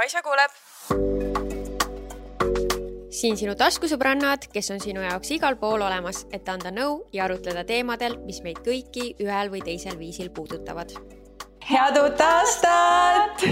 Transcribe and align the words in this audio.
Kaisa 0.00 0.22
kuuleb. 0.24 0.52
siin 3.12 3.34
sinu 3.36 3.52
taskusõbrannad, 3.52 4.46
kes 4.48 4.70
on 4.72 4.78
sinu 4.80 5.02
jaoks 5.04 5.34
igal 5.36 5.58
pool 5.60 5.82
olemas, 5.84 6.22
et 6.32 6.48
anda 6.48 6.70
nõu 6.72 6.94
ja 7.12 7.26
arutleda 7.26 7.66
teemadel, 7.68 8.16
mis 8.24 8.38
meid 8.40 8.62
kõiki 8.64 9.10
ühel 9.20 9.50
või 9.52 9.60
teisel 9.66 9.98
viisil 10.00 10.30
puudutavad. 10.32 10.94
head 11.68 12.00
uut 12.00 12.24
aastat! 12.28 13.44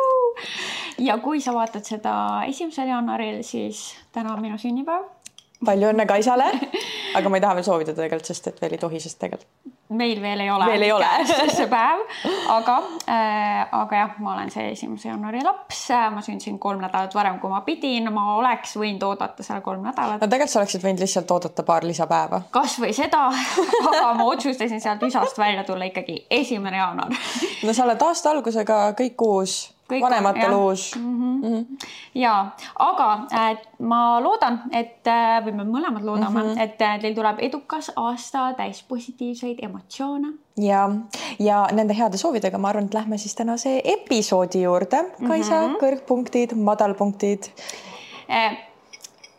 ja 1.08 1.16
kui 1.24 1.40
sa 1.40 1.56
vaatad 1.56 1.88
seda 1.88 2.44
esimesel 2.44 2.92
jaanuaril, 2.92 3.40
siis 3.40 3.94
täna 4.12 4.34
on 4.34 4.44
minu 4.44 4.60
sünnipäev. 4.60 5.08
palju 5.64 5.94
õnne 5.94 6.04
Kaisale, 6.06 6.52
aga 7.14 7.28
ma 7.28 7.38
ei 7.38 7.44
taha 7.44 7.58
veel 7.58 7.66
soovida 7.66 7.94
tegelikult, 7.96 8.32
sest 8.32 8.50
et 8.52 8.62
veel 8.62 8.76
ei 8.76 8.82
tohi, 8.82 9.02
sest 9.02 9.20
tegelikult 9.22 9.78
meil 9.90 10.20
veel 10.22 10.40
ei 10.40 10.50
ole. 10.50 10.66
veel 10.66 10.82
ei 10.82 10.92
ole. 10.92 11.06
see 11.56 11.66
päev, 11.70 12.02
aga 12.54 12.76
äh,, 13.10 13.64
aga 13.74 13.96
jah, 13.96 14.12
ma 14.22 14.34
olen 14.36 14.52
see 14.54 14.68
esimese 14.72 15.08
jaanuari 15.08 15.42
laps, 15.44 15.82
ma 16.14 16.22
sündisin 16.22 16.60
kolm 16.62 16.82
nädalat 16.84 17.14
varem, 17.14 17.40
kui 17.42 17.50
ma 17.50 17.62
pidin, 17.66 18.10
ma 18.14 18.36
oleks 18.36 18.76
võinud 18.78 19.02
oodata 19.08 19.46
seal 19.46 19.64
kolm 19.66 19.82
nädalat. 19.88 20.22
no 20.22 20.28
tegelikult 20.28 20.54
sa 20.54 20.62
oleksid 20.62 20.86
võinud 20.86 21.02
lihtsalt 21.02 21.34
oodata 21.34 21.66
paar 21.66 21.86
lisapäeva. 21.88 22.42
kasvõi 22.54 22.92
seda 22.96 23.26
aga 23.90 24.14
ma 24.18 24.28
otsustasin 24.30 24.82
sealt 24.82 25.02
üsast 25.06 25.38
välja 25.38 25.66
tulla 25.66 25.90
ikkagi 25.90 26.22
esimene 26.30 26.78
jaanuar 26.78 27.10
no 27.66 27.74
sa 27.74 27.86
oled 27.88 28.06
aasta 28.06 28.34
algusega 28.36 28.82
kõik 28.98 29.26
uus 29.26 29.58
Kõik 29.90 30.04
vanematel 30.04 30.52
on, 30.52 30.60
uus 30.64 30.84
mm. 30.96 31.16
-hmm. 31.18 31.48
Mm 31.48 31.54
-hmm. 31.54 31.88
ja, 32.14 32.34
aga 32.78 33.08
äh, 33.32 33.58
ma 33.78 34.20
loodan, 34.22 34.60
et 34.72 35.06
äh, 35.06 35.40
või 35.44 35.52
me 35.52 35.64
mõlemad 35.64 36.04
loodame 36.04 36.42
mm, 36.42 36.48
-hmm. 36.48 36.62
et 36.62 36.82
äh, 36.82 37.00
teil 37.00 37.14
tuleb 37.14 37.36
edukas 37.38 37.92
aasta 37.96 38.52
täis 38.56 38.82
positiivseid 38.88 39.58
emotsioone. 39.62 40.32
ja, 40.56 40.90
ja 41.38 41.66
nende 41.72 41.96
heade 41.98 42.16
soovidega 42.16 42.58
ma 42.58 42.68
arvan, 42.68 42.84
et 42.84 42.94
lähme 42.94 43.18
siis 43.18 43.34
tänase 43.34 43.80
episoodi 43.84 44.62
juurde. 44.62 45.04
Kaisa 45.28 45.54
mm, 45.54 45.74
-hmm. 45.74 45.78
kõrgpunktid, 45.82 46.54
madalpunktid 46.54 47.42
äh, 48.30 48.69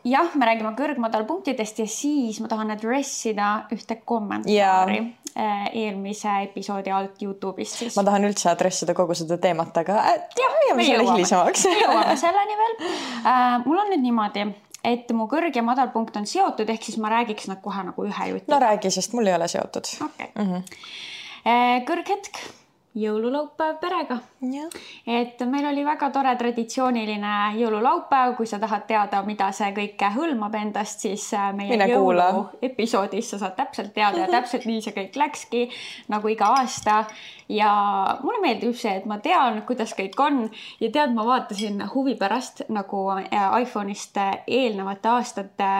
jah, 0.03 0.35
me 0.35 0.45
räägime 0.49 0.75
kõrgmadalpunktidest 0.77 1.79
ja 1.83 1.87
siis 1.87 2.39
ma 2.41 2.47
tahan 2.51 2.71
address 2.71 3.25
ida 3.31 3.67
ühte 3.71 4.01
kommentaari 4.05 4.57
yeah 4.57 5.17
Äh, 5.35 5.69
eelmise 5.73 6.27
episoodi 6.43 6.91
alt 6.91 7.21
Youtube'ist 7.23 7.77
siis. 7.79 7.95
ma 7.95 8.03
tahan 8.03 8.25
üldse 8.27 8.49
adressida 8.51 8.91
kogu 8.91 9.15
seda 9.15 9.37
teemat, 9.39 9.77
aga 9.79 10.01
äh, 10.09 10.17
jah, 10.35 10.57
hoiame 10.57 10.83
selle 10.83 11.05
hilisemaks 11.07 11.63
jõuame 11.71 12.17
selleni 12.19 12.57
veel 12.59 12.73
äh,. 12.83 13.61
mul 13.63 13.79
on 13.79 13.93
nüüd 13.93 14.03
niimoodi, 14.03 14.43
et 14.91 15.13
mu 15.15 15.29
kõrg 15.31 15.55
ja 15.55 15.63
madal 15.63 15.93
punkt 15.93 16.19
on 16.19 16.27
seotud, 16.27 16.67
ehk 16.75 16.83
siis 16.83 16.99
ma 16.99 17.13
räägiks 17.13 17.47
nad 17.47 17.61
kohe 17.63 17.85
nagu 17.87 18.03
ühe 18.09 18.27
juti. 18.33 18.51
no 18.51 18.59
räägi, 18.59 18.91
sest 18.91 19.15
mul 19.15 19.31
ei 19.31 19.37
ole 19.37 19.47
seotud. 19.53 19.87
okei 20.09 20.27
okay. 20.33 20.43
mm 20.43 20.51
-hmm. 20.51 20.83
äh,. 21.47 21.79
kõrghetk 21.87 22.43
jõululaupäev 22.95 23.77
perega. 23.79 24.17
et 25.07 25.39
meil 25.47 25.65
oli 25.65 25.83
väga 25.85 26.09
tore 26.11 26.33
traditsiooniline 26.35 27.33
jõululaupäev, 27.55 28.35
kui 28.35 28.47
sa 28.47 28.59
tahad 28.59 28.83
teada, 28.87 29.21
mida 29.23 29.51
see 29.55 29.71
kõik 29.75 30.03
hõlmab 30.15 30.55
endast, 30.59 30.99
siis 30.99 31.29
äh, 31.33 31.53
meie 31.55 31.71
Mine 31.71 31.87
jõuluepisoodis 31.87 33.31
sa 33.31 33.39
saad 33.39 33.55
täpselt 33.55 33.93
teada 33.93 34.25
ja 34.25 34.27
täpselt 34.35 34.67
nii 34.67 34.81
see 34.83 34.95
kõik 34.97 35.15
läkski 35.23 35.63
nagu 36.11 36.27
iga 36.27 36.51
aasta. 36.57 37.05
ja 37.49 37.71
mulle 38.23 38.41
meeldib 38.43 38.75
see, 38.75 38.97
et 38.99 39.05
ma 39.05 39.19
tean, 39.23 39.61
kuidas 39.67 39.95
kõik 39.95 40.19
on 40.19 40.43
ja 40.79 40.91
tead, 40.91 41.15
ma 41.15 41.25
vaatasin 41.25 41.87
huvi 41.95 42.15
pärast 42.19 42.65
nagu 42.69 43.07
äh, 43.15 43.49
iPhone'ist 43.63 44.19
eelnevate 44.47 45.09
aastate 45.09 45.71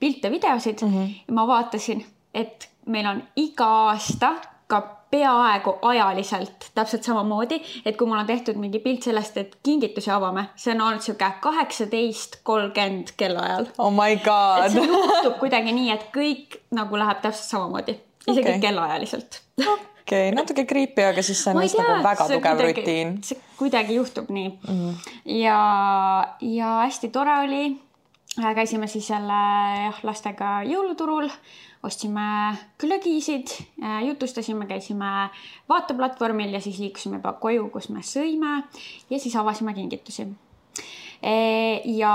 pilte-videosid 0.00 0.84
mm. 0.84 0.92
-hmm. 0.92 1.34
ma 1.34 1.46
vaatasin, 1.46 2.04
et 2.34 2.68
meil 2.86 3.06
on 3.06 3.22
iga 3.36 3.66
aasta 3.88 4.34
ka 4.66 4.99
peaaegu 5.10 5.74
ajaliselt 5.82 6.70
täpselt 6.74 7.06
samamoodi, 7.06 7.60
et 7.84 7.96
kui 7.98 8.06
mul 8.06 8.20
on 8.20 8.28
tehtud 8.28 8.58
mingi 8.62 8.78
pilt 8.78 9.08
sellest, 9.08 9.36
et 9.42 9.56
kingitusi 9.66 10.12
avame, 10.14 10.46
see 10.56 10.74
on 10.74 10.84
olnud 10.86 11.04
sihuke 11.04 11.30
kaheksateist 11.42 12.40
kolmkümmend 12.46 13.14
kellaajal. 13.20 13.70
oh 13.78 13.92
my 13.94 14.16
god. 14.24 14.66
et 14.66 14.76
see 14.78 14.86
juhtub 14.86 15.38
kuidagi 15.42 15.74
nii, 15.76 15.90
et 15.96 16.08
kõik 16.14 16.60
nagu 16.76 17.00
läheb 17.00 17.22
täpselt 17.24 17.48
samamoodi, 17.56 17.98
isegi 18.26 18.46
okay. 18.46 18.60
kellaajaliselt 18.68 19.42
okei 20.10 20.28
okay,, 20.28 20.34
natuke 20.34 20.64
creepy, 20.66 21.04
aga 21.06 21.22
siis 21.22 21.42
see 21.42 21.54
on 21.54 21.62
vist 21.62 21.78
nagu 21.78 22.00
väga 22.04 22.26
tugev 22.30 22.58
kuidagi, 22.58 22.80
rutiin. 22.80 23.14
see 23.26 23.38
kuidagi 23.58 23.98
juhtub 23.98 24.30
nii 24.30 24.48
mm. 24.48 24.74
-hmm. 24.74 25.14
ja, 25.38 25.60
ja 26.40 26.74
hästi 26.84 27.08
tore 27.08 27.38
oli. 27.46 27.80
käisime 28.54 28.86
siis 28.86 29.10
jälle 29.10 29.40
jah, 29.84 29.98
lastega 30.02 30.62
jõuluturul 30.62 31.28
ostsime 31.82 32.56
glögisid, 32.78 33.48
äh, 33.82 34.04
jutustasime, 34.04 34.66
käisime 34.66 35.30
vaateplatvormil 35.68 36.52
ja 36.52 36.60
siis 36.60 36.78
liikusime 36.78 37.20
juba 37.20 37.32
koju, 37.40 37.70
kus 37.72 37.88
me 37.88 38.04
sõime 38.04 38.62
ja 39.10 39.18
siis 39.18 39.36
avasime 39.36 39.74
kingitusi. 39.74 40.28
E, 41.20 41.32
ja 42.00 42.12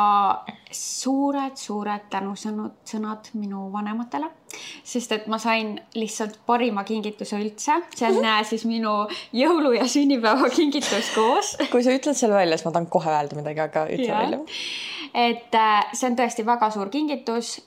suured-suured 0.73 2.07
tänusõnad, 2.09 2.79
sõnad 2.89 3.27
minu 3.37 3.67
vanematele, 3.73 4.31
sest 4.81 5.13
et 5.13 5.27
ma 5.29 5.37
sain 5.41 5.75
lihtsalt 5.93 6.39
parima 6.47 6.81
kingituse 6.87 7.37
üldse, 7.37 7.77
see 7.93 8.09
on 8.09 8.25
äh, 8.25 8.41
siis 8.49 8.65
minu 8.65 8.95
jõulu- 9.33 9.75
ja 9.77 9.85
sünnipäeva 9.89 10.49
kingitus 10.49 11.11
koos. 11.13 11.53
kui 11.73 11.85
sa 11.85 11.93
ütled 11.93 12.17
selle 12.17 12.37
välja, 12.37 12.57
siis 12.57 12.65
ma 12.65 12.73
tahan 12.73 12.89
kohe 12.89 13.13
öelda 13.13 13.37
midagi, 13.37 13.61
aga 13.65 13.85
ütle 13.93 14.09
ja. 14.09 14.23
välja. 14.23 14.41
et 15.13 15.57
äh, 15.61 15.93
see 15.93 16.09
on 16.09 16.17
tõesti 16.17 16.45
väga 16.49 16.73
suur 16.73 16.89
kingitus 16.93 17.59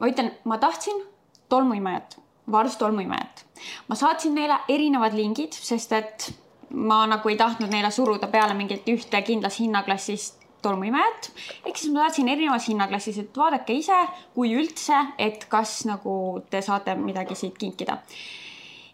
ma 0.00 0.08
ütlen, 0.08 0.32
ma 0.44 0.58
tahtsin 0.58 1.04
tolmuimejat, 1.48 2.18
Vars 2.50 2.76
tolmuimejat. 2.76 3.44
ma 3.88 3.94
saatsin 3.94 4.34
neile 4.34 4.56
erinevad 4.68 5.14
lingid, 5.14 5.52
sest 5.52 5.92
et 5.92 6.30
ma 6.70 7.04
nagu 7.06 7.28
ei 7.28 7.36
tahtnud 7.36 7.70
neile 7.70 7.90
suruda 7.90 8.26
peale 8.26 8.54
mingit 8.54 8.88
ühte 8.88 9.22
kindlas 9.22 9.60
hinnaklassis 9.60 10.32
tolmuimejat. 10.62 11.30
ehk 11.66 11.76
siis 11.76 11.92
ma 11.92 12.06
saatsin 12.06 12.28
erinevas 12.28 12.68
hinnaklassis, 12.68 13.18
et 13.18 13.36
vaadake 13.36 13.76
ise, 13.76 13.98
kui 14.34 14.54
üldse, 14.56 14.98
et 15.18 15.44
kas 15.48 15.84
nagu 15.86 16.42
te 16.50 16.62
saate 16.62 16.94
midagi 16.94 17.34
siit 17.34 17.58
kinkida. 17.58 17.98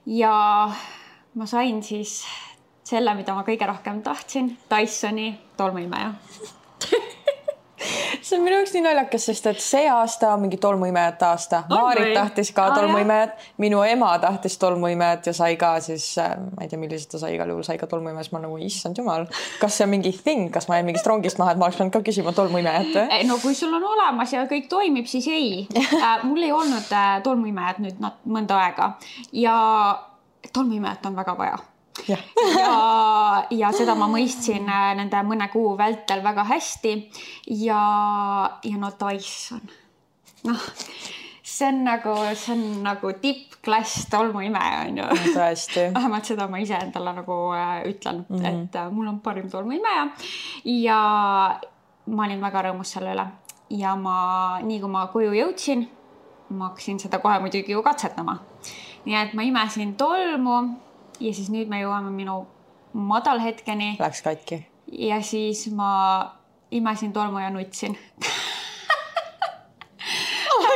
ja 0.06 0.70
ma 1.34 1.46
sain 1.46 1.82
siis 1.82 2.24
selle, 2.84 3.14
mida 3.14 3.34
ma 3.34 3.42
kõige 3.42 3.66
rohkem 3.66 4.02
tahtsin, 4.02 4.56
Dysoni 4.70 5.32
tolmuimeja 5.56 6.14
see 8.20 8.38
on 8.38 8.44
minu 8.44 8.56
jaoks 8.58 8.74
nii 8.74 8.82
naljakas, 8.84 9.26
sest 9.30 9.46
et 9.50 9.60
see 9.62 9.86
aasta 9.90 10.32
on 10.34 10.42
mingi 10.44 10.58
tolmuimejate 10.62 11.26
aasta. 11.28 11.62
Maarit 11.70 12.12
tahtis 12.14 12.52
ka 12.56 12.68
tolmuimejat, 12.74 13.36
minu 13.62 13.82
ema 13.86 14.12
tahtis 14.22 14.58
tolmuimejat 14.62 15.30
ja 15.30 15.34
sai 15.36 15.56
ka 15.60 15.74
siis, 15.84 16.08
äh, 16.22 16.34
ma 16.38 16.64
ei 16.64 16.72
tea, 16.72 16.80
millised 16.80 17.12
ta 17.12 17.20
sai, 17.22 17.34
igal 17.36 17.52
juhul 17.52 17.66
sai 17.66 17.78
ka 17.80 17.88
tolmuimejas, 17.90 18.32
ma 18.34 18.42
nagu 18.44 18.58
issand 18.62 18.98
jumal, 18.98 19.28
kas 19.60 19.78
see 19.78 19.86
on 19.86 19.92
mingi 19.94 20.12
thing, 20.16 20.50
kas 20.54 20.68
ma 20.70 20.80
jäin 20.80 20.88
mingist 20.88 21.06
rongist 21.06 21.40
maha, 21.42 21.54
et 21.54 21.60
ma 21.60 21.68
oleks 21.68 21.80
pidanud 21.80 21.94
ka 21.96 22.02
küsima 22.06 22.34
tolmuimejat 22.36 22.92
või? 22.96 23.22
no 23.28 23.38
kui 23.42 23.54
sul 23.58 23.74
on 23.76 23.86
olemas 23.92 24.34
ja 24.34 24.46
kõik 24.50 24.68
toimib, 24.72 25.08
siis 25.10 25.28
ei 25.32 25.48
äh,. 25.76 26.26
mul 26.26 26.42
ei 26.42 26.52
olnud 26.54 26.92
äh, 26.92 27.16
tolmuimejat 27.26 27.80
nüüd 27.84 28.04
mõnda 28.24 28.60
aega 28.66 28.92
ja 29.32 29.56
tolmuimejat 30.52 31.06
on 31.06 31.16
väga 31.18 31.38
vaja 31.38 31.58
ja, 32.08 32.18
ja, 32.58 32.72
ja 33.50 33.72
seda 33.76 33.94
ma 33.98 34.08
mõistsin 34.10 34.68
äh, 34.68 34.92
nende 34.98 35.22
mõne 35.26 35.48
kuu 35.52 35.76
vältel 35.78 36.22
väga 36.24 36.44
hästi. 36.48 36.94
ja, 37.62 37.80
ja 38.64 38.80
no 38.80 38.90
Tyson, 38.98 39.62
noh, 40.46 40.66
see 41.42 41.68
on 41.68 41.82
nagu, 41.86 42.16
see 42.34 42.54
on 42.56 42.64
nagu 42.84 43.12
tippklass 43.22 44.06
tolmuimeja 44.12 44.84
onju. 44.88 45.08
tõesti. 45.34 45.88
vähemalt 45.96 46.28
seda 46.28 46.48
ma 46.52 46.60
ise 46.62 46.78
endale 46.80 47.16
nagu 47.16 47.40
äh, 47.56 47.80
ütlen 47.90 48.24
mm, 48.28 48.36
-hmm. 48.36 48.64
et 48.66 48.76
äh, 48.76 48.90
mul 48.92 49.08
on 49.08 49.20
parim 49.20 49.50
tolmuimeja 49.50 50.08
ja 50.64 51.00
ma 52.06 52.24
olin 52.24 52.40
väga 52.40 52.68
rõõmus 52.68 52.96
selle 52.96 53.14
üle 53.14 53.26
ja 53.70 53.96
ma, 53.96 54.16
nii 54.62 54.80
kui 54.80 54.90
ma 54.90 55.06
koju 55.10 55.32
jõudsin, 55.34 55.88
ma 56.54 56.68
hakkasin 56.70 57.00
seda 57.02 57.18
kohe 57.18 57.38
muidugi 57.42 57.72
ju 57.72 57.82
katsetama. 57.82 58.38
nii 59.04 59.14
et 59.14 59.34
ma 59.34 59.42
imesin 59.42 59.94
tolmu 59.94 60.85
ja 61.20 61.34
siis 61.34 61.50
nüüd 61.52 61.68
me 61.68 61.80
jõuame 61.82 62.10
minu 62.14 62.46
madalhetkeni. 62.92 63.96
Läks 64.00 64.22
katki. 64.22 64.66
ja 64.92 65.22
siis 65.22 65.66
ma 65.74 66.36
imesin 66.70 67.12
tolmu 67.12 67.38
ja 67.38 67.50
nutsin 67.50 67.98
oh 70.56 70.66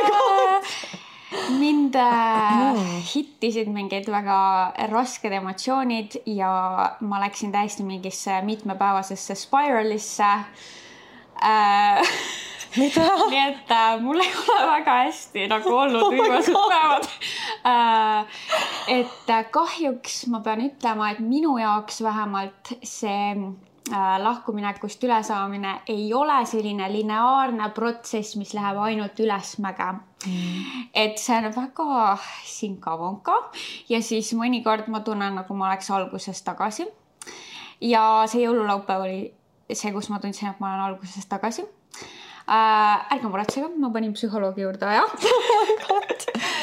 mind 1.59 1.95
mm. 1.95 3.01
hittisid 3.13 3.69
mingid 3.71 4.07
väga 4.11 4.37
rasked 4.91 5.33
emotsioonid 5.33 6.21
ja 6.25 6.51
ma 6.99 7.19
läksin 7.23 7.51
täiesti 7.51 7.83
mingisse 7.83 8.41
mitmepäevasesse 8.47 9.35
spiralisse 9.35 10.29
äh, 11.43 12.15
nii 12.79 13.39
et 13.41 13.71
äh, 13.71 13.99
mul 13.99 14.21
ei 14.23 14.31
ole 14.31 14.59
väga 14.67 14.93
hästi 15.05 15.47
nagu 15.51 15.73
olnud 15.75 16.13
viimased 16.13 16.55
oh 16.55 16.69
päevad. 16.71 17.07
Äh,. 17.67 18.37
et 18.99 19.29
äh, 19.29 19.43
kahjuks 19.51 20.27
ma 20.31 20.39
pean 20.45 20.63
ütlema, 20.63 21.11
et 21.11 21.19
minu 21.19 21.57
jaoks 21.59 21.99
vähemalt 22.03 22.71
see 22.83 23.33
äh, 23.35 24.15
lahkuminekust 24.23 25.03
ülesaamine 25.03 25.81
ei 25.91 26.13
ole 26.13 26.39
selline 26.45 26.87
lineaarne 26.93 27.69
protsess, 27.75 28.37
mis 28.39 28.55
läheb 28.55 28.79
ainult 28.79 29.19
ülesmäge. 29.19 29.91
Mm.. 30.21 30.87
et 30.93 31.17
see 31.17 31.33
on 31.33 31.47
väga 31.55 32.15
sinka-vonka 32.45 33.39
ja 33.89 34.03
siis 34.05 34.27
mõnikord 34.37 34.85
ma 34.93 34.99
tunnen, 35.01 35.33
nagu 35.41 35.55
ma 35.57 35.71
oleks 35.71 35.89
alguses 35.91 36.43
tagasi. 36.45 36.85
Ja 37.81 38.23
see 38.29 38.43
jõululaupäev 38.45 39.07
oli 39.07 39.21
see, 39.75 39.91
kus 39.91 40.09
ma 40.09 40.19
tundsin, 40.19 40.49
et 40.49 40.59
ma 40.59 40.73
olen 40.73 40.91
alguses 40.91 41.25
tagasi 41.25 41.67
äh,. 42.47 43.13
ärge 43.15 43.29
muretsege, 43.29 43.69
ma 43.79 43.89
panin 43.93 44.13
psühholoogi 44.13 44.61
juurde 44.65 44.85
aja 44.85 45.03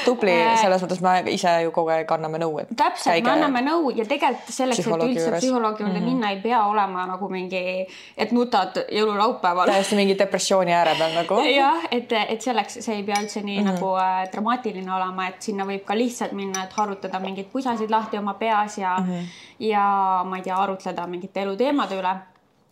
tubli, 0.09 0.33
äh, 0.33 0.57
selles 0.61 0.83
mõttes 0.85 1.01
me 1.05 1.13
ise 1.33 1.53
ju 1.65 1.73
kogu 1.75 1.93
aeg 1.93 2.11
anname 2.15 2.41
nõu, 2.43 2.59
et. 2.63 2.71
täpselt, 2.79 3.25
me 3.25 3.33
anname 3.33 3.63
nõu 3.67 3.93
ja 3.97 4.07
tegelikult 4.09 4.55
selleks, 4.55 4.81
et 4.85 5.05
üldse 5.07 5.33
psühholoogi 5.37 5.85
juurde 5.85 5.99
mm 5.99 6.05
-hmm. 6.05 6.15
minna, 6.15 6.31
ei 6.35 6.41
pea 6.43 6.63
olema 6.69 7.07
nagu 7.11 7.29
mingi, 7.33 7.63
et 8.17 8.33
nutad 8.33 8.81
jõululaupäeval. 8.99 9.73
täiesti 9.73 9.99
mingi 9.99 10.19
depressiooni 10.19 10.75
ääre 10.75 10.95
peal 10.99 11.15
nagu. 11.17 11.41
jah, 11.61 11.85
et, 11.91 12.13
et 12.13 12.41
selleks 12.43 12.81
see 12.85 12.97
ei 12.97 13.05
pea 13.05 13.21
üldse 13.23 13.43
nii 13.43 13.61
mm 13.61 13.67
-hmm. 13.67 13.73
nagu 13.73 13.95
äh, 13.97 14.33
dramaatiline 14.33 14.95
olema, 14.95 15.29
et 15.29 15.43
sinna 15.43 15.65
võib 15.65 15.85
ka 15.85 15.97
lihtsalt 15.97 16.33
minna, 16.33 16.65
et 16.65 16.73
harutada 16.73 17.21
mingeid 17.21 17.53
pusasid 17.53 17.91
lahti 17.91 18.19
oma 18.19 18.35
peas 18.35 18.79
ja 18.79 18.97
mm, 18.99 19.13
-hmm. 19.13 19.25
ja 19.59 19.85
ma 20.25 20.37
ei 20.37 20.43
tea, 20.43 20.57
arutleda 20.57 21.07
mingite 21.07 21.43
eluteemade 21.43 22.01
üle 22.01 22.17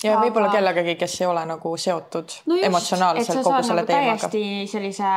ja 0.05 0.13
aga... 0.13 0.25
võib-olla 0.27 0.51
kellegagi, 0.53 0.95
kes 1.01 1.15
ei 1.23 1.29
ole 1.31 1.43
nagu 1.49 1.73
seotud 1.81 2.35
no 2.47 2.57
just, 2.59 2.67
emotsionaalselt 2.69 3.41
kogu 3.41 3.63
selle 3.65 3.83
nagu 3.83 3.91
teemaga. 3.91 4.29
täiesti 4.29 4.73
sellise 4.73 5.13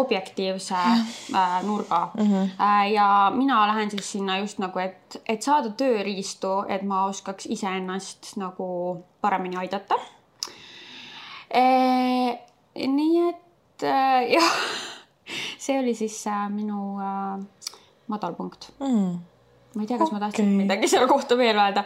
objektiivse 0.00 0.80
äh, 0.80 1.54
nurga 1.66 2.08
mm. 2.14 2.32
-hmm. 2.32 2.50
Äh, 2.58 2.92
ja 2.92 3.32
mina 3.34 3.66
lähen 3.66 3.90
siis 3.90 4.12
sinna 4.12 4.38
just 4.38 4.58
nagu, 4.58 4.78
et, 4.78 5.20
et 5.28 5.42
saada 5.42 5.70
tööriistu, 5.70 6.64
et 6.68 6.82
ma 6.82 7.04
oskaks 7.06 7.46
iseennast 7.46 8.34
nagu 8.36 9.04
paremini 9.20 9.56
aidata 9.56 9.98
e,. 11.50 11.64
nii 12.86 13.28
et 13.28 13.82
äh, 13.86 14.30
jah, 14.36 14.50
see 15.58 15.78
oli 15.78 15.94
siis 15.94 16.26
äh, 16.26 16.50
minu 16.50 16.98
äh, 16.98 17.38
madalpunkt 18.06 18.72
mm.. 18.80 19.14
ma 19.74 19.82
ei 19.82 19.86
tea, 19.86 19.98
kas 19.98 20.08
okay. 20.08 20.18
ma 20.18 20.26
tahtsin 20.26 20.52
midagi 20.58 20.88
selle 20.88 21.06
kohta 21.06 21.38
veel 21.38 21.58
öelda. 21.58 21.84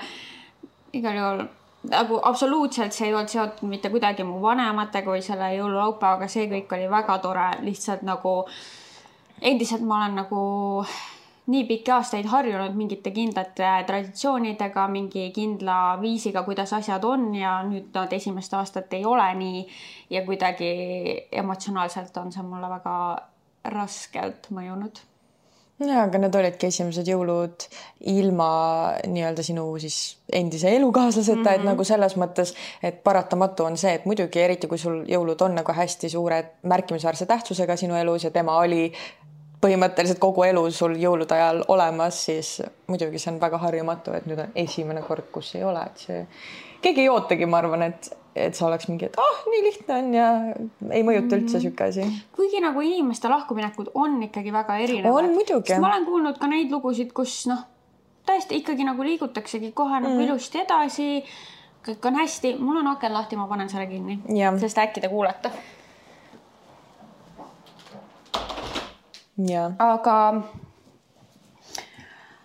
igal 0.92 1.16
juhul 1.16 1.46
nagu 1.92 2.20
absoluutselt 2.30 2.94
see 2.94 3.08
ei 3.08 3.14
olnud 3.14 3.32
seotud 3.32 3.68
mitte 3.68 3.90
kuidagi 3.92 4.26
mu 4.26 4.40
vanematega 4.42 5.10
või 5.14 5.22
selle 5.24 5.52
jõululaupäevaga, 5.56 6.28
see 6.30 6.48
kõik 6.50 6.74
oli 6.76 6.88
väga 6.90 7.18
tore, 7.24 7.50
lihtsalt 7.64 8.04
nagu 8.06 8.34
endiselt 9.40 9.84
ma 9.86 10.02
olen 10.02 10.18
nagu 10.22 10.42
nii 11.48 11.64
pikki 11.64 11.92
aastaid 11.94 12.28
harjunud 12.28 12.76
mingite 12.76 13.10
kindlate 13.16 13.68
traditsioonidega, 13.88 14.84
mingi 14.92 15.28
kindla 15.32 15.96
viisiga, 16.02 16.42
kuidas 16.44 16.74
asjad 16.76 17.04
on 17.08 17.30
ja 17.34 17.58
nüüd 17.64 17.88
nad 17.96 18.12
esimest 18.12 18.52
aastat 18.58 18.92
ei 18.98 19.06
ole 19.08 19.28
nii. 19.40 19.64
Ja 20.12 20.24
kuidagi 20.28 20.72
emotsionaalselt 21.32 22.16
on 22.20 22.32
see 22.32 22.44
mulle 22.44 22.68
väga 22.68 22.96
raskelt 23.72 24.50
mõjunud 24.52 25.00
jaa, 25.86 26.02
aga 26.04 26.20
need 26.22 26.34
olidki 26.34 26.68
esimesed 26.72 27.06
jõulud 27.08 27.66
ilma 28.10 28.48
nii-öelda 29.06 29.44
sinu 29.46 29.66
siis 29.82 30.18
endise 30.32 30.74
elukaaslaseta 30.76 31.38
mm, 31.38 31.44
-hmm. 31.44 31.54
et 31.54 31.60
mhm. 31.60 31.70
nagu 31.72 31.84
selles 31.84 32.16
mõttes, 32.16 32.54
et 32.82 33.02
paratamatu 33.04 33.64
on 33.64 33.76
see, 33.76 33.94
et 33.94 34.06
muidugi 34.06 34.42
eriti 34.42 34.66
kui 34.66 34.78
sul 34.78 35.04
jõulud 35.08 35.42
on 35.44 35.54
nagu 35.54 35.72
hästi 35.72 36.10
suure 36.10 36.42
märkimisväärse 36.62 37.26
tähtsusega 37.26 37.76
sinu 37.76 37.96
elus 37.96 38.24
ja 38.24 38.30
tema 38.30 38.58
oli 38.58 38.92
põhimõtteliselt 39.60 40.18
kogu 40.22 40.44
elu 40.46 40.70
sul 40.70 40.94
jõulude 40.96 41.34
ajal 41.34 41.64
olemas, 41.68 42.24
siis 42.24 42.62
muidugi 42.86 43.18
see 43.18 43.32
on 43.32 43.40
väga 43.40 43.58
harjumatu, 43.58 44.14
et 44.14 44.26
nüüd 44.26 44.38
on 44.38 44.52
esimene 44.54 45.02
kord, 45.02 45.30
kus 45.32 45.54
ei 45.58 45.64
ole, 45.64 45.82
et 45.82 46.04
see 46.06 46.26
keegi 46.82 47.04
ei 47.04 47.12
ootagi, 47.12 47.46
ma 47.46 47.60
arvan, 47.62 47.82
et 47.90 48.10
et 48.38 48.54
see 48.54 48.66
oleks 48.66 48.86
mingi, 48.86 49.08
et 49.08 49.16
ah 49.18 49.24
oh,, 49.24 49.38
nii 49.50 49.62
lihtne 49.64 49.94
on 49.96 50.12
ja 50.14 50.26
ei 50.94 51.02
mõjuta 51.06 51.38
üldse 51.38 51.56
mm. 51.56 51.62
sihuke 51.64 51.88
asi. 51.88 52.04
kuigi 52.36 52.60
nagu 52.62 52.82
inimeste 52.84 53.30
lahkuminekud 53.30 53.90
on 53.98 54.18
ikkagi 54.28 54.52
väga 54.54 54.76
erinevad. 54.84 55.30
ma 55.80 55.90
olen 55.90 56.06
kuulnud 56.06 56.38
ka 56.38 56.50
neid 56.50 56.70
lugusid, 56.74 57.10
kus 57.16 57.40
noh, 57.50 57.64
tõesti 58.28 58.60
ikkagi 58.62 58.86
nagu 58.86 59.06
liigutaksegi 59.06 59.72
kohe 59.76 59.98
nagu 60.04 60.14
mm. 60.14 60.26
ilusti 60.28 60.62
edasi. 60.62 61.08
kõik 61.88 62.06
on 62.10 62.20
hästi, 62.20 62.54
mul 62.60 62.82
on 62.82 62.92
aken 62.92 63.14
lahti, 63.16 63.40
ma 63.40 63.48
panen 63.50 63.70
selle 63.72 63.88
kinni, 63.90 64.20
sest 64.60 64.78
äkki 64.84 65.02
te 65.02 65.10
kuulete. 65.10 65.52
aga 69.78 70.16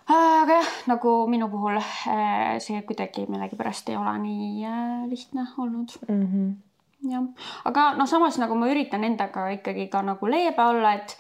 aga 0.08 0.60
jah, 0.60 0.72
nagu 0.92 1.12
minu 1.32 1.48
puhul 1.52 1.78
äh, 1.80 2.60
see 2.60 2.82
kuidagi 2.88 3.26
millegipärast 3.30 3.90
ei 3.90 3.98
ole 3.98 4.18
nii 4.20 4.66
äh, 4.68 5.06
lihtne 5.10 5.46
olnud 5.58 5.96
mm. 6.08 6.26
-hmm. 6.28 7.12
jah, 7.12 7.24
aga 7.66 7.94
noh, 8.00 8.08
samas 8.08 8.38
nagu 8.38 8.56
ma 8.56 8.68
üritan 8.68 9.04
endaga 9.04 9.48
ikkagi 9.56 9.88
ka 9.88 10.02
nagu 10.02 10.28
leebe 10.28 10.64
olla, 10.64 10.94
et 10.94 11.18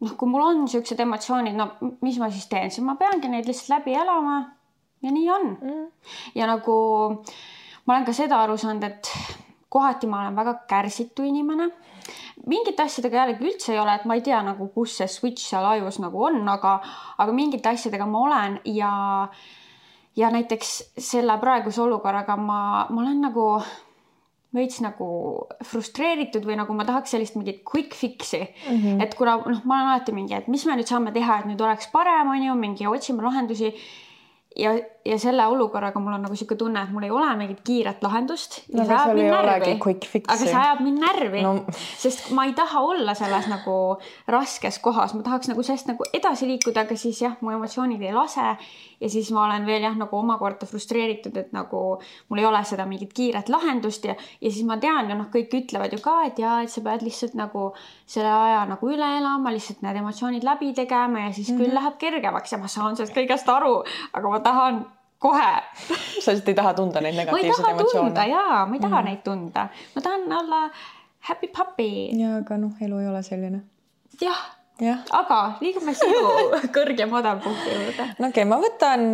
noh, 0.00 0.16
kui 0.16 0.28
mul 0.28 0.42
on 0.42 0.68
siuksed 0.68 1.00
emotsioonid, 1.00 1.56
no 1.56 1.70
mis 2.00 2.18
ma 2.18 2.30
siis 2.30 2.46
teen, 2.48 2.70
siis 2.70 2.84
ma 2.84 2.96
peangi 2.96 3.28
neid 3.28 3.46
lihtsalt 3.46 3.78
läbi 3.78 3.94
elama 3.94 4.38
ja 5.02 5.10
nii 5.10 5.30
on 5.30 5.46
mm. 5.48 5.68
-hmm. 5.68 5.90
ja 6.34 6.46
nagu 6.46 6.76
ma 7.86 7.94
olen 7.94 8.04
ka 8.04 8.12
seda 8.12 8.40
aru 8.42 8.56
saanud, 8.56 8.82
et 8.82 9.12
kohati 9.68 10.06
ma 10.06 10.20
olen 10.20 10.36
väga 10.36 10.54
kärsitu 10.68 11.22
inimene 11.22 11.70
mingite 12.46 12.82
asjadega 12.82 13.22
jällegi 13.22 13.48
üldse 13.50 13.72
ei 13.74 13.80
ole, 13.82 13.94
et 13.96 14.04
ma 14.08 14.16
ei 14.18 14.24
tea 14.26 14.40
nagu, 14.46 14.68
kus 14.74 14.98
see 15.00 15.08
switch 15.10 15.48
seal 15.50 15.66
ajus 15.72 16.00
nagu 16.02 16.26
on, 16.28 16.42
aga, 16.48 16.78
aga 17.18 17.34
mingite 17.36 17.72
asjadega 17.72 18.06
ma 18.10 18.22
olen 18.26 18.60
ja, 18.76 18.92
ja 20.16 20.30
näiteks 20.34 20.76
selle 20.98 21.38
praeguse 21.42 21.82
olukorraga 21.82 22.38
ma, 22.40 22.60
ma 22.90 23.02
olen 23.02 23.20
nagu 23.28 23.48
veits 24.56 24.80
nagu 24.80 25.06
frustreeritud 25.66 26.46
või 26.46 26.56
nagu 26.60 26.74
ma 26.76 26.86
tahaks 26.88 27.12
sellist 27.12 27.36
mingit 27.36 27.62
quick 27.66 27.94
fix'i 27.96 28.40
mm. 28.40 28.76
-hmm. 28.76 29.02
et 29.04 29.14
kuna 29.18 29.36
noh, 29.42 29.62
ma 29.64 29.80
olen 29.80 29.92
alati 29.92 30.14
mingi, 30.16 30.36
et 30.38 30.48
mis 30.48 30.64
me 30.66 30.76
nüüd 30.78 30.88
saame 30.88 31.12
teha, 31.12 31.40
et 31.40 31.48
nüüd 31.50 31.60
oleks 31.60 31.90
parem, 31.92 32.30
on 32.32 32.46
ju, 32.46 32.54
mingi 32.60 32.88
otsime 32.88 33.26
lahendusi 33.26 33.74
ja, 34.56 34.76
ja 35.06 35.18
selle 35.22 35.46
olukorraga 35.46 36.00
mul 36.02 36.16
on 36.16 36.24
nagu 36.26 36.36
sihuke 36.36 36.56
tunne, 36.58 36.82
et 36.82 36.92
mul 36.92 37.06
ei 37.06 37.12
ole 37.14 37.28
mingit 37.38 37.60
kiiret 37.66 38.02
lahendust. 38.04 38.58
no 38.74 38.86
aga 40.32 40.38
see 40.40 40.54
ajab 40.54 40.82
mind 40.84 41.02
närvi 41.04 41.44
no., 41.44 41.54
sest 41.98 42.30
ma 42.36 42.46
ei 42.48 42.54
taha 42.58 42.82
olla 42.86 43.14
selles 43.18 43.48
nagu 43.50 43.76
raskes 44.32 44.80
kohas, 44.84 45.14
ma 45.14 45.24
tahaks 45.26 45.50
nagu 45.52 45.64
sellest 45.66 45.90
nagu 45.92 46.06
edasi 46.16 46.48
liikuda, 46.50 46.86
aga 46.86 46.98
siis 46.98 47.22
jah, 47.22 47.36
mu 47.40 47.54
emotsioonid 47.54 48.02
ei 48.02 48.14
lase 48.16 48.46
ja 49.00 49.10
siis 49.12 49.30
ma 49.34 49.44
olen 49.44 49.66
veel 49.68 49.86
jah, 49.86 49.96
nagu 49.98 50.18
omakorda 50.18 50.66
frustreeritud, 50.68 51.36
et 51.36 51.52
nagu 51.56 51.82
mul 52.28 52.42
ei 52.42 52.48
ole 52.48 52.62
seda 52.68 52.86
mingit 52.88 53.12
kiiret 53.16 53.50
lahendust 53.52 54.08
ja, 54.08 54.16
ja 54.40 54.50
siis 54.50 54.66
ma 54.68 54.78
tean 54.82 55.10
ja 55.12 55.18
noh, 55.18 55.30
kõik 55.32 55.54
ütlevad 55.60 55.94
ju 55.94 56.00
ka, 56.04 56.18
et 56.30 56.40
jaa, 56.42 56.60
et 56.64 56.72
sa 56.72 56.82
pead 56.84 57.04
lihtsalt 57.06 57.36
nagu 57.38 57.68
selle 58.08 58.32
aja 58.32 58.64
nagu 58.68 58.90
üle 58.90 59.12
elama, 59.20 59.52
lihtsalt 59.54 59.84
need 59.84 60.00
emotsioonid 60.02 60.46
läbi 60.46 60.72
tegema 60.76 61.26
ja 61.26 61.32
siis 61.32 61.50
mm 61.50 61.54
-hmm. 61.54 61.62
küll 61.62 61.72
mhm. 61.72 61.78
läheb 61.80 61.98
kergemaks 61.98 62.52
ja 62.52 62.58
ma 62.58 62.68
saan 62.68 62.96
sellest 62.96 63.16
kõigest 63.16 63.48
aru, 63.52 63.82
aga 64.12 64.28
ma 64.28 64.40
tahan 64.40 64.84
kohe 65.18 65.48
sa 66.20 66.32
lihtsalt 66.32 66.48
ei 66.52 66.58
taha 66.58 66.74
tunda 66.74 67.00
neid 67.04 67.16
negatiivseid 67.20 67.70
emotsioone? 67.72 68.26
jaa, 68.32 68.66
ma 68.66 68.76
ei 68.76 68.82
taha 68.82 69.00
mm. 69.00 69.08
neid 69.10 69.24
tunda, 69.24 69.68
ma 69.94 70.04
tahan 70.04 70.28
olla 70.42 70.60
happy 71.30 71.48
puppy. 71.48 71.90
jaa, 72.20 72.36
aga 72.42 72.60
noh, 72.60 72.76
elu 72.80 73.00
ei 73.02 73.10
ole 73.12 73.22
selline. 73.26 73.64
jah 74.20 74.44
aga 75.16 75.40
liigume 75.64 75.94
sinu 75.96 76.22
kõrge 76.76 77.06
madalpunkti 77.08 77.72
juurde. 77.72 78.08
no 78.18 78.28
okei 78.28 78.44
okay,, 78.44 78.48
ma 78.48 78.58
võtan, 78.60 79.06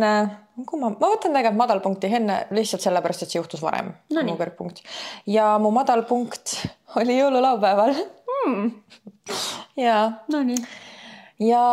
kui 0.67 0.79
ma, 0.79 0.91
ma 0.91 1.07
võtan 1.07 1.31
tegelikult 1.31 1.61
madalpunkti 1.61 2.11
enne 2.19 2.39
lihtsalt 2.51 2.83
sellepärast, 2.83 3.23
et 3.23 3.31
see 3.31 3.39
juhtus 3.39 3.63
varem 3.63 3.93
no, 4.11 4.25
mu 4.27 4.35
kõrgpunkt 4.39 4.83
ja 5.31 5.53
mu 5.63 5.71
madalpunkt 5.75 6.57
oli 6.99 7.15
jõululaupäeval 7.21 7.95
hmm.. 7.95 8.73
ja. 9.79 9.99
Nonii 10.33 10.59
ja. 11.39 11.65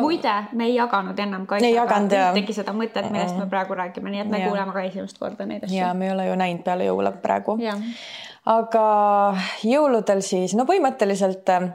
muide, 0.00 0.34
me 0.52 0.70
ei 0.70 0.74
jaganud 0.76 1.18
ennem 1.18 1.46
kaitsega 1.50 2.00
ühtegi 2.30 2.56
seda 2.56 2.74
mõtet, 2.76 3.10
millest 3.10 3.38
me 3.38 3.46
praegu 3.50 3.76
räägime, 3.78 4.14
nii 4.14 4.24
et 4.24 4.32
me 4.32 4.42
ja. 4.42 4.48
kuuleme 4.48 4.74
ka 4.76 4.86
esimest 4.88 5.18
korda 5.18 5.46
neid 5.46 5.66
asju. 5.66 5.78
ja 5.78 5.92
me 5.94 6.08
ei 6.08 6.14
ole 6.14 6.26
ju 6.30 6.40
näinud 6.40 6.66
peale 6.66 6.88
jõule 6.88 7.14
praegu 7.22 7.58
aga 8.48 8.84
jõuludel 9.66 10.22
siis, 10.24 10.54
no 10.56 10.64
põhimõtteliselt 10.68 11.48
äh, 11.52 11.66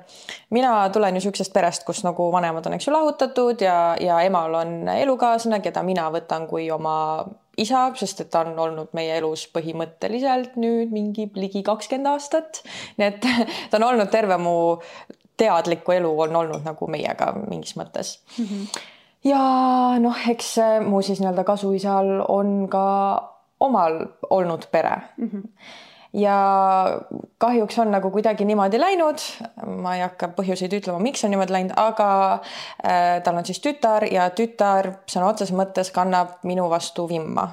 mina 0.56 0.78
tulen 0.94 1.18
ju 1.20 1.28
siuksest 1.28 1.54
perest, 1.54 1.86
kus 1.86 2.02
nagu 2.06 2.30
vanemad 2.34 2.66
on, 2.66 2.78
eks 2.78 2.88
ju, 2.90 2.94
lahutatud 2.96 3.62
ja, 3.62 3.96
ja 4.02 4.20
emal 4.26 4.62
on 4.62 4.78
elukaaslane, 4.96 5.62
keda 5.66 5.84
mina 5.86 6.08
võtan 6.14 6.48
kui 6.50 6.68
oma 6.74 6.96
isa, 7.62 7.86
sest 7.96 8.26
et 8.26 8.32
ta 8.34 8.42
on 8.44 8.58
olnud 8.60 8.96
meie 8.98 9.14
elus 9.20 9.46
põhimõtteliselt 9.54 10.58
nüüd 10.60 10.92
mingi 10.96 11.30
ligi 11.38 11.62
kakskümmend 11.66 12.12
aastat. 12.16 12.64
nii 12.98 13.12
et 13.14 13.30
ta 13.70 13.80
on 13.80 13.90
olnud 13.92 14.12
terve 14.12 14.40
mu 14.42 14.58
teadlikku 15.38 15.92
elu 15.92 16.12
on 16.28 16.36
olnud 16.36 16.66
nagu 16.66 16.88
meiega 16.92 17.32
mingis 17.48 17.76
mõttes 17.80 18.20
mm. 18.38 18.46
-hmm. 18.46 18.84
ja 19.32 19.42
noh, 20.00 20.28
eks 20.30 20.56
mu 20.88 21.02
siis 21.02 21.20
nii-öelda 21.20 21.44
kasuisal 21.44 22.22
on 22.28 22.70
ka 22.70 22.86
omal 23.60 24.00
olnud 24.30 24.68
pere 24.72 24.96
mm. 25.18 25.30
-hmm 25.30 25.84
ja 26.16 26.38
kahjuks 27.38 27.80
on 27.80 27.92
nagu 27.92 28.12
kuidagi 28.12 28.46
niimoodi 28.46 28.80
läinud, 28.80 29.20
ma 29.84 29.96
ei 29.98 30.04
hakka 30.06 30.30
põhjuseid 30.38 30.74
ütlema, 30.78 31.00
miks 31.04 31.26
on 31.28 31.34
niimoodi 31.34 31.56
läinud, 31.56 31.76
aga 31.80 32.10
äh, 32.86 33.20
tal 33.24 33.42
on 33.42 33.48
siis 33.48 33.60
tütar 33.64 34.08
ja 34.12 34.30
tütar 34.36 34.94
sõna 35.12 35.34
otseses 35.34 35.56
mõttes 35.56 35.92
kannab 35.96 36.40
minu 36.48 36.70
vastu 36.72 37.08
vimma. 37.10 37.50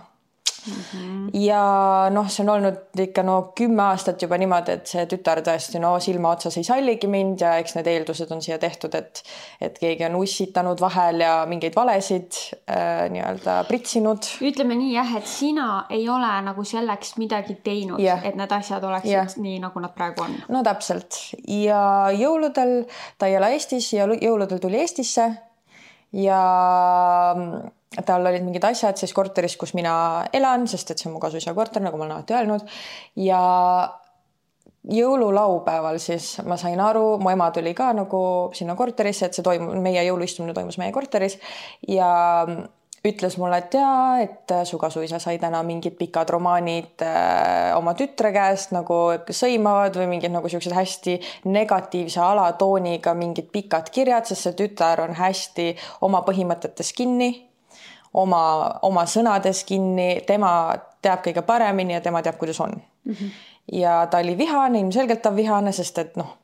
Mm. 0.66 0.72
-hmm. 0.72 1.30
ja 1.44 1.62
noh, 2.10 2.28
see 2.30 2.44
on 2.44 2.52
olnud 2.56 3.00
ikka 3.04 3.22
no 3.26 3.36
kümme 3.58 3.82
aastat 3.82 4.22
juba 4.22 4.38
niimoodi, 4.38 4.76
et 4.78 4.86
see 4.86 5.04
tütar 5.10 5.42
tõesti 5.44 5.80
no 5.82 5.94
silma 6.00 6.32
otsas 6.36 6.56
ei 6.60 6.66
salligi 6.66 7.10
mind 7.10 7.42
ja 7.44 7.56
eks 7.62 7.76
need 7.78 7.90
eeldused 7.92 8.30
on 8.34 8.42
siia 8.42 8.58
tehtud, 8.62 8.94
et 8.94 9.22
et 9.60 9.78
keegi 9.78 10.06
on 10.08 10.16
ussitanud 10.22 10.80
vahel 10.80 11.20
ja 11.24 11.34
mingeid 11.48 11.76
valesid 11.76 12.38
äh, 12.70 13.08
nii-öelda 13.12 13.58
pritsinud. 13.68 14.30
ütleme 14.40 14.78
nii 14.78 14.94
jah, 14.94 15.14
et 15.18 15.26
sina 15.26 15.86
ei 15.90 16.08
ole 16.08 16.32
nagu 16.48 16.64
selleks 16.64 17.16
midagi 17.18 17.58
teinud 17.64 18.00
yeah., 18.00 18.24
et 18.24 18.36
need 18.38 18.52
asjad 18.52 18.84
oleksid 18.84 19.12
yeah. 19.12 19.36
nii, 19.36 19.58
nagu 19.66 19.80
nad 19.80 19.94
praegu 19.94 20.26
on. 20.26 20.36
no 20.48 20.62
täpselt 20.66 21.18
ja 21.46 22.10
jõuludel 22.16 22.82
ta 23.18 23.30
ei 23.30 23.38
ela 23.40 23.52
Eestis 23.54 23.92
ja 23.92 24.06
jõuludel 24.06 24.60
tuli 24.62 24.80
Eestisse 24.82 25.30
ja 26.12 26.40
tal 28.06 28.26
olid 28.26 28.44
mingid 28.44 28.64
asjad 28.64 29.00
siis 29.00 29.12
korteris, 29.16 29.56
kus 29.60 29.74
mina 29.78 29.94
elan, 30.32 30.68
sest 30.70 30.94
et 30.94 31.02
see 31.02 31.10
on 31.10 31.16
mu 31.16 31.22
kasuisa 31.22 31.54
korter, 31.56 31.84
nagu 31.84 31.98
ma 31.98 32.06
olen 32.06 32.16
alati 32.18 32.38
öelnud. 32.38 32.68
ja 33.20 33.42
jõululaupäeval 34.90 35.98
siis 36.02 36.36
ma 36.46 36.56
sain 36.58 36.80
aru, 36.82 37.18
mu 37.22 37.30
ema 37.30 37.50
tuli 37.54 37.74
ka 37.74 37.92
nagu 37.94 38.22
sinna 38.56 38.74
korterisse, 38.78 39.28
et 39.28 39.38
see 39.38 39.44
toimub, 39.46 39.76
meie 39.82 40.02
jõuluistumine 40.08 40.54
toimus 40.56 40.78
meie 40.82 40.94
korteris 40.94 41.38
ja 41.88 42.10
ütles 43.06 43.34
mulle, 43.38 43.58
et 43.58 43.74
jaa, 43.74 44.22
et 44.22 44.52
su 44.66 44.78
kasuisa 44.78 45.18
sai 45.22 45.38
täna 45.42 45.62
mingid 45.66 45.96
pikad 45.98 46.30
romaanid 46.30 47.02
äh, 47.02 47.72
oma 47.74 47.96
tütre 47.98 48.30
käest 48.34 48.74
nagu 48.74 48.98
sõimavad 49.26 49.98
või 49.98 50.08
mingid 50.14 50.34
nagu 50.34 50.50
siuksed 50.50 50.74
hästi 50.74 51.16
negatiivse 51.50 52.22
alatooniga 52.22 53.14
mingid 53.18 53.50
pikad 53.54 53.90
kirjad, 53.94 54.26
sest 54.30 54.46
see 54.46 54.58
tütar 54.64 55.02
on 55.02 55.16
hästi 55.18 55.72
oma 56.06 56.22
põhimõtetes 56.26 56.94
kinni 56.94 57.32
oma, 58.14 58.42
oma 58.82 59.06
sõnades 59.08 59.64
kinni, 59.68 60.22
tema 60.26 60.52
teab 61.02 61.24
kõige 61.24 61.42
paremini 61.46 61.96
ja 61.96 62.00
tema 62.04 62.22
teab, 62.22 62.38
kuidas 62.40 62.60
on 62.60 62.76
mm. 62.76 63.12
-hmm. 63.12 63.30
ja 63.72 64.06
ta 64.10 64.18
oli 64.18 64.38
vihane, 64.38 64.80
ilmselgelt 64.80 65.22
ta 65.22 65.28
on 65.28 65.36
vihane, 65.36 65.72
sest 65.72 65.98
et 65.98 66.16
noh, 66.16 66.36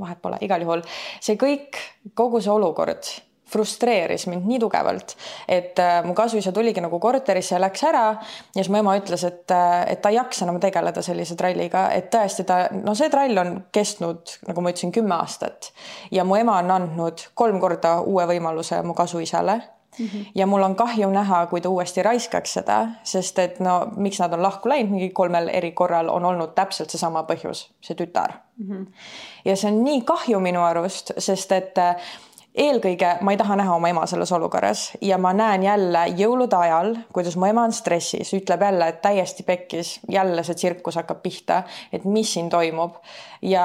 vahet 0.00 0.22
pole, 0.22 0.38
igal 0.40 0.60
juhul 0.60 0.82
see 1.20 1.36
kõik, 1.36 1.80
kogu 2.14 2.40
see 2.40 2.52
olukord 2.52 3.12
frustreeris 3.52 4.26
mind 4.30 4.46
nii 4.48 4.58
tugevalt, 4.62 5.14
et 5.48 5.78
äh, 5.82 5.98
mu 6.06 6.14
kasuisa 6.16 6.52
tuligi 6.52 6.80
nagu 6.80 6.98
korterisse 7.02 7.54
ja 7.54 7.60
läks 7.60 7.84
ära 7.84 8.04
ja 8.14 8.62
siis 8.62 8.70
mu 8.72 8.80
ema 8.80 8.94
ütles, 8.96 9.24
et, 9.28 9.44
äh, 9.52 9.92
et 9.92 10.00
ta 10.02 10.12
ei 10.12 10.16
jaksa 10.16 10.46
enam 10.46 10.60
tegeleda 10.62 11.02
sellise 11.04 11.36
tralliga, 11.36 11.90
et 11.92 12.08
tõesti 12.14 12.46
ta, 12.48 12.62
no 12.72 12.94
see 12.98 13.10
trall 13.12 13.42
on 13.44 13.54
kestnud, 13.72 14.38
nagu 14.48 14.64
ma 14.64 14.72
ütlesin, 14.72 14.94
kümme 14.94 15.18
aastat 15.18 15.72
ja 16.10 16.24
mu 16.24 16.38
ema 16.40 16.58
on 16.62 16.72
andnud 16.78 17.28
kolm 17.34 17.60
korda 17.60 17.98
uue 18.00 18.26
võimaluse 18.32 18.80
mu 18.86 18.96
kasuisale 18.96 19.60
Mm 19.98 20.06
-hmm. 20.06 20.26
ja 20.34 20.46
mul 20.46 20.62
on 20.62 20.76
kahju 20.76 21.10
näha, 21.10 21.46
kui 21.46 21.60
ta 21.60 21.68
uuesti 21.68 22.02
raiskaks 22.02 22.52
seda, 22.52 22.88
sest 23.02 23.38
et 23.38 23.60
no 23.60 23.88
miks 23.96 24.20
nad 24.20 24.32
on 24.32 24.42
lahku 24.42 24.68
läinud 24.68 24.90
mingi 24.90 25.10
kolmel 25.10 25.48
eri 25.48 25.72
korral 25.72 26.08
on 26.08 26.24
olnud 26.24 26.54
täpselt 26.54 26.90
seesama 26.90 27.22
põhjus, 27.22 27.70
see 27.80 27.96
tütar 27.96 28.32
mm. 28.56 28.68
-hmm. 28.68 28.86
ja 29.44 29.56
see 29.56 29.72
on 29.72 29.84
nii 29.84 30.00
kahju 30.02 30.40
minu 30.40 30.62
arust, 30.62 31.12
sest 31.18 31.52
et 31.52 31.78
äh, 31.78 31.96
eelkõige 32.52 33.14
ma 33.24 33.32
ei 33.32 33.38
taha 33.40 33.56
näha 33.56 33.74
oma 33.78 33.88
ema 33.88 34.02
selles 34.08 34.32
olukorras 34.36 34.84
ja 35.00 35.16
ma 35.20 35.32
näen 35.36 35.62
jälle 35.64 36.02
jõulude 36.18 36.56
ajal, 36.58 36.94
kuidas 37.12 37.36
mu 37.40 37.48
ema 37.48 37.64
on 37.64 37.72
stressis, 37.72 38.34
ütleb 38.36 38.60
jälle, 38.66 38.88
et 38.92 39.00
täiesti 39.04 39.46
pekkis, 39.46 39.94
jälle 40.12 40.44
see 40.44 40.58
tsirkus 40.60 40.98
hakkab 41.00 41.22
pihta, 41.24 41.62
et 41.92 42.04
mis 42.04 42.34
siin 42.34 42.50
toimub. 42.52 43.00
ja 43.42 43.64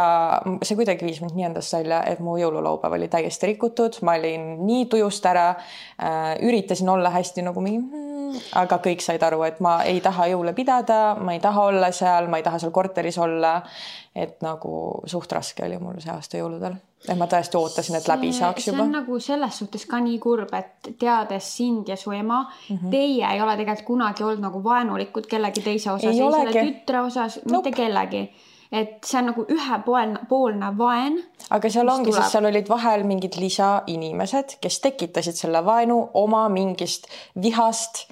see 0.63 0.75
kuidagi 0.79 1.05
viis 1.05 1.19
mind 1.21 1.35
nii 1.35 1.49
endast 1.49 1.73
välja, 1.75 1.99
et 2.07 2.23
mu 2.23 2.37
jõululaupäev 2.39 2.95
oli 2.95 3.11
täiesti 3.11 3.51
rikutud, 3.51 3.99
ma 4.07 4.15
olin 4.17 4.49
nii 4.65 4.87
tujust 4.89 5.25
ära 5.25 5.49
äh,, 5.51 6.33
üritasin 6.47 6.89
olla 6.89 7.11
hästi 7.11 7.43
nagu 7.45 7.61
mingi 7.61 7.83
mm, 7.83 8.41
aga 8.63 8.79
kõik 8.87 9.03
said 9.03 9.23
aru, 9.23 9.43
et 9.43 9.59
ma 9.59 9.81
ei 9.83 9.99
taha 10.01 10.31
jõule 10.31 10.55
pidada, 10.55 11.15
ma 11.19 11.35
ei 11.35 11.43
taha 11.43 11.69
olla 11.73 11.91
seal, 11.91 12.31
ma 12.31 12.39
ei 12.39 12.47
taha 12.47 12.63
seal 12.63 12.71
korteris 12.71 13.19
olla. 13.19 13.61
et 14.15 14.41
nagu 14.41 15.01
suht 15.05 15.31
raske 15.31 15.65
oli 15.65 15.77
mul 15.77 15.99
see 16.01 16.09
aasta 16.09 16.39
jõuludel 16.39 16.79
et 17.05 17.17
ma 17.17 17.27
tõesti 17.29 17.59
ootasin, 17.59 17.99
et 17.99 18.07
läbi 18.09 18.31
saaks 18.33 18.67
juba. 18.67 18.77
see 18.77 18.83
on 18.83 18.95
nagu 18.97 19.19
selles 19.23 19.61
suhtes 19.61 19.85
ka 19.89 19.99
nii 20.03 20.17
kurb, 20.19 20.53
et 20.57 20.91
teades 20.99 21.51
sind 21.59 21.89
ja 21.89 21.95
su 21.95 22.11
ema 22.11 22.41
mm, 22.43 22.75
-hmm. 22.75 22.91
teie 22.91 23.31
ei 23.33 23.41
ole 23.41 23.55
tegelikult 23.59 23.87
kunagi 23.87 24.23
olnud 24.23 24.43
nagu 24.47 24.63
vaenulikud 24.63 25.27
kellegi 25.29 25.61
teise 25.61 25.91
osas, 25.91 26.11
ei, 26.11 26.21
ei 26.21 26.31
selle 26.31 26.65
tütre 26.71 27.01
osas 27.01 27.39
nope., 27.45 27.69
mitte 27.69 27.71
kellegi 27.81 28.29
et 28.71 28.97
see 29.05 29.19
on 29.21 29.29
nagu 29.31 29.45
ühepoolne, 29.53 30.25
poolne 30.29 30.73
vaen. 30.77 31.21
aga 31.49 31.69
seal 31.69 31.87
ongi, 31.87 32.11
sest 32.11 32.35
seal 32.35 32.49
olid 32.49 32.69
vahel 32.69 33.05
mingid 33.07 33.37
lisainimesed, 33.39 34.57
kes 34.61 34.79
tekitasid 34.83 35.39
selle 35.39 35.63
vaenu 35.65 36.01
oma 36.13 36.47
mingist 36.49 37.07
vihast 37.41 38.07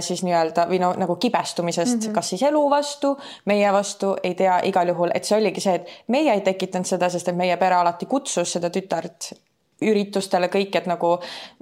siis 0.00 0.22
nii-öelda 0.22 0.66
või 0.70 0.78
no 0.78 0.92
nagu 0.98 1.16
kibestumisest 1.16 1.96
mm, 1.96 2.00
-hmm. 2.06 2.14
kas 2.14 2.28
siis 2.28 2.42
elu 2.46 2.60
vastu, 2.70 3.16
meie 3.44 3.72
vastu, 3.72 4.14
ei 4.22 4.34
tea, 4.34 4.60
igal 4.64 4.88
juhul, 4.88 5.10
et 5.14 5.24
see 5.24 5.38
oligi 5.38 5.60
see, 5.60 5.74
et 5.74 5.88
meie 6.08 6.32
ei 6.32 6.40
tekitanud 6.40 6.86
seda, 6.86 7.08
sest 7.10 7.28
et 7.28 7.36
meie 7.36 7.56
pere 7.56 7.74
alati 7.74 8.06
kutsus 8.06 8.52
seda 8.52 8.70
tütart 8.70 9.32
üritustele 9.84 10.48
kõik, 10.48 10.76
et 10.78 10.86
nagu 10.88 11.16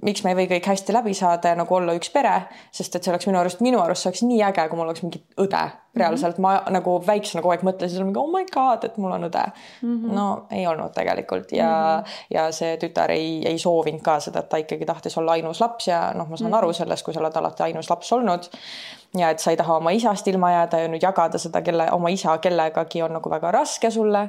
miks 0.07 0.23
me 0.23 0.31
ei 0.33 0.39
või 0.39 0.51
kõik 0.53 0.69
hästi 0.71 0.95
läbi 0.95 1.15
saada 1.19 1.51
ja 1.51 1.59
nagu 1.59 1.75
olla 1.75 1.97
üks 1.99 2.13
pere, 2.15 2.35
sest 2.75 2.95
et 2.95 3.03
see 3.03 3.11
oleks 3.11 3.27
minu 3.27 3.41
arust, 3.41 3.63
minu 3.65 3.81
arust 3.83 4.05
see 4.05 4.11
oleks 4.13 4.23
nii 4.23 4.43
äge, 4.47 4.69
kui 4.71 4.79
mul 4.79 4.87
oleks 4.87 5.03
mingi 5.03 5.23
õde 5.43 5.63
reaalselt 5.97 6.39
mm, 6.39 6.45
-hmm. 6.45 6.63
ma 6.71 6.75
nagu 6.77 6.95
väiksena 7.07 7.43
kogu 7.43 7.55
aeg 7.55 7.65
mõtlesin 7.67 8.07
mingi 8.07 8.19
oh 8.19 8.31
my 8.31 8.47
god, 8.55 8.85
et 8.85 8.97
mul 8.99 9.13
on 9.15 9.27
õde 9.29 9.43
mm. 9.47 9.97
-hmm. 9.97 10.13
no 10.15 10.47
ei 10.51 10.67
olnud 10.67 10.95
tegelikult 10.95 11.53
ja 11.53 11.71
mm, 11.71 12.05
-hmm. 12.05 12.35
ja 12.35 12.53
see 12.53 12.77
tütar 12.77 13.11
ei, 13.11 13.47
ei 13.47 13.59
soovinud 13.59 14.03
ka 14.03 14.21
seda, 14.21 14.39
et 14.39 14.49
ta 14.49 14.57
ikkagi 14.63 14.87
tahtis 14.87 15.19
olla 15.19 15.33
ainus 15.33 15.61
laps 15.61 15.89
ja 15.89 16.13
noh, 16.15 16.29
ma 16.29 16.37
saan 16.37 16.51
mm 16.51 16.55
-hmm. 16.55 16.59
aru 16.59 16.73
sellest, 16.73 17.05
kui 17.05 17.15
sa 17.15 17.21
oled 17.21 17.37
alati 17.37 17.63
ainus 17.63 17.91
laps 17.91 18.13
olnud 18.13 18.51
ja 19.19 19.31
et 19.31 19.39
sa 19.39 19.51
ei 19.51 19.57
taha 19.57 19.77
oma 19.77 19.91
isast 19.91 20.29
ilma 20.29 20.53
jääda 20.53 20.79
ja 20.79 20.89
nüüd 20.89 21.03
jagada 21.03 21.39
seda 21.39 21.63
kelle, 21.63 21.91
oma 21.93 22.09
isa 22.09 22.39
kellegagi 22.39 23.03
on 23.03 23.13
nagu 23.13 23.31
väga 23.31 23.51
raske 23.51 23.91
sulle 23.91 24.29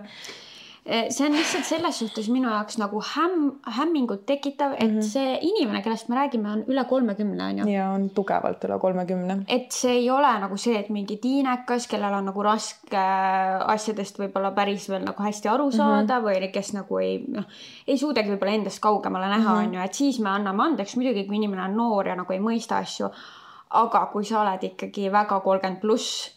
see 0.86 1.25
on 1.25 1.34
lihtsalt 1.34 1.65
selles 1.65 1.98
suhtes 1.98 2.27
minu 2.30 2.50
jaoks 2.51 2.77
nagu 2.77 3.00
hämm, 3.01 3.46
hämmingut 3.77 4.25
tekitav, 4.30 4.75
et 4.77 4.92
mm 4.92 5.00
-hmm. 5.00 5.01
see 5.01 5.39
inimene, 5.42 5.82
kellest 5.82 6.10
me 6.10 6.15
räägime, 6.15 6.51
on 6.51 6.63
üle 6.68 6.86
kolmekümne, 6.86 7.44
on 7.44 7.58
ju. 7.58 7.65
ja 7.74 7.89
on 7.89 8.10
tugevalt 8.10 8.63
üle 8.63 8.80
kolmekümne. 8.80 9.38
et 9.48 9.72
see 9.72 9.92
ei 9.92 10.10
ole 10.10 10.39
nagu 10.39 10.58
see, 10.58 10.77
et 10.80 10.89
mingi 10.89 11.18
tiinekas, 11.18 11.88
kellel 11.88 12.13
on 12.13 12.25
nagu 12.25 12.44
raske 12.44 13.06
asjadest 13.65 14.20
võib-olla 14.20 14.51
päris 14.51 14.89
veel 14.89 15.06
nagu 15.06 15.24
hästi 15.24 15.50
aru 15.50 15.65
mhm. 15.68 15.77
saada 15.77 16.20
mm 16.20 16.25
-hmm. 16.25 16.44
või 16.44 16.51
kes 16.51 16.74
nagu 16.74 16.98
ei, 16.98 17.25
noh, 17.27 17.46
ei 17.88 17.98
suudagi 17.98 18.30
võib-olla 18.30 18.54
endast 18.54 18.80
kaugemale 18.80 19.27
näha, 19.27 19.54
mhm. 19.56 19.65
on 19.65 19.74
ju, 19.74 19.82
et 19.82 19.94
siis 19.94 20.20
me 20.20 20.30
anname 20.30 20.63
andeks 20.63 20.96
muidugi, 20.96 21.25
kui 21.25 21.36
inimene 21.36 21.63
on 21.63 21.75
noor 21.75 22.08
ja 22.08 22.15
nagu 22.15 22.34
ei 22.34 22.39
mõista 22.39 22.77
asju. 22.77 23.10
aga 23.70 24.06
kui 24.13 24.24
sa 24.24 24.42
oled 24.42 24.63
ikkagi 24.63 25.12
väga 25.12 25.39
kolmkümmend 25.39 25.82
pluss 25.82 26.35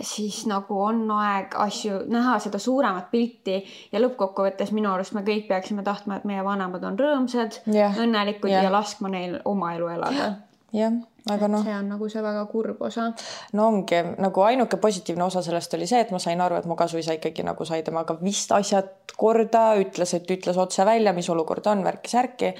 siis 0.00 0.46
nagu 0.48 0.78
on 0.82 1.04
aeg 1.18 1.54
asju, 1.60 2.02
näha 2.10 2.38
seda 2.42 2.58
suuremat 2.62 3.10
pilti 3.10 3.58
ja 3.92 4.00
lõppkokkuvõttes 4.00 4.72
minu 4.72 4.92
arust 4.92 5.14
me 5.16 5.24
kõik 5.26 5.48
peaksime 5.50 5.84
tahtma, 5.86 6.16
et 6.18 6.28
meie 6.28 6.44
vanemad 6.44 6.84
on 6.88 6.98
rõõmsad 6.98 7.60
õnnelikud 7.68 8.50
yeah. 8.50 8.64
ja 8.64 8.72
laskma 8.72 9.12
neil 9.12 9.38
oma 9.44 9.74
elu 9.76 9.90
elada. 9.96 10.32
jah, 10.72 10.96
aga 11.30 11.48
noh. 11.48 11.62
see 11.62 11.74
on 11.76 11.88
nagu 11.92 12.08
see 12.10 12.22
väga 12.22 12.42
kurb 12.50 12.80
osa. 12.82 13.12
no 13.52 13.66
ongi 13.68 14.00
nagu 14.18 14.42
ainuke 14.42 14.76
positiivne 14.82 15.24
osa 15.24 15.42
sellest 15.42 15.74
oli 15.78 15.86
see, 15.86 16.00
et 16.02 16.10
ma 16.10 16.18
sain 16.22 16.40
aru, 16.40 16.58
et 16.58 16.66
mu 16.66 16.76
kasuisa 16.78 17.14
ikkagi 17.18 17.44
nagu 17.46 17.64
sai 17.68 17.82
temaga 17.86 18.16
vist 18.22 18.52
asjad 18.52 18.90
korda, 19.16 19.76
ütles, 19.78 20.14
et 20.16 20.30
ütles 20.34 20.58
otse 20.58 20.86
välja, 20.88 21.12
mis 21.14 21.28
olukord 21.30 21.66
on, 21.70 21.84
värki-särki. 21.86 22.54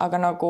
aga 0.00 0.18
nagu 0.20 0.48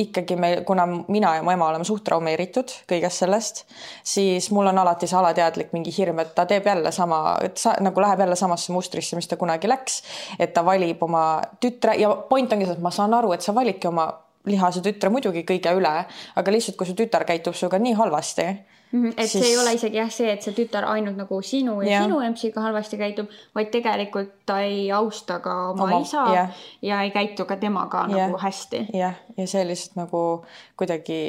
ikkagi 0.00 0.36
me, 0.36 0.50
kuna 0.66 0.86
mina 0.86 1.34
ja 1.36 1.42
mu 1.44 1.52
ema 1.52 1.66
oleme 1.68 1.84
suht 1.84 2.04
traumeeritud 2.04 2.72
kõigest 2.88 3.24
sellest, 3.24 3.64
siis 4.04 4.50
mul 4.50 4.68
on 4.70 4.80
alati 4.80 5.08
see 5.08 5.18
alateadlik 5.18 5.74
mingi 5.76 5.92
hirm, 5.92 6.22
et 6.24 6.34
ta 6.34 6.46
teeb 6.48 6.66
jälle 6.66 6.92
sama, 6.92 7.38
et 7.44 7.56
sa 7.60 7.76
nagu 7.84 8.00
läheb 8.00 8.20
jälle 8.24 8.36
samasse 8.36 8.72
mustrisse, 8.72 9.16
mis 9.16 9.28
ta 9.28 9.36
kunagi 9.36 9.68
läks. 9.68 10.02
et 10.38 10.52
ta 10.52 10.64
valib 10.64 11.02
oma 11.02 11.40
tütre 11.60 11.96
ja 12.00 12.14
point 12.28 12.52
ongi 12.52 12.66
see, 12.66 12.76
et 12.76 12.84
ma 12.84 12.90
saan 12.90 13.14
aru, 13.14 13.32
et 13.32 13.44
sa 13.44 13.54
validki 13.54 13.88
oma 13.88 14.08
lihase 14.46 14.82
tütre 14.84 15.10
muidugi 15.10 15.44
kõige 15.48 15.74
üle, 15.76 15.94
aga 16.36 16.54
lihtsalt, 16.54 16.76
kui 16.78 16.86
su 16.86 16.96
tütar 16.98 17.26
käitub 17.28 17.56
sinuga 17.58 17.78
nii 17.82 17.94
halvasti 17.98 18.46
mm. 18.92 19.04
-hmm. 19.04 19.14
et 19.16 19.26
siis... 19.26 19.44
see 19.44 19.52
ei 19.52 19.58
ole 19.58 19.72
isegi 19.72 19.96
jah 19.96 20.10
see, 20.10 20.32
et 20.32 20.42
see 20.42 20.54
tütar 20.54 20.84
ainult 20.84 21.16
nagu 21.16 21.42
sinu 21.42 21.80
ja, 21.82 21.90
ja. 21.90 22.02
sinu 22.02 22.20
empsiga 22.20 22.60
halvasti 22.60 22.96
käitub, 22.96 23.28
vaid 23.54 23.70
tegelikult 23.70 24.32
ta 24.46 24.60
ei 24.60 24.90
austa 24.92 25.38
ka 25.44 25.54
oma, 25.70 25.84
oma 25.84 26.00
isa 26.00 26.24
ja. 26.34 26.48
ja 26.82 27.02
ei 27.02 27.10
käitu 27.10 27.44
ka 27.44 27.56
temaga 27.56 28.06
ja. 28.08 28.26
nagu 28.26 28.38
hästi. 28.42 28.86
jah, 28.92 29.14
ja 29.36 29.46
see 29.46 29.64
lihtsalt 29.68 29.96
nagu 29.96 30.44
kuidagi 30.76 31.20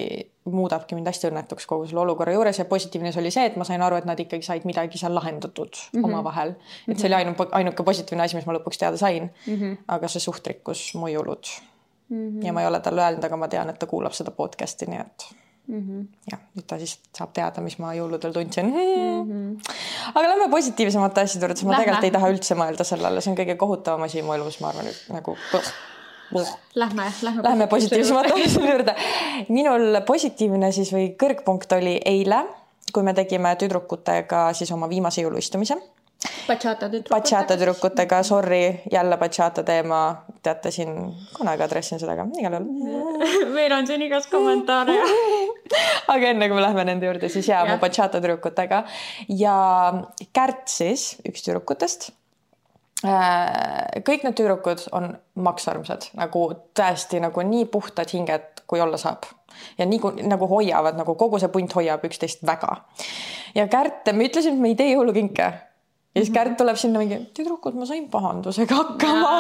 muudabki 0.50 0.96
mind 0.98 1.08
hästi 1.08 1.30
õnnetuks 1.30 1.68
kogu 1.70 1.86
selle 1.86 2.02
olukorra 2.02 2.34
juures 2.34 2.58
ja 2.58 2.66
positiivne 2.66 3.12
oli 3.22 3.32
see, 3.32 3.46
et 3.46 3.58
ma 3.60 3.68
sain 3.68 3.82
aru, 3.86 4.00
et 4.00 4.08
nad 4.10 4.20
ikkagi 4.20 4.46
said 4.46 4.66
midagi 4.66 4.98
seal 4.98 5.14
lahendatud 5.16 5.70
mm 5.70 6.00
-hmm. 6.00 6.06
omavahel. 6.06 6.56
et 6.88 7.00
see 7.00 7.08
oli 7.08 7.16
mhm. 7.16 7.28
ainuke, 7.28 7.48
ainuke 7.52 7.84
positiivne 7.84 8.24
asi, 8.24 8.36
mis 8.36 8.46
ma 8.46 8.54
lõpuks 8.54 8.80
teada 8.80 8.98
sain 8.98 9.30
mm. 9.48 9.56
-hmm. 9.56 9.78
aga 9.88 10.08
see 10.08 10.20
suht 10.20 10.48
rikkus 10.48 10.94
mu 10.96 11.08
jõulud 11.08 11.69
mm. 12.10 12.30
-hmm. 12.30 12.46
ja 12.46 12.54
ma 12.54 12.62
ei 12.62 12.68
ole 12.68 12.80
talle 12.80 13.04
öelnud, 13.04 13.24
aga 13.24 13.38
ma 13.38 13.48
tean, 13.48 13.70
et 13.70 13.80
ta 13.80 13.88
kuulab 13.88 14.16
seda 14.18 14.32
podcast'i, 14.32 14.90
nii 14.90 15.00
et 15.00 15.28
mm 15.68 15.82
-hmm. 15.82 16.08
jah, 16.32 16.42
nüüd 16.56 16.68
ta 16.68 16.78
siis 16.78 17.00
saab 17.18 17.34
teada, 17.34 17.62
mis 17.62 17.78
ma 17.80 17.94
jõuludel 17.94 18.34
tundsin 18.34 18.66
mm. 18.66 19.30
-hmm. 19.30 19.76
aga 20.14 20.26
lähme 20.30 20.50
positiivsemate 20.52 21.22
asjade 21.22 21.46
juurde, 21.46 21.56
sest 21.56 21.70
ma 21.70 21.78
tegelikult 21.78 22.10
ei 22.10 22.18
taha 22.18 22.32
üldse 22.34 22.56
mõelda 22.56 22.84
sellele, 22.84 23.22
see 23.22 23.32
on 23.32 23.38
kõige 23.38 23.56
kohutavam 23.56 24.08
asi 24.08 24.22
mu 24.22 24.34
elus, 24.34 24.60
ma 24.62 24.74
arvan, 24.74 24.92
nagu 25.10 25.38
Lähme, 26.76 27.04
lähme. 27.22 27.44
Lähme 27.44 27.68
positiivsemate 27.68 28.34
asjade 28.34 28.72
juurde. 28.72 28.96
minul 29.50 30.02
positiivne 30.06 30.72
siis 30.72 30.92
või 30.94 31.16
kõrgpunkt 31.24 31.74
oli 31.78 31.96
eile, 32.06 32.44
kui 32.94 33.04
me 33.04 33.14
tegime 33.14 33.56
tüdrukutega 33.56 34.54
siis 34.54 34.72
oma 34.72 34.90
viimase 34.90 35.22
jõuluistumise 35.22 35.78
Bachata 36.48 37.58
tüdrukutega. 37.58 38.24
Sorry, 38.24 38.82
jälle 38.92 39.18
bachata 39.18 39.64
teema, 39.64 40.02
teate 40.44 40.72
siin, 40.72 40.96
kunagi 41.38 41.66
adressin 41.66 42.02
seda 42.02 42.16
ka, 42.20 42.28
igal 42.40 42.60
juhul. 42.60 43.26
meil 43.58 43.76
on 43.76 43.88
siin 43.88 44.06
igas 44.08 44.30
kommentaare 44.32 44.96
aga 46.14 46.32
enne 46.32 46.48
kui 46.48 46.58
me 46.58 46.64
läheme 46.64 46.88
nende 46.90 47.10
juurde, 47.10 47.30
siis 47.30 47.50
jaa 47.50 47.66
ja., 47.66 47.74
mu 47.74 47.82
bachata 47.82 48.22
tüdrukutega 48.22 48.84
ja 49.40 49.58
Kärt 50.34 50.68
siis, 50.72 51.12
üks 51.28 51.46
tüdrukutest 51.46 52.12
Äh, 53.00 54.02
kõik 54.04 54.26
need 54.26 54.36
tüdrukud 54.36 54.82
on 54.92 55.14
maksarmsad, 55.40 56.10
nagu 56.20 56.42
tõesti 56.76 57.22
nagu 57.24 57.44
nii 57.48 57.64
puhtad 57.72 58.12
hinged, 58.12 58.66
kui 58.68 58.82
olla 58.84 59.00
saab. 59.00 59.24
ja 59.78 59.86
nii 59.86 60.28
nagu 60.28 60.48
hoiavad, 60.48 60.96
nagu 61.00 61.16
kogu 61.16 61.40
see 61.40 61.50
punt 61.50 61.74
hoiab 61.74 62.04
üksteist 62.04 62.44
väga. 62.44 62.76
ja 63.56 63.68
Kärt, 63.72 64.12
me 64.12 64.28
ütlesime, 64.28 64.56
et 64.56 64.62
me 64.62 64.68
ei 64.74 64.76
tee 64.76 64.90
jõulukinke 64.92 65.48
ja 66.16 66.24
siis 66.24 66.32
Kärt 66.34 66.58
tuleb 66.58 66.78
sinna 66.80 67.02
mingi, 67.02 67.20
tüdrukud, 67.38 67.76
ma 67.78 67.86
sain 67.86 68.08
pahandusega 68.12 68.78
hakkama. 68.84 69.34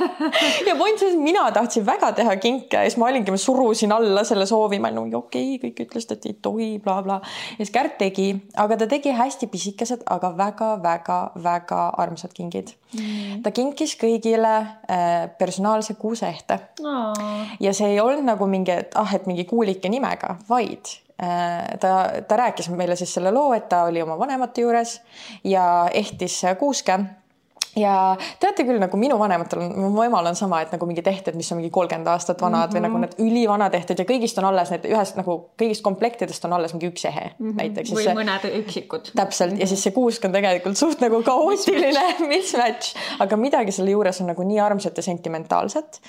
Ja 0.68 0.74
point 0.76 0.98
selles, 1.00 1.16
mina 1.18 1.46
tahtsin 1.54 1.84
väga 1.86 2.10
teha 2.16 2.34
kinke. 2.42 2.76
Ja 2.76 2.88
siis 2.88 2.98
ma 3.00 3.06
olingi, 3.08 3.32
ma 3.32 3.38
surusin 3.40 3.92
alla 3.94 4.24
selle 4.28 4.46
soovi, 4.46 4.78
ma 4.82 4.90
olin 4.90 5.10
no, 5.10 5.22
okei 5.22 5.54
okay,, 5.56 5.70
kõik 5.70 5.84
ütlesid, 5.86 6.16
et 6.16 6.28
ei 6.28 6.36
tohi 6.42 6.68
bla,, 6.78 7.00
blablabla. 7.00 7.20
ja 7.54 7.64
siis 7.64 7.72
Kärt 7.74 7.96
tegi, 8.00 8.28
aga 8.60 8.78
ta 8.80 8.88
tegi 8.90 9.14
hästi 9.16 9.48
pisikesed, 9.50 10.04
aga 10.10 10.32
väga-väga-väga 10.38 11.82
armsad 12.02 12.34
kingid. 12.36 12.74
Mm.. 12.90 13.42
ta 13.44 13.52
kinkis 13.54 13.94
kõigile 14.00 14.54
äh, 14.90 15.28
personaalse 15.38 15.94
kuuseehte 15.94 16.56
oh.. 16.82 17.14
ja 17.62 17.70
see 17.76 17.92
ei 17.92 18.00
olnud 18.02 18.26
nagu 18.26 18.48
mingi, 18.50 18.74
et 18.82 18.96
ah, 18.98 19.14
et 19.14 19.28
mingi 19.30 19.44
kuulike 19.46 19.88
nimega, 19.92 20.34
vaid 20.48 20.90
ta, 21.80 21.94
ta 22.28 22.36
rääkis 22.36 22.70
meile 22.72 22.96
siis 22.96 23.14
selle 23.14 23.32
loo, 23.34 23.52
et 23.52 23.68
ta 23.68 23.82
oli 23.88 24.02
oma 24.02 24.18
vanemate 24.18 24.64
juures 24.64 25.00
ja 25.44 25.64
ehtis 25.92 26.40
kuuske 26.58 26.98
ja 27.78 27.94
teate 28.40 28.64
küll, 28.66 28.80
nagu 28.82 28.98
minu 28.98 29.16
vanematel 29.20 29.62
on, 29.62 29.92
mu 29.94 30.02
emal 30.02 30.26
on 30.30 30.38
sama, 30.38 30.60
et 30.64 30.72
nagu 30.74 30.86
mingid 30.88 31.06
ehted, 31.10 31.36
mis 31.38 31.50
on 31.52 31.60
mingi 31.60 31.70
kolmkümmend 31.74 32.08
aastat 32.10 32.42
vanad 32.42 32.70
mm 32.70 32.72
-hmm. 32.72 32.76
või 32.76 32.82
nagu 32.86 32.98
mhm. 32.98 33.04
need 33.06 33.30
ülivanad 33.30 33.74
ehted 33.78 34.02
ja 34.02 34.06
kõigist 34.08 34.38
on 34.42 34.48
alles 34.50 34.72
need 34.74 34.88
ühest 34.90 35.16
nagu 35.20 35.36
kõigist 35.62 35.82
komplektidest 35.86 36.44
on 36.44 36.52
alles 36.52 36.74
mingi 36.74 36.90
üks 36.90 37.04
ehe 37.04 37.30
mm 37.38 37.50
-hmm. 37.50 37.56
näiteks. 37.62 37.94
või 37.94 38.04
see, 38.04 38.14
mõned 38.14 38.48
üksikud. 38.64 39.12
täpselt 39.14 39.50
mm 39.50 39.56
-hmm. 39.56 39.60
ja 39.60 39.66
siis 39.66 39.82
see 39.82 39.92
kuusk 39.92 40.24
on 40.24 40.32
tegelikult 40.32 40.76
suht 40.76 41.00
nagu 41.00 41.22
kaootiline 41.22 42.14
mismatch, 42.34 42.96
aga 43.18 43.36
midagi 43.36 43.72
selle 43.72 43.90
juures 43.90 44.20
on 44.20 44.26
nagu 44.26 44.42
nii 44.42 44.60
armsat 44.60 44.96
ja 44.96 45.02
sentimentaalset 45.02 46.00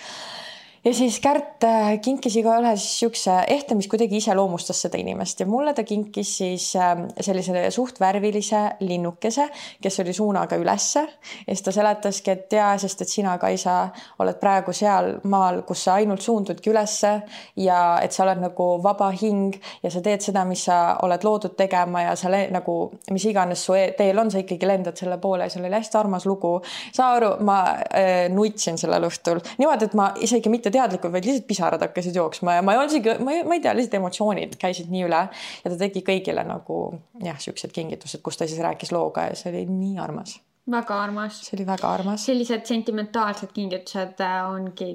ja 0.84 0.94
siis 0.94 1.20
Kärt 1.20 1.64
äh, 1.64 2.00
kinkis 2.02 2.36
igaühe 2.40 2.72
siukse 2.80 3.36
ehte, 3.54 3.76
mis 3.78 3.88
kuidagi 3.88 4.18
iseloomustas 4.18 4.80
seda 4.82 4.98
inimest. 4.98 5.40
Ja 5.40 5.46
mulle 5.46 5.74
ta 5.78 5.84
kinkis 5.86 6.32
siis 6.38 6.72
ähm, 6.76 7.04
sellise 7.22 7.68
suht 7.72 8.00
värvilise 8.02 8.62
linnukese, 8.80 9.46
kes 9.82 10.00
oli 10.02 10.14
suunaga 10.14 10.58
ülesse. 10.58 11.04
Ja 11.46 11.54
siis 11.54 11.62
ta 11.62 11.74
seletaski, 11.76 12.32
et 12.32 12.56
jaa, 12.58 12.72
sest 12.82 13.06
et 13.06 13.14
sina, 13.14 13.36
Kaisa, 13.42 13.76
oled 14.20 14.40
praegu 14.42 14.74
seal 14.74 15.12
maal, 15.30 15.62
kus 15.68 15.84
sa 15.86 16.00
ainult 16.02 16.26
suundudki 16.26 16.74
ülesse 16.74 17.14
ja 17.62 17.82
et 18.02 18.12
sa 18.14 18.26
oled 18.26 18.42
nagu 18.42 18.72
vaba 18.82 19.12
hing 19.14 19.60
ja 19.84 19.94
sa 19.94 20.02
teed 20.02 20.26
seda, 20.26 20.46
mis 20.50 20.66
sa 20.66 20.80
oled 21.06 21.28
loodud 21.28 21.54
tegema 21.58 22.08
ja 22.08 22.18
sa 22.18 22.34
nagu 22.50 22.78
mis 23.12 23.26
iganes 23.30 23.68
su 23.68 23.78
e-, 23.78 23.94
teel 23.98 24.18
on, 24.18 24.34
sa 24.34 24.42
ikkagi 24.42 24.66
lendad 24.66 24.98
selle 24.98 25.20
poole 25.22 25.46
ja 25.46 25.54
seal 25.54 25.68
oli 25.68 25.78
hästi 25.78 26.02
armas 26.02 26.26
lugu. 26.26 26.58
saa 26.94 27.14
aru, 27.20 27.36
ma 27.46 27.62
äh, 27.70 28.26
nutsin 28.34 28.82
sellel 28.82 29.06
õhtul. 29.06 29.44
Niimoodi, 29.62 29.86
et 29.86 29.98
ma 29.98 30.12
isegi 30.18 30.50
mitte 30.50 30.71
mitte 30.72 30.80
teadlikult, 30.80 31.14
vaid 31.14 31.28
lihtsalt 31.28 31.48
pisarad 31.48 31.82
hakkasid 31.82 32.16
jooksma 32.16 32.56
ja 32.56 32.62
ma 32.62 32.74
ei 32.74 32.80
olnud 32.80 32.94
isegi, 32.94 33.18
ma 33.24 33.36
ei, 33.36 33.44
ma 33.44 33.58
ei 33.58 33.62
tea, 33.64 33.76
lihtsalt 33.76 34.00
emotsioonid 34.00 34.56
käisid 34.62 34.90
nii 34.92 35.04
üle 35.08 35.22
ja 35.64 35.68
ta 35.68 35.78
tegi 35.78 36.04
kõigile 36.08 36.46
nagu 36.48 36.80
jah, 37.24 37.38
siuksed 37.40 37.74
kingitused, 37.76 38.24
kus 38.24 38.40
ta 38.40 38.48
siis 38.48 38.62
rääkis 38.64 38.94
looga 38.96 39.30
ja 39.30 39.38
see 39.38 39.52
oli 39.52 39.66
nii 39.70 40.00
armas. 40.00 40.40
väga 40.72 41.04
armas. 41.04 41.44
see 41.46 41.58
oli 41.60 41.68
väga 41.68 41.94
armas. 42.00 42.26
sellised 42.26 42.66
sentimentaalsed 42.66 43.52
kingitused 43.54 44.22
äh, 44.24 44.42
ongi 44.50 44.92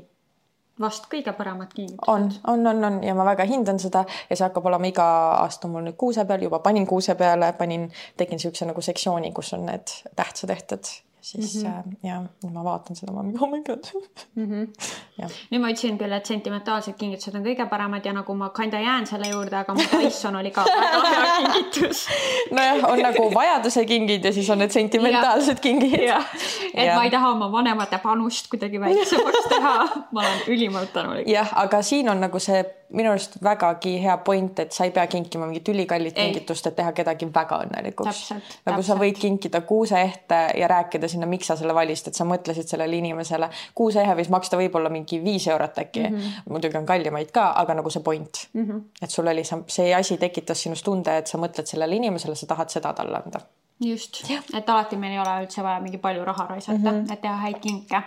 vast 0.80 1.08
kõige 1.12 1.32
paremad 1.36 1.72
kingitused. 1.74 2.08
on, 2.08 2.30
on, 2.46 2.66
on, 2.66 2.84
on 2.90 3.00
ja 3.04 3.14
ma 3.14 3.26
väga 3.28 3.44
hindan 3.48 3.80
seda 3.82 4.04
ja 4.30 4.36
see 4.36 4.46
hakkab 4.46 4.70
olema 4.72 4.88
iga 4.88 5.08
aasta 5.42 5.68
mul 5.68 5.84
nüüd 5.88 5.98
kuuse 6.00 6.24
peal, 6.24 6.48
juba 6.48 6.62
panin 6.64 6.86
kuuse 6.86 7.14
peale, 7.14 7.52
panin, 7.58 7.90
tegin 8.16 8.40
siukse 8.40 8.68
nagu 8.68 8.84
sektsiooni, 8.84 9.32
kus 9.36 9.52
on 9.56 9.68
need 9.68 9.98
tähtsad 10.16 10.52
ehted 10.56 10.96
siis 11.26 11.54
mm 11.64 11.70
-hmm. 11.70 12.08
ja 12.08 12.20
nüüd 12.22 12.52
ma 12.54 12.62
vaatan 12.64 12.96
seda, 12.96 13.12
ma 13.12 13.22
mingi 13.26 13.38
oh 13.42 13.50
my 13.50 13.62
god 13.66 13.88
mm. 14.34 14.44
-hmm. 14.44 15.32
nüüd 15.50 15.60
ma 15.60 15.70
ütlesin 15.72 15.98
küll, 15.98 16.12
et 16.12 16.26
sentimentaalsed 16.26 16.94
kingitused 17.00 17.34
on 17.34 17.42
kõige 17.46 17.66
paremad 17.70 18.06
ja 18.06 18.12
nagu 18.12 18.34
ma 18.34 18.50
kinda 18.58 18.80
jään 18.80 19.06
selle 19.06 19.30
juurde, 19.30 19.56
aga 19.56 19.74
mu 19.74 19.86
Tyson 19.92 20.36
oli 20.36 20.50
ka 20.50 20.64
väga 20.68 21.10
hea 21.14 21.34
kingitus 21.36 22.06
nojah, 22.50 22.90
on 22.92 23.02
nagu 23.08 23.26
vajaduse 23.34 23.84
kingid 23.84 24.24
ja 24.24 24.32
siis 24.32 24.50
on 24.50 24.62
need 24.62 24.70
sentimentaalsed 24.70 25.60
kingid. 25.60 25.94
et 25.94 26.86
ja. 26.86 26.94
ma 26.94 27.04
ei 27.04 27.10
taha 27.10 27.30
oma 27.34 27.52
vanemate 27.52 27.98
panust 27.98 28.50
kuidagi 28.50 28.80
väiksemaks 28.80 29.48
teha. 29.48 29.76
ma 30.12 30.20
olen 30.20 30.40
ülimalt 30.46 30.92
tänulik. 30.92 31.28
jah, 31.28 31.52
aga 31.64 31.82
siin 31.82 32.08
on 32.08 32.20
nagu 32.20 32.38
see 32.38 32.64
minu 32.94 33.10
arust 33.10 33.36
vägagi 33.42 33.96
hea 34.02 34.16
point, 34.24 34.58
et 34.62 34.72
sa 34.72 34.84
ei 34.86 34.92
pea 34.94 35.06
kinkima 35.10 35.46
mingit 35.46 35.68
ülikallit 35.68 36.14
kingitust, 36.14 36.66
et 36.70 36.76
teha 36.76 36.92
kedagi 36.96 37.28
väga 37.34 37.58
õnnelikuks. 37.64 38.20
nagu 38.30 38.44
täpselt. 38.64 38.86
sa 38.86 38.96
võid 39.00 39.18
kinkida 39.20 39.60
kuuseehte 39.66 40.40
ja 40.60 40.68
rääkida 40.70 41.08
sinna, 41.10 41.26
miks 41.26 41.50
sa 41.50 41.56
selle 41.58 41.74
valisid, 41.74 42.12
et 42.12 42.18
sa 42.18 42.24
mõtlesid 42.28 42.70
sellele 42.70 42.96
inimesele. 42.96 43.50
kuuseehe 43.74 44.14
võis 44.20 44.30
maksta 44.30 44.60
võib-olla 44.60 44.92
mingi 44.92 45.20
viis 45.24 45.48
eurot 45.48 45.78
äkki 45.78 46.08
mm, 46.08 46.16
-hmm. 46.16 46.48
muidugi 46.50 46.78
on 46.78 46.86
kallimaid 46.86 47.32
ka, 47.32 47.50
aga 47.62 47.74
nagu 47.74 47.90
see 47.90 48.02
point 48.02 48.48
mm, 48.52 48.64
-hmm. 48.64 48.82
et 49.02 49.10
sul 49.10 49.26
oli 49.26 49.44
see, 49.44 49.62
see 49.66 49.94
asi 49.94 50.16
tekitas 50.16 50.62
sinus 50.62 50.82
tunde, 50.82 51.18
et 51.18 51.26
sa 51.26 51.38
mõtled 51.38 51.66
sellele 51.66 51.96
inimesele, 51.96 52.34
sa 52.34 52.46
tahad 52.46 52.70
seda 52.70 52.92
talle 52.92 53.22
anda 53.24 53.40
just, 53.80 54.22
et 54.56 54.68
alati 54.72 54.96
meil 54.96 55.12
ei 55.12 55.20
ole 55.20 55.32
üldse 55.44 55.62
vaja 55.64 55.80
mingi 55.84 55.98
palju 56.00 56.24
raha 56.24 56.46
raisata 56.48 56.78
mm, 56.78 57.00
-hmm. 57.00 57.12
et 57.12 57.20
teha 57.20 57.36
häid 57.36 57.58
kinke. 57.60 58.02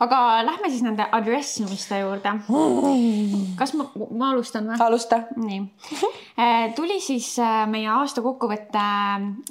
aga 0.00 0.18
lähme 0.46 0.70
siis 0.70 0.82
nende 0.82 1.06
addressimiste 1.12 1.98
juurde 1.98 2.34
kas 3.56 3.74
ma, 3.74 3.90
ma 4.10 4.30
alustan 4.30 4.70
või? 4.70 4.80
alusta. 4.80 5.22
nii 5.36 5.60
äh, 6.38 6.74
tuli 6.78 7.00
siis 7.00 7.38
äh, 7.38 7.66
meie 7.66 7.88
aasta 7.88 8.22
kokkuvõtte 8.22 8.84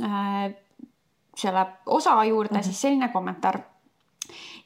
äh, 0.03 0.55
selle 1.35 1.65
osa 1.85 2.23
juurde 2.23 2.53
mm 2.53 2.59
-hmm. 2.59 2.63
siis 2.63 2.81
selline 2.81 3.09
kommentaar 3.09 3.59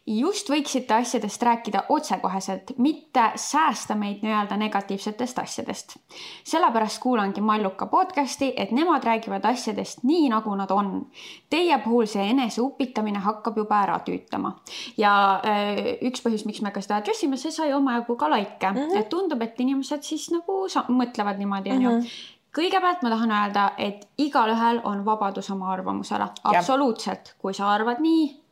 just 0.07 0.49
võiksite 0.51 0.93
asjadest 0.93 1.43
rääkida 1.43 1.83
otsekoheselt, 1.89 2.73
mitte 2.77 3.23
säästa 3.39 3.95
meid 3.95 4.23
nii-öelda 4.23 4.57
negatiivsetest 4.59 5.39
asjadest. 5.39 5.95
sellepärast 6.43 6.99
kuulangi 7.01 7.41
Malluka 7.41 7.85
podcasti, 7.85 8.53
et 8.57 8.71
nemad 8.71 9.03
räägivad 9.03 9.45
asjadest 9.45 10.03
nii, 10.03 10.29
nagu 10.29 10.55
nad 10.55 10.71
on. 10.71 11.07
Teie 11.49 11.77
puhul 11.79 12.05
see 12.05 12.29
eneseupitamine 12.29 13.19
hakkab 13.19 13.57
juba 13.57 13.79
ära 13.83 13.99
tüütama. 13.99 14.55
ja 14.97 15.41
äh, 15.45 15.97
üks 16.01 16.23
põhjus, 16.25 16.45
miks 16.45 16.61
me 16.61 16.71
ka 16.71 16.81
seda 16.81 16.99
address 16.99 17.23
ime, 17.23 17.37
see 17.37 17.51
sai 17.51 17.73
omajagu 17.73 18.15
ka 18.15 18.29
laike 18.29 18.71
mm, 18.71 18.77
-hmm. 18.77 18.99
et 18.99 19.09
tundub, 19.09 19.41
et 19.41 19.59
inimesed 19.59 20.03
siis 20.03 20.29
nagu 20.31 20.67
mõtlevad 20.89 21.37
niimoodi, 21.37 21.71
onju 21.71 21.89
mhm. 21.89 22.07
kõigepealt 22.51 23.03
ma 23.03 23.09
tahan 23.09 23.31
öelda, 23.31 23.71
et 23.77 24.07
igalühel 24.17 24.81
on 24.83 25.05
vabadus 25.05 25.49
oma 25.49 25.71
arvamusele, 25.71 26.27
absoluutselt, 26.43 27.35
kui 27.39 27.53
sa 27.53 27.71
arvad 27.71 27.99
nii 27.99 28.42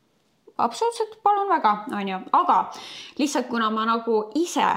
absoluutselt, 0.57 1.17
palun 1.23 1.49
väga, 1.49 1.73
onju, 1.97 2.19
aga 2.37 2.59
lihtsalt 3.17 3.47
kuna 3.47 3.69
ma 3.69 3.85
nagu 3.85 4.23
ise 4.35 4.67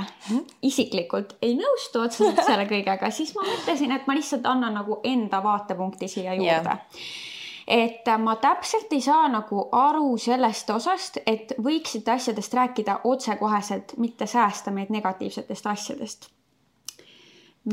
isiklikult 0.63 1.37
ei 1.43 1.57
nõustu 1.59 2.05
otseselt 2.05 2.43
selle 2.49 2.67
kõigega, 2.71 3.11
siis 3.11 3.35
ma 3.37 3.47
mõtlesin, 3.47 3.93
et 3.93 4.07
ma 4.07 4.17
lihtsalt 4.19 4.47
annan 4.47 4.75
nagu 4.81 5.01
enda 5.05 5.43
vaatepunkti 5.45 6.09
siia 6.09 6.35
juurde 6.35 6.75
yeah 6.75 7.31
et 7.67 8.09
ma 8.21 8.37
täpselt 8.37 8.93
ei 8.93 9.01
saa 9.01 9.29
nagu 9.33 9.69
aru 9.73 10.19
sellest 10.21 10.71
osast, 10.71 11.19
et 11.27 11.55
võiksite 11.65 12.13
asjadest 12.13 12.55
rääkida 12.55 12.99
otsekoheselt, 13.09 13.97
mitte 13.97 14.27
säästa 14.29 14.71
meid 14.71 14.93
negatiivsetest 14.93 15.67
asjadest. 15.67 16.29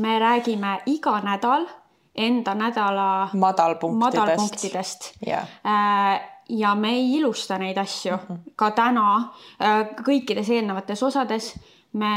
me 0.00 0.18
räägime 0.18 0.80
iga 0.86 1.20
nädal 1.20 1.66
enda 2.14 2.54
nädala 2.54 3.28
madalpunktidest, 3.32 4.16
madalpunktidest. 4.16 5.12
Yeah. 5.26 5.48
Äh, 5.66 6.31
ja 6.52 6.74
me 6.74 6.90
ei 6.94 7.14
ilusta 7.16 7.58
neid 7.58 7.78
asju 7.78 8.16
mm. 8.16 8.26
-hmm. 8.28 8.52
ka 8.56 8.70
täna 8.70 9.06
äh, 9.16 9.94
kõikides 10.04 10.50
eelnevates 10.50 11.02
osades 11.02 11.54
me 11.92 12.12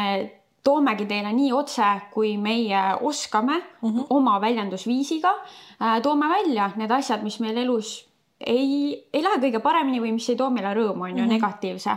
toomegi 0.63 1.05
teile 1.05 1.33
nii 1.33 1.51
otse, 1.53 1.85
kui 2.13 2.37
meie 2.37 2.81
oskame 3.01 3.57
mm 3.57 3.89
-hmm. 3.89 4.05
oma 4.09 4.41
väljendusviisiga. 4.41 5.33
Äh, 5.81 6.01
toome 6.01 6.29
välja 6.29 6.71
need 6.75 6.91
asjad, 6.91 7.23
mis 7.23 7.39
meil 7.39 7.57
elus 7.57 8.09
ei, 8.39 9.07
ei 9.13 9.23
lähe 9.23 9.37
kõige 9.39 9.61
paremini 9.63 10.01
või 10.03 10.11
mis 10.17 10.27
ei 10.29 10.35
too 10.39 10.49
meile 10.51 10.73
rõõmu, 10.75 11.05
on 11.07 11.13
ju, 11.13 11.23
mhm. 11.23 11.31
negatiivse. 11.31 11.93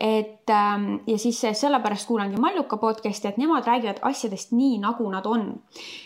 et 0.00 0.50
ähm, 0.50 0.86
ja 1.06 1.18
siis 1.18 1.40
sellepärast 1.60 2.06
kuulangi 2.08 2.40
Malluka 2.40 2.76
podcast'i, 2.80 3.28
et 3.28 3.36
nemad 3.38 3.66
räägivad 3.68 4.00
asjadest 4.02 4.52
nii, 4.56 4.78
nagu 4.80 5.10
nad 5.12 5.26
on. 5.26 5.44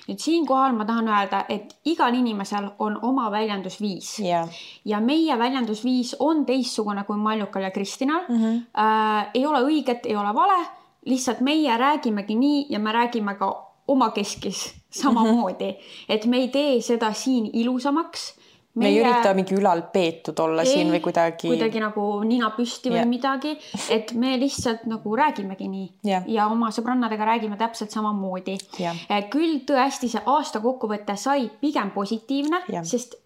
nüüd 0.09 0.19
siinkohal 0.19 0.75
ma 0.75 0.85
tahan 0.89 1.09
öelda, 1.09 1.45
et 1.49 1.77
igal 1.85 2.15
inimesel 2.15 2.73
on 2.79 2.99
oma 3.03 3.31
väljendusviis 3.31 4.19
yeah. 4.25 4.49
ja 4.85 5.01
meie 5.01 5.39
väljendusviis 5.39 6.17
on 6.19 6.45
teistsugune 6.47 7.05
kui 7.05 7.17
Mallukal 7.17 7.63
ja 7.63 7.71
Kristinal 7.71 8.27
mm. 8.29 8.37
-hmm. 8.37 8.59
Äh, 8.79 9.31
ei 9.35 9.47
ole 9.47 9.63
õiget, 9.63 10.07
ei 10.07 10.17
ole 10.17 10.35
vale, 10.35 10.67
lihtsalt 11.07 11.41
meie 11.41 11.77
räägimegi 11.79 12.35
nii 12.35 12.67
ja 12.69 12.79
me 12.79 12.93
räägime 12.93 13.35
ka 13.35 13.69
omakeskis 13.89 14.75
samamoodi 15.03 15.65
mm, 15.65 15.71
-hmm. 15.79 16.05
et 16.09 16.27
me 16.27 16.37
ei 16.37 16.49
tee 16.49 16.81
seda 16.81 17.13
siin 17.13 17.51
ilusamaks 17.53 18.38
me 18.79 18.89
ei 18.89 18.99
ürita 19.03 19.35
mingi 19.37 19.57
ülalpeetud 19.59 20.41
olla 20.45 20.65
ei, 20.65 20.73
siin 20.73 20.93
või 20.95 21.03
kuidagi. 21.05 21.51
kuidagi 21.51 21.83
nagu 21.83 22.07
nina 22.27 22.51
püsti 22.57 22.93
või 22.93 23.01
yeah. 23.01 23.11
midagi, 23.11 23.55
et 23.95 24.13
me 24.19 24.35
lihtsalt 24.41 24.87
nagu 24.91 25.15
räägimegi 25.19 25.69
nii 25.71 25.87
yeah. 26.09 26.27
ja 26.39 26.49
oma 26.53 26.71
sõbrannadega 26.75 27.29
räägime 27.33 27.59
täpselt 27.61 27.95
samamoodi 27.95 28.59
yeah.. 28.81 29.25
küll 29.33 29.63
tõesti 29.69 30.11
see 30.13 30.23
aasta 30.27 30.63
kokkuvõte 30.65 31.17
sai 31.21 31.49
pigem 31.61 31.93
positiivne 31.95 32.65
yeah., 32.69 32.87
sest 32.87 33.19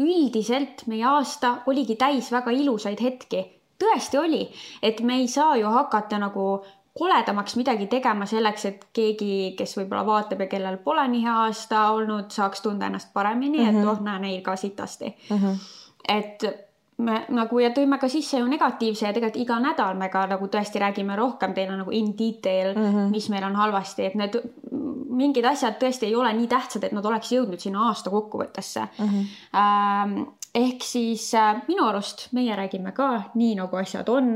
üldiselt 0.00 0.86
meie 0.88 1.04
aasta 1.04 1.60
oligi 1.70 1.96
täis 2.00 2.30
väga 2.32 2.52
ilusaid 2.56 3.00
hetki. 3.04 3.44
tõesti 3.80 4.18
oli, 4.20 4.42
et 4.82 5.00
me 5.00 5.20
ei 5.22 5.28
saa 5.28 5.56
ju 5.56 5.68
hakata 5.72 6.18
nagu 6.20 6.46
koledamaks 6.98 7.56
midagi 7.56 7.86
tegema 7.86 8.26
selleks, 8.26 8.64
et 8.66 8.86
keegi, 8.92 9.54
kes 9.58 9.76
võib-olla 9.78 10.02
vaatab 10.06 10.40
ja 10.44 10.48
kellel 10.50 10.80
pole 10.84 11.04
nii 11.08 11.22
hea 11.22 11.36
aasta 11.44 11.84
olnud, 11.94 12.30
saaks 12.34 12.64
tunda 12.64 12.90
ennast 12.90 13.12
paremini 13.12 13.58
mm, 13.58 13.64
-hmm. 13.64 13.68
et 13.68 13.84
mhm. 13.84 13.88
oh, 13.88 14.02
näe 14.02 14.18
neil 14.18 14.42
ka 14.42 14.56
sitasti 14.56 15.14
mm. 15.30 15.36
-hmm. 15.36 15.56
et 16.08 16.50
me 17.00 17.20
nagu 17.28 17.60
ja 17.62 17.70
tõime 17.70 17.98
ka 18.00 18.08
sisse 18.08 18.38
ju 18.38 18.48
negatiivse 18.48 19.06
ja 19.06 19.12
tegelikult 19.12 19.42
iga 19.42 19.58
nädal 19.62 19.96
me 19.98 20.08
ka 20.12 20.26
nagu 20.30 20.48
tõesti 20.52 20.82
räägime 20.82 21.16
rohkem 21.16 21.54
teile 21.54 21.76
nagu 21.76 21.90
in 21.90 22.12
detail 22.18 22.74
mm, 22.74 22.84
-hmm. 22.84 23.10
mis 23.10 23.28
meil 23.28 23.44
on 23.44 23.56
halvasti, 23.56 24.04
et 24.04 24.14
need 24.14 24.40
mingid 25.20 25.44
asjad 25.44 25.78
tõesti 25.80 26.08
ei 26.08 26.14
ole 26.14 26.32
nii 26.32 26.48
tähtsad, 26.48 26.84
et 26.84 26.92
nad 26.92 27.04
oleks 27.04 27.32
jõudnud 27.32 27.60
sinna 27.60 27.88
aasta 27.88 28.10
kokkuvõttesse 28.10 28.86
mm. 28.98 29.06
-hmm. 29.06 29.24
Ähm, 29.60 30.22
ehk 30.54 30.82
siis 30.82 31.34
äh, 31.34 31.62
minu 31.68 31.86
arust 31.86 32.28
meie 32.32 32.56
räägime 32.56 32.92
ka 32.92 33.10
nii, 33.34 33.54
nagu 33.60 33.76
asjad 33.76 34.08
on. 34.08 34.32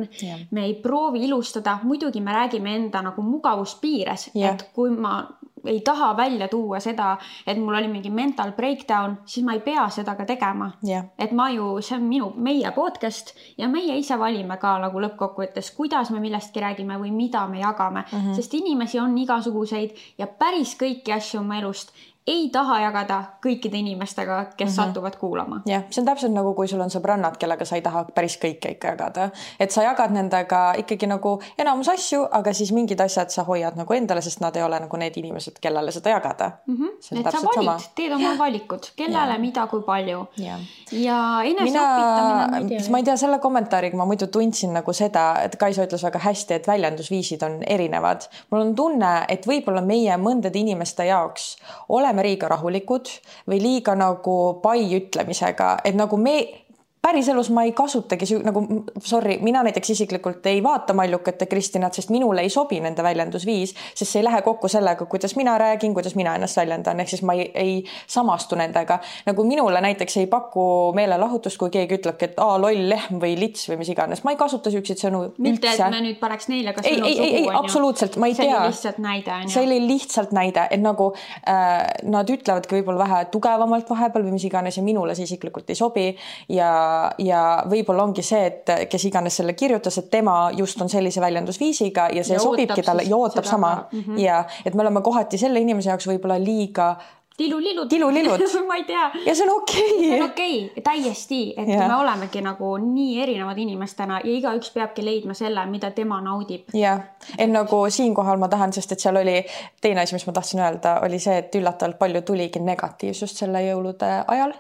me 0.51 0.65
ei 0.65 0.75
proovi 0.75 1.25
ilustada, 1.25 1.79
muidugi 1.83 2.21
me 2.21 2.33
räägime 2.33 2.77
enda 2.77 3.03
nagu 3.03 3.23
mugavuspiires, 3.23 4.31
et 4.35 4.69
kui 4.75 4.91
ma 4.91 5.17
ei 5.65 5.81
taha 5.81 6.17
välja 6.17 6.49
tuua 6.49 6.81
seda, 6.81 7.17
et 7.47 7.59
mul 7.59 7.75
oli 7.75 7.89
mingi 7.89 8.11
mental 8.11 8.53
breakdown, 8.53 9.17
siis 9.27 9.45
ma 9.47 9.55
ei 9.57 9.61
pea 9.65 9.87
seda 9.91 10.15
ka 10.15 10.27
tegema. 10.29 10.71
Et 11.19 11.33
ma 11.33 11.49
ju, 11.51 11.81
see 11.81 11.97
on 11.97 12.05
minu, 12.09 12.31
meie 12.37 12.71
podcast 12.77 13.35
ja 13.59 13.69
meie 13.69 13.97
ise 13.99 14.19
valime 14.21 14.59
ka 14.61 14.77
nagu 14.83 15.01
lõppkokkuvõttes, 15.07 15.73
kuidas 15.77 16.13
me 16.13 16.21
millestki 16.21 16.61
räägime 16.61 16.99
või 17.01 17.13
mida 17.15 17.47
me 17.49 17.63
jagame. 17.63 18.05
Mm, 18.11 18.19
-hmm. 18.19 18.35
sest 18.35 18.55
inimesi 18.55 19.01
on 19.01 19.17
igasuguseid 19.19 19.97
ja 20.19 20.27
päris 20.27 20.77
kõiki 20.81 21.17
asju 21.17 21.41
oma 21.41 21.59
elust 21.59 21.95
ei 22.27 22.47
taha 22.53 22.79
jagada 22.81 23.19
kõikide 23.45 23.77
inimestega, 23.77 24.39
kes 24.57 24.71
mm 24.71 24.73
-hmm. 24.73 24.87
satuvad 24.87 25.17
kuulama. 25.21 25.61
jah, 25.67 25.83
see 25.91 26.01
on 26.01 26.07
täpselt 26.07 26.33
nagu, 26.33 26.55
kui 26.55 26.69
sul 26.69 26.81
on 26.81 26.91
sõbrannad, 26.91 27.37
kellega 27.39 27.65
sa 27.65 27.77
ei 27.77 27.83
taha 27.83 28.05
päris 28.15 28.39
kõike 28.41 28.71
ikka 28.71 28.89
jagada, 28.89 29.29
et 29.61 29.71
sa 29.71 29.83
jagad 29.83 30.11
nendega 30.11 30.73
ikkagi 30.79 31.07
nagu 31.07 31.41
enamus 31.59 31.89
asju, 31.89 32.27
aga 32.31 32.53
siis 32.53 32.73
mingid 32.73 33.01
asjad 33.01 33.29
sa 33.29 33.45
hoiad 33.45 33.77
nagu 33.77 33.95
endale, 33.95 34.23
sest 34.23 34.41
nad 34.41 34.57
ei 34.57 34.63
ole 34.63 34.81
nagu 34.81 34.97
need 34.97 35.17
inimesed, 35.17 35.59
kellele 35.61 35.93
seda 35.93 36.11
jagada 36.11 36.51
mm. 36.67 36.77
-hmm. 36.77 37.19
et 37.19 37.31
sa 37.31 37.41
valid, 37.57 37.89
teed 37.95 38.13
oma 38.13 38.39
valikud, 38.39 38.89
kellele, 38.97 39.39
mida, 39.39 39.67
kui 39.67 39.83
palju. 39.83 40.27
ja, 40.37 40.59
ja 40.93 41.21
eneseõpetamine, 41.45 42.91
ma 42.91 42.99
ei 42.99 43.05
tea. 43.05 43.17
selle 43.17 43.39
kommentaariga 43.39 43.97
ma 43.97 44.05
muidu 44.05 44.27
tundsin 44.27 44.73
nagu 44.73 44.93
seda, 44.93 45.43
et 45.43 45.57
Kaisa 45.57 45.85
ütles 45.85 46.03
väga 46.03 46.19
hästi, 46.19 46.55
et 46.55 46.67
väljendusviisid 46.67 47.43
on 47.43 47.63
erinevad. 47.67 48.21
mul 48.51 48.61
on 48.61 48.75
tunne, 48.75 49.25
et 49.29 49.47
võib-olla 49.47 49.85
meie 49.85 50.17
mõndade 50.17 50.59
inimeste 50.59 51.05
jaoks 51.05 51.57
oleme 51.89 52.14
oleme 52.15 52.29
liiga 52.29 52.49
rahulikud 52.49 53.11
või 53.51 53.61
liiga 53.61 53.95
nagu 53.99 54.61
pai 54.63 54.87
ütlemisega, 54.97 55.81
et 55.85 55.97
nagu 55.99 56.17
me 56.17 56.64
päriselus 57.05 57.51
ma 57.53 57.65
ei 57.67 57.73
kasutagi 57.77 58.39
nagu 58.45 58.63
sorry, 59.05 59.37
mina 59.45 59.63
näiteks 59.67 59.91
isiklikult 59.95 60.47
ei 60.49 60.63
vaata 60.65 60.95
Mallukat 60.97 61.43
ja 61.45 61.47
Kristinat, 61.47 61.97
sest 61.97 62.13
minule 62.15 62.45
ei 62.45 62.51
sobi 62.53 62.79
nende 62.81 63.05
väljendusviis, 63.05 63.75
sest 63.95 64.11
see 64.11 64.23
ei 64.23 64.25
lähe 64.25 64.41
kokku 64.47 64.71
sellega, 64.73 65.07
kuidas 65.11 65.37
mina 65.37 65.57
räägin, 65.61 65.95
kuidas 65.95 66.17
mina 66.17 66.35
ennast 66.39 66.57
väljendan, 66.57 67.01
ehk 67.05 67.13
siis 67.13 67.23
ma 67.27 67.37
ei, 67.37 67.51
ei 67.55 67.75
samastu 68.11 68.57
nendega. 68.57 68.99
nagu 69.27 69.45
minule 69.45 69.81
näiteks 69.85 70.17
ei 70.23 70.29
paku 70.33 70.67
meelelahutust, 70.97 71.59
kui 71.61 71.73
keegi 71.75 71.99
ütlebki, 71.99 72.31
et 72.31 72.41
aa 72.41 72.57
loll 72.61 72.89
lehm 72.89 73.21
või 73.21 73.37
lits 73.39 73.69
või 73.69 73.83
mis 73.83 73.93
iganes, 73.93 74.25
ma 74.25 74.33
ei 74.33 74.41
kasuta 74.41 74.73
siukseid 74.73 75.05
sõnu 75.05 75.23
mitte, 75.45 75.75
et 75.75 75.85
me 75.93 76.01
nüüd 76.07 76.21
paneks 76.23 76.49
neile 76.53 76.73
ka 76.77 76.87
sõnu 76.87 77.11
ei, 77.11 77.19
ei, 77.19 77.37
ei, 77.43 77.51
absoluutselt, 77.53 78.17
ma 78.23 78.31
ei 78.33 78.39
see 78.39 78.49
tea. 78.49 78.55
see 78.55 78.65
oli 78.65 78.73
lihtsalt 78.73 79.03
näide 79.05 79.35
on 79.35 79.45
ju. 79.45 79.55
see 79.57 79.67
oli 79.69 79.79
lihtsalt 79.89 80.35
näide, 80.37 80.67
et 80.71 80.85
nagu 80.85 81.11
äh, 81.13 81.85
nad 82.17 82.33
ütlevadki 82.33 82.79
võib-olla 82.79 83.05
vähe 83.05 83.23
tugevamalt 83.35 83.93
vahepeal 83.93 84.25
või 84.29 84.39
mis 84.39 84.49
iganes 84.49 84.81
ja 84.81 84.87
minule 84.87 85.17
see 85.19 85.29
isiklikult 85.29 85.69
ei 85.69 85.79
sobi 85.79 86.09
ja 86.49 86.73
ja 87.19 87.41
võib-olla 87.71 88.05
ongi 88.09 88.23
see, 88.23 88.47
et 88.47 88.73
kes 88.91 89.09
iganes 89.11 89.41
selle 89.41 89.57
kirjutas, 89.59 89.99
et 90.01 90.11
tema 90.11 90.51
just 90.57 90.81
on 90.83 90.93
sellise 90.93 91.21
väljendusviisiga 91.25 92.09
ja 92.15 92.25
see 92.25 92.39
ja 92.39 92.43
sobibki 92.43 92.83
talle 92.83 93.07
ja 93.09 93.17
ootab 93.17 93.45
sama 93.45 93.75
mm 93.91 94.01
-hmm. 94.01 94.19
ja 94.19 94.45
et 94.65 94.75
me 94.75 94.83
oleme 94.83 95.03
kohati 95.03 95.39
selle 95.39 95.61
inimese 95.61 95.91
jaoks 95.91 96.09
võib-olla 96.09 96.39
liiga 96.45 96.95
tilulilud. 97.37 97.89
tilulilud 97.89 98.41
ma 98.69 98.77
ei 98.77 98.85
tea. 98.85 99.11
ja 99.27 99.35
see 99.35 99.47
on 99.49 99.57
okei 99.57 99.83
okay.. 99.83 100.09
see 100.09 100.21
on 100.21 100.31
okei 100.31 100.67
okay,, 100.67 100.83
täiesti, 100.83 101.41
et 101.57 101.69
ja. 101.69 101.89
me 101.89 101.97
olemegi 101.97 102.43
nagu 102.45 102.77
nii 102.79 103.23
erinevad 103.23 103.59
inimestena 103.59 104.21
ja 104.25 104.37
igaüks 104.39 104.71
peabki 104.75 105.05
leidma 105.05 105.35
selle, 105.35 105.67
mida 105.67 105.91
tema 105.91 106.21
naudib. 106.21 106.71
jah, 106.75 107.03
et 107.39 107.51
nagu 107.51 107.85
siinkohal 107.91 108.39
ma 108.39 108.49
tahan, 108.49 108.73
sest 108.73 108.93
et 108.93 109.07
seal 109.07 109.17
oli 109.17 109.41
teine 109.81 110.05
asi, 110.05 110.15
mis 110.15 110.27
ma 110.27 110.37
tahtsin 110.37 110.61
öelda, 110.61 110.99
oli 111.07 111.19
see, 111.19 111.39
et 111.43 111.55
üllatavalt 111.55 111.99
palju 111.99 112.23
tuligi 112.23 112.63
negatiivsust 112.63 113.43
selle 113.45 113.65
jõulude 113.67 114.13
ajal 114.27 114.55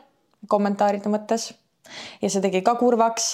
kommentaaride 0.48 1.08
mõttes 1.08 1.52
ja 2.22 2.30
see 2.30 2.42
tegi 2.44 2.62
ka 2.66 2.76
kurvaks, 2.80 3.28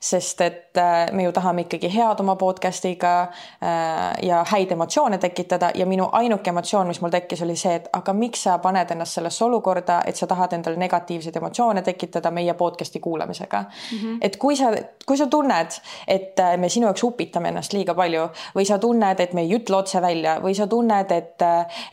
sest 0.00 0.40
et 0.40 0.78
äh, 0.78 1.12
me 1.12 1.24
ju 1.24 1.32
tahame 1.32 1.64
ikkagi 1.64 1.90
head 1.92 2.20
oma 2.20 2.36
podcast'iga 2.36 3.12
äh, 3.22 4.26
ja 4.26 4.44
häid 4.50 4.72
emotsioone 4.72 5.18
tekitada 5.18 5.70
ja 5.74 5.86
minu 5.86 6.08
ainuke 6.12 6.50
emotsioon, 6.50 6.88
mis 6.88 7.00
mul 7.00 7.12
tekkis, 7.14 7.42
oli 7.42 7.56
see, 7.56 7.74
et 7.80 7.88
aga 7.92 8.12
miks 8.16 8.44
sa 8.46 8.58
paned 8.62 8.90
ennast 8.90 9.18
sellesse 9.18 9.44
olukorda, 9.44 10.00
et 10.06 10.16
sa 10.16 10.26
tahad 10.30 10.56
endale 10.56 10.80
negatiivseid 10.80 11.36
emotsioone 11.36 11.82
tekitada 11.82 12.30
meie 12.30 12.54
podcast'i 12.54 13.00
kuulamisega 13.00 13.60
mm. 13.60 13.98
-hmm. 13.98 14.18
et 14.20 14.36
kui 14.36 14.56
sa, 14.56 14.72
kui 15.06 15.16
sa 15.16 15.26
tunned, 15.26 15.78
et 16.08 16.38
äh, 16.38 16.56
me 16.58 16.68
sinu 16.68 16.86
jaoks 16.86 17.04
upitame 17.04 17.48
ennast 17.48 17.72
liiga 17.72 17.94
palju 17.94 18.28
või 18.56 18.66
sa 18.66 18.78
tunned, 18.78 19.20
et 19.20 19.32
me 19.32 19.42
ei 19.42 19.54
ütle 19.58 19.76
otse 19.76 20.02
välja 20.02 20.38
või 20.40 20.54
sa 20.54 20.66
tunned, 20.66 21.10
et, 21.10 21.42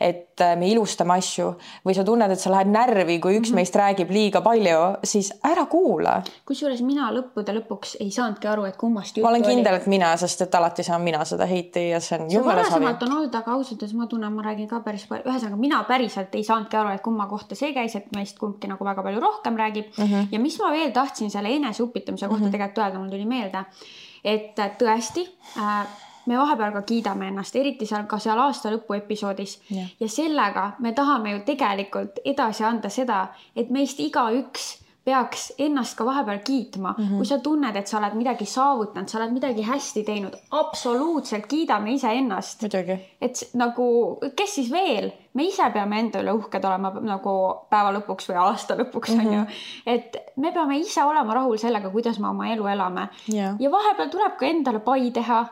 et 0.00 0.40
me 0.58 0.68
ilustame 0.68 1.14
asju 1.14 1.54
või 1.86 1.94
sa 1.94 2.04
tunned, 2.04 2.30
et 2.30 2.40
sa 2.40 2.50
lähed 2.50 2.70
närvi, 2.72 3.18
kui 3.18 3.38
üks 3.38 3.50
mm 3.50 3.52
-hmm. 3.52 3.54
meist 3.54 3.76
räägib 3.76 4.10
liiga 4.10 4.40
palju, 4.40 4.78
siis 5.04 5.32
ära 5.44 5.66
kuula 5.66 5.82
kuula. 5.82 6.16
kusjuures 6.48 6.82
mina 6.84 7.10
lõppude 7.14 7.54
lõpuks 7.58 7.71
ei 8.00 8.10
saanudki 8.10 8.48
aru, 8.48 8.64
et 8.68 8.76
kummast 8.80 9.16
juttu 9.16 9.26
ma 9.26 9.30
olen 9.32 9.44
kindel, 9.46 9.78
et 9.80 9.86
mina, 9.90 10.10
sest 10.20 10.44
et 10.46 10.54
alati 10.54 10.84
saan 10.86 11.02
mina 11.02 11.24
seda 11.28 11.46
heiti 11.50 11.88
ja 11.88 12.00
see 12.00 12.18
on 12.18 12.28
jumala 12.30 12.62
savi. 12.62 12.62
varasemalt 12.62 13.02
on 13.06 13.16
olnud, 13.16 13.34
aga 13.40 13.56
ausalt 13.56 13.82
öeldes 13.82 13.96
ma 13.98 14.06
tunnen, 14.10 14.32
ma 14.32 14.44
räägin 14.46 14.68
ka 14.70 14.80
päris 14.84 15.06
palju, 15.10 15.26
ühesõnaga 15.30 15.60
mina 15.60 15.82
päriselt 15.88 16.38
ei 16.38 16.44
saanudki 16.46 16.80
aru, 16.80 16.94
et 16.96 17.04
kumma 17.04 17.26
kohta 17.30 17.58
see 17.58 17.72
käis, 17.76 17.96
et 17.98 18.12
meist 18.16 18.38
kumbki 18.38 18.70
nagu 18.70 18.84
väga 18.84 19.04
palju 19.06 19.24
rohkem 19.24 19.58
räägib 19.58 19.90
mm. 19.96 20.04
-hmm. 20.04 20.30
ja 20.32 20.40
mis 20.40 20.58
ma 20.60 20.70
veel 20.72 20.92
tahtsin 20.92 21.30
selle 21.30 21.54
eneseupitamise 21.56 22.26
kohta 22.26 22.40
mm 22.40 22.48
-hmm. 22.48 22.52
tegelikult 22.52 22.84
öelda, 22.84 22.98
mul 22.98 23.10
tuli 23.10 23.26
meelde, 23.26 23.64
et 24.24 24.56
tõesti 24.78 25.28
äh, 25.58 25.86
me 26.26 26.38
vahepeal 26.38 26.72
ka 26.72 26.82
kiidame 26.82 27.28
ennast, 27.28 27.56
eriti 27.56 27.86
seal 27.86 28.06
ka 28.10 28.18
seal 28.22 28.38
aasta 28.38 28.70
lõpu 28.72 28.96
episoodis 28.96 29.58
yeah. 29.70 29.90
ja 30.00 30.08
sellega 30.08 30.72
me 30.78 30.92
tahame 30.92 31.32
ju 31.36 31.42
tegelikult 31.46 32.22
edasi 32.24 32.64
anda 32.64 32.88
seda, 32.88 33.26
et 33.56 33.70
meist 33.70 34.00
igaüks 34.00 34.81
peaks 35.04 35.48
ennast 35.58 35.96
ka 35.98 36.04
vahepeal 36.06 36.38
kiitma 36.44 36.94
mm, 36.98 37.04
-hmm. 37.04 37.16
kui 37.16 37.26
sa 37.26 37.38
tunned, 37.38 37.76
et 37.76 37.86
sa 37.86 37.98
oled 37.98 38.14
midagi 38.14 38.46
saavutanud, 38.46 39.08
sa 39.08 39.18
oled 39.18 39.32
midagi 39.32 39.62
hästi 39.62 40.02
teinud, 40.06 40.36
absoluutselt 40.50 41.46
kiidame 41.46 41.92
iseennast. 41.92 42.62
et 43.20 43.50
nagu, 43.54 44.18
kes 44.36 44.54
siis 44.54 44.70
veel, 44.70 45.10
me 45.34 45.44
ise 45.44 45.70
peame 45.72 45.98
enda 45.98 46.22
üle 46.22 46.32
uhked 46.32 46.64
olema 46.64 46.92
nagu 47.00 47.34
päeva 47.70 47.92
lõpuks 47.98 48.30
või 48.30 48.38
aasta 48.44 48.76
lõpuks 48.78 49.14
mm 49.14 49.20
-hmm. 49.20 49.26
on 49.26 49.34
ju. 49.34 49.40
Mhm. 49.40 49.48
et 49.86 50.16
me 50.36 50.52
peame 50.52 50.78
ise 50.78 51.04
olema 51.04 51.34
rahul 51.34 51.58
sellega, 51.58 51.90
kuidas 51.90 52.18
me 52.18 52.28
oma 52.28 52.48
elu 52.48 52.66
elame 52.66 53.08
yeah. 53.32 53.56
ja 53.58 53.70
vahepeal 53.70 54.08
tuleb 54.08 54.36
ka 54.36 54.46
endale 54.46 54.78
pai 54.78 55.10
teha 55.10 55.44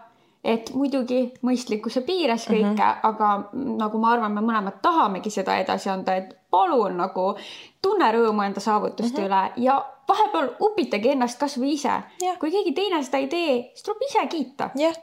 et 0.44 0.70
muidugi 0.72 1.20
mõistlikkuse 1.44 2.00
piires 2.07 2.46
kõike 2.48 2.64
mm, 2.64 2.76
-hmm. 2.79 3.00
aga 3.03 3.50
nagu 3.53 3.98
ma 4.00 4.12
arvan, 4.14 4.33
me 4.33 4.40
mõlemad 4.40 4.81
tahamegi 4.83 5.31
seda 5.31 5.59
edasi 5.61 5.90
anda, 5.92 6.14
et 6.16 6.33
palun 6.50 6.96
nagu 6.96 7.35
tunne 7.83 8.09
rõõmu 8.12 8.46
enda 8.46 8.61
saavutuste 8.61 9.20
mm 9.20 9.26
-hmm. 9.26 9.53
üle 9.57 9.66
ja 9.66 9.85
vahepeal 10.09 10.50
upitage 10.61 11.12
ennast 11.12 11.38
kasvõi 11.38 11.72
ise 11.72 12.03
kui 12.40 12.50
keegi 12.50 12.72
teine 12.72 13.03
seda 13.03 13.18
ei 13.18 13.29
tee, 13.29 13.70
siis 13.74 13.83
tuleb 13.83 14.03
ise 14.09 14.26
kiita. 14.26 14.70
jah 14.74 14.96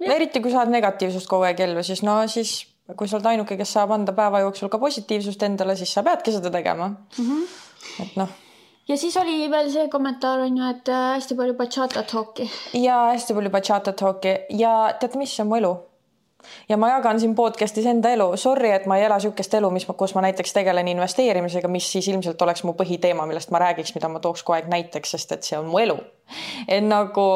yeah., 0.00 0.14
eriti 0.16 0.40
kui 0.40 0.50
saad 0.50 0.68
negatiivsust 0.68 1.28
kogu 1.28 1.42
aeg 1.42 1.60
ellu, 1.60 1.82
siis 1.82 2.02
no 2.02 2.26
siis 2.26 2.66
kui 2.96 3.08
sa 3.08 3.16
oled 3.16 3.26
ainuke, 3.26 3.56
kes 3.56 3.72
saab 3.72 3.90
anda 3.90 4.12
päeva 4.12 4.40
jooksul 4.40 4.68
ka 4.68 4.78
positiivsust 4.78 5.42
endale, 5.42 5.76
siis 5.76 5.92
sa 5.94 6.02
peadki 6.02 6.32
seda 6.32 6.50
tegema 6.50 6.88
mm. 6.88 7.24
-hmm. 7.24 7.44
et 8.02 8.16
noh 8.16 8.28
ja 8.88 8.96
siis 8.96 9.16
oli 9.16 9.50
veel 9.50 9.70
see 9.72 9.88
kommentaar 9.88 10.44
on 10.46 10.58
ju, 10.58 10.72
et 10.74 10.88
äh, 10.88 11.06
hästi 11.16 11.38
palju 11.38 11.54
bachata 11.58 12.02
talk'i. 12.02 12.50
ja 12.74 12.98
hästi 13.12 13.34
palju 13.34 13.50
bachata 13.50 13.92
talk'i 13.92 14.36
ja 14.58 14.74
tead, 15.00 15.16
mis 15.20 15.38
on 15.40 15.50
mu 15.50 15.58
elu? 15.60 15.72
ja 16.68 16.76
ma 16.76 16.88
jagan 16.90 17.20
siin 17.20 17.34
podcast'is 17.38 17.86
enda 17.86 18.10
elu, 18.16 18.26
sorry, 18.40 18.72
et 18.74 18.86
ma 18.90 18.96
ei 18.98 19.04
ela 19.06 19.18
niisugust 19.20 19.54
elu, 19.54 19.70
mis, 19.74 19.86
kus 19.98 20.14
ma 20.16 20.24
näiteks 20.26 20.54
tegelen 20.56 20.88
investeerimisega, 20.90 21.68
mis 21.70 21.86
siis 21.92 22.08
ilmselt 22.10 22.42
oleks 22.42 22.64
mu 22.66 22.74
põhiteema, 22.78 23.26
millest 23.28 23.52
ma 23.54 23.60
räägiks, 23.62 23.94
mida 23.94 24.10
ma 24.10 24.22
tooks 24.22 24.42
kogu 24.42 24.58
aeg 24.58 24.70
näiteks, 24.72 25.14
sest 25.16 25.36
et 25.36 25.46
see 25.46 25.58
on 25.58 25.70
mu 25.70 25.78
elu. 25.82 25.98
et 26.68 26.82
nagu 26.84 27.26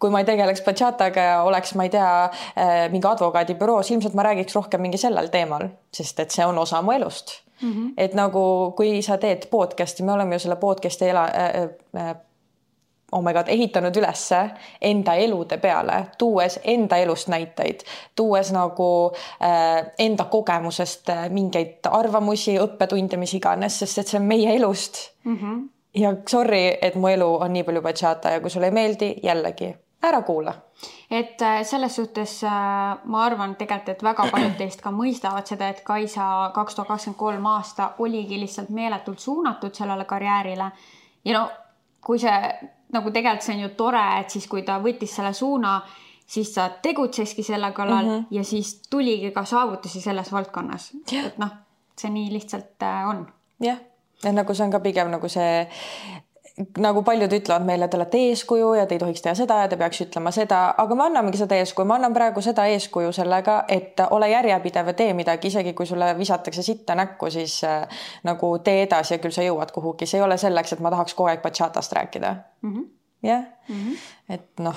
kui 0.00 0.10
ma 0.10 0.22
ei 0.24 0.28
tegeleks 0.28 0.64
bachataga 0.66 1.28
ja 1.28 1.36
oleks, 1.46 1.74
ma 1.78 1.86
ei 1.86 1.94
tea, 1.94 2.10
äh, 2.56 2.80
mingi 2.90 3.06
advokaadibüroos, 3.10 3.92
ilmselt 3.94 4.18
ma 4.18 4.26
räägiks 4.30 4.58
rohkem 4.58 4.82
mingi 4.82 4.98
sellel 4.98 5.30
teemal, 5.30 5.68
sest 5.94 6.26
et 6.26 6.34
see 6.34 6.46
on 6.46 6.58
osa 6.58 6.82
mu 6.82 6.96
elust 6.96 7.38
mm. 7.62 7.72
-hmm. 7.72 7.92
et 7.96 8.14
nagu, 8.14 8.72
kui 8.76 9.02
sa 9.02 9.18
teed 9.18 9.46
podcast'i, 9.50 10.02
me 10.02 10.12
oleme 10.12 10.34
ju 10.34 10.38
selle 10.38 10.56
podcast'i 10.56 11.08
ela 11.08 11.24
äh,, 11.24 11.62
äh, 11.96 12.16
oh 13.12 13.22
my 13.22 13.32
god, 13.32 13.48
ehitanud 13.48 13.96
ülesse 13.96 14.50
enda 14.80 15.14
elude 15.14 15.58
peale, 15.58 16.06
tuues 16.18 16.60
enda 16.64 16.96
elust 16.96 17.28
näiteid, 17.28 17.80
tuues 18.16 18.52
nagu 18.52 19.12
äh, 19.42 19.92
enda 19.98 20.24
kogemusest 20.24 21.08
äh, 21.08 21.30
mingeid 21.30 21.86
arvamusi, 21.90 22.58
õppetunde, 22.58 23.16
mis 23.16 23.34
iganes, 23.34 23.78
sest 23.78 23.98
et 23.98 24.08
see 24.08 24.20
on 24.20 24.26
meie 24.26 24.56
elust 24.56 24.94
mm. 25.24 25.36
-hmm. 25.36 25.68
ja 25.94 26.14
sorry, 26.28 26.78
et 26.82 26.94
mu 26.94 27.08
elu 27.08 27.34
on 27.34 27.52
nii 27.52 27.62
palju 27.62 27.82
bachata 27.82 28.30
ja 28.30 28.40
kui 28.40 28.50
sulle 28.50 28.66
ei 28.66 28.78
meeldi, 28.78 29.14
jällegi 29.22 29.74
ära 30.02 30.22
kuula. 30.22 30.54
et 31.10 31.42
äh, 31.42 31.62
selles 31.62 31.96
suhtes 31.96 32.44
äh, 32.44 32.50
ma 33.04 33.24
arvan 33.24 33.56
tegelikult, 33.56 33.88
et 33.88 34.02
väga 34.02 34.26
paljud 34.30 34.56
teist 34.56 34.80
ka 34.80 34.90
mõistavad 34.90 35.46
seda, 35.46 35.68
et 35.68 35.82
Kaisa 35.84 36.50
kaks 36.54 36.74
tuhat 36.74 36.88
kakskümmend 36.88 37.18
kolm 37.18 37.46
aasta 37.46 37.94
oligi 37.98 38.40
lihtsalt 38.40 38.70
meeletult 38.70 39.18
suunatud 39.18 39.74
sellele 39.74 40.04
karjäärile 40.04 40.70
ja 41.24 41.38
no 41.38 41.48
kui 42.00 42.18
see 42.18 42.36
nagu 42.92 43.10
tegelikult 43.10 43.46
see 43.46 43.56
on 43.56 43.64
ju 43.64 43.72
tore, 43.78 44.04
et 44.20 44.32
siis, 44.32 44.46
kui 44.50 44.62
ta 44.66 44.78
võttis 44.82 45.12
selle 45.14 45.32
suuna, 45.36 45.80
siis 46.30 46.52
ta 46.54 46.68
tegutseski 46.82 47.42
selle 47.46 47.72
kallal 47.76 48.04
mm 48.04 48.10
-hmm. 48.10 48.26
ja 48.30 48.44
siis 48.44 48.80
tuligi 48.90 49.30
ka 49.30 49.44
saavutusi 49.44 50.00
selles 50.00 50.32
valdkonnas. 50.32 50.90
et 51.26 51.38
noh, 51.38 51.50
see 51.98 52.10
nii 52.10 52.32
lihtsalt 52.32 52.82
äh, 52.82 53.08
on. 53.08 53.26
jah, 53.60 53.78
et 54.24 54.34
nagu 54.34 54.54
see 54.54 54.64
on 54.64 54.70
ka 54.70 54.80
pigem 54.80 55.10
nagu 55.10 55.28
see 55.28 55.68
nagu 56.78 57.02
paljud 57.06 57.32
ütlevad 57.32 57.64
meile, 57.66 57.88
te 57.88 57.96
olete 57.98 58.20
eeskuju 58.30 58.72
ja 58.78 58.86
te 58.86 58.96
ei 58.96 59.02
tohiks 59.02 59.22
teha 59.24 59.34
seda 59.38 59.60
ja 59.62 59.68
te 59.70 59.78
peaks 59.80 60.02
ütlema 60.04 60.32
seda, 60.34 60.60
aga 60.82 60.96
me 60.98 61.06
annamegi 61.06 61.40
seda 61.40 61.58
eeskuju, 61.60 61.86
ma 61.88 61.96
annan 61.98 62.14
praegu 62.16 62.42
seda 62.44 62.66
eeskuju 62.74 63.12
sellega, 63.16 63.60
et 63.68 64.00
ole 64.10 64.30
järjepidev 64.32 64.92
ja 64.92 64.96
tee 64.98 65.14
midagi, 65.16 65.52
isegi 65.52 65.74
kui 65.76 65.88
sulle 65.88 66.12
visatakse 66.18 66.64
sitta 66.66 66.96
näkku, 66.98 67.30
siis 67.30 67.60
äh, 67.68 68.02
nagu 68.28 68.52
tee 68.64 68.84
edasi 68.86 69.16
ja 69.16 69.20
küll 69.22 69.34
sa 69.34 69.44
jõuad 69.46 69.72
kuhugi, 69.74 70.08
see 70.10 70.20
ei 70.20 70.26
ole 70.26 70.38
selleks, 70.40 70.74
et 70.76 70.84
ma 70.84 70.92
tahaks 70.94 71.16
kogu 71.18 71.32
aeg 71.32 71.42
bachatast 71.42 71.92
rääkida. 71.96 72.34
-hmm. 72.62 72.88
jah 73.22 73.44
-hmm., 73.68 73.96
et 74.28 74.50
noh, 74.58 74.76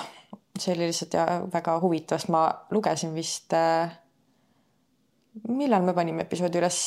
see 0.59 0.75
oli 0.75 0.91
lihtsalt 0.91 1.13
ja 1.13 1.25
väga 1.53 1.79
huvitav, 1.81 2.17
sest 2.17 2.29
ma 2.29 2.47
lugesin 2.71 3.15
vist 3.15 3.53
äh, 3.53 3.91
millal 5.49 5.81
me 5.81 5.93
panime 5.97 6.27
episoodi 6.27 6.59
üles, 6.61 6.77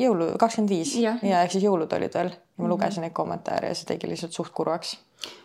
jõulu, 0.00 0.32
kakskümmend 0.40 0.72
viis 0.72 0.94
ja 1.00 1.16
ehk 1.20 1.52
siis 1.52 1.64
jõulud 1.66 1.92
olid 1.96 2.16
veel 2.16 2.32
ja 2.32 2.40
ma 2.60 2.64
mhm. 2.64 2.72
lugesin 2.72 3.04
neid 3.04 3.14
kommentaare 3.16 3.72
ja 3.72 3.76
see 3.76 3.88
tegi 3.88 4.08
lihtsalt 4.08 4.36
suht 4.36 4.52
kurvaks. 4.56 4.96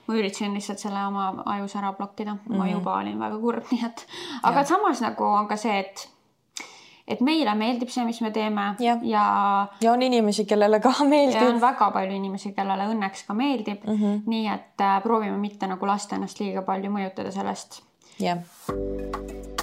ma 0.07 0.15
üritasin 0.15 0.55
lihtsalt 0.55 0.79
selle 0.79 1.05
oma 1.07 1.43
ajus 1.57 1.75
ära 1.75 1.93
blokkida 1.93 2.33
mm, 2.33 2.41
-hmm. 2.47 2.57
ma 2.57 2.67
juba 2.69 2.97
olin 2.99 3.19
väga 3.19 3.39
kurb, 3.39 3.63
nii 3.71 3.85
et, 3.85 4.05
aga 4.43 4.59
ja. 4.59 4.65
samas 4.65 5.01
nagu 5.01 5.23
on 5.23 5.47
ka 5.47 5.57
see, 5.57 5.79
et 5.79 6.09
et 7.07 7.21
meile 7.21 7.53
meeldib 7.55 7.89
see, 7.89 8.05
mis 8.05 8.21
me 8.21 8.31
teeme 8.31 8.75
ja, 8.79 8.97
ja 9.03 9.25
ja 9.81 9.91
on 9.91 10.01
inimesi, 10.01 10.45
kellele 10.45 10.79
ka 10.79 10.93
meeldib. 11.15 11.41
on 11.41 11.61
väga 11.61 11.91
palju 11.91 12.15
inimesi, 12.15 12.53
kellele 12.53 12.87
õnneks 12.93 13.27
ka 13.27 13.33
meeldib 13.33 13.83
mm. 13.83 13.99
-hmm. 13.99 14.21
nii 14.25 14.47
et 14.47 14.81
äh, 14.81 15.01
proovime 15.03 15.37
mitte 15.37 15.67
nagu 15.67 15.85
lasta 15.85 16.15
ennast 16.15 16.39
liiga 16.39 16.61
palju 16.61 16.91
mõjutada 16.91 17.31
sellest. 17.31 17.83
jah 18.19 19.53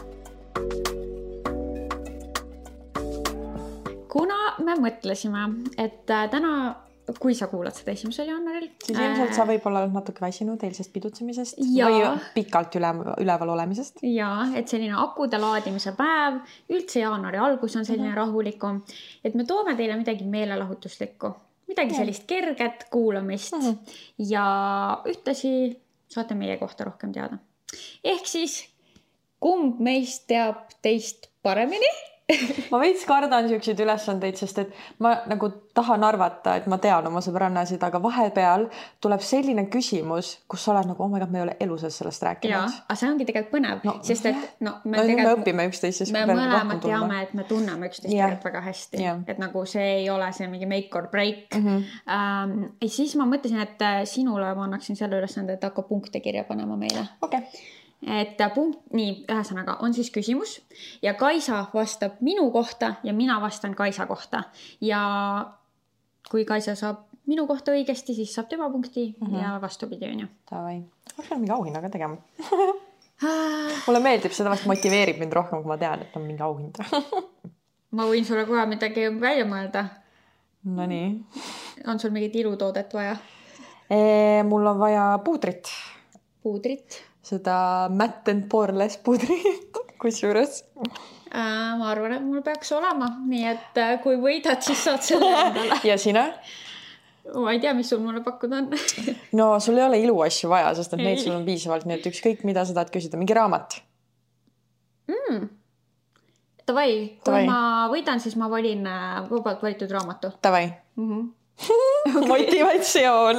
me 4.65 4.79
mõtlesime, 4.81 5.45
et 5.77 6.11
äh, 6.11 6.31
täna 6.31 6.55
kui 7.21 7.35
sa 7.35 7.49
kuulad 7.51 7.75
seda 7.75 7.93
esimesel 7.97 8.29
jaanuaril. 8.31 8.69
siis 8.85 8.99
ilmselt 8.99 9.35
sa 9.35 9.45
võib-olla 9.49 9.83
oled 9.83 9.95
natuke 9.97 10.23
väsinud 10.23 10.63
eilsest 10.63 10.93
pidutsemisest 10.95 11.59
ja, 11.75 11.89
või 11.91 12.05
pikalt 12.37 12.77
üle, 12.79 12.93
üleval 13.25 13.55
olemisest. 13.57 14.03
ja 14.07 14.31
et 14.59 14.71
selline 14.71 14.95
akude 15.03 15.41
laadimise 15.43 15.95
päev, 15.99 16.39
üldse 16.71 17.03
jaanuari 17.03 17.41
algus 17.43 17.77
on 17.77 17.85
selline 17.89 18.09
mm 18.09 18.13
-hmm. 18.13 18.21
rahulikum, 18.23 18.83
et 19.25 19.35
me 19.35 19.45
toome 19.45 19.75
teile 19.77 19.97
midagi 19.99 20.25
meelelahutuslikku, 20.25 21.33
midagi 21.69 21.97
ja. 21.97 22.03
sellist 22.03 22.27
kerget 22.27 22.87
kuulamist 22.91 23.53
mm 23.53 23.61
-hmm. 23.61 23.77
ja 24.31 24.47
ühtlasi 25.07 25.81
saate 26.09 26.35
meie 26.35 26.57
kohta 26.57 26.85
rohkem 26.85 27.13
teada. 27.13 27.39
ehk 28.05 28.27
siis, 28.27 28.69
kumb 29.41 29.81
meist 29.81 30.27
teab 30.27 30.71
teist 30.83 31.31
paremini 31.43 32.12
ma 32.73 32.81
veits 32.83 33.05
kardan 33.09 33.49
siukseid 33.51 33.81
ülesandeid, 33.85 34.39
sest 34.41 34.59
et 34.63 34.73
ma 35.03 35.15
nagu 35.31 35.51
tahan 35.75 36.05
arvata, 36.05 36.57
et 36.61 36.67
ma 36.71 36.79
tean 36.83 37.07
oma 37.09 37.23
sõbrannasid, 37.25 37.83
aga 37.85 38.01
vahepeal 38.03 38.67
tuleb 39.03 39.25
selline 39.25 39.65
küsimus, 39.73 40.35
kus 40.51 40.65
sa 40.65 40.75
oled 40.75 40.91
nagu, 40.91 41.05
oh 41.05 41.11
my 41.13 41.23
god, 41.23 41.33
me 41.33 41.41
ei 41.41 41.47
ole 41.47 41.57
elu 41.67 41.79
sees 41.81 41.99
sellest 42.01 42.25
rääkinud. 42.27 42.79
aga 42.87 42.99
see 42.99 43.11
ongi 43.11 43.27
tegelikult 43.29 43.55
põnev 43.57 43.87
no,, 43.89 43.97
sest 44.07 44.29
et 44.31 44.63
no 44.65 44.77
me 44.85 44.99
no, 44.99 45.05
tegelikult. 45.07 45.25
me 45.25 45.35
õpime 45.39 45.69
üksteist, 45.71 46.03
siis 46.03 46.15
me 46.15 46.25
mõlemad 46.29 46.83
teame, 46.85 47.21
et 47.27 47.35
me 47.39 47.47
tunneme 47.49 47.91
üksteist 47.91 48.13
yeah. 48.13 48.31
tegelikult 48.31 48.49
väga 48.51 48.65
hästi 48.69 49.03
yeah., 49.03 49.23
et 49.33 49.43
nagu 49.43 49.65
see 49.69 49.89
ei 50.03 50.09
ole 50.13 50.31
see 50.37 50.49
mingi 50.53 50.69
make 50.71 50.99
or 50.99 51.09
break 51.13 51.57
mm. 51.57 51.69
-hmm. 51.69 51.85
Ähm, 52.13 52.65
siis 52.87 53.15
ma 53.17 53.27
mõtlesin, 53.29 53.61
et 53.63 53.83
äh, 53.83 54.03
sinule 54.09 54.55
ma 54.55 54.67
annaksin 54.69 54.97
selle 54.97 55.19
ülesande, 55.21 55.57
et 55.57 55.65
hakka 55.65 55.83
punkte 55.89 56.21
kirja 56.21 56.45
panema 56.45 56.77
meile. 56.77 57.07
okei 57.23 57.39
okay 57.39 57.81
et 58.03 58.41
punkt, 58.55 58.81
nii, 58.93 59.25
ühesõnaga 59.31 59.77
on 59.87 59.95
siis 59.95 60.11
küsimus 60.11 60.57
ja 61.03 61.15
Kaisa 61.15 61.65
vastab 61.75 62.19
minu 62.21 62.49
kohta 62.51 62.95
ja 63.07 63.15
mina 63.15 63.39
vastan 63.41 63.75
Kaisa 63.79 64.07
kohta 64.07 64.43
ja 64.81 65.03
kui 66.31 66.45
Kaisa 66.45 66.75
saab 66.79 67.05
minu 67.31 67.47
kohta 67.47 67.73
õigesti, 67.73 68.15
siis 68.17 68.35
saab 68.35 68.49
tema 68.51 68.71
punkti 68.71 69.15
mm 69.21 69.27
-hmm. 69.27 69.43
ja 69.43 69.59
vastupidi, 69.63 70.09
onju. 70.09 70.27
Davai, 70.51 70.79
ma 71.17 71.25
pean 71.29 71.41
mingi 71.41 71.53
auhinnaga 71.53 71.91
tegema 71.91 72.17
mulle 73.87 74.01
meeldib, 74.01 74.33
seda 74.33 74.51
vast 74.51 74.67
motiveerib 74.67 75.19
mind 75.19 75.33
rohkem, 75.33 75.63
kui 75.63 75.69
ma 75.69 75.79
tean, 75.79 76.03
et 76.03 76.17
on 76.17 76.23
mingi 76.23 76.43
auhind 76.43 76.83
ma 77.97 78.07
võin 78.07 78.25
sulle 78.25 78.47
kohe 78.47 78.67
midagi 78.67 79.21
välja 79.21 79.45
mõelda. 79.45 79.85
Nonii. 80.65 81.25
on 81.87 81.99
sul 82.01 82.11
mingit 82.11 82.37
ilutoodet 82.37 82.95
vaja? 82.95 83.17
mul 84.45 84.67
on 84.67 84.79
vaja 84.79 85.19
puudrit. 85.25 85.69
puudrit 86.43 87.12
seda 87.23 87.89
Matt 87.91 88.29
and 88.33 88.49
Poreless 88.51 88.99
pudrit 89.05 89.79
kusjuures 90.03 90.63
äh,. 90.77 91.79
ma 91.79 91.93
arvan, 91.93 92.17
et 92.19 92.27
mul 92.27 92.43
peaks 92.45 92.75
olema, 92.77 93.09
nii 93.29 93.47
et 93.53 93.81
äh, 93.81 93.95
kui 94.03 94.19
võidad, 94.21 94.61
siis 94.65 94.83
saad 94.89 95.05
selle 95.07 95.31
endale 95.47 95.81
ja 95.87 95.97
sina? 96.01 96.29
ma 97.39 97.55
ei 97.55 97.63
tea, 97.63 97.73
mis 97.79 97.89
sul 97.93 98.03
mulle 98.03 98.25
pakkuda 98.27 98.61
on 98.65 98.71
no 99.41 99.49
sul 99.63 99.79
ei 99.79 99.87
ole 99.87 100.03
iluasju 100.03 100.51
vaja, 100.51 100.75
sest 100.79 100.97
et 100.97 101.05
neid 101.05 101.23
sul 101.23 101.37
on 101.37 101.47
piisavalt, 101.47 101.87
nii 101.89 102.01
et 102.01 102.13
ükskõik, 102.13 102.47
mida 102.49 102.67
sa 102.67 102.77
tahad 102.77 102.93
küsida, 102.95 103.21
mingi 103.21 103.37
raamat 103.39 103.83
mm.. 105.11 105.51
Davai, 106.63 106.91
kui 107.19 107.27
Tavai. 107.27 107.47
ma 107.49 107.61
võidan, 107.91 108.21
siis 108.23 108.37
ma 108.39 108.47
valin 108.51 108.85
äh, 108.87 109.17
vabalt 109.27 109.65
valitud 109.65 109.91
raamatu. 109.91 110.31
Davai 110.47 110.69
mm. 110.71 111.09
-hmm. 111.09 111.25
Okay. 112.03 112.29
motivatsioon 112.29 113.37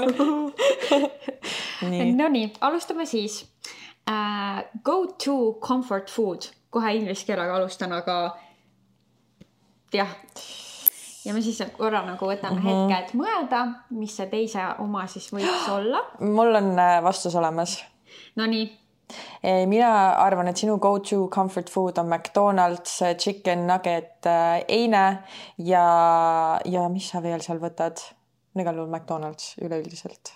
Nonii, 2.22 2.54
alustame 2.62 3.06
siis 3.06 3.44
uh,. 4.10 4.64
Go 4.84 5.06
to 5.26 5.54
comfort 5.60 6.12
food, 6.12 6.48
kohe 6.70 6.94
inglise 6.96 7.26
keelega 7.26 7.56
alustan, 7.56 7.92
aga 7.94 8.38
jah. 9.94 10.10
ja 11.26 11.34
me 11.34 11.42
siis 11.42 11.60
korra 11.78 12.06
nagu 12.06 12.26
võtame 12.26 12.60
mm 12.60 12.66
-hmm. 12.66 12.92
hetke, 12.92 13.06
et 13.06 13.14
mõelda, 13.14 13.66
mis 13.90 14.16
see 14.16 14.28
teise 14.28 14.64
oma 14.80 15.08
siis 15.08 15.34
võiks 15.34 15.70
olla. 15.72 16.06
mul 16.20 16.56
on 16.56 16.80
äh, 16.80 17.04
vastus 17.04 17.36
olemas. 17.36 17.84
Nonii 18.36 18.83
mina 19.68 19.92
arvan, 20.24 20.48
et 20.48 20.58
sinu 20.58 20.78
go-to 20.80 21.28
comfort 21.34 21.70
food 21.70 21.98
on 21.98 22.10
McDonalds 22.10 23.02
äh, 23.02 23.16
chicken 23.18 23.68
nugget 23.68 24.26
eine 24.26 25.06
ja, 25.58 25.88
ja 26.66 26.90
mis 26.90 27.10
sa 27.14 27.24
veel 27.24 27.42
seal 27.42 27.62
võtad? 27.64 28.02
igal 28.54 28.78
juhul 28.78 28.92
McDonalds 28.94 29.56
üleüldiselt 29.66 30.36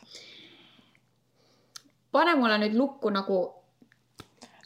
pane 2.17 2.35
mulle 2.35 2.57
nüüd 2.61 2.75
lukku 2.77 3.11
nagu. 3.13 3.39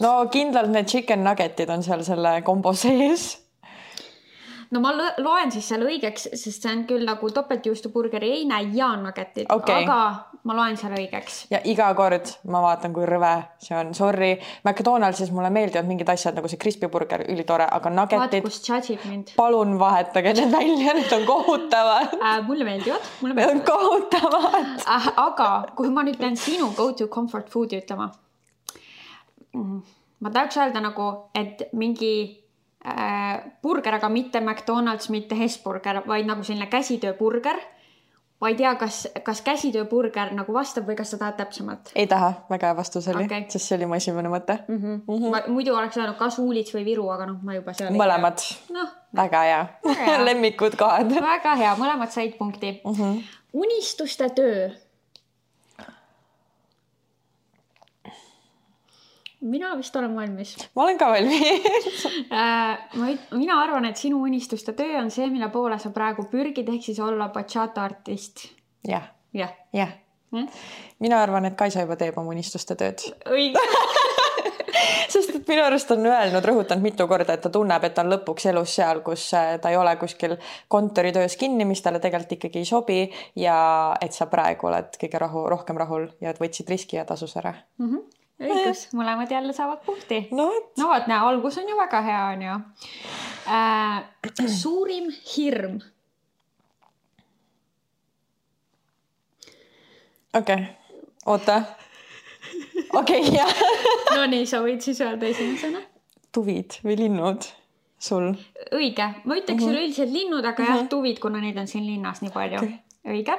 no 0.01 0.11
kindlalt 0.33 0.71
need 0.73 0.89
chicken 0.89 1.23
nugget'id 1.27 1.69
on 1.69 1.83
seal 1.83 2.03
selle 2.07 2.35
kombo 2.47 2.73
sees. 2.83 3.29
no 4.71 4.83
ma 4.83 4.93
loen 4.95 5.51
siis 5.51 5.67
selle 5.73 5.89
õigeks, 5.91 6.29
sest 6.43 6.63
see 6.63 6.73
on 6.73 6.85
küll 6.89 7.07
nagu 7.07 7.31
topeltjuustuburgeri 7.37 8.35
heine 8.37 8.61
ja 8.77 8.93
nuggetid 8.99 9.51
Okei. 9.51 9.83
aga 9.83 9.99
ma 10.47 10.55
loen 10.57 10.77
selle 10.79 10.97
õigeks. 10.97 11.45
ja 11.51 11.59
iga 11.69 11.89
kord 11.97 12.31
ma 12.53 12.61
vaatan, 12.63 12.93
kui 12.95 13.05
rõve 13.07 13.31
see 13.61 13.75
on, 13.77 13.93
sorry. 13.97 14.31
McDonaldsis 14.65 15.31
mulle 15.35 15.51
meeldivad 15.53 15.87
mingid 15.89 16.09
asjad 16.09 16.37
nagu 16.37 16.49
see 16.51 16.59
crispy 16.61 16.89
burger, 16.91 17.25
ülitore, 17.29 17.67
aga 17.69 17.93
nuggetid, 17.93 19.35
palun 19.37 19.77
vahetage 19.81 20.33
need 20.39 20.53
välja, 20.55 20.95
need 20.97 21.15
on 21.17 21.25
kohutavad. 21.29 22.17
äh,. 22.17 22.41
mulle 22.47 22.67
meeldivad, 22.67 23.07
mulle 23.21 23.37
meeldivad 23.37 23.65
kohutavad. 23.69 24.75
äh,. 24.85 25.09
aga 25.27 25.49
kui 25.77 25.93
ma 25.93 26.05
nüüd 26.07 26.19
pean 26.21 26.37
sinu 26.37 26.71
go 26.77 26.91
to 26.97 27.07
comfort 27.07 27.49
food'i 27.53 27.81
ütlema. 27.81 28.11
ma 29.53 30.29
tahaks 30.29 30.57
öelda 30.57 30.81
nagu, 30.81 31.11
et 31.35 31.67
mingi 31.73 32.13
äh, 32.85 33.43
burger, 33.61 33.99
aga 33.99 34.09
mitte 34.09 34.41
McDonalds, 34.41 35.09
mitte 35.13 35.37
Hesburger, 35.37 36.01
vaid 36.07 36.25
nagu 36.29 36.43
selline 36.43 36.69
käsitööburger. 36.71 37.61
Ma 38.41 38.49
ei 38.49 38.55
tea, 38.59 38.75
kas, 38.75 39.07
kas 39.23 39.41
käsitööburger 39.45 40.33
nagu 40.37 40.53
vastab 40.53 40.87
või 40.89 40.97
kas 40.99 41.13
sa 41.13 41.21
tahad 41.21 41.39
täpsemalt 41.39 41.93
ei 41.95 42.07
taha, 42.11 42.33
väga 42.49 42.71
hea 42.71 42.77
vastus 42.77 43.07
oli 43.13 43.25
Okei. 43.25 43.45
sest 43.49 43.67
see 43.67 43.77
oli 43.79 43.89
mu 43.89 43.99
esimene 43.99 44.31
mõte. 44.33 44.59
mm? 44.67 44.81
-hmm. 45.05 45.29
ma, 45.29 45.43
muidu 45.47 45.75
oleks 45.75 45.97
öelnud 45.97 46.17
kas 46.19 46.39
Uulits 46.39 46.73
või 46.75 46.85
Viru, 46.85 47.09
aga 47.13 47.29
noh, 47.31 47.39
ma 47.43 47.55
juba 47.59 47.73
seal. 47.77 47.93
mõlemad, 47.95 48.41
noh, 48.73 48.95
väga 49.15 49.45
hea 49.47 49.51
hea. 49.51 50.17
lemmikud 50.27 50.77
kohad. 50.79 51.11
väga 51.21 51.55
hea, 51.59 51.73
mõlemad 51.79 52.13
said 52.13 52.37
punkti 52.39 52.73
mm. 52.79 52.95
-hmm. 52.95 53.21
unistuste 53.53 54.29
töö. 54.35 54.69
Mina 59.41 59.73
vist 59.77 59.95
olen 59.95 60.15
valmis 60.15 60.55
ma 60.75 60.83
olen 60.83 60.97
ka 60.97 61.09
valmis. 61.11 62.05
äh,. 62.31 62.77
ma, 62.95 63.13
mina 63.31 63.61
arvan, 63.61 63.85
et 63.89 63.97
sinu 63.97 64.21
unistuste 64.27 64.75
töö 64.77 64.99
on 65.01 65.11
see, 65.11 65.29
mille 65.33 65.49
poole 65.53 65.79
sa 65.81 65.93
praegu 65.95 66.27
pürgid, 66.31 66.69
ehk 66.69 66.85
siis 66.85 66.99
olla 66.99 67.29
bachata 67.33 67.83
artist. 67.83 68.47
jah, 68.87 69.09
jah 69.33 69.53
jah. 69.73 69.89
mm?. 70.31 70.47
mina 70.99 71.21
arvan, 71.23 71.45
et 71.45 71.57
Kaisa 71.57 71.85
juba 71.85 71.97
teeb 71.99 72.17
oma 72.21 72.33
unistuste 72.35 72.77
tööd, 72.79 73.03
õige. 73.29 73.65
sest 75.13 75.33
et 75.35 75.49
minu 75.49 75.63
arust 75.65 75.91
on 75.95 76.05
öelnud, 76.05 76.45
rõhutanud 76.45 76.85
mitu 76.85 77.07
korda, 77.09 77.35
et 77.35 77.43
ta 77.43 77.51
tunneb, 77.53 77.83
et 77.83 77.95
ta 77.97 78.05
on 78.05 78.13
lõpuks 78.13 78.47
elus 78.51 78.77
seal, 78.77 79.01
kus 79.05 79.25
äh, 79.37 79.55
ta 79.63 79.73
ei 79.73 79.79
ole 79.79 79.95
kuskil 79.99 80.37
kontoritöös 80.71 81.35
kinni, 81.39 81.67
mis 81.67 81.83
talle 81.83 81.99
tegelikult 82.03 82.37
ikkagi 82.37 82.63
ei 82.63 82.69
sobi 82.69 83.01
ja 83.41 83.57
et 84.01 84.15
sa 84.15 84.29
praegu 84.31 84.71
oled 84.71 84.95
kõige 85.01 85.21
rahu, 85.21 85.45
rohkem 85.51 85.81
rahul 85.81 86.09
ja 86.23 86.33
et 86.33 86.41
võtsid 86.41 86.69
riski 86.71 86.99
ja 87.01 87.05
tasus 87.09 87.35
ära. 87.41 87.55
Õigus, 88.41 88.87
mõlemad 88.97 89.31
jälle 89.31 89.53
saavad 89.55 89.83
punkti. 89.85 90.25
no 90.31 90.49
vot, 90.51 90.73
no 90.81 90.89
näe, 91.07 91.19
algus 91.19 91.59
on 91.61 91.69
ju 91.69 91.77
väga 91.79 92.01
hea, 92.07 92.25
on 92.33 92.45
ju 92.47 92.57
äh. 93.51 94.49
suurim 94.61 95.09
hirm. 95.35 95.79
okei 100.33 100.55
okay., 100.55 100.67
oota. 101.25 101.61
okei 102.93 103.21
okay,, 103.21 103.33
jah. 103.35 103.55
Nonii, 104.17 104.45
sa 104.49 104.61
võid 104.65 104.83
siis 104.83 105.01
öelda 105.03 105.29
esimesena. 105.31 105.83
tuvid 106.31 106.79
või 106.85 106.99
linnud 107.05 107.49
sul? 108.01 108.31
õige, 108.71 109.09
ma 109.25 109.37
ütleks 109.37 109.67
üleüldiselt 109.67 110.13
linnud, 110.13 110.45
aga 110.45 110.69
jah, 110.69 110.87
tuvid, 110.89 111.19
kuna 111.21 111.43
neid 111.43 111.59
on 111.61 111.69
siin 111.69 111.85
linnas 111.87 112.23
nii 112.23 112.33
palju 112.33 112.63
Okei. 112.63 112.79
õige. 113.07 113.37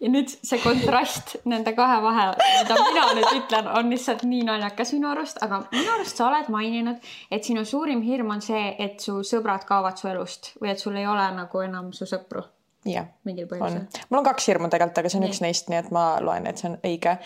ja 0.00 0.12
nüüd 0.12 0.30
see 0.30 0.60
kontrast 0.62 1.36
nende 1.50 1.74
kahe 1.76 1.98
vahel, 2.04 2.36
mida 2.60 2.78
mina 2.84 3.08
nüüd 3.18 3.40
ütlen, 3.40 3.72
on 3.78 3.90
lihtsalt 3.90 4.22
nii 4.28 4.44
naljakas 4.46 4.94
minu 4.96 5.10
arust, 5.10 5.42
aga 5.42 5.64
minu 5.72 5.96
arust 5.96 6.20
sa 6.20 6.28
oled 6.28 6.52
maininud, 6.52 7.10
et 7.30 7.44
sinu 7.44 7.64
suurim 7.66 8.04
hirm 8.06 8.30
on 8.36 8.44
see, 8.44 8.76
et 8.78 9.02
su 9.02 9.20
sõbrad 9.26 9.66
kaovad 9.68 9.98
su 10.00 10.08
elust 10.10 10.54
või 10.60 10.74
et 10.74 10.82
sul 10.82 10.96
ei 10.96 11.06
ole 11.10 11.26
nagu 11.36 11.66
enam 11.66 11.92
su 11.96 12.08
sõpru 12.08 12.46
jah 12.84 13.06
on 13.60 13.86
mul 14.08 14.18
on 14.18 14.24
kaks 14.24 14.46
hirmu 14.48 14.68
tegelikult, 14.72 14.98
aga 14.98 15.10
see 15.12 15.18
on 15.18 15.26
Nii. 15.26 15.32
üks 15.34 15.42
neist, 15.44 15.68
nii 15.68 15.78
et 15.82 15.90
ma 15.92 16.04
loen, 16.24 16.46
et 16.48 16.60
see 16.60 16.70
on 16.70 16.78
õige. 16.80 17.16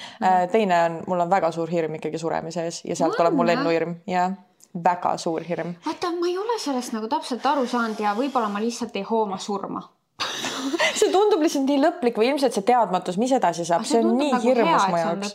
teine 0.53 0.81
on, 0.89 0.97
mul 1.07 1.23
on 1.23 1.31
väga 1.31 1.53
suur 1.55 1.71
hirm 1.71 1.95
ikkagi 2.01 2.19
suremise 2.19 2.65
ees 2.67 2.81
ja 2.85 2.97
sealt 2.97 3.15
On, 3.15 3.21
tuleb 3.23 3.39
mul 3.39 3.47
lennuhirm 3.53 3.95
ja 4.11 4.31
väga 4.75 5.17
suur 5.19 5.47
hirm. 5.47 5.77
vaata, 5.87 6.11
ma 6.19 6.27
ei 6.27 6.39
ole 6.39 6.59
sellest 6.59 6.97
nagu 6.97 7.09
täpselt 7.09 7.47
aru 7.47 7.67
saanud 7.71 8.03
ja 8.03 8.17
võib-olla 8.19 8.51
ma 8.51 8.63
lihtsalt 8.65 8.97
ei 8.97 9.07
hooma 9.07 9.39
surma. 9.39 9.87
see 10.99 11.11
tundub 11.13 11.43
lihtsalt 11.45 11.67
nii 11.69 11.81
lõplik 11.83 12.19
või 12.21 12.31
ilmselt 12.33 12.57
see 12.57 12.67
teadmatus, 12.69 13.19
mis 13.21 13.35
edasi 13.37 13.67
saab, 13.69 13.87
see 13.89 14.01
on 14.03 14.15
nii 14.19 14.33
nagu 14.35 14.49
hirmus 14.49 14.87
mu 14.91 15.01
jaoks. 15.01 15.35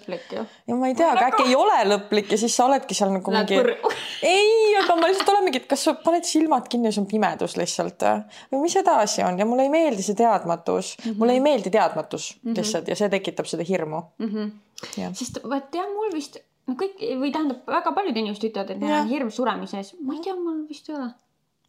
ja 0.69 0.77
ma 0.79 0.91
ei 0.91 0.97
tea, 0.99 1.11
aga 1.13 1.29
äkki 1.31 1.47
ei 1.49 1.57
ole 1.59 1.79
lõplik 1.91 2.33
ja 2.35 2.41
siis 2.41 2.55
sa 2.55 2.67
oledki 2.69 2.97
seal 2.97 3.13
nagu 3.15 3.33
Lähed 3.33 3.53
mingi 3.53 3.95
ei, 4.33 4.75
aga 4.81 4.97
ma 4.99 5.11
lihtsalt 5.11 5.33
olen 5.35 5.47
mingi, 5.47 5.63
et 5.63 5.69
kas 5.71 5.85
sa 5.87 5.95
paned 6.03 6.27
silmad 6.27 6.67
kinni 6.71 6.89
ja 6.89 6.95
see 6.95 7.03
on 7.03 7.09
pimedus 7.11 7.57
lihtsalt 7.59 8.07
või 8.51 8.63
mis 8.65 8.77
edasi 8.79 9.25
on 9.27 9.39
ja 9.39 9.47
mulle 9.49 9.67
ei 9.67 9.73
meeldi 9.73 10.05
see 10.05 10.17
teadmatus 10.19 10.95
mm, 10.97 11.05
-hmm. 11.05 11.21
mulle 11.21 11.37
ei 11.37 11.45
meeldi 11.45 11.73
teadmatus 11.73 12.33
mm 12.35 12.49
-hmm. 12.49 12.59
lihtsalt 12.61 12.87
ja 12.87 12.99
see 12.99 13.09
tekitab 13.09 13.49
seda 13.49 13.67
hirmu 13.67 14.03
mm. 14.17 14.51
Jah, 14.95 15.11
sest 15.11 15.41
vaat 15.43 15.75
jah, 15.75 15.87
mul 15.91 16.13
vist 16.15 16.37
no 16.69 16.77
kõik 16.79 17.01
või 17.19 17.31
tähendab, 17.33 17.65
väga 17.67 17.93
paljud 17.95 18.17
inimesed 18.21 18.49
ütlevad, 18.51 18.73
et 18.73 18.81
neil 18.81 18.95
on 19.01 19.09
hirm 19.09 19.33
suremise 19.33 19.81
ees. 19.81 19.93
ma 20.05 20.15
ei 20.17 20.23
tea, 20.25 20.35
mul 20.37 20.63
vist 20.69 20.89
ei 20.89 20.97
ole. 20.97 21.09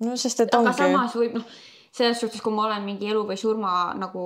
no 0.07 0.17
sest 0.21 0.45
et 0.45 0.55
aga 0.55 0.63
ongi. 0.63 0.77
samas 0.83 1.17
võib 1.19 1.39
noh, 1.41 1.57
selles 1.93 2.21
suhtes, 2.21 2.43
kui 2.43 2.55
ma 2.55 2.67
olen 2.69 2.83
mingi 2.87 3.11
elu 3.11 3.23
või 3.29 3.37
surma 3.41 3.93
nagu 3.99 4.25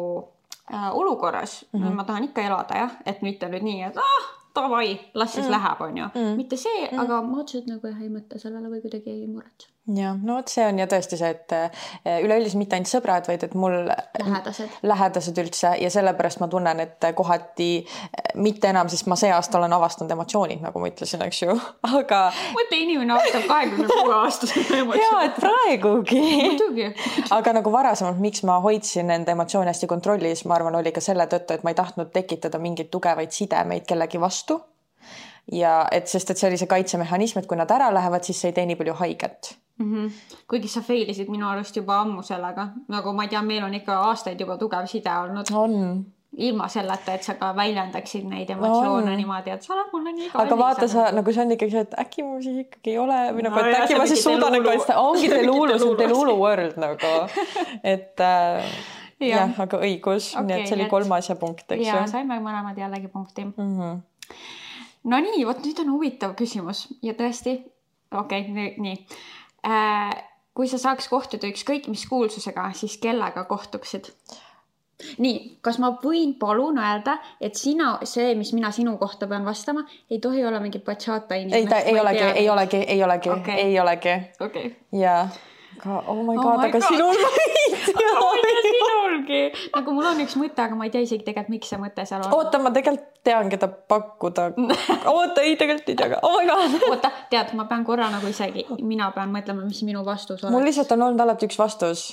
äh, 0.72 0.88
olukorras 0.92 1.64
mm. 1.72 1.80
-hmm. 1.80 1.94
ma 1.94 2.04
tahan 2.04 2.30
ikka 2.30 2.42
elada 2.42 2.80
jah, 2.84 2.96
et 3.06 3.22
mitte 3.22 3.48
nüüd 3.48 3.64
nii, 3.64 3.82
et 3.90 4.00
ah, 4.00 4.26
davai, 4.54 4.98
las 5.14 5.34
siis 5.34 5.46
mm. 5.46 5.52
läheb, 5.56 5.80
onju 5.88 6.08
mm.. 6.14 6.34
mitte 6.36 6.56
see 6.56 6.88
mm., 6.90 6.98
aga 7.04 7.22
ma 7.22 7.40
otseselt 7.42 7.70
nagu 7.70 7.86
jah 7.86 8.02
ei 8.02 8.10
mõtle 8.12 8.38
sellele 8.38 8.72
või 8.72 8.82
kuidagi 8.84 9.10
ei 9.10 9.26
muretse. 9.26 9.73
Ja 9.92 10.14
no 10.22 10.38
vot, 10.38 10.48
see 10.48 10.64
on 10.64 10.78
ja 10.80 10.86
tõesti 10.88 11.18
see, 11.20 11.30
et 11.34 11.52
eh, 11.52 12.20
üleüldiselt 12.24 12.56
mitte 12.60 12.78
ainult 12.78 12.88
sõbrad, 12.88 13.26
vaid 13.28 13.42
et 13.44 13.54
mul 13.58 13.74
lähedased. 13.84 14.78
lähedased 14.86 15.40
üldse 15.42 15.74
ja 15.80 15.90
sellepärast 15.92 16.40
ma 16.40 16.48
tunnen, 16.48 16.80
et 16.80 17.04
kohati 17.16 17.68
eh, 17.84 18.30
mitte 18.40 18.70
enam, 18.72 18.88
sest 18.88 19.08
ma 19.12 19.18
see 19.20 19.32
aasta 19.34 19.60
olen 19.60 19.76
avastanud 19.76 20.14
emotsioonid, 20.16 20.62
nagu 20.64 20.80
ma 20.80 20.88
ütlesin, 20.88 21.24
eks 21.28 21.42
ju, 21.44 21.58
aga 22.00 22.22
mõtle, 22.56 22.80
inimene 22.80 23.16
aastab 23.18 23.48
kahekümne 23.50 23.88
kuue 23.92 24.18
aastasena 24.22 24.66
ja 24.78 24.82
emotsioone. 24.86 25.24
et 25.28 25.40
praegugi. 25.42 26.22
muidugi. 26.32 26.90
aga 27.38 27.56
nagu 27.60 27.72
varasemalt, 27.74 28.22
miks 28.24 28.44
ma 28.48 28.60
hoidsin 28.64 29.12
nende 29.12 29.36
emotsioone 29.36 29.72
hästi 29.74 29.90
kontrollis, 29.90 30.46
ma 30.48 30.56
arvan, 30.56 30.80
oli 30.80 30.94
ka 30.96 31.04
selle 31.04 31.28
tõttu, 31.28 31.58
et 31.58 31.66
ma 31.66 31.74
ei 31.74 31.80
tahtnud 31.82 32.12
tekitada 32.14 32.60
mingeid 32.62 32.88
tugevaid 32.94 33.36
sidemeid 33.36 33.84
kellegi 33.88 34.20
vastu. 34.20 34.62
Ja 35.52 35.74
et, 35.92 36.08
sest 36.08 36.30
et 36.30 36.40
see 36.40 36.48
oli 36.48 36.60
see 36.60 36.70
kaitsemehhanism, 36.70 37.38
et 37.38 37.46
kui 37.46 37.58
nad 37.58 37.70
ära 37.70 37.90
lähevad, 37.94 38.24
siis 38.24 38.40
see 38.40 38.52
ei 38.52 38.56
tee 38.56 38.66
nii 38.66 38.78
palju 38.80 38.94
haiget 39.00 39.54
mm. 39.78 39.92
-hmm. 39.92 40.10
kuigi 40.48 40.68
sa 40.68 40.80
fail 40.80 41.10
isid 41.10 41.28
minu 41.28 41.48
arust 41.48 41.76
juba 41.76 42.00
ammu 42.00 42.22
sellega, 42.22 42.68
nagu 42.88 43.12
ma 43.12 43.22
ei 43.22 43.28
tea, 43.28 43.42
meil 43.42 43.64
on 43.64 43.74
ikka 43.74 44.00
aastaid 44.08 44.40
juba 44.40 44.56
tugev 44.58 44.86
side 44.86 45.10
olnud, 45.22 45.52
on 45.52 46.04
ilma 46.36 46.68
selleta, 46.68 47.14
et 47.14 47.22
sa 47.22 47.34
ka 47.38 47.52
väljendaksid 47.56 48.24
neid 48.26 48.50
emotsioone 48.50 49.10
On. 49.10 49.16
niimoodi, 49.16 49.50
et 49.54 49.62
sa 49.62 49.74
oled 49.74 49.92
mulle 49.92 50.12
nii 50.16 50.30
aga 50.42 50.58
vaata 50.58 50.88
sa 50.88 51.10
nagu 51.14 51.32
see 51.32 51.44
on 51.44 51.54
ikkagi 51.54 51.70
see, 51.76 51.84
et 51.86 51.94
äkki 52.04 52.24
mul 52.26 52.42
siis 52.42 52.58
ikkagi 52.64 52.90
ei 52.90 52.98
ole 52.98 53.20
või 53.36 53.46
nagu, 53.46 53.54
No 53.54 53.62
et 53.62 53.76
jah, 53.76 53.84
äkki 53.84 54.00
ma 54.00 54.06
siis 54.10 54.24
suudan 54.24 54.52
nagu 54.56 54.72
ongi 54.96 55.30
Delulu, 55.34 55.78
see 55.78 55.88
on 55.90 55.96
Delulu. 55.98 56.02
Delulu 56.02 56.36
world 56.40 56.76
nagu, 56.76 57.14
et 57.94 58.20
äh, 58.20 58.74
Jah. 59.20 59.46
jah, 59.46 59.60
aga 59.62 59.78
õigus 59.78 60.32
okay,, 60.34 60.44
nii 60.48 60.56
et 60.58 60.68
see 60.68 60.76
oli 60.76 60.84
et- 60.88 60.90
kolmas 60.90 61.30
ja 61.30 61.36
punkt, 61.38 61.64
eks 61.70 61.86
ja 61.86 62.02
ju. 62.02 62.10
saime 62.10 62.40
mõlemad 62.42 62.78
jällegi 62.78 63.08
punkti. 63.08 63.44
Mm 63.44 63.78
-hmm. 63.78 64.00
No 65.10 65.20
nii, 65.20 65.44
vot 65.46 65.60
nüüd 65.64 65.80
on 65.84 65.92
huvitav 65.94 66.36
küsimus 66.38 66.86
ja 67.04 67.16
tõesti, 67.18 67.58
okei 68.12 68.46
okay,, 68.48 68.70
nii. 68.78 68.96
Äh,. 69.64 70.14
kui 70.54 70.68
sa 70.70 70.78
saaks 70.78 71.08
kohtuda 71.10 71.48
ükskõik 71.50 71.88
mis 71.90 72.04
kuulsusega, 72.06 72.68
siis 72.78 72.98
kellega 73.02 73.44
kohtuksid? 73.50 74.12
nii, 75.18 75.38
kas 75.64 75.80
ma 75.82 75.90
võin 76.02 76.36
palun 76.38 76.78
öelda, 76.78 77.16
et 77.42 77.58
sina, 77.58 77.96
see, 78.06 78.34
mis 78.38 78.52
mina 78.54 78.70
sinu 78.72 78.94
kohta 79.00 79.26
pean 79.30 79.44
vastama, 79.44 79.82
ei 80.10 80.20
tohi 80.22 80.44
olla 80.46 80.60
mingi 80.62 80.78
bachata 80.84 81.34
inimene. 81.40 81.64
ei, 81.64 81.66
ta 81.66 81.80
ei 81.82 81.98
olegi, 82.00 82.22
ei 82.42 82.48
olegi, 82.50 82.84
ei 82.94 83.02
olegi 83.02 83.32
okay., 83.34 83.58
ei 83.66 83.80
olegi 83.80 84.14
okei 84.40 84.66
okay.. 84.66 85.00
ja, 85.00 85.16
aga 85.84 86.00
oh 86.08 86.22
my 86.24 86.36
Oh 86.36 86.42
god, 86.42 86.58
my 86.58 86.68
aga 86.68 86.78
God. 86.78 86.88
sinul 86.88 87.16
sinulgi. 89.24 89.52
nagu 89.74 89.94
mul 89.94 90.06
on 90.08 90.22
üks 90.24 90.36
mõte, 90.40 90.64
aga 90.64 90.76
ma 90.78 90.86
ei 90.88 90.92
tea 90.94 91.04
isegi 91.04 91.24
tegelikult, 91.26 91.52
miks 91.54 91.70
see 91.72 91.80
mõte 91.80 92.06
seal 92.08 92.24
on. 92.24 92.34
oota, 92.36 92.60
ma 92.62 92.72
tegelikult 92.74 93.22
tean, 93.24 93.48
keda 93.52 93.68
pakkuda. 93.68 94.50
oota, 95.14 95.44
ei 95.44 95.56
tegelikult 95.60 95.92
ei 95.92 95.98
tea 96.00 96.10
ka, 96.14 96.20
oh 96.26 96.40
my 96.40 96.50
god. 96.50 96.88
oota, 96.90 97.12
tead, 97.32 97.54
ma 97.58 97.68
pean 97.70 97.86
korra 97.86 98.10
nagu 98.12 98.30
isegi, 98.30 98.66
mina 98.82 99.10
pean 99.16 99.32
mõtlema, 99.34 99.64
mis 99.68 99.82
minu 99.86 100.04
vastus 100.06 100.44
mul 100.44 100.60
oleks. 100.60 100.70
lihtsalt 100.70 100.96
on 100.96 101.08
olnud 101.08 101.24
alati 101.24 101.48
üks 101.50 101.60
vastus. 101.60 102.04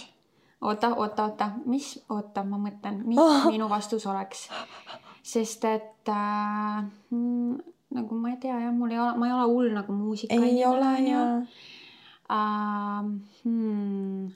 oota, 0.62 0.94
oota, 0.96 1.28
oota, 1.30 1.52
mis, 1.66 1.94
oota, 2.10 2.46
ma 2.48 2.62
mõtlen, 2.62 3.04
mis 3.08 3.22
oh. 3.22 3.50
minu 3.52 3.70
vastus 3.72 4.08
oleks. 4.08 4.48
sest 5.24 5.68
et 5.70 6.10
äh, 6.10 6.82
mm, 7.12 7.60
nagu 7.98 8.16
ma 8.24 8.34
ei 8.34 8.40
tea 8.42 8.58
jah, 8.68 8.74
mul 8.74 8.94
ei 8.94 9.00
ole, 9.02 9.20
ma 9.20 9.30
ei 9.30 9.38
ole 9.38 9.52
hull 9.52 9.76
nagu 9.76 9.94
muusika. 9.96 10.36
ei 10.36 10.66
ole 10.66 10.96
ja. 11.08 11.28
uh,. 12.32 13.12
Hmm, 13.44 14.28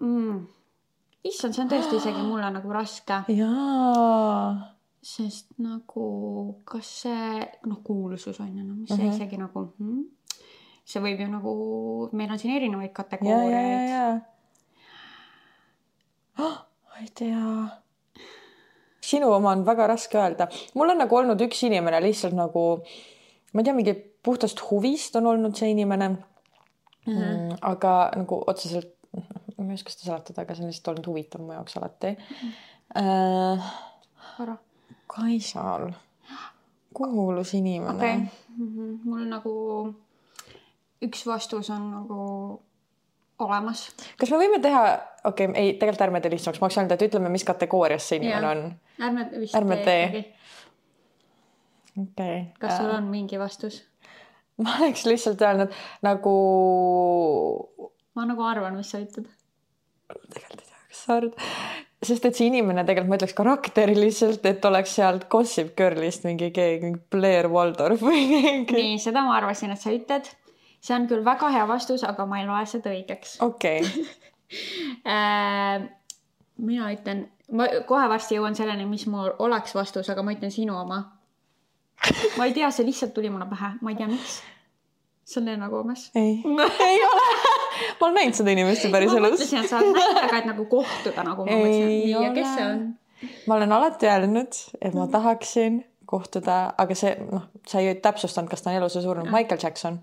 mm. 0.00 0.40
issand, 1.24 1.54
see 1.54 1.62
on 1.64 1.70
tõesti 1.72 1.98
isegi 1.98 2.22
mulle 2.26 2.48
nagu 2.54 2.72
raske, 2.74 3.22
jaa. 3.32 4.72
sest 5.02 5.48
nagu 5.62 6.06
kas 6.68 6.90
see 7.04 7.46
noh, 7.66 7.80
kuulsus 7.84 8.38
on 8.42 8.50
ju, 8.58 8.64
no 8.64 8.74
mis 8.80 8.90
see 8.92 9.02
Mhm. 9.02 9.14
isegi 9.14 9.38
nagu 9.40 9.64
hmm?, 9.78 10.02
see 10.84 11.02
võib 11.02 11.20
ju 11.24 11.28
nagu, 11.30 11.52
meil 12.12 12.30
on 12.30 12.38
siin 12.42 12.56
erinevaid 12.56 12.92
kategooriaid. 12.94 14.22
oh,? 16.38 16.58
ma 16.92 17.00
ei 17.02 17.08
tea. 17.18 17.46
sinu 19.02 19.32
oma 19.34 19.50
on 19.56 19.64
väga 19.66 19.86
raske 19.90 20.18
öelda. 20.18 20.46
mul 20.74 20.90
on 20.94 20.98
nagu 21.02 21.16
olnud 21.16 21.40
üks 21.48 21.64
inimene 21.66 22.00
lihtsalt 22.04 22.34
nagu, 22.38 22.82
ma 23.52 23.60
ei 23.60 23.64
tea, 23.64 23.74
mingi 23.74 23.94
puhtast 24.22 24.60
huvist 24.70 25.16
on 25.18 25.26
olnud 25.26 25.56
see 25.58 25.72
inimene 25.74 26.12
mm. 27.06 27.16
-hmm. 27.16 27.56
aga 27.60 27.94
nagu 28.16 28.42
otseselt, 28.46 28.94
ma 29.56 29.68
ei 29.68 29.74
oska 29.74 29.94
seda 29.94 30.04
seletada, 30.04 30.42
aga 30.42 30.54
see 30.54 30.64
on 30.64 30.72
lihtsalt 30.72 30.92
olnud 30.92 31.06
huvitav 31.06 31.44
mu 31.44 31.52
jaoks 31.52 31.76
alati 31.76 32.16
mm. 32.18 32.36
-hmm. 32.42 32.52
Äh, 32.96 34.58
Kaisal, 35.06 35.92
kuulus 36.94 37.54
inimene 37.54 37.94
okay.. 37.94 38.16
Mm 38.58 38.68
-hmm. 38.68 38.98
mul 39.04 39.24
nagu 39.28 39.54
üks 41.02 41.26
vastus 41.26 41.70
on 41.70 41.90
nagu 41.90 42.20
olemas. 43.38 43.86
kas 44.18 44.30
me 44.30 44.40
võime 44.42 44.60
teha, 44.62 44.82
okei 45.24 45.48
okay,, 45.48 45.62
ei, 45.62 45.72
tegelikult 45.80 46.06
ärme 46.06 46.20
tee 46.20 46.30
lihtsamaks, 46.34 46.60
ma 46.60 46.68
oleks 46.68 46.78
öelnud, 46.78 46.96
et 46.96 47.06
ütleme, 47.08 47.32
mis 47.32 47.44
kategoorias 47.48 48.08
see 48.08 48.20
inimene 48.20 48.48
on. 48.48 48.62
ärme 49.08 49.28
vist 49.40 49.56
ärme 49.58 49.76
tee. 49.86 50.04
okei 52.02 52.02
okay.. 52.02 52.44
kas 52.60 52.76
sul 52.76 52.90
on 52.90 53.10
mingi 53.12 53.38
vastus? 53.38 53.82
ma 54.64 54.78
oleks 54.80 55.06
lihtsalt 55.08 55.42
öelnud 55.42 55.76
nagu. 56.06 56.34
ma 58.16 58.26
nagu 58.28 58.48
arvan, 58.48 58.76
mis 58.78 58.92
sa 58.92 59.00
ütled. 59.02 59.28
tegelikult 60.08 60.60
ei 60.60 60.68
tea, 60.68 60.82
kas 60.88 61.04
sa 61.06 61.16
arvad, 61.20 61.46
sest 62.02 62.28
et 62.28 62.38
see 62.38 62.50
inimene 62.50 62.84
tegelikult 62.88 63.12
ma 63.12 63.20
ütleks 63.20 63.36
karakteriliselt, 63.38 64.46
et 64.50 64.68
oleks 64.68 64.96
sealt 64.98 65.28
Gossip 65.32 65.74
Girlist 65.78 66.26
mingi 66.28 66.50
keegi, 66.54 66.86
mingi 66.86 67.02
Blair 67.14 67.50
Waldorf 67.52 68.04
või 68.04 68.26
keegi. 68.30 68.78
nii, 68.78 68.98
seda 69.02 69.24
ma 69.26 69.36
arvasin, 69.40 69.74
et 69.74 69.82
sa 69.82 69.94
ütled. 69.94 70.30
see 70.82 70.96
on 70.96 71.06
küll 71.10 71.24
väga 71.24 71.52
hea 71.54 71.68
vastus, 71.70 72.02
aga 72.06 72.26
ma 72.26 72.42
ei 72.42 72.50
loe 72.50 72.66
seda 72.66 72.94
õigeks. 72.94 73.38
okei 73.44 73.86
okay. 73.86 74.10
Äh, 75.08 75.80
mina 76.60 76.90
ütlen, 76.92 77.24
ma 77.56 77.66
kohe 77.88 78.08
varsti 78.10 78.36
jõuan 78.36 78.56
selleni, 78.58 78.86
mis 78.88 79.06
mul 79.10 79.32
oleks 79.42 79.74
vastus, 79.76 80.10
aga 80.12 80.24
ma 80.24 80.34
ütlen 80.36 80.52
sinu 80.54 80.76
oma. 80.78 81.02
Ma 82.38 82.48
ei 82.48 82.56
tea, 82.56 82.70
see 82.70 82.86
lihtsalt 82.86 83.14
tuli 83.14 83.30
mulle 83.30 83.46
pähe, 83.50 83.76
ma 83.80 83.94
ei 83.94 83.96
tea, 83.96 84.08
miks 84.10 84.40
see 85.24 85.40
on 85.40 85.46
Lena 85.46 85.68
Gomes? 85.68 86.10
ei 86.14 86.42
ei 86.90 87.04
ole 87.04 87.28
ma 88.00 88.06
olen 88.06 88.14
näinud 88.14 88.36
seda 88.36 88.50
inimest 88.50 88.84
ju 88.84 88.90
päris 88.92 89.12
elus. 89.12 89.22
ma 89.22 89.30
mõtlesin, 89.30 89.62
et 89.62 89.70
sa 89.70 89.78
oled 89.78 89.96
näinud, 89.96 90.20
aga 90.24 90.40
et 90.40 90.50
nagu 90.50 90.66
kohtuda 90.70 91.24
nagu 91.26 91.46
nii 91.48 92.10
ja 92.10 92.28
kes 92.34 92.52
see 92.56 92.66
on? 92.66 92.84
ma 93.46 93.56
olen 93.58 93.74
alati 93.78 94.10
öelnud, 94.10 94.60
et 94.80 94.94
ma 94.98 95.06
tahaksin 95.10 95.82
kohtuda, 96.12 96.58
aga 96.82 96.96
see 96.98 97.14
noh, 97.30 97.46
sa 97.68 97.80
ei 97.80 97.94
täpsustanud, 98.02 98.50
kas 98.50 98.64
ta 98.64 98.72
on 98.72 98.80
elus 98.80 98.98
või 98.98 99.06
surnud, 99.06 99.30
Michael 99.32 99.62
Jackson. 99.62 100.00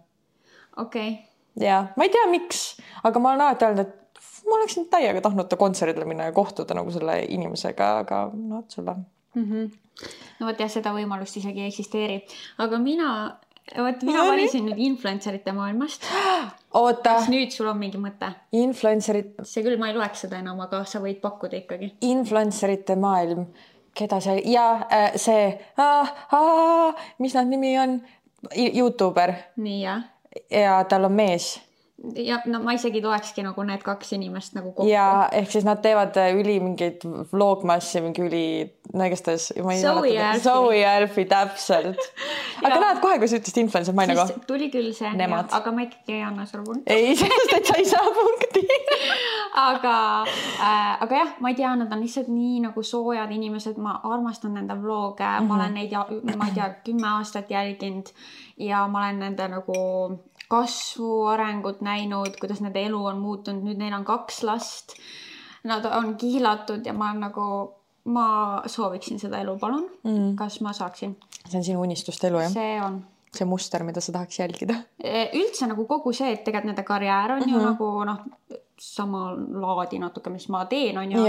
okei 0.78 1.10
okay.. 1.12 1.66
ja 1.68 1.84
ma 1.98 2.08
ei 2.08 2.14
tea, 2.14 2.26
miks, 2.32 2.64
aga 3.04 3.22
ma 3.22 3.34
olen 3.34 3.48
alati 3.48 3.68
öelnud, 3.68 3.86
et 3.86 4.00
ma 4.48 4.58
oleksin 4.58 4.88
täiega 4.92 5.22
tahtnud 5.22 5.52
ta 5.52 5.60
kontserdile 5.60 6.08
minna 6.10 6.30
ja 6.30 6.36
kohtuda 6.36 6.78
nagu 6.78 6.92
selle 6.96 7.20
inimesega, 7.28 7.92
aga 8.06 8.24
noh, 8.34 8.66
sul 8.72 8.88
on 8.88 9.06
mm. 9.36 9.44
-hmm. 9.44 9.70
No 10.40 10.50
vot 10.50 10.60
jah, 10.60 10.72
seda 10.72 10.94
võimalust 10.96 11.40
isegi 11.42 11.64
ei 11.64 11.72
eksisteeri, 11.72 12.20
aga 12.64 12.80
mina 12.82 13.12
vot 13.78 14.04
mina 14.06 14.24
no, 14.24 14.28
valisin 14.32 14.66
nüüd 14.70 14.82
influencerite 14.90 15.54
maailmast. 15.56 16.06
oota. 16.74 17.16
kas 17.20 17.30
nüüd 17.32 17.54
sul 17.54 17.70
on 17.72 17.80
mingi 17.82 18.02
mõte? 18.02 18.32
Influencerid. 18.58 19.36
see 19.44 19.66
küll, 19.66 19.80
ma 19.82 19.92
ei 19.92 19.98
loeks 19.98 20.26
seda 20.26 20.40
enam, 20.42 20.62
aga 20.66 20.84
sa 20.90 21.02
võid 21.04 21.22
pakkuda 21.24 21.60
ikkagi. 21.62 21.94
Influencerite 22.10 22.98
maailm, 23.00 23.48
keda 23.98 24.22
see 24.24 24.42
ja 24.54 24.68
äh, 24.88 25.10
see, 25.20 25.52
mis 27.24 27.38
nad 27.38 27.52
nimi 27.52 27.76
on? 27.82 28.00
Youtuber. 28.56 29.34
nii 29.60 29.82
jah. 29.84 30.06
ja 30.54 30.78
tal 30.88 31.10
on 31.10 31.18
mees 31.18 31.58
ja 32.16 32.40
no 32.46 32.62
ma 32.64 32.74
isegi 32.78 33.02
loekski 33.04 33.44
nagu 33.44 33.64
need 33.68 33.82
kaks 33.84 34.14
inimest 34.16 34.56
nagu 34.56 34.72
kokku. 34.72 34.88
ja 34.90 35.30
ehk 35.36 35.52
siis 35.52 35.66
nad 35.68 35.82
teevad 35.84 36.16
äh, 36.20 36.32
üli 36.38 36.60
mingeid 36.64 37.04
vlogmassi, 37.34 38.02
mingi 38.04 38.24
üli, 38.24 38.44
no 38.94 39.08
igastahes. 39.08 39.50
Zoe 39.52 40.14
ja 40.14 40.30
Alfie. 40.32 40.44
Zoe 40.44 40.80
ja 40.80 40.94
Alfie, 41.00 41.28
täpselt. 41.30 42.00
aga 42.66 42.80
näed 42.86 43.02
kohe, 43.04 43.20
kui 43.20 43.32
sa 43.32 43.40
ütlesid 43.40 43.62
influencer, 43.64 43.96
ma 43.98 44.06
olin 44.08 44.20
nagu. 44.20 44.40
tuli 44.48 44.70
küll 44.74 44.94
see, 44.96 45.12
aga 45.12 45.76
ma 45.76 45.86
ikkagi 45.88 46.18
ei 46.18 46.24
anna 46.28 46.48
sulle 46.50 46.66
punkti. 46.68 46.96
ei, 46.96 47.16
sest 47.20 47.56
et 47.58 47.70
sa 47.72 47.80
ei 47.80 47.88
saa 47.90 48.16
punkti 48.16 48.66
aga 49.70 49.96
äh,, 50.24 50.96
aga 51.04 51.24
jah, 51.24 51.36
ma 51.44 51.52
ei 51.52 51.60
tea, 51.60 51.74
nad 51.80 51.92
on 51.92 52.04
lihtsalt 52.04 52.32
nii 52.32 52.64
nagu 52.68 52.84
soojad 52.84 53.32
inimesed, 53.36 53.80
ma 53.82 54.00
armastan 54.08 54.56
nende 54.56 54.78
vlog'e 54.80 55.26
mm, 55.26 55.36
-hmm. 55.36 55.48
ma 55.48 55.56
olen 55.56 55.74
mhm. 55.74 56.24
neid, 56.24 56.38
ma 56.38 56.48
ei 56.48 56.56
tea, 56.56 56.70
kümme 56.86 57.08
aastat 57.18 57.52
jälginud 57.52 58.14
ja 58.58 58.88
ma 58.88 59.06
olen 59.06 59.20
nende 59.20 59.48
nagu 59.48 59.76
kasvu, 60.50 61.26
arengut 61.30 61.84
näinud, 61.86 62.40
kuidas 62.42 62.62
nende 62.66 62.82
elu 62.88 63.00
on 63.12 63.20
muutunud, 63.22 63.66
nüüd 63.68 63.78
neil 63.82 63.94
on 63.94 64.06
kaks 64.08 64.42
last. 64.48 64.96
Nad 65.70 65.86
on 65.86 66.16
kihlatud 66.18 66.86
ja 66.88 66.94
ma 66.96 67.12
nagu, 67.14 67.46
ma 68.10 68.28
sooviksin 68.66 69.20
seda 69.22 69.42
elu, 69.44 69.58
palun 69.62 69.86
mm.. 70.04 70.36
kas 70.40 70.62
ma 70.66 70.74
saaksin? 70.74 71.18
see 71.46 71.58
on 71.60 71.66
sinu 71.68 71.82
unistuste 71.84 72.30
elu, 72.32 72.46
jah? 72.46 72.54
see 72.54 72.78
on 72.82 73.02
see 73.36 73.46
muster, 73.46 73.84
mida 73.84 74.02
sa 74.02 74.12
tahaks 74.16 74.40
jälgida? 74.40 74.76
E, 75.04 75.30
üldse 75.38 75.68
nagu 75.70 75.86
kogu 75.86 76.14
see, 76.14 76.32
et 76.34 76.44
tegelikult 76.44 76.74
nende 76.74 76.84
karjäär 76.84 77.32
on 77.32 77.40
mm 77.40 77.46
-hmm. 77.46 77.54
ju 77.54 77.60
mhm. 77.60 77.66
nagu 77.66 78.04
noh, 78.06 78.18
sama 78.80 79.34
laadi 79.36 80.00
natuke, 80.00 80.30
mis 80.30 80.48
ma 80.50 80.64
teen, 80.66 80.98
on 80.98 81.12
ju. 81.12 81.24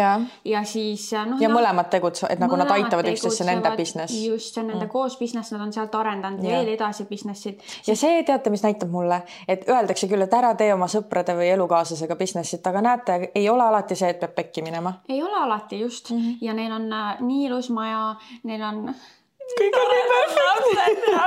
ja 0.44 0.64
siis 0.64 1.10
noh. 1.12 1.40
ja 1.42 1.48
no, 1.48 1.56
mõlemad 1.58 1.90
tegutsevad, 1.90 2.32
et 2.34 2.42
nagu 2.42 2.56
nad 2.58 2.70
aitavad 2.70 3.08
üksteist, 3.10 3.40
see 3.40 3.44
on 3.46 3.50
nende 3.50 3.72
business. 3.76 4.14
just, 4.26 4.54
see 4.54 4.62
on 4.62 4.70
nende 4.70 4.84
mm. 4.84 4.92
koos 4.92 5.16
business, 5.18 5.52
nad 5.52 5.64
on 5.64 5.72
sealt 5.74 5.94
arendanud 5.98 6.44
ja. 6.46 6.60
veel 6.60 6.72
edasi 6.76 7.06
business'id. 7.10 7.62
ja 7.86 7.96
see, 7.98 8.22
teate, 8.26 8.54
mis 8.54 8.62
näitab 8.62 8.92
mulle, 8.94 9.22
et 9.48 9.66
öeldakse 9.68 10.08
küll, 10.10 10.22
et 10.26 10.34
ära 10.38 10.54
tee 10.58 10.70
oma 10.74 10.86
sõprade 10.90 11.34
või 11.38 11.50
elukaaslasega 11.56 12.18
business'it, 12.20 12.66
aga 12.70 12.84
näete, 12.86 13.20
ei 13.34 13.48
ole 13.50 13.66
alati 13.66 13.98
see, 13.98 14.12
et 14.14 14.20
peab 14.22 14.36
pekki 14.38 14.62
minema. 14.66 15.00
ei 15.08 15.22
ole 15.22 15.42
alati 15.42 15.80
just 15.80 16.10
mm 16.10 16.18
-hmm. 16.18 16.36
ja 16.46 16.54
neil 16.54 16.72
on 16.72 16.92
äh, 16.92 17.20
nii 17.20 17.46
ilus 17.46 17.70
maja, 17.70 18.14
neil 18.44 18.62
on 18.62 18.94
kõik 19.58 19.78
on 19.80 19.92
nii 19.94 20.06
perfektne. 20.14 20.50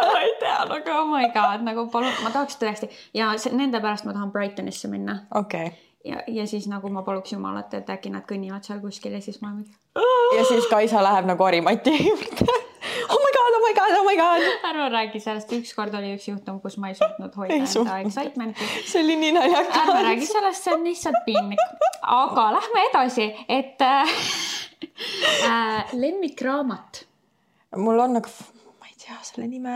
nagu 0.73 0.93
oh 1.03 1.07
my 1.07 1.29
god, 1.33 1.63
nagu 1.65 1.87
palun, 1.91 2.11
ma 2.23 2.31
tahaks 2.33 2.57
tõesti 2.61 2.89
ja 3.17 3.31
nende 3.51 3.81
pärast 3.83 4.07
ma 4.07 4.15
tahan 4.15 4.31
Brightonisse 4.31 4.89
minna. 4.91 5.19
okei 5.35 5.67
okay. 5.67 5.79
ja, 6.05 6.23
ja 6.27 6.47
siis 6.47 6.67
nagu 6.71 6.89
ma 6.93 7.03
paluks 7.03 7.33
Jumalat, 7.33 7.73
et 7.73 7.89
äkki 7.89 8.11
nad 8.13 8.27
kõnnivad 8.29 8.65
seal 8.67 8.81
kuskil 8.83 9.15
ja 9.17 9.21
siis 9.23 9.41
ma 9.41 9.53
mingi. 9.53 9.73
ja 10.37 10.45
siis 10.49 10.67
Kaisa 10.71 11.03
läheb 11.03 11.29
nagu 11.29 11.43
Harimati 11.43 11.95
juurde. 12.09 12.59
oh 13.13 13.19
my 13.25 13.31
god, 13.37 13.57
oh 13.59 13.63
my 13.67 13.73
god, 13.79 13.97
oh 13.99 14.05
my 14.07 14.17
god. 14.19 14.49
ära 14.71 14.89
räägi 14.97 15.23
sellest, 15.23 15.53
ükskord 15.59 15.95
oli 15.99 16.15
üks 16.17 16.27
juhtum, 16.31 16.59
kus 16.63 16.77
ma 16.81 16.91
ei 16.91 16.99
suutnud 16.99 17.35
hoida 17.37 17.59
ei 17.59 17.63
enda 17.63 17.99
excitement'i. 18.03 18.69
see 18.89 19.03
oli 19.03 19.19
nii 19.21 19.37
naljakas. 19.39 19.79
ärme 19.85 20.03
räägi 20.09 20.29
sellest, 20.31 20.67
see 20.67 20.75
on 20.75 20.85
lihtsalt 20.87 21.23
piinlik. 21.25 21.87
aga 22.01 22.51
lähme 22.59 22.85
edasi, 22.91 23.31
et 23.47 23.81
äh, 23.81 24.19
äh, 25.49 25.97
lemmikraamat 25.97 27.05
mul 27.75 27.99
on 27.99 28.17
nagu, 28.19 28.29
ma 28.79 28.89
ei 28.89 28.95
tea 29.05 29.19
selle 29.21 29.47
nime. 29.47 29.75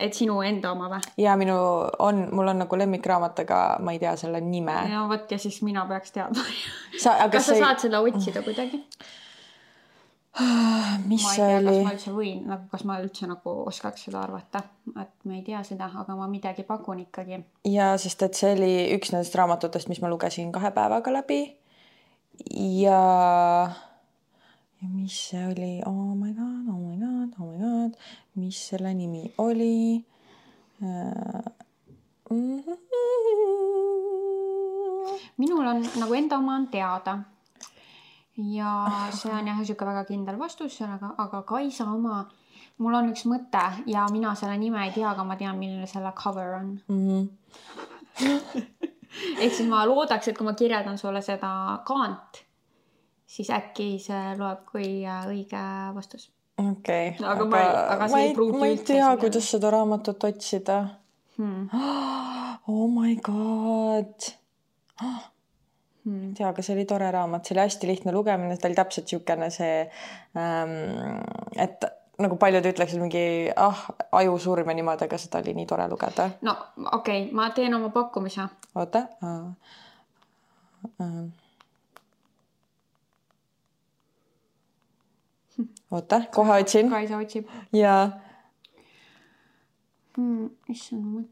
et 0.00 0.14
sinu 0.14 0.40
enda 0.42 0.72
oma 0.74 0.90
või? 0.92 1.00
ja 1.22 1.36
minu 1.40 1.56
on, 2.02 2.24
mul 2.34 2.52
on 2.54 2.64
nagu 2.64 2.78
lemmikraamat, 2.78 3.44
aga 3.46 3.60
ma 3.80 3.94
ei 3.94 4.00
tea 4.02 4.16
selle 4.20 4.40
nime. 4.44 4.76
no 4.92 5.08
vot 5.10 5.30
ja 5.30 5.38
siis 5.38 5.62
mina 5.62 5.86
peaks 5.90 6.14
teadma 6.16 6.46
sa, 6.98 7.18
kas 7.28 7.50
sa 7.50 7.58
ei... 7.58 7.62
saad 7.62 7.84
seda 7.86 8.00
otsida 8.02 8.42
kuidagi? 8.46 8.84
mis 11.10 11.22
ma 11.22 11.34
see 11.36 11.56
oli? 11.60 11.76
kas 11.78 11.84
ma 11.86 11.94
üldse 11.94 12.14
võin, 12.14 12.38
nagu 12.50 12.68
kas 12.72 12.84
ma 12.88 12.98
üldse 13.02 13.28
nagu 13.30 13.54
oskaks 13.70 14.08
seda 14.08 14.24
arvata, 14.24 14.64
et 14.98 15.12
ma 15.28 15.36
ei 15.38 15.44
tea 15.46 15.62
seda, 15.66 15.90
aga 16.02 16.16
ma 16.18 16.26
midagi 16.30 16.66
pakun 16.66 17.04
ikkagi. 17.06 17.38
ja 17.70 17.92
sest, 18.00 18.26
et 18.26 18.38
see 18.38 18.54
oli 18.56 18.72
üks 18.96 19.14
nendest 19.14 19.36
raamatutest, 19.38 19.90
mis 19.92 20.02
ma 20.02 20.10
lugesin 20.10 20.50
kahe 20.54 20.74
päevaga 20.74 21.14
läbi. 21.20 21.40
ja 22.82 23.00
ja 24.84 24.90
mis 24.92 25.16
see 25.30 25.40
oli, 25.48 25.80
oh 25.86 26.14
my 26.14 26.32
god, 26.36 26.68
oh 26.68 26.78
my 26.78 26.96
god, 27.00 27.32
oh 27.40 27.46
my 27.48 27.58
god, 27.58 27.96
mis 28.36 28.58
selle 28.68 28.94
nimi 28.94 29.32
oli 29.38 30.04
äh,? 30.82 31.52
Mm 32.30 32.60
-hmm. 32.60 32.78
minul 35.36 35.66
on 35.66 35.82
nagu 36.00 36.14
enda 36.14 36.38
oma 36.38 36.54
on 36.54 36.68
teada. 36.68 37.18
ja 38.36 38.90
see 39.10 39.32
on 39.32 39.46
jah, 39.46 39.58
niisugune 39.58 39.90
väga 39.90 40.04
kindel 40.04 40.38
vastus, 40.38 40.82
aga, 40.82 41.14
aga 41.18 41.42
Kaisa 41.42 41.84
oma, 41.84 42.28
mul 42.78 42.94
on 42.94 43.08
üks 43.12 43.24
mõte 43.24 43.72
ja 43.86 44.06
mina 44.12 44.34
selle 44.34 44.58
nime 44.58 44.84
ei 44.84 44.92
tea, 44.92 45.10
aga 45.10 45.24
ma 45.24 45.36
tean, 45.36 45.58
milline 45.58 45.86
selle 45.86 46.12
cover 46.12 46.54
on 46.54 46.80
mm. 46.88 47.08
-hmm. 47.08 47.28
ehk 49.42 49.54
siis 49.54 49.68
ma 49.68 49.86
loodaks, 49.86 50.28
et 50.28 50.38
kui 50.38 50.44
ma 50.46 50.52
kirjeldan 50.52 50.98
sulle 50.98 51.22
seda 51.22 51.82
kaant 51.84 52.43
siis 53.34 53.50
äkki 53.50 53.88
see 54.02 54.34
loeb 54.38 54.64
kui 54.68 54.88
äh, 55.02 55.26
õige 55.30 55.62
vastus. 55.96 56.28
okei 56.60 57.14
okay,. 57.14 57.26
aga 57.32 57.46
ma 57.50 57.62
aga 57.96 58.08
see 58.12 58.30
ei 58.30 58.52
ma 58.60 58.70
ei 58.70 58.78
tea, 58.90 59.10
kuidas 59.20 59.50
seda 59.56 59.72
raamatut 59.74 60.30
otsida 60.30 60.80
hmm.. 61.38 61.68
Oh 62.64 62.86
my 62.88 63.16
god 63.20 64.28
hmm.. 65.02 66.30
ei 66.30 66.32
tea, 66.38 66.48
aga 66.52 66.62
see 66.62 66.76
oli 66.76 66.86
tore 66.88 67.10
raamat, 67.12 67.44
see 67.44 67.56
oli 67.56 67.64
hästi 67.66 67.90
lihtne 67.90 68.14
lugemine, 68.14 68.56
ta 68.56 68.70
oli 68.70 68.78
täpselt 68.78 69.10
niisugune 69.10 69.50
see 69.52 69.76
ähm,, 70.38 70.78
et 71.58 71.84
nagu 72.22 72.38
paljud 72.38 72.66
ütleksid 72.70 73.02
mingi 73.02 73.26
ah, 73.58 73.86
ajusurm 74.22 74.70
ja 74.70 74.78
niimoodi, 74.78 75.08
aga 75.10 75.18
seda 75.18 75.42
oli 75.42 75.56
nii 75.58 75.66
tore 75.66 75.90
lugeda. 75.90 76.30
no 76.46 76.56
okei 76.92 77.24
okay,, 77.26 77.32
ma 77.34 77.50
teen 77.56 77.74
oma 77.74 77.90
pakkumise. 77.94 78.46
oota 78.78 79.08
uh,. 79.20 79.80
Uh 81.00 81.43
oota, 85.90 86.22
kohe 86.34 86.60
otsin. 86.60 86.90
Kaisa 86.90 87.18
otsib. 87.18 87.48
jaa 87.72 88.10
mm,. 90.16 90.50
issand, 90.68 91.26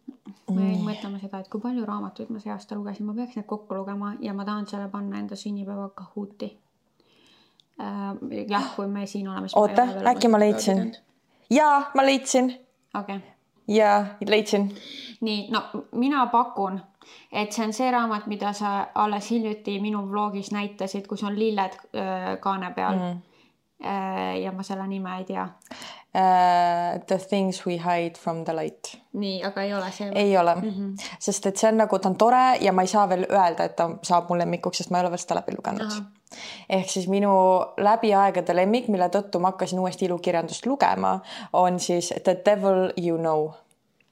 ma 0.51 0.61
jäin 0.61 0.83
mõtlema 0.87 1.20
seda, 1.23 1.43
et 1.43 1.51
kui 1.53 1.62
palju 1.62 1.87
raamatuid 1.87 2.33
ma 2.33 2.43
see 2.43 2.53
aasta 2.55 2.79
lugesin, 2.79 3.07
ma 3.07 3.14
peaks 3.16 3.39
need 3.39 3.49
kokku 3.49 3.79
lugema 3.79 4.14
ja 4.20 4.35
ma 4.35 4.47
tahan 4.49 4.66
selle 4.70 4.89
panna 4.93 5.20
enda 5.23 5.39
sünnipäeva 5.39 5.89
Kahooti 5.95 6.51
äh,. 7.81 8.45
jah, 8.51 8.70
kui 8.77 8.87
me 8.87 9.07
siin 9.07 9.29
oleme. 9.29 9.53
oota, 9.57 9.87
äkki 10.14 10.29
ma 10.29 10.41
leidsin. 10.43 10.95
jaa, 11.51 11.91
ma 11.95 12.07
leidsin. 12.07 12.55
okei 12.95 13.16
okay. 13.16 13.20
jaa, 13.68 14.07
leidsin. 14.29 14.70
nii, 15.20 15.51
no 15.51 15.64
mina 15.93 16.27
pakun, 16.27 16.81
et 17.33 17.53
see 17.53 17.66
on 17.66 17.73
see 17.73 17.91
raamat, 17.91 18.27
mida 18.27 18.53
sa 18.53 18.87
alles 18.95 19.31
hiljuti 19.31 19.79
minu 19.81 20.07
vlogis 20.11 20.53
näitasid, 20.53 21.07
kus 21.07 21.23
on 21.23 21.39
lilled 21.39 21.79
äh, 21.95 22.33
kaane 22.41 22.73
peal 22.75 22.99
mm. 22.99 23.20
-hmm. 23.83 24.43
ja 24.43 24.53
ma 24.53 24.62
selle 24.62 24.87
nime 24.87 25.18
ei 25.18 25.24
tea 25.24 25.49
uh, 26.14 27.05
The 27.07 27.18
things 27.18 27.66
we 27.66 27.76
hide 27.78 28.18
from 28.18 28.45
the 28.45 28.53
light. 28.53 28.97
nii, 29.12 29.43
aga 29.45 29.62
ei 29.62 29.74
ole 29.74 29.91
see? 29.93 30.11
ei 30.14 30.37
ole 30.37 30.55
mm, 30.55 30.70
-hmm. 30.70 31.07
sest 31.18 31.47
et 31.47 31.57
see 31.57 31.68
on 31.68 31.76
nagu, 31.76 31.99
ta 31.99 32.09
on 32.09 32.16
tore 32.16 32.57
ja 32.61 32.72
ma 32.72 32.83
ei 32.83 32.87
saa 32.87 33.09
veel 33.09 33.26
öelda, 33.30 33.64
et 33.64 33.76
ta 33.76 33.91
saab 34.03 34.28
mu 34.28 34.39
lemmikuks, 34.39 34.78
sest 34.78 34.91
ma 34.91 34.99
ei 34.99 35.05
ole 35.05 35.11
veel 35.11 35.18
seda 35.24 35.41
läbi 35.41 35.57
lugenud. 35.57 36.03
ehk 36.68 36.91
siis 36.91 37.09
minu 37.09 37.33
läbi 37.76 38.14
aegade 38.14 38.57
lemmik, 38.57 38.89
mille 38.89 39.09
tõttu 39.09 39.39
ma 39.39 39.53
hakkasin 39.53 39.78
uuesti 39.78 40.05
ilukirjandust 40.05 40.66
lugema, 40.66 41.20
on 41.53 41.80
siis 41.80 42.14
The 42.24 42.37
devil 42.45 42.93
you 43.09 43.18
know. 43.18 43.51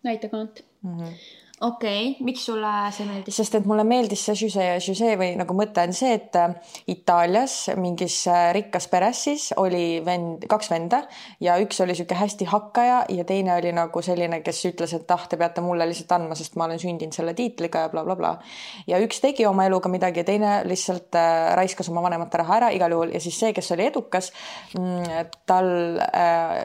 näita 0.03 0.29
kaant 0.29 0.65
mm. 0.83 0.99
-hmm 0.99 1.41
okei 1.61 2.11
okay., 2.11 2.25
miks 2.25 2.45
sulle 2.47 2.71
see 2.95 3.05
meeldis? 3.05 3.37
sest 3.37 3.57
et 3.59 3.67
mulle 3.69 3.85
meeldis 3.85 4.23
see 4.25 4.37
Jose 4.47 4.65
ja 4.65 4.79
Jose 4.81 5.11
või 5.21 5.35
nagu 5.37 5.57
mõte 5.57 5.83
on 5.85 5.93
see, 5.97 6.15
et 6.17 6.37
äh, 6.41 6.55
Itaalias 6.93 7.57
mingis 7.81 8.17
äh, 8.33 8.49
rikkas 8.57 8.89
peres 8.93 9.21
siis 9.27 9.51
oli 9.61 10.01
vend, 10.07 10.47
kaks 10.49 10.71
venda 10.73 11.03
ja 11.45 11.59
üks 11.61 11.83
oli 11.85 11.97
sihuke 11.99 12.17
hästi 12.17 12.49
hakkaja 12.49 13.03
ja 13.13 13.27
teine 13.29 13.55
oli 13.59 13.75
nagu 13.77 14.05
selline, 14.05 14.41
kes 14.47 14.63
ütles, 14.73 14.97
et 14.97 15.13
ah, 15.13 15.29
te 15.29 15.37
peate 15.41 15.65
mulle 15.65 15.85
lihtsalt 15.91 16.17
andma, 16.17 16.39
sest 16.39 16.57
ma 16.57 16.65
olen 16.69 16.81
sündinud 16.81 17.17
selle 17.17 17.37
tiitliga 17.37 17.85
ja 17.85 17.93
blablabla 17.93 18.35
bla, 18.39 18.41
bla. 18.41 18.89
ja 18.89 19.03
üks 19.05 19.21
tegi 19.21 19.45
oma 19.49 19.69
eluga 19.69 19.93
midagi 19.93 20.25
ja 20.25 20.29
teine 20.33 20.57
lihtsalt 20.69 21.21
äh, 21.21 21.53
raiskas 21.61 21.93
oma 21.93 22.05
vanemate 22.09 22.41
raha 22.41 22.61
ära 22.63 22.73
igal 22.73 22.97
juhul 22.97 23.13
ja 23.13 23.21
siis 23.21 23.37
see, 23.37 23.53
kes 23.57 23.73
oli 23.77 23.91
edukas, 23.91 24.33
mm, 24.79 25.31
tal 25.49 25.69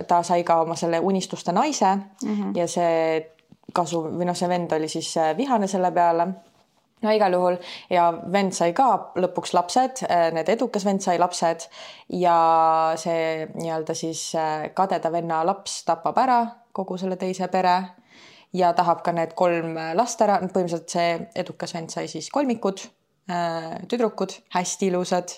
ta 0.08 0.24
sai 0.24 0.44
ka 0.48 0.62
oma 0.64 0.76
selle 0.80 1.00
unistuste 1.04 1.52
naise 1.56 1.96
mm 1.96 2.36
-hmm. 2.36 2.58
ja 2.58 2.68
see 2.68 3.35
kasu 3.76 4.02
või 4.08 4.28
noh, 4.28 4.38
see 4.38 4.50
vend 4.52 4.74
oli 4.76 4.90
siis 4.92 5.12
äh, 5.22 5.34
vihane 5.38 5.70
selle 5.72 5.92
peale. 5.96 6.28
No 7.04 7.12
igal 7.12 7.36
juhul 7.36 7.58
ja 7.92 8.08
vend 8.34 8.56
sai 8.56 8.72
ka 8.74 8.88
lõpuks 9.20 9.54
lapsed, 9.54 10.06
äh, 10.08 10.30
need 10.34 10.50
edukas 10.50 10.86
vend 10.88 11.04
sai 11.04 11.20
lapsed 11.22 11.68
ja 12.18 12.38
see 13.00 13.46
nii-öelda 13.52 13.98
siis 13.98 14.30
äh, 14.40 14.70
kadeda 14.78 15.12
venna 15.14 15.44
laps 15.46 15.84
tapab 15.86 16.18
ära 16.24 16.40
kogu 16.76 16.98
selle 17.00 17.20
teise 17.20 17.52
pere 17.52 17.76
ja 18.56 18.72
tahab 18.74 19.04
ka 19.04 19.12
need 19.16 19.36
kolm 19.36 19.76
last 20.00 20.22
ära, 20.24 20.40
põhimõtteliselt 20.40 20.92
see 20.92 21.18
edukas 21.44 21.76
vend 21.76 21.92
sai 21.92 22.08
siis 22.12 22.32
kolmikud 22.34 22.88
tüdrukud, 23.90 24.36
hästi 24.54 24.92
ilusad. 24.92 25.34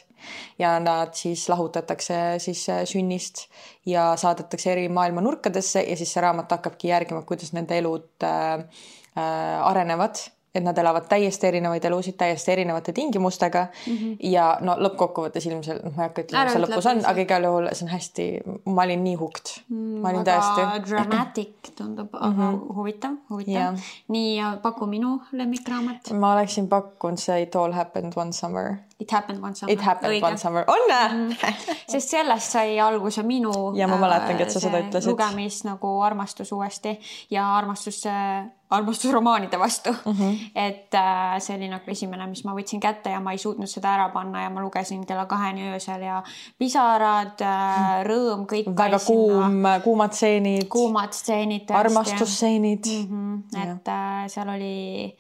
Ja 0.60 0.74
nad 0.82 1.14
siis 1.14 1.44
lahutatakse 1.50 2.16
siis 2.42 2.64
sünnist 2.90 3.44
ja 3.86 4.10
saadetakse 4.18 4.72
eri 4.72 4.88
maailma 4.90 5.22
nurkadesse 5.22 5.84
ja 5.86 5.98
siis 6.00 6.16
see 6.16 6.24
raamat 6.26 6.56
hakkabki 6.56 6.90
järgima, 6.90 7.22
kuidas 7.22 7.54
nende 7.54 7.78
elud 7.78 8.26
äh, 8.26 8.66
äh, 9.14 9.68
arenevad 9.70 10.24
et 10.56 10.64
nad 10.64 10.78
elavad 10.78 11.06
täiesti 11.10 11.48
erinevaid 11.48 11.86
elusid 11.86 12.16
täiesti 12.18 12.52
erinevate 12.52 12.94
tingimustega 12.94 13.68
mm. 13.68 13.98
-hmm. 13.98 14.16
ja 14.20 14.48
no 14.62 14.76
lõppkokkuvõttes 14.80 15.48
ilmselt, 15.50 15.84
noh, 15.84 15.94
ma 15.96 16.04
ei 16.04 16.10
hakka 16.10 16.24
ütlema, 16.26 16.44
mis 16.44 16.56
see 16.56 16.64
lõpus 16.64 16.90
on, 16.92 17.04
aga 17.12 17.26
igal 17.26 17.48
juhul 17.50 17.70
see 17.72 17.86
on 17.86 17.92
hästi, 17.94 18.28
ma 18.66 18.88
olin 18.88 19.04
nii 19.04 19.16
hooked 19.22 19.54
mm,. 19.70 20.02
ma 20.02 20.14
olin 20.14 20.28
täiesti. 20.28 20.68
dramatic 20.90 21.72
tundub 21.76 22.14
mm, 22.14 22.20
-hmm. 22.20 22.50
aga 22.50 22.76
huvitav, 22.80 23.18
huvitav 23.30 23.54
yeah.. 23.54 23.94
nii, 24.08 24.42
paku 24.62 24.86
minu 24.86 25.22
lemmikraamat. 25.32 26.14
ma 26.14 26.34
oleksin 26.34 26.68
pakkunud 26.68 27.18
see 27.18 27.42
It 27.42 27.56
all 27.56 27.74
happened 27.74 28.14
one 28.16 28.34
summer. 28.34 28.76
It 29.00 29.12
happened 29.12 29.44
one 29.44 29.54
summer. 29.54 29.74
It 29.74 29.82
happened 29.82 30.14
Õige. 30.14 30.26
one 30.26 30.38
summer, 30.38 30.64
on 30.68 30.88
mm? 30.90 31.30
-hmm. 31.30 31.66
sest 31.92 32.10
sellest 32.10 32.52
sai 32.52 32.80
alguse 32.80 33.24
minu. 33.24 33.76
ja 33.76 33.88
ma 33.88 33.98
mäletangi, 33.98 34.44
et 34.44 34.52
sa 34.52 34.60
seda 34.60 34.78
äh, 34.78 34.88
ütlesid. 34.88 35.12
lugemis 35.12 35.64
nagu 35.64 36.00
armastus 36.02 36.52
uuesti 36.52 37.00
ja 37.30 37.56
armastus 37.58 38.06
äh, 38.06 38.48
armastusromaanide 38.70 39.60
vastu 39.60 39.92
mm. 39.92 40.12
-hmm. 40.12 40.40
et 40.56 40.94
äh, 40.94 41.40
see 41.40 41.56
oli 41.58 41.70
nagu 41.70 41.84
esimene, 41.88 42.28
mis 42.28 42.44
ma 42.44 42.56
võtsin 42.58 42.80
kätte 42.80 43.10
ja 43.10 43.20
ma 43.20 43.32
ei 43.32 43.38
suutnud 43.38 43.70
seda 43.70 43.94
ära 43.94 44.10
panna 44.10 44.44
ja 44.44 44.50
ma 44.50 44.62
lugesin 44.62 45.06
kella 45.06 45.26
kaheni 45.26 45.70
öösel 45.74 46.02
ja 46.02 46.24
pisarad 46.58 47.42
äh,, 47.42 48.04
rõõm, 48.04 48.46
kõik. 48.50 48.74
väga 48.78 49.00
kuum, 49.06 49.64
kuumad 49.84 50.12
stseenid. 50.12 50.68
kuumad 50.68 51.14
stseenid. 51.14 51.72
armastusstseenid 51.72 52.86
mm. 52.86 53.44
-hmm. 53.54 53.64
et 53.64 53.88
äh, 53.88 54.28
seal 54.28 54.50
oli 54.50 55.18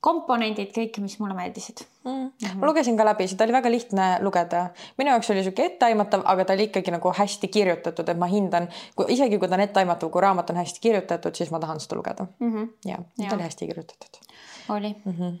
komponendid 0.00 0.70
kõik, 0.74 1.00
mis 1.02 1.16
mulle 1.18 1.34
meeldisid 1.34 1.82
mm.. 2.04 2.10
Mm 2.10 2.30
-hmm. 2.40 2.58
ma 2.60 2.66
lugesin 2.70 2.96
ka 2.96 3.04
läbi, 3.04 3.28
seda 3.28 3.44
oli 3.44 3.52
väga 3.52 3.70
lihtne 3.70 4.06
lugeda. 4.22 4.68
minu 4.98 5.10
jaoks 5.10 5.30
oli 5.30 5.42
sihuke 5.42 5.64
etteaimatav, 5.64 6.22
aga 6.24 6.44
ta 6.44 6.52
oli 6.52 6.68
ikkagi 6.70 6.90
nagu 6.94 7.12
hästi 7.18 7.48
kirjutatud, 7.48 8.08
et 8.08 8.18
ma 8.18 8.26
hindan, 8.26 8.68
isegi 9.08 9.38
kui 9.38 9.48
ta 9.48 9.54
on 9.54 9.60
etteaimatav, 9.66 10.10
kui 10.10 10.22
raamat 10.22 10.50
on 10.50 10.56
hästi 10.56 10.80
kirjutatud, 10.80 11.34
siis 11.34 11.50
ma 11.50 11.58
tahan 11.58 11.80
seda 11.80 11.96
lugeda 11.96 12.26
mm. 12.38 12.54
-hmm. 12.54 12.68
ja, 12.84 12.98
ta 13.28 13.34
oli 13.34 13.42
hästi 13.42 13.66
kirjutatud. 13.66 14.22
oli 14.68 14.96
mm. 15.04 15.12
-hmm. 15.12 15.38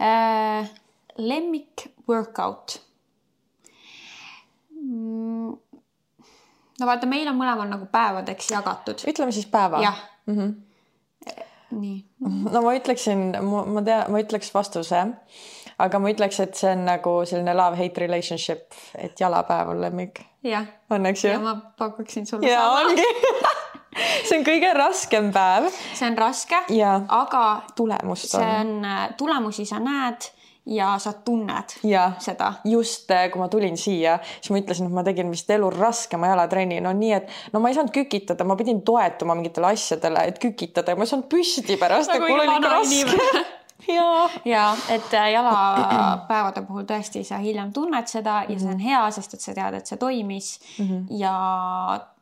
Äh, 0.00 0.70
lemmik 1.16 1.92
workout 2.08 2.82
mm 4.70 5.52
no 6.80 6.88
vaata, 6.88 7.08
meil 7.10 7.28
on 7.30 7.38
mõlemal 7.38 7.70
nagu 7.70 7.88
päevadeks 7.92 8.50
jagatud. 8.54 9.04
ütleme 9.10 9.34
siis 9.34 9.46
päeva. 9.46 9.82
jah 9.82 9.98
mm 10.26 10.38
-hmm. 10.38 10.54
No 12.52 12.62
ma 12.64 12.74
ütleksin, 12.76 13.26
ma 13.42 13.82
tean, 13.84 14.10
ma 14.12 14.22
ütleks 14.22 14.52
vastuse, 14.54 15.02
aga 15.82 16.00
ma 16.00 16.12
ütleks, 16.12 16.40
et 16.44 16.58
see 16.58 16.72
on 16.74 16.84
nagu 16.88 17.16
selline 17.28 17.54
love-hate 17.56 18.04
relationship, 18.04 18.78
et 18.98 19.20
jalapäev 19.20 19.74
on 19.74 19.82
lemmik. 19.84 20.22
on, 20.90 21.06
eks 21.06 21.24
ju? 21.24 21.34
ja 21.34 21.40
ma 21.42 21.56
pakuksin 21.78 22.26
sulle 22.26 22.50
ja, 22.50 22.60
sama. 22.60 23.52
see 24.28 24.38
on 24.38 24.46
kõige 24.46 24.72
raskem 24.76 25.32
päev. 25.34 25.68
see 25.94 26.08
on 26.10 26.18
raske, 26.18 26.62
aga 27.08 27.44
tulemust 27.76 28.34
on. 28.34 28.40
see 28.40 28.56
on, 28.62 28.88
tulemusi 29.18 29.66
sa 29.68 29.82
näed 29.82 30.30
ja 30.66 30.94
sa 30.98 31.12
tunned 31.12 31.76
ja, 31.84 32.12
seda. 32.18 32.52
just, 32.64 33.10
äh, 33.10 33.26
kui 33.32 33.40
ma 33.40 33.48
tulin 33.52 33.76
siia, 33.80 34.18
siis 34.40 34.52
ma 34.54 34.60
ütlesin, 34.62 34.88
et 34.88 34.96
ma 34.96 35.04
tegin 35.04 35.32
vist 35.32 35.50
elu 35.52 35.68
raskema 35.74 36.30
jalatrenni, 36.32 36.80
no 36.84 36.92
nii, 36.96 37.12
et 37.18 37.52
no 37.52 37.60
ma 37.60 37.70
ei 37.70 37.76
saanud 37.76 37.92
kükitada, 37.94 38.46
ma 38.48 38.56
pidin 38.56 38.80
toetuma 38.86 39.36
mingitele 39.38 39.74
asjadele, 39.74 40.24
et 40.30 40.40
kükitada 40.42 40.94
ja 40.94 41.00
ma 41.00 41.04
ei 41.04 41.12
saanud 41.12 41.28
püsti 41.32 41.76
pärast 41.80 42.12
nagu, 42.14 42.30
mul 42.30 42.44
oli 42.46 42.56
ikka 42.56 42.72
raske 42.72 43.44
ja, 43.96 44.08
ja 44.48 44.64
et 44.94 45.12
jalapäevade 45.12 46.64
puhul 46.64 46.88
tõesti 46.88 47.24
sa 47.28 47.42
hiljem 47.44 47.72
tunned 47.76 48.08
seda 48.08 48.42
ja 48.48 48.58
see 48.58 48.70
on 48.70 48.78
mhm. 48.78 48.88
hea, 48.88 49.04
sest 49.18 49.36
et 49.36 49.44
sa 49.44 49.56
tead, 49.56 49.78
et 49.78 49.86
see 49.92 50.00
toimis 50.00 50.58
mm 50.78 50.88
-hmm. 50.88 51.06
ja 51.20 51.36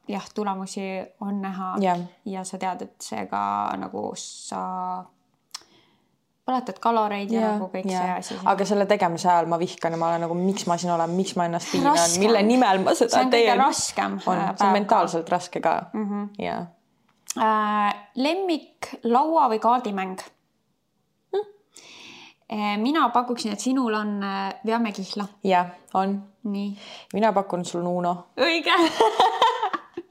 jah, 0.09 0.30
tulemusi 0.34 0.88
on 1.20 1.43
näha 1.43 1.74
ja. 1.80 1.97
ja 2.24 2.45
sa 2.45 2.59
tead, 2.59 2.82
et 2.82 2.95
see 3.01 3.26
ka 3.26 3.72
nagu 3.78 4.12
sa 4.16 5.05
põletad 6.47 6.78
kaloreid 6.82 7.30
ja, 7.30 7.40
ja 7.40 7.51
nagu 7.55 7.68
kõik 7.70 7.86
ja. 7.90 8.03
see 8.03 8.14
asi. 8.16 8.36
aga 8.51 8.66
selle 8.66 8.86
tegemise 8.90 9.30
ajal 9.30 9.49
ma 9.51 9.59
vihkan 9.61 9.95
ja 9.95 10.01
ma 10.01 10.11
olen 10.11 10.24
nagu, 10.26 10.36
miks 10.38 10.66
ma 10.70 10.76
siin 10.80 10.93
olen, 10.95 11.14
miks 11.14 11.36
ma 11.38 11.47
ennast 11.51 11.70
piinan, 11.70 11.99
mille 12.22 12.43
nimel 12.47 12.82
ma 12.82 12.97
seda 12.99 13.11
teen. 13.11 13.14
see 13.14 13.26
on 13.26 13.34
kõige 13.36 13.57
raskem. 13.61 14.18
on, 14.26 14.45
see 14.59 14.66
on 14.66 14.76
mentaalselt 14.78 15.28
ka. 15.28 15.36
raske 15.36 15.62
ka 15.62 15.74
mm. 15.93 16.09
-hmm. 16.09 16.28
ja 16.43 16.59
äh,. 17.38 17.95
lemmik 18.14 18.90
laua 19.05 19.49
või 19.53 19.62
kaardimäng 19.62 20.18
hm?? 21.32 21.47
Äh, 22.53 22.74
mina 22.78 23.09
pakuksin, 23.09 23.53
et 23.53 23.61
sinul 23.61 23.95
on 23.95 24.18
äh, 24.22 24.55
Veame 24.66 24.93
kihla. 24.93 25.28
jah, 25.45 25.70
on. 25.95 26.18
nii. 26.43 26.74
mina 27.14 27.32
pakun 27.32 27.64
sul 27.64 27.86
Nuno. 27.86 28.16
õige 28.36 28.74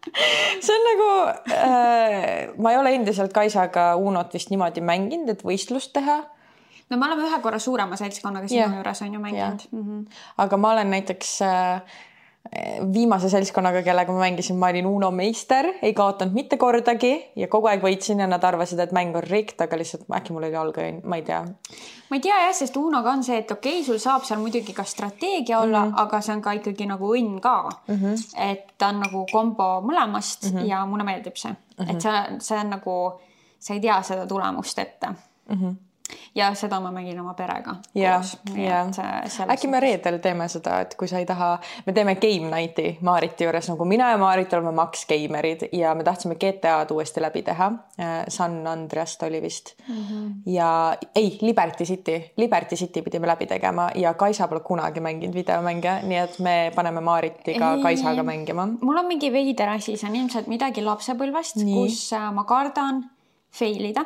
see 0.66 0.76
on 0.76 0.86
nagu 0.90 1.10
äh,, 1.54 2.52
ma 2.58 2.74
ei 2.74 2.78
ole 2.82 2.94
endiselt 2.98 3.34
Kaisaga 3.34 3.96
Unot 3.96 4.34
vist 4.34 4.50
niimoodi 4.54 4.84
mänginud, 4.86 5.30
et 5.36 5.44
võistlust 5.46 5.94
teha. 5.94 6.22
no 6.90 6.98
me 6.98 7.08
oleme 7.08 7.28
ühe 7.30 7.42
korra 7.42 7.60
suurema 7.60 8.00
seltskonnaga 8.00 8.50
sinu 8.52 8.64
yeah. 8.64 8.78
juures 8.80 9.02
on 9.02 9.14
ju 9.14 9.20
mänginud. 9.20 9.68
Mm 9.72 9.84
-hmm. 9.84 10.24
aga 10.38 10.58
ma 10.58 10.72
olen 10.72 10.92
näiteks 10.92 11.42
äh, 11.42 12.00
viimase 12.94 13.30
seltskonnaga, 13.32 13.80
kellega 13.84 14.12
ma 14.12 14.26
mängisin, 14.26 14.58
ma 14.60 14.68
olin 14.68 14.86
Uno 14.86 15.12
meister, 15.16 15.70
ei 15.82 15.94
kaotanud 15.96 16.36
mitte 16.36 16.58
kordagi 16.60 17.12
ja 17.40 17.48
kogu 17.48 17.70
aeg 17.72 17.84
võitsin 17.84 18.20
ja 18.20 18.28
nad 18.28 18.44
arvasid, 18.44 18.80
et 18.84 18.92
mäng 18.96 19.16
on 19.16 19.24
rikt, 19.24 19.62
aga 19.64 19.80
lihtsalt 19.80 20.10
äkki 20.12 20.36
mul 20.36 20.44
oli 20.44 20.58
jalgõnn, 20.58 21.00
ma 21.08 21.20
ei 21.22 21.24
tea. 21.28 21.40
ma 22.10 22.20
ei 22.20 22.24
tea 22.26 22.40
jah, 22.44 22.56
sest 22.58 22.76
Unoga 22.82 23.14
on 23.16 23.24
see, 23.24 23.38
et 23.40 23.52
okei 23.56 23.78
okay,, 23.80 23.86
sul 23.88 24.02
saab 24.04 24.28
seal 24.28 24.42
muidugi 24.44 24.76
ka 24.76 24.84
strateegia 24.84 25.62
olla 25.62 25.86
mm, 25.86 25.94
-hmm. 25.94 26.02
aga 26.04 26.22
see 26.22 26.36
on 26.36 26.42
ka 26.42 26.56
ikkagi 26.60 26.88
nagu 26.90 27.14
õnn 27.16 27.40
ka 27.40 27.56
mm. 27.88 27.96
-hmm. 27.96 28.26
et 28.52 28.74
ta 28.78 28.90
on 28.92 29.00
nagu 29.00 29.26
kombo 29.32 29.70
mõlemast 29.88 30.52
mm 30.52 30.58
-hmm. 30.58 30.66
ja 30.68 30.86
mulle 30.86 31.04
meeldib 31.04 31.36
see 31.36 31.52
mm, 31.52 31.86
-hmm. 31.86 31.96
et 31.96 32.02
see, 32.02 32.40
see 32.40 32.60
on 32.60 32.70
nagu, 32.70 32.98
sa 33.60 33.74
ei 33.74 33.80
tea 33.80 34.02
seda 34.02 34.28
tulemust 34.28 34.80
ette 34.80 35.08
mm. 35.08 35.56
-hmm 35.56 35.91
ja 36.36 36.54
seda 36.56 36.80
ma 36.80 36.92
mängin 36.92 37.20
oma 37.20 37.34
perega. 37.34 37.76
ja, 37.96 38.22
ja 38.56 38.86
äkki 39.48 39.68
me 39.68 39.80
reedel 39.80 40.18
teeme 40.24 40.48
seda, 40.52 40.80
et 40.86 40.96
kui 41.00 41.08
sa 41.08 41.20
ei 41.20 41.26
taha, 41.26 41.58
me 41.86 41.94
teeme 41.94 42.16
game 42.16 42.50
night'i 42.52 42.98
Maariti 43.02 43.46
juures, 43.46 43.70
nagu 43.72 43.86
mina 43.86 44.10
ja 44.12 44.18
Maarit 44.22 44.54
oleme 44.54 44.72
Max 44.76 45.06
Gamerid 45.10 45.68
ja 45.76 45.96
me 45.96 46.04
tahtsime 46.04 46.36
GTA-d 46.36 46.94
uuesti 46.96 47.22
läbi 47.22 47.42
teha. 47.48 47.72
Äh, 48.00 48.12
San 48.28 48.68
Andreast 48.68 49.24
oli 49.24 49.42
vist 49.42 49.74
mm. 49.88 49.96
-hmm. 49.96 50.32
ja 50.46 50.98
ei, 51.16 51.38
Liberty 51.42 51.86
City, 51.86 52.22
Liberty 52.38 52.76
City 52.76 53.02
pidime 53.02 53.28
läbi 53.28 53.46
tegema 53.46 53.90
ja 53.96 54.14
Kaisa 54.14 54.48
pole 54.48 54.60
kunagi 54.60 55.00
mänginud 55.00 55.36
videomänge, 55.36 56.00
nii 56.04 56.18
et 56.18 56.40
me 56.40 56.72
paneme 56.76 57.02
Maaritiga 57.02 57.78
Kaisaga 57.84 58.24
mängima. 58.24 58.68
mul 58.82 58.98
on 58.98 59.06
mingi 59.06 59.34
veider 59.34 59.70
asi, 59.70 59.98
see 59.98 60.10
on 60.10 60.16
ilmselt 60.16 60.48
midagi 60.48 60.82
lapsepõlvest, 60.82 61.64
kus 61.74 62.14
äh, 62.14 62.34
ma 62.34 62.44
kardan 62.44 63.06
fail 63.52 63.86
ida 63.86 64.06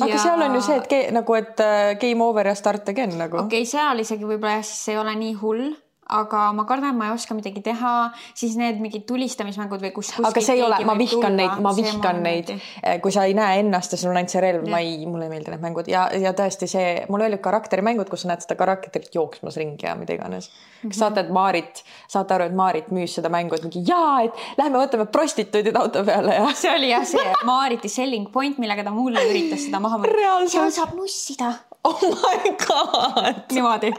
aga 0.00 0.12
ja... 0.12 0.20
seal 0.22 0.44
on 0.44 0.54
ju 0.58 0.62
see, 0.66 0.76
et 0.82 0.88
ge, 0.90 1.00
nagu, 1.14 1.38
et 1.38 1.64
äh, 1.64 1.94
game 2.00 2.24
over 2.24 2.52
ja 2.52 2.54
start 2.58 2.88
again 2.92 3.16
nagu. 3.18 3.42
okei 3.46 3.62
okay,, 3.62 3.70
seal 3.70 4.04
isegi 4.04 4.28
võib-olla 4.28 4.58
jah, 4.58 4.68
siis 4.68 4.94
ei 4.94 5.00
ole 5.00 5.16
nii 5.18 5.34
hull 5.40 5.66
aga 6.06 6.52
ma 6.54 6.64
kardan, 6.66 6.94
ma 6.96 7.08
ei 7.08 7.14
oska 7.14 7.34
midagi 7.34 7.62
teha, 7.66 7.92
siis 8.36 8.54
need 8.58 8.78
mingid 8.82 9.06
tulistamismängud 9.08 9.82
või 9.82 9.92
kus. 9.96 10.12
aga 10.20 10.42
see 10.42 10.58
ei 10.58 10.62
ole, 10.62 10.78
ma 10.86 10.94
vihkan 10.98 11.34
neid, 11.38 11.56
ma 11.64 11.72
vihkan 11.74 12.20
neid, 12.22 12.52
eh, 12.54 13.00
kui 13.02 13.14
sa 13.14 13.26
ei 13.26 13.34
näe 13.34 13.60
ennast 13.62 13.96
ja 13.96 13.98
sul 13.98 14.12
on 14.12 14.20
ainult 14.20 14.34
see 14.34 14.42
relv, 14.44 14.68
ma 14.70 14.80
ei, 14.84 15.00
mulle 15.08 15.26
ei 15.26 15.34
meeldi 15.34 15.50
need 15.50 15.64
mängud 15.64 15.90
ja, 15.90 16.06
ja 16.14 16.32
tõesti 16.36 16.70
see, 16.70 16.92
mul 17.10 17.26
olid 17.26 17.42
karakterimängud, 17.42 18.10
kus 18.12 18.22
sa 18.22 18.30
näed 18.30 18.46
seda 18.46 18.58
karakterit 18.60 19.10
jooksmas 19.18 19.58
ringi 19.58 19.88
ja 19.88 19.96
mida 19.98 20.14
iganes. 20.14 20.48
kas 20.48 20.82
mm 20.82 20.90
-hmm. 20.90 20.98
saate, 21.00 21.20
et 21.26 21.30
Maarit, 21.30 21.82
saate 22.08 22.34
aru, 22.34 22.44
et 22.44 22.54
Maarit 22.54 22.90
müüs 22.94 23.18
seda 23.18 23.28
mängu, 23.28 23.54
et 23.54 23.66
mingi 23.66 23.82
jaa, 23.86 24.22
et 24.22 24.58
lähme 24.58 24.78
võtame 24.78 25.06
prostituudid 25.10 25.76
auto 25.76 26.04
peale 26.04 26.34
ja. 26.34 26.52
see 26.54 26.74
oli 26.74 26.90
jah, 26.90 27.04
see 27.04 27.32
Maariti 27.44 27.88
selling 27.88 28.30
point, 28.32 28.58
millega 28.58 28.84
ta 28.84 28.90
mulle 28.90 29.26
üritas 29.30 29.66
seda 29.66 29.80
maha 29.80 29.98
seal 30.46 30.70
saab 30.70 30.94
nussida. 30.94 31.52
oh 31.84 32.00
my 32.02 32.54
god. 32.66 33.44
niimoodi 33.52 33.92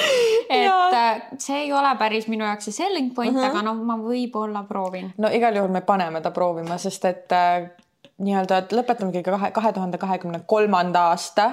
et 0.58 0.98
äh, 0.98 1.22
see 1.38 1.62
ei 1.64 1.72
ole 1.72 1.94
päris 1.98 2.28
minu 2.28 2.44
jaoks 2.44 2.70
see 2.70 2.76
selling 2.82 3.14
point 3.14 3.36
uh, 3.36 3.42
-huh. 3.42 3.50
aga 3.50 3.62
noh, 3.62 3.80
ma 3.84 3.98
võib-olla 4.00 4.66
proovin. 4.68 5.12
no 5.18 5.32
igal 5.32 5.56
juhul 5.56 5.72
me 5.72 5.80
paneme 5.80 6.20
ta 6.20 6.30
proovima, 6.30 6.78
sest 6.78 7.04
et 7.04 7.32
äh, 7.32 7.70
nii-öelda, 8.18 8.58
et 8.58 8.72
lõpetamegi 8.72 9.22
kahe, 9.22 9.50
kahe 9.50 9.72
tuhande 9.72 9.98
kahekümne 9.98 10.44
kolmanda 10.46 11.08
aasta 11.12 11.50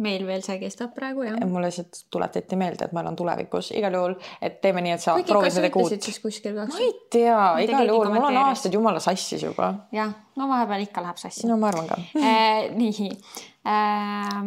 meil 0.00 0.24
veel 0.26 0.40
see 0.44 0.56
kestab 0.60 0.94
praegu 0.96 1.26
jah. 1.26 1.36
mulle 1.48 1.68
lihtsalt 1.68 2.04
tuletati 2.10 2.56
meelde, 2.56 2.88
et 2.88 2.94
ma 2.96 3.02
elan 3.04 3.16
tulevikus 3.16 3.70
igal 3.76 3.94
juhul, 3.98 4.16
et 4.40 4.58
teeme 4.64 4.80
nii, 4.84 4.96
et 4.96 5.04
sa 5.04 5.16
Kuigi 5.18 5.32
proovid 5.34 5.56
midagi 5.58 5.82
uut. 5.82 6.08
siis 6.08 6.18
kuskil 6.22 6.56
kaks. 6.56 6.74
ma 6.74 6.84
ei 6.86 6.92
tea, 7.12 7.38
igal 7.66 7.92
juhul, 7.92 8.12
mul 8.14 8.28
on 8.30 8.40
aastaid 8.46 8.76
jumala 8.78 9.02
sassis 9.04 9.44
juba. 9.44 9.72
jah, 9.92 10.14
no 10.36 10.48
vahepeal 10.48 10.86
ikka 10.86 11.04
läheb 11.04 11.20
sassi. 11.20 11.46
no 11.50 11.58
ma 11.60 11.68
arvan 11.72 11.90
ka 11.90 12.00
äh, 12.24 12.70
nii 12.72 13.10
äh, 13.68 14.38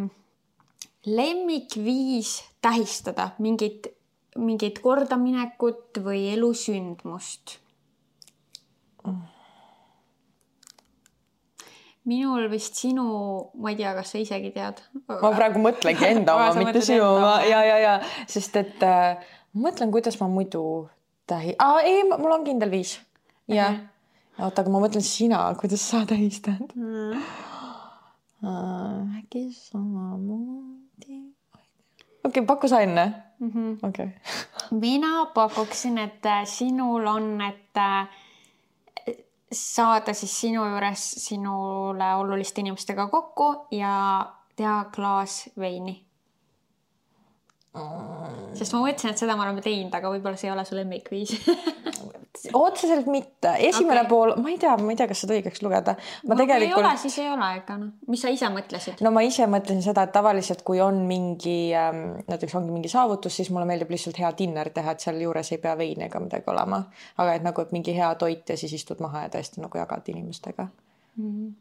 lemmikviis 1.06 2.40
tähistada 2.62 3.30
mingit, 3.40 3.88
mingit 4.38 4.82
kordaminekut 4.84 6.02
või 6.06 6.28
elusündmust 6.34 7.58
mm.? 9.06 9.24
minul 12.06 12.46
vist 12.52 12.78
sinu, 12.78 13.06
ma 13.58 13.72
ei 13.74 13.80
tea, 13.80 13.96
kas 13.98 14.12
sa 14.14 14.22
isegi 14.22 14.52
tead. 14.54 14.82
ma 15.10 15.32
praegu 15.34 15.62
mõtlengi 15.62 16.06
enda 16.12 16.36
oma, 16.38 16.52
mitte 16.62 16.84
sinu 16.86 17.08
oma 17.16 17.40
ja, 17.48 17.64
ja, 17.66 17.80
ja 17.82 17.96
sest 18.30 18.62
et 18.62 18.86
äh, 18.86 19.26
mõtlen, 19.58 19.94
kuidas 19.94 20.20
ma 20.22 20.30
muidu 20.30 20.62
tähi- 21.30 21.58
ah,, 21.58 21.82
ei, 21.82 22.04
mul 22.12 22.38
on 22.38 22.46
kindel 22.46 22.74
viis. 22.74 23.00
jah 23.50 23.82
oota, 24.40 24.62
aga 24.62 24.72
ma 24.74 24.82
mõtlen 24.84 25.06
sina, 25.06 25.42
kuidas 25.60 25.86
sa 25.90 26.06
tähistad 26.08 26.74
mm.. 26.76 27.26
Uh, 28.46 29.16
äkki 29.18 29.48
samamoodi 29.56 30.85
okei 32.26 32.42
okay,, 32.42 32.46
paku 32.46 32.68
sa 32.68 32.82
enne 32.82 33.06
mm 33.40 33.52
-hmm.. 33.52 33.88
okei 33.90 34.06
okay. 34.06 34.80
mina 34.80 35.26
pakuksin, 35.34 35.98
et 35.98 36.26
äh, 36.26 36.46
sinul 36.46 37.08
on, 37.08 37.42
et 37.42 37.78
äh, 37.78 38.08
saada 39.52 40.14
siis 40.14 40.42
sinu 40.42 40.66
juures 40.66 41.12
sinule 41.28 42.16
oluliste 42.16 42.62
inimestega 42.62 43.08
kokku 43.08 43.68
ja 43.72 44.26
teha 44.56 44.86
klaas 44.96 45.50
veini. 45.60 46.05
Sest 48.56 48.76
ma 48.76 48.82
mõtlesin, 48.86 49.12
et 49.12 49.22
seda 49.22 49.36
me 49.36 49.44
oleme 49.46 49.64
teinud, 49.64 49.94
aga 49.96 50.12
võib-olla 50.14 50.40
see 50.40 50.50
ei 50.50 50.54
ole 50.56 50.64
su 50.68 50.78
lemmikviis 50.78 51.36
otseselt 52.54 53.08
mitte, 53.12 53.56
esimene 53.68 54.02
okay. 54.02 54.10
pool, 54.10 54.34
ma 54.42 54.52
ei 54.52 54.58
tea, 54.62 54.76
ma 54.78 54.94
ei 54.94 55.00
tea, 55.00 55.08
kas 55.10 55.24
seda 55.24 55.36
õigeks 55.38 55.64
lugeda. 55.66 55.96
ma 56.26 56.36
no, 56.36 56.40
tegelikult. 56.40 56.84
ei 56.84 56.84
ole, 56.84 56.94
siis 57.02 57.18
ei 57.24 57.30
ole, 57.32 57.50
ega 57.60 57.78
noh, 57.80 57.92
mis 58.12 58.24
sa 58.26 58.32
ise 58.34 58.50
mõtlesid? 58.54 59.04
no 59.06 59.12
ma 59.16 59.26
ise 59.26 59.48
mõtlesin 59.52 59.84
seda, 59.86 60.06
et 60.08 60.14
tavaliselt, 60.16 60.64
kui 60.68 60.82
on 60.84 61.02
mingi 61.10 61.58
ähm,, 61.78 62.06
näiteks 62.30 62.56
ongi 62.60 62.74
mingi 62.76 62.92
saavutus, 62.92 63.40
siis 63.40 63.52
mulle 63.56 63.68
meeldib 63.70 63.92
lihtsalt 63.96 64.20
hea 64.22 64.32
dinner 64.38 64.72
teha, 64.76 64.96
et 64.96 65.06
sealjuures 65.08 65.52
ei 65.56 65.62
pea 65.64 65.76
veini 65.80 66.08
ega 66.10 66.22
midagi 66.24 66.52
olema. 66.54 66.84
aga 67.18 67.38
et 67.40 67.46
nagu, 67.46 67.66
et 67.66 67.76
mingi 67.76 67.96
hea 67.98 68.14
toit 68.20 68.50
ja 68.50 68.58
siis 68.60 68.74
istud 68.80 69.04
maha 69.04 69.26
ja 69.26 69.36
tõesti 69.38 69.64
nagu 69.64 69.82
jagad 69.82 70.16
inimestega 70.16 70.68
mm. 70.68 71.30
-hmm 71.30 71.54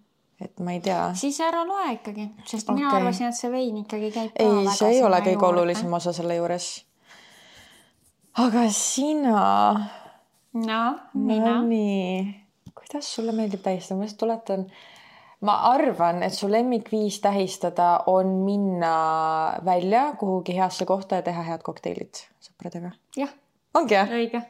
et 0.45 0.61
ma 0.65 0.75
ei 0.77 0.81
tea. 0.85 1.01
siis 1.19 1.39
ära 1.45 1.65
loe 1.67 1.95
ikkagi, 1.97 2.29
sest 2.45 2.69
okay. 2.69 2.79
mina 2.81 2.95
arvasin, 2.99 3.31
et 3.31 3.39
see 3.39 3.51
vein 3.53 3.77
ikkagi 3.83 4.11
käib. 4.15 4.33
ei, 4.41 4.65
see 4.77 4.97
ei 4.97 5.03
ole 5.05 5.21
kõige 5.25 5.49
olulisem 5.51 5.93
osa 5.99 6.15
selle 6.17 6.39
juures. 6.39 6.71
aga 8.45 8.65
sina 8.75 9.45
no, 10.55 10.83
mina. 11.15 11.55
nii, 11.67 12.25
kuidas 12.75 13.15
sulle 13.17 13.37
meeldib 13.37 13.65
tähistada, 13.65 13.99
ma 14.01 14.09
just 14.09 14.21
tuletan, 14.21 14.67
ma 15.45 15.59
arvan, 15.73 16.23
et 16.27 16.37
su 16.37 16.51
lemmikviis 16.51 17.21
tähistada 17.25 17.91
on 18.13 18.41
minna 18.47 18.95
välja 19.65 20.11
kuhugi 20.21 20.57
heasse 20.57 20.87
kohta 20.89 21.21
ja 21.21 21.27
teha 21.27 21.49
head 21.51 21.67
kokteilid 21.67 22.27
sõpradega. 22.45 22.95
jah. 23.17 23.35
ongi 23.75 23.99
jah? 23.99 24.13
õige 24.21 24.45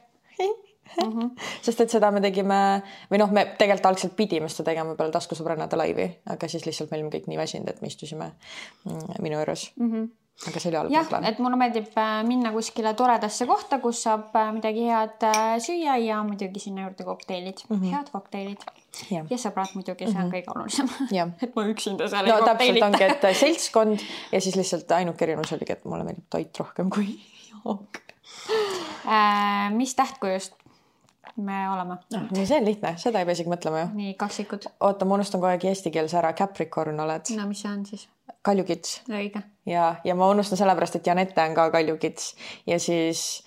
Mm 1.03 1.13
-hmm. 1.13 1.31
sest 1.67 1.81
et 1.81 1.91
seda 1.91 2.11
me 2.11 2.21
tegime 2.21 2.83
või 3.11 3.19
noh, 3.19 3.31
me 3.31 3.47
tegelikult 3.59 3.87
algselt 3.87 4.17
pidime 4.17 4.49
seda 4.49 4.71
tegema 4.71 4.95
peale 4.95 5.13
taskusõbrannade 5.13 5.77
laivi, 5.77 6.11
aga 6.27 6.49
siis 6.49 6.67
lihtsalt 6.67 6.91
me 6.91 6.99
olime 6.99 7.11
kõik 7.11 7.27
nii 7.27 7.39
väsinud, 7.39 7.69
et 7.69 7.81
me 7.81 7.89
istusime 7.89 8.33
mm, 8.85 9.23
minu 9.23 9.41
juures 9.41 9.73
mm. 9.77 9.91
-hmm 9.91 10.13
aga 10.35 10.61
see 10.61 10.71
oli 10.71 10.79
halb 10.79 10.93
jah, 10.93 11.11
et 11.29 11.39
mulle 11.43 11.57
meeldib 11.59 11.95
äh, 12.01 12.17
minna 12.27 12.51
kuskile 12.53 12.93
toredasse 12.99 13.47
kohta, 13.49 13.79
kus 13.83 14.03
saab 14.05 14.35
äh, 14.37 14.51
midagi 14.57 14.89
head 14.89 15.23
äh, 15.29 15.53
süüa 15.63 15.95
ja 16.03 16.19
muidugi 16.27 16.63
sinna 16.65 16.89
juurde 16.89 17.07
kokteilid 17.07 17.63
mm, 17.69 17.77
-hmm. 17.77 17.95
head 17.95 18.11
kokteilid. 18.13 18.65
ja, 19.15 19.23
ja 19.31 19.39
sõbrad 19.41 19.77
muidugi, 19.79 20.09
see 20.11 20.19
on 20.19 20.27
mm 20.27 20.33
-hmm. 20.33 20.35
kõige 20.35 20.57
olulisem 20.57 20.91
et 21.47 21.55
ma 21.57 21.67
üksinda 21.71 22.09
seal 22.11 22.27
no, 22.27 22.35
ei 22.35 22.49
kokteilita. 22.49 22.87
ongi, 22.87 23.05
et 23.05 23.39
seltskond 23.39 24.05
ja 24.33 24.41
siis 24.41 24.59
lihtsalt 24.59 24.93
ainuke 24.99 25.25
erinevus 25.25 25.53
oligi, 25.53 25.73
et 25.73 25.85
mulle 25.85 26.05
meeldib 26.05 26.27
toit 26.31 26.61
rohkem 26.61 26.91
kui 26.91 27.15
jook 27.55 28.03
äh,. 29.07 29.71
mis 29.73 29.95
tähtkujust 29.95 30.64
me 31.37 31.71
oleme 31.71 31.97
no,? 32.15 32.21
nii, 32.31 32.47
see 32.47 32.59
on 32.61 32.69
lihtne, 32.69 32.95
seda 33.01 33.23
ei 33.23 33.29
pea 33.29 33.39
isegi 33.39 33.51
mõtlema 33.51 33.85
ju. 33.85 33.93
nii, 33.99 34.17
kaksikud. 34.21 34.69
oota, 34.87 35.09
ma 35.09 35.19
unustan 35.19 35.41
kogu 35.41 35.51
aeg 35.51 35.67
eestikeelse 35.71 36.21
ära, 36.21 36.35
Capricorn 36.39 37.01
oled. 37.07 37.33
no 37.39 37.49
mis 37.51 37.65
see 37.65 37.73
on 37.73 37.87
siis? 37.89 38.07
kaljukits. 38.47 39.01
õige. 39.11 39.43
ja, 39.71 39.95
ja 40.05 40.19
ma 40.19 40.29
unustan 40.33 40.61
sellepärast, 40.61 41.01
et 41.01 41.11
Janette 41.11 41.49
on 41.49 41.57
ka 41.59 41.71
kaljukits 41.75 42.35
ja 42.71 42.79
siis 42.83 43.45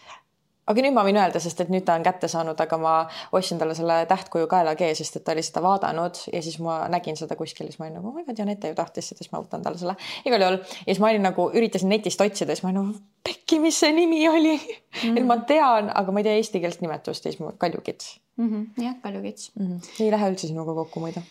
aga 0.67 0.83
nüüd 0.83 0.95
ma 0.95 1.03
võin 1.07 1.17
öelda, 1.19 1.39
sest 1.43 1.61
et 1.63 1.71
nüüd 1.71 1.85
ta 1.87 1.95
on 1.97 2.03
kätte 2.05 2.29
saanud, 2.31 2.59
aga 2.59 2.79
ma 2.81 2.93
ostsin 3.37 3.59
talle 3.61 3.75
selle 3.77 4.01
tähtkuju 4.09 4.49
kaelakee, 4.51 4.91
sest 4.99 5.19
et 5.19 5.25
ta 5.27 5.35
oli 5.35 5.43
seda 5.45 5.63
vaadanud 5.63 6.19
ja 6.33 6.41
siis 6.43 6.57
ma 6.63 6.81
nägin 6.91 7.17
seda 7.19 7.37
kuskil, 7.39 7.69
siis 7.69 7.79
ma 7.79 7.87
olin 7.87 7.99
nagu, 8.01 8.11
oh 8.11 8.17
my 8.17 8.25
god, 8.27 8.39
Janette 8.39 8.71
ju 8.71 8.77
tahtis 8.77 9.11
seda, 9.11 9.23
siis 9.23 9.31
ma 9.31 9.41
võtan 9.43 9.63
talle 9.63 9.79
selle. 9.79 9.95
igal 10.27 10.43
juhul 10.43 10.59
ja 10.59 10.89
siis 10.89 11.03
ma 11.03 11.11
olin 11.11 11.23
nagu, 11.29 11.47
üritasin 11.55 11.91
netist 11.93 12.21
otsida, 12.23 12.55
siis 12.55 12.65
ma 12.65 12.73
olin 12.73 12.81
nagu, 12.81 13.05
pekki, 13.27 13.61
mis 13.63 13.79
see 13.79 13.95
nimi 13.95 14.21
oli 14.29 14.57
mm. 15.03 15.09
-hmm. 15.09 15.17
et 15.17 15.25
ma 15.25 15.37
tean, 15.37 15.91
aga 15.93 16.11
ma 16.11 16.19
ei 16.23 16.29
tea 16.29 16.37
eesti 16.39 16.63
keelt 16.63 16.81
nimetust 16.81 17.25
ja 17.25 17.31
siis 17.31 17.41
ma 17.43 17.51
kaljukits 17.57 18.19
mm. 18.37 18.49
-hmm. 18.49 18.83
jah, 18.83 18.95
kaljukits 19.03 19.51
mm. 19.55 19.67
-hmm. 19.67 20.03
ei 20.03 20.11
lähe 20.11 20.31
üldse 20.31 20.47
sinuga 20.47 20.73
kokku 20.73 20.99
muidu? 20.99 21.21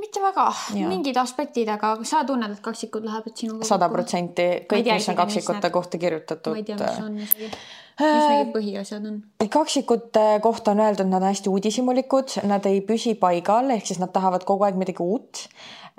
mitte 0.00 0.20
väga, 0.22 0.52
mingid 0.88 1.16
aspektid, 1.16 1.68
aga 1.68 1.96
sa 2.02 2.24
tunned, 2.24 2.52
et 2.52 2.60
kaksikud 2.60 3.04
lähevad 3.04 3.34
sinuga 3.34 3.64
sada 3.64 3.88
protsenti, 3.88 4.46
kõik, 4.72 4.92
mis 4.92 5.08
on 5.08 5.16
kaksikute 5.16 5.70
kohta 5.70 5.98
kirjutatud. 5.98 6.52
ma 6.52 6.58
ei 6.58 6.64
tea, 6.64 6.76
mis 6.76 7.04
on 7.04 7.18
isegi 7.18 7.50
mis 7.96 8.28
mingid 8.28 8.52
põhiasjad 8.52 9.08
on? 9.08 9.20
kaksikute 9.50 10.24
kohta 10.44 10.74
on 10.74 10.80
öeldud, 10.84 11.08
nad 11.08 11.22
on 11.22 11.30
hästi 11.30 11.48
uudishimulikud, 11.52 12.38
nad 12.48 12.66
ei 12.68 12.82
püsi 12.84 13.14
paigal, 13.20 13.70
ehk 13.76 13.88
siis 13.88 14.00
nad 14.02 14.12
tahavad 14.12 14.44
kogu 14.48 14.68
aeg 14.68 14.76
midagi 14.80 15.04
uut. 15.04 15.46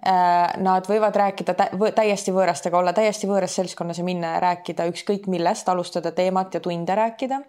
Äh, 0.06 0.54
nad 0.62 0.86
võivad 0.86 1.16
rääkida 1.18 1.56
täiesti 1.98 2.30
võõrastega, 2.30 2.78
olla 2.78 2.92
täiesti 2.94 3.26
võõras 3.26 3.56
seltskonnas 3.58 3.98
ja 3.98 4.04
minna 4.06 4.36
ja 4.36 4.42
rääkida 4.44 4.86
ükskõik 4.92 5.26
millest, 5.26 5.70
alustada 5.74 6.12
teemat 6.14 6.54
ja 6.54 6.62
tunde 6.62 6.96
rääkida 6.96 7.40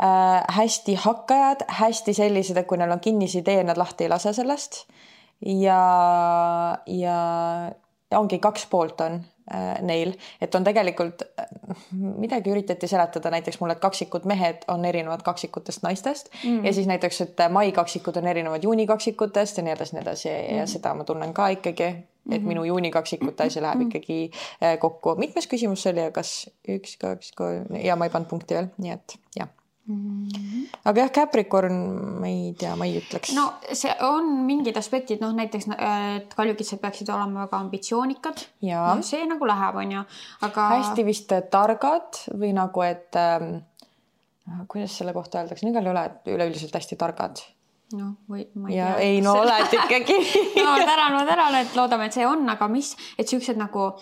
äh,. 0.00 0.56
hästi 0.56 0.94
hakkajad, 1.04 1.66
hästi 1.68 2.14
sellised, 2.16 2.56
et 2.56 2.66
kui 2.66 2.80
neil 2.80 2.96
on 2.96 3.04
kinnisidee, 3.04 3.60
nad 3.68 3.76
lahti 3.76 4.06
ei 4.06 4.08
lase 4.08 4.32
sellest. 4.32 4.86
ja, 5.44 5.82
ja 6.86 7.18
ongi 8.16 8.38
kaks 8.38 8.66
poolt 8.72 9.00
on 9.04 9.20
neil, 9.82 10.12
et 10.40 10.54
on 10.54 10.64
tegelikult 10.66 11.22
äh, 11.38 11.46
midagi 11.92 12.50
üritati 12.50 12.88
seletada 12.90 13.30
näiteks 13.30 13.60
mulle, 13.60 13.76
et 13.76 13.84
kaksikud 13.84 14.26
mehed 14.26 14.66
on 14.72 14.84
erinevad 14.84 15.22
kaksikutest 15.26 15.84
naistest 15.86 16.32
mm. 16.42 16.64
ja 16.66 16.72
siis 16.72 16.90
näiteks, 16.90 17.20
et 17.20 17.46
mai 17.50 17.72
kaksikud 17.72 18.16
on 18.16 18.26
erinevad 18.26 18.64
juuni 18.64 18.86
kaksikutest 18.86 19.58
ja 19.60 19.66
nii 19.66 19.76
edasi, 19.76 19.96
nii 19.96 20.02
edasi 20.02 20.28
ja, 20.28 20.36
mm. 20.36 20.58
ja 20.58 20.66
seda 20.70 20.94
ma 20.94 21.06
tunnen 21.06 21.34
ka 21.34 21.48
ikkagi 21.54 21.92
et 22.32 22.42
minu 22.42 22.64
juuni 22.66 22.90
kaksikute 22.90 23.46
asi 23.46 23.62
läheb 23.62 23.86
ikkagi 23.86 24.18
äh, 24.62 24.78
kokku. 24.82 25.14
mitmes 25.18 25.46
küsimus 25.46 25.86
see 25.86 25.94
oli, 25.94 26.08
kas 26.14 26.32
üks, 26.76 26.96
kaks, 26.98 27.30
kolm 27.38 27.78
ja 27.78 27.96
ma 27.96 28.08
ei 28.08 28.14
pannud 28.14 28.30
punkti 28.30 28.58
veel, 28.58 28.72
nii 28.82 28.96
et 28.96 29.18
jah. 29.38 29.52
Aga 29.86 31.04
jah, 31.04 31.10
Capricorn, 31.14 31.76
ma 32.20 32.26
ei 32.26 32.54
tea, 32.58 32.72
ma 32.78 32.88
ei 32.88 32.96
ütleks. 32.98 33.30
no 33.36 33.46
see 33.70 33.92
on 34.06 34.32
mingid 34.48 34.78
aspektid, 34.80 35.22
noh 35.22 35.34
näiteks, 35.36 35.68
et 35.76 36.34
kaljukitsed 36.34 36.82
peaksid 36.82 37.10
olema 37.14 37.44
väga 37.44 37.60
ambitsioonikad. 37.64 38.46
No, 38.66 38.96
see 39.06 39.22
nagu 39.30 39.46
läheb, 39.46 39.78
onju, 39.84 40.04
aga. 40.48 40.68
hästi 40.74 41.06
vist 41.06 41.34
targad 41.52 42.22
või 42.34 42.50
nagu, 42.56 42.86
et 42.86 43.18
ähm, 43.20 43.60
kuidas 44.70 44.98
selle 44.98 45.14
kohta 45.14 45.42
öeldakse, 45.42 45.68
igal 45.70 45.86
juhul, 45.86 46.02
üleüldiselt 46.34 46.74
hästi 46.78 46.98
targad 46.98 47.44
noh, 47.94 48.16
või 48.30 48.46
ma 48.58 48.70
ei 48.70 48.78
ja, 48.78 48.90
tea. 48.96 49.06
ei 49.06 49.22
no 49.22 49.36
oled 49.44 49.78
ikkagi 49.78 50.18
no 50.58 50.74
tänan, 50.82 51.14
ma 51.14 51.22
tänan, 51.28 51.60
et 51.60 51.78
loodame, 51.78 52.08
et 52.08 52.16
see 52.16 52.26
on, 52.26 52.42
aga 52.50 52.68
mis, 52.72 52.94
et 53.18 53.30
siuksed 53.30 53.58
nagu 53.60 53.92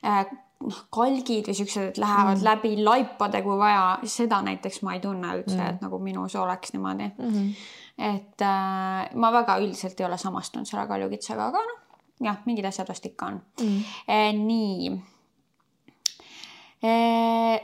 äh, 0.00 0.24
noh, 0.64 0.78
kalgid 0.94 1.48
või 1.50 1.56
siuksed, 1.58 1.98
lähevad 2.00 2.38
mm. 2.38 2.44
läbi 2.46 2.72
laipade, 2.84 3.42
kui 3.44 3.58
vaja, 3.60 3.98
seda 4.08 4.40
näiteks 4.46 4.82
ma 4.86 4.96
ei 4.96 5.02
tunne 5.04 5.34
üldse 5.38 5.58
mm., 5.58 5.74
et 5.74 5.84
nagu 5.84 6.00
minus 6.02 6.36
oleks 6.40 6.72
niimoodi 6.74 7.10
mm. 7.10 7.34
-hmm. 7.34 7.50
et 7.98 8.46
äh, 8.46 9.14
ma 9.14 9.32
väga 9.32 9.58
üldiselt 9.62 10.00
ei 10.00 10.06
ole 10.06 10.18
samastunud 10.18 10.68
selle 10.68 10.86
kaljukitsega, 10.88 11.50
aga 11.52 11.64
noh, 11.68 12.00
jah, 12.24 12.40
mingid 12.48 12.64
asjad 12.64 12.88
vast 12.88 13.06
ikka 13.06 13.26
on 13.32 13.40
mm.. 13.60 13.84
E, 14.08 14.32
nii 14.32 14.90
e,. 16.82 16.92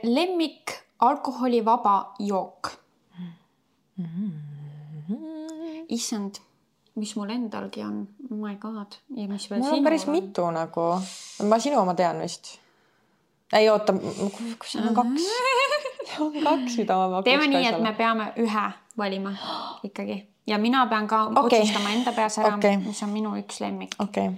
lemmik 0.02 0.78
alkoholivaba 1.00 2.14
jook 2.18 2.72
mm. 3.18 4.06
-hmm. 4.06 5.84
issand 5.88 6.42
mis 6.94 7.14
mul 7.16 7.30
endalgi 7.32 7.80
on, 7.84 8.08
oh 8.30 8.36
my 8.36 8.56
god. 8.56 8.98
ja 9.16 9.28
mis 9.28 9.50
veel 9.50 9.60
mul 9.60 9.78
on 9.78 9.84
päris 9.84 10.04
on? 10.06 10.12
mitu 10.12 10.50
nagu, 10.50 10.88
ma 11.48 11.58
sinu 11.58 11.80
oma 11.80 11.94
tean 11.94 12.20
vist 12.20 12.61
ei 13.52 13.70
oota, 13.70 13.94
kus 14.58 14.72
seal 14.72 14.86
on 14.88 14.94
kaks? 14.94 15.22
on 16.20 16.32
kaks, 16.42 16.76
mida 16.76 16.96
ma 16.96 17.08
pakuks. 17.08 17.24
teeme 17.24 17.48
nii, 17.52 17.66
et 17.68 17.80
me 17.82 17.92
peame 17.96 18.32
ühe 18.40 18.66
valima 18.98 19.34
ikkagi 19.88 20.22
ja 20.46 20.58
mina 20.58 20.86
pean 20.86 21.06
ka 21.08 21.24
okay. 21.26 21.60
otsustama 21.60 21.90
enda 21.90 22.12
peas 22.12 22.38
ära 22.38 22.56
okay., 22.56 22.76
mis 22.82 23.02
on 23.02 23.12
minu 23.14 23.36
üks 23.40 23.60
lemmik. 23.60 23.94
okay. 23.98 24.32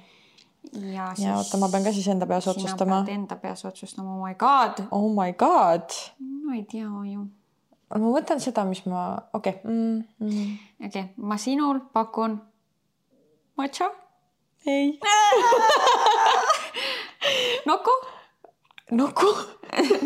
ja, 0.73 1.11
siis... 1.15 1.27
ja 1.27 1.37
oota, 1.39 1.61
ma 1.63 1.71
pean 1.73 1.87
ka 1.87 1.93
siis 1.93 2.09
enda 2.13 2.27
peas 2.27 2.49
otsustama. 2.51 3.05
Enda 3.09 3.37
peas 3.41 3.65
otsustama, 3.65 4.17
oh 4.17 4.27
my 4.27 4.35
god. 4.35 4.85
oh 4.91 5.09
my 5.15 5.33
god. 5.33 5.89
no 6.21 6.55
ei 6.57 6.65
tea 6.71 6.89
ju. 7.13 7.27
ma 7.95 8.07
mõtlen 8.07 8.43
seda, 8.43 8.65
mis 8.69 8.85
ma, 8.91 9.07
okei 9.33 9.59
okay. 9.61 9.71
mm,. 9.71 10.03
Mm. 10.21 10.57
okei 10.87 10.89
okay., 10.91 11.07
ma 11.17 11.39
sinul 11.41 11.81
pakun 11.93 12.41
matša. 13.57 13.91
ei 14.67 14.99
Noko 17.65 17.93
Nuku 18.95 19.31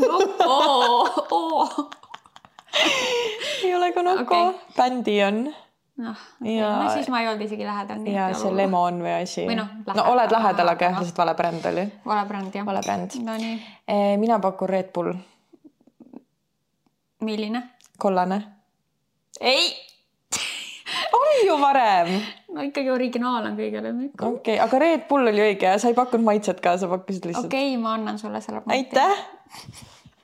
Nuku 0.01 0.49
oh. 0.49 1.91
ei 3.64 3.74
ole 3.74 3.93
ka 3.93 4.03
Nuku 4.03 4.22
okay., 4.22 4.53
bändi 4.76 5.16
on. 5.24 5.41
noh 5.99 6.18
no 6.41 6.91
siis 6.95 7.09
ma 7.12 7.20
ei 7.20 7.28
olnud 7.28 7.45
isegi 7.45 7.66
lähedal. 7.66 8.07
ja 8.07 8.28
see 8.34 8.53
Lemon 8.55 9.03
või 9.05 9.14
asi. 9.22 9.47
või 9.49 9.59
noh, 9.59 9.72
no 9.86 10.05
oled 10.12 10.32
lähedal, 10.32 10.72
aga 10.72 10.91
jah, 10.91 11.01
lihtsalt 11.01 11.20
vale 11.20 11.34
bränd 11.39 11.66
oli. 11.72 11.84
vale 12.07 12.28
bränd 12.28 12.55
jah. 12.55 12.68
vale 12.68 12.84
bränd. 12.86 13.18
Nonii. 13.24 13.57
Eh, 13.89 14.14
mina 14.20 14.39
pakun 14.39 14.68
Red 14.68 14.93
Bull. 14.95 15.12
milline? 17.20 17.62
kollane. 17.99 18.41
ei 19.41 19.88
oli 21.25 21.47
ju 21.49 21.59
varem. 21.61 22.14
no 22.55 22.64
ikkagi 22.69 22.91
originaal 22.95 23.51
on 23.51 23.59
kõige 23.59 23.83
lemmikum. 23.83 24.39
okei 24.39 24.57
okay,, 24.57 24.64
aga 24.64 24.83
Red 24.85 25.07
Bull 25.11 25.35
oli 25.35 25.45
õige, 25.51 25.75
sa 25.79 25.93
ei 25.93 25.99
pakkunud 25.99 26.27
maitset 26.31 26.62
ka, 26.64 26.79
sa 26.79 26.91
pakkusid 26.91 27.31
lihtsalt. 27.31 27.51
okei 27.51 27.75
okay,, 27.75 27.83
ma 27.83 27.95
annan 27.99 28.19
sulle 28.19 28.43
selle 28.45 28.64
aitäh 28.66 29.27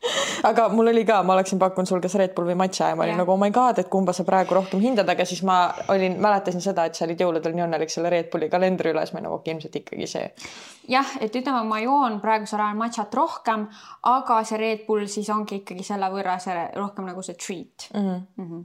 aga 0.51 0.69
mul 0.69 0.89
oli 0.89 1.05
ka, 1.05 1.23
ma 1.23 1.35
oleksin 1.35 1.59
pakkunud 1.59 1.89
sul 1.89 2.03
kas 2.05 2.15
Red 2.21 2.35
Bull 2.37 2.49
või 2.51 2.57
matša 2.61 2.91
ja 2.91 2.99
ma 2.99 3.05
olin 3.05 3.15
yeah. 3.15 3.21
nagu 3.23 3.33
oh 3.35 3.41
my 3.41 3.51
god, 3.55 3.79
et 3.81 3.89
kumba 3.93 4.13
sa 4.17 4.27
praegu 4.29 4.57
rohkem 4.57 4.83
hindad, 4.83 5.09
aga 5.11 5.27
siis 5.29 5.43
ma 5.47 5.59
olin, 5.93 6.19
mäletasin 6.23 6.63
seda, 6.65 6.87
et 6.89 6.99
sa 6.99 7.07
olid 7.07 7.21
jõuludel 7.21 7.57
nii 7.57 7.65
õnnelik 7.67 7.93
selle 7.93 8.13
Red 8.13 8.31
Bulli 8.33 8.51
kalendri 8.53 8.93
üles, 8.93 9.13
ma 9.13 9.21
olin 9.21 9.29
nagu 9.29 9.39
okei, 9.41 9.55
ilmselt 9.57 9.81
ikkagi 9.81 10.11
see. 10.11 10.29
jah, 10.93 11.17
et 11.25 11.41
ütleme, 11.41 11.65
ma 11.69 11.81
joon 11.85 12.21
praegusel 12.25 12.61
ajal 12.61 12.79
matšat 12.81 13.19
rohkem, 13.21 13.67
aga 14.13 14.41
see 14.45 14.61
Red 14.61 14.87
Bull 14.89 15.09
siis 15.11 15.31
ongi 15.33 15.63
ikkagi 15.63 15.87
selle 15.87 16.11
võrra 16.13 16.39
see 16.43 16.69
rohkem 16.77 17.09
nagu 17.11 17.25
see 17.25 17.39
treat 17.41 17.89
mm. 17.95 18.01
-hmm. 18.01 18.23
Mm 18.37 18.51
-hmm. 18.51 18.65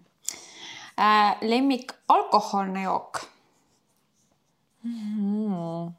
Lemmik 1.41 1.93
alkohoolne 2.11 2.83
jook 2.83 3.21
mm.. 4.83 5.91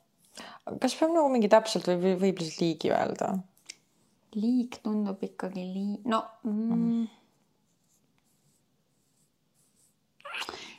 kas 0.80 0.96
peab 0.98 1.14
nagu 1.14 1.30
mingi 1.32 1.48
täpselt 1.52 1.88
või 1.88 2.16
võib 2.20 2.42
lihtsalt 2.42 2.64
liigi 2.64 2.92
öelda? 2.92 3.32
liig 4.38 4.76
tundub 4.84 5.22
ikkagi 5.26 5.64
liig, 5.64 6.04
no 6.06 6.20
mm, 6.46 7.08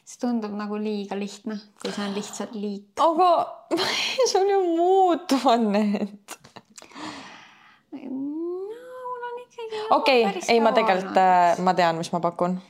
see 0.07 0.21
tundub 0.21 0.53
nagu 0.55 0.79
liiga 0.79 1.17
lihtne, 1.19 1.57
kui 1.81 1.91
see 1.91 2.05
on 2.05 2.15
lihtsalt 2.15 2.55
liik. 2.55 2.93
aga 3.03 3.31
sul 4.31 4.53
ju 4.53 4.61
muutuvad 4.77 5.67
need. 5.67 6.37
no 7.91 7.99
okei 9.97 10.25
okay,, 10.25 10.41
ei, 10.47 10.59
ma 10.63 10.71
tegelikult, 10.75 11.17
äh, 11.19 11.59
ma 11.59 11.75
tean, 11.75 11.99
mis 11.99 12.11
ma 12.15 12.23
pakun 12.23 12.61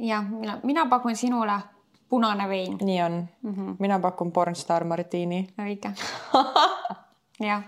jah, 0.00 0.24
mina, 0.30 0.60
mina 0.62 0.86
pakun 0.86 1.16
sinule 1.16 1.60
punane 2.08 2.48
vein. 2.48 2.78
nii 2.80 3.02
on 3.02 3.28
mm. 3.42 3.54
-hmm. 3.54 3.76
mina 3.78 3.98
pakun 3.98 4.32
pornstar 4.32 4.84
Martini. 4.84 5.48
õige 5.58 5.92
jah, 7.48 7.62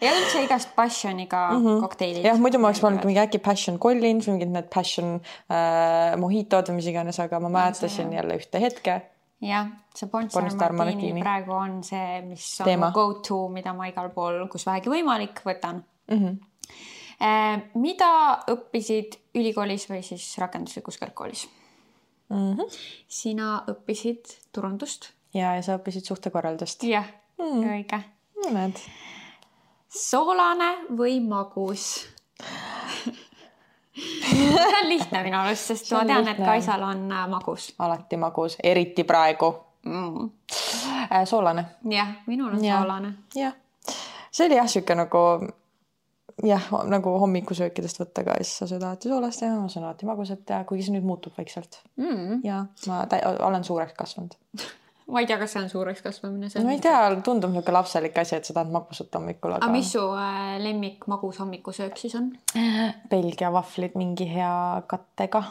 ja 0.00 0.12
üldse 0.18 0.42
igast 0.44 0.74
passioniga 0.76 1.50
mm 1.52 1.64
-hmm. 1.64 1.80
kokteilid. 1.80 2.24
jah, 2.24 2.38
muidu 2.38 2.58
ma 2.58 2.68
oleks 2.68 2.80
pannud 2.80 3.04
mingi 3.04 3.20
äkki 3.20 3.38
passion 3.38 3.78
Collins 3.78 4.28
või 4.28 4.38
mingid 4.38 4.52
need 4.52 4.68
passion 4.74 5.14
äh, 5.14 6.16
mojitod 6.18 6.68
või 6.68 6.80
mis 6.80 6.86
iganes, 6.86 7.20
aga 7.20 7.40
ma 7.40 7.48
mäletasin 7.48 8.12
jälle 8.12 8.36
ühte 8.36 8.60
hetke. 8.60 9.02
jah, 9.40 9.66
see 9.94 10.08
Pornstar 10.08 10.72
Martini, 10.72 10.76
Martini 10.76 11.20
praegu 11.20 11.52
on 11.52 11.82
see, 11.84 12.22
mis 12.22 12.60
on 12.60 12.64
Teema. 12.64 12.90
go 12.90 13.14
to, 13.14 13.48
mida 13.48 13.72
ma 13.72 13.86
igal 13.86 14.10
pool, 14.10 14.46
kus 14.48 14.66
vähegi 14.66 14.90
võimalik, 14.90 15.42
võtan 15.44 15.84
mm. 16.08 16.18
-hmm. 16.18 16.38
mida 17.74 18.38
õppisid 18.50 19.18
ülikoolis 19.34 19.90
või 19.90 20.02
siis 20.02 20.38
rakenduslikus 20.38 20.98
kõrgkoolis? 20.98 21.48
Mm. 22.32 22.52
-hmm. 22.56 22.78
sina 23.08 23.64
õppisid 23.70 24.36
turundust. 24.52 25.12
ja, 25.34 25.54
ja 25.56 25.62
sa 25.62 25.78
õppisid 25.78 26.08
suhtekorraldust. 26.08 26.84
jah 26.88 27.06
mm., 27.38 27.62
õige. 27.76 28.02
näed. 28.52 28.80
soolane 29.88 30.72
või 30.98 31.20
magus 31.20 32.08
see 34.30 34.82
on 34.82 34.88
lihtne 34.88 35.22
minu 35.22 35.38
arust, 35.38 35.72
sest 35.72 35.92
ma 35.92 36.04
tean, 36.08 36.28
et 36.28 36.40
Kaisal 36.40 36.82
on 36.82 37.04
äh, 37.12 37.26
magus. 37.28 37.74
alati 37.78 38.16
magus, 38.16 38.56
eriti 38.62 39.04
praegu 39.04 39.52
mm.. 39.84 40.30
Äh, 41.12 41.24
soolane. 41.24 41.64
jah, 41.90 42.08
minul 42.26 42.52
on 42.52 42.64
ja. 42.64 42.78
soolane. 42.80 43.14
jah, 43.34 43.54
see 44.30 44.46
oli 44.46 44.56
jah, 44.56 44.68
sihuke 44.68 44.94
nagu 44.94 45.18
jah, 46.46 46.68
nagu 46.90 47.16
hommikusöökidest 47.22 48.02
võtta 48.02 48.26
ka 48.26 48.36
siis 48.40 48.54
sa 48.62 48.68
sööd 48.70 48.84
alati 48.86 49.10
soolast 49.12 49.44
ja 49.44 49.54
ma 49.56 49.70
söön 49.72 49.88
alati 49.88 50.08
magusat 50.08 50.54
ja 50.54 50.62
kuigi 50.68 50.86
see 50.86 50.96
nüüd 50.96 51.08
muutub 51.08 51.36
vaikselt 51.38 51.82
mm.. 52.00 52.40
ja 52.46 52.64
ma 52.88 53.02
olen 53.48 53.66
suureks 53.66 53.96
kasvanud 53.98 54.38
ma 55.12 55.22
ei 55.22 55.28
tea, 55.28 55.38
kas 55.40 55.54
see 55.54 55.62
on 55.62 55.70
suureks 55.72 56.02
kasvamine. 56.04 56.50
ma 56.64 56.74
ei 56.74 56.82
tea, 56.82 57.00
tundub 57.24 57.52
niisugune 57.52 57.76
lapselik 57.78 58.18
asi, 58.22 58.38
et 58.38 58.48
sa 58.48 58.56
tahad 58.56 58.72
magusat 58.74 59.18
hommikul 59.18 59.56
aga.... 59.56 59.64
aga 59.66 59.74
mis 59.74 59.92
su 59.94 60.04
äh, 60.18 60.54
lemmik 60.62 61.08
magus 61.10 61.40
hommikusöök 61.42 61.98
siis 62.00 62.14
on? 62.18 62.30
Belgia 63.10 63.52
vahvlid 63.52 63.98
mingi 63.98 64.28
hea 64.30 64.54
kattega 64.90 65.44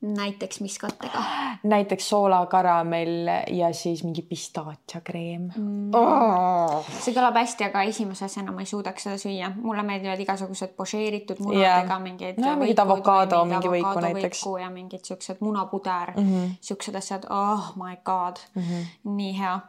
näiteks 0.00 0.60
mis 0.60 0.78
kattega? 0.78 1.22
näiteks 1.62 2.08
soolakaramell 2.08 3.28
ja 3.50 3.72
siis 3.72 4.04
mingi 4.04 4.22
pistaatiakreem 4.22 5.48
mm.. 5.56 5.94
Oh. 5.94 6.86
see 7.00 7.14
kõlab 7.16 7.38
hästi, 7.40 7.66
aga 7.66 7.82
esimese 7.90 8.28
asjana 8.28 8.54
ma 8.54 8.62
ei 8.62 8.70
suudaks 8.70 9.08
seda 9.08 9.18
süüa. 9.18 9.50
mulle 9.56 9.82
meeldivad 9.82 10.22
igasugused 10.22 10.76
pošeeritud 10.78 11.42
munadega 11.42 11.82
yeah. 11.82 12.02
mingid. 12.02 12.38
no 12.42 12.54
mingid 12.62 12.82
avokaado, 12.84 13.42
mingi 13.50 13.72
võiku 13.74 14.04
näiteks. 14.06 14.44
ja 14.62 14.70
mingid 14.70 15.04
siuksed 15.10 15.42
munapuder 15.42 16.14
mm, 16.16 16.30
-hmm. 16.30 16.56
siuksed 16.60 16.94
asjad, 16.94 17.26
oh 17.30 17.72
my 17.76 17.96
god 18.04 18.38
mm, 18.54 18.62
-hmm. 18.62 19.14
nii 19.18 19.38
hea. 19.38 19.60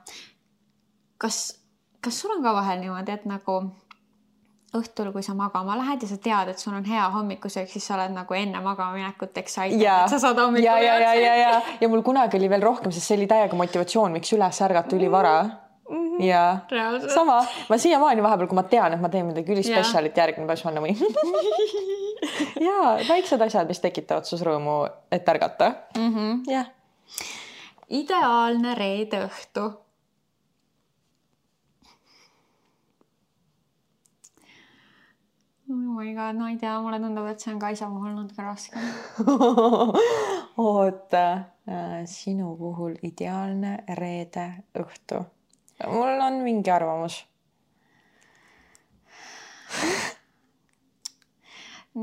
kas, 1.17 1.59
kas 2.01 2.21
sul 2.21 2.37
on 2.37 2.43
ka 2.43 2.53
vahel 2.53 2.79
niimoodi, 2.79 3.11
et 3.11 3.25
nagu 3.25 3.61
õhtul, 4.77 5.09
kui 5.13 5.23
sa 5.25 5.33
magama 5.37 5.77
lähed 5.79 6.03
ja 6.05 6.09
sa 6.11 6.17
tead, 6.21 6.51
et 6.51 6.61
sul 6.61 6.75
on 6.77 6.85
hea 6.85 7.07
hommikusöök, 7.13 7.69
siis 7.71 7.87
sa 7.89 7.95
oled 7.95 8.13
nagu 8.13 8.35
enne 8.37 8.61
magama 8.61 8.97
minekut 8.97 9.37
excited, 9.41 9.81
et 9.81 10.11
sa 10.11 10.19
saad 10.21 10.37
hommikul 10.43 10.67
ja, 10.67 10.77
ja, 10.83 10.97
ja, 11.01 11.13
ja, 11.17 11.33
ja, 11.39 11.55
ja 11.81 11.89
mul 11.89 12.03
kunagi 12.05 12.37
oli 12.37 12.51
veel 12.51 12.65
rohkem, 12.65 12.93
sest 12.93 13.09
see 13.09 13.17
oli 13.17 13.27
täiega 13.29 13.57
motivatsioon, 13.57 14.13
miks 14.13 14.33
üles 14.37 14.61
ärgata 14.67 14.95
ülivara 14.97 15.33
mm. 15.43 15.97
-hmm. 15.97 16.23
ja 16.23 16.43
Reaalselt. 16.71 17.11
sama, 17.13 17.39
ma 17.69 17.77
siiamaani 17.77 18.23
vahepeal, 18.23 18.51
kui 18.51 18.61
ma 18.61 18.63
tean, 18.63 18.93
et 18.93 19.01
ma 19.01 19.09
teen 19.09 19.25
midagi 19.25 19.53
ülispetsialit 19.57 20.17
järgmine 20.17 20.47
päev, 20.47 20.61
siis 20.61 20.65
ma 20.65 20.71
olen 20.71 20.83
ja 22.69 22.79
väiksed 23.09 23.41
asjad, 23.41 23.67
mis 23.67 23.81
tekitavad 23.81 24.29
sus 24.29 24.45
rõõmu, 24.45 24.79
et 25.11 25.29
ärgata. 25.29 25.73
-hmm. 25.97 26.41
jah. 26.51 26.69
ideaalne 27.89 28.75
reede 28.75 29.25
õhtu 29.25 29.71
oh 35.69 35.75
my 35.75 36.13
god, 36.15 36.35
no 36.35 36.47
ei 36.49 36.57
tea, 36.57 36.75
mulle 36.81 36.99
tundub, 36.99 37.27
et 37.29 37.39
see 37.39 37.53
on 37.53 37.59
Kaisa 37.61 37.89
puhul 37.91 38.13
natuke 38.15 38.41
raskem 38.43 38.81
oota 40.65 41.25
äh,, 41.69 42.05
sinu 42.09 42.55
puhul 42.57 42.95
ideaalne 43.03 43.77
reede 43.99 44.47
õhtu. 44.79 45.23
mul 45.87 46.21
on 46.25 46.33
mingi 46.43 46.71
arvamus 46.73 47.21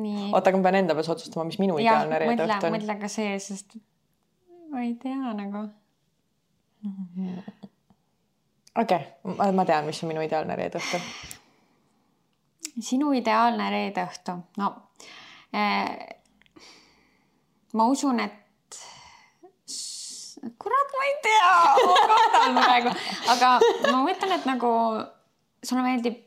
nii. 0.02 0.30
oota, 0.32 0.50
aga 0.50 0.58
ma 0.58 0.68
pean 0.68 0.80
enda 0.82 0.94
peas 0.98 1.10
otsustama, 1.12 1.44
mis 1.50 1.58
minu 1.62 1.78
ideaalne 1.82 2.18
reede 2.22 2.46
õhtu 2.46 2.70
on. 2.70 2.76
mõtle 2.76 2.94
ka 3.00 3.08
see, 3.12 3.32
sest 3.42 3.78
ma 4.70 4.84
ei 4.84 4.94
tea 5.02 5.34
nagu. 5.40 5.66
okei 8.78 9.02
okay,, 9.24 9.52
ma 9.58 9.64
tean, 9.68 9.88
mis 9.90 10.02
on 10.04 10.08
minu 10.14 10.22
ideaalne 10.26 10.54
reede 10.58 10.82
õhtu. 10.82 10.98
Sinu 12.82 13.12
ideaalne 13.16 13.70
reede 13.72 14.04
õhtu, 14.04 14.36
no 14.60 14.72
eh, 15.52 16.16
ma 17.76 17.86
usun, 17.92 18.20
et 18.24 18.42
kurat, 20.58 20.92
ma 20.96 21.06
ei 21.08 21.14
tea, 21.24 21.52
ma 21.86 21.94
kardan 22.10 22.58
praegu, 22.60 22.92
aga 23.34 23.52
ma 23.90 24.02
mõtlen, 24.04 24.36
et 24.36 24.48
nagu 24.48 24.72
sulle 25.64 25.84
meeldib 25.84 26.20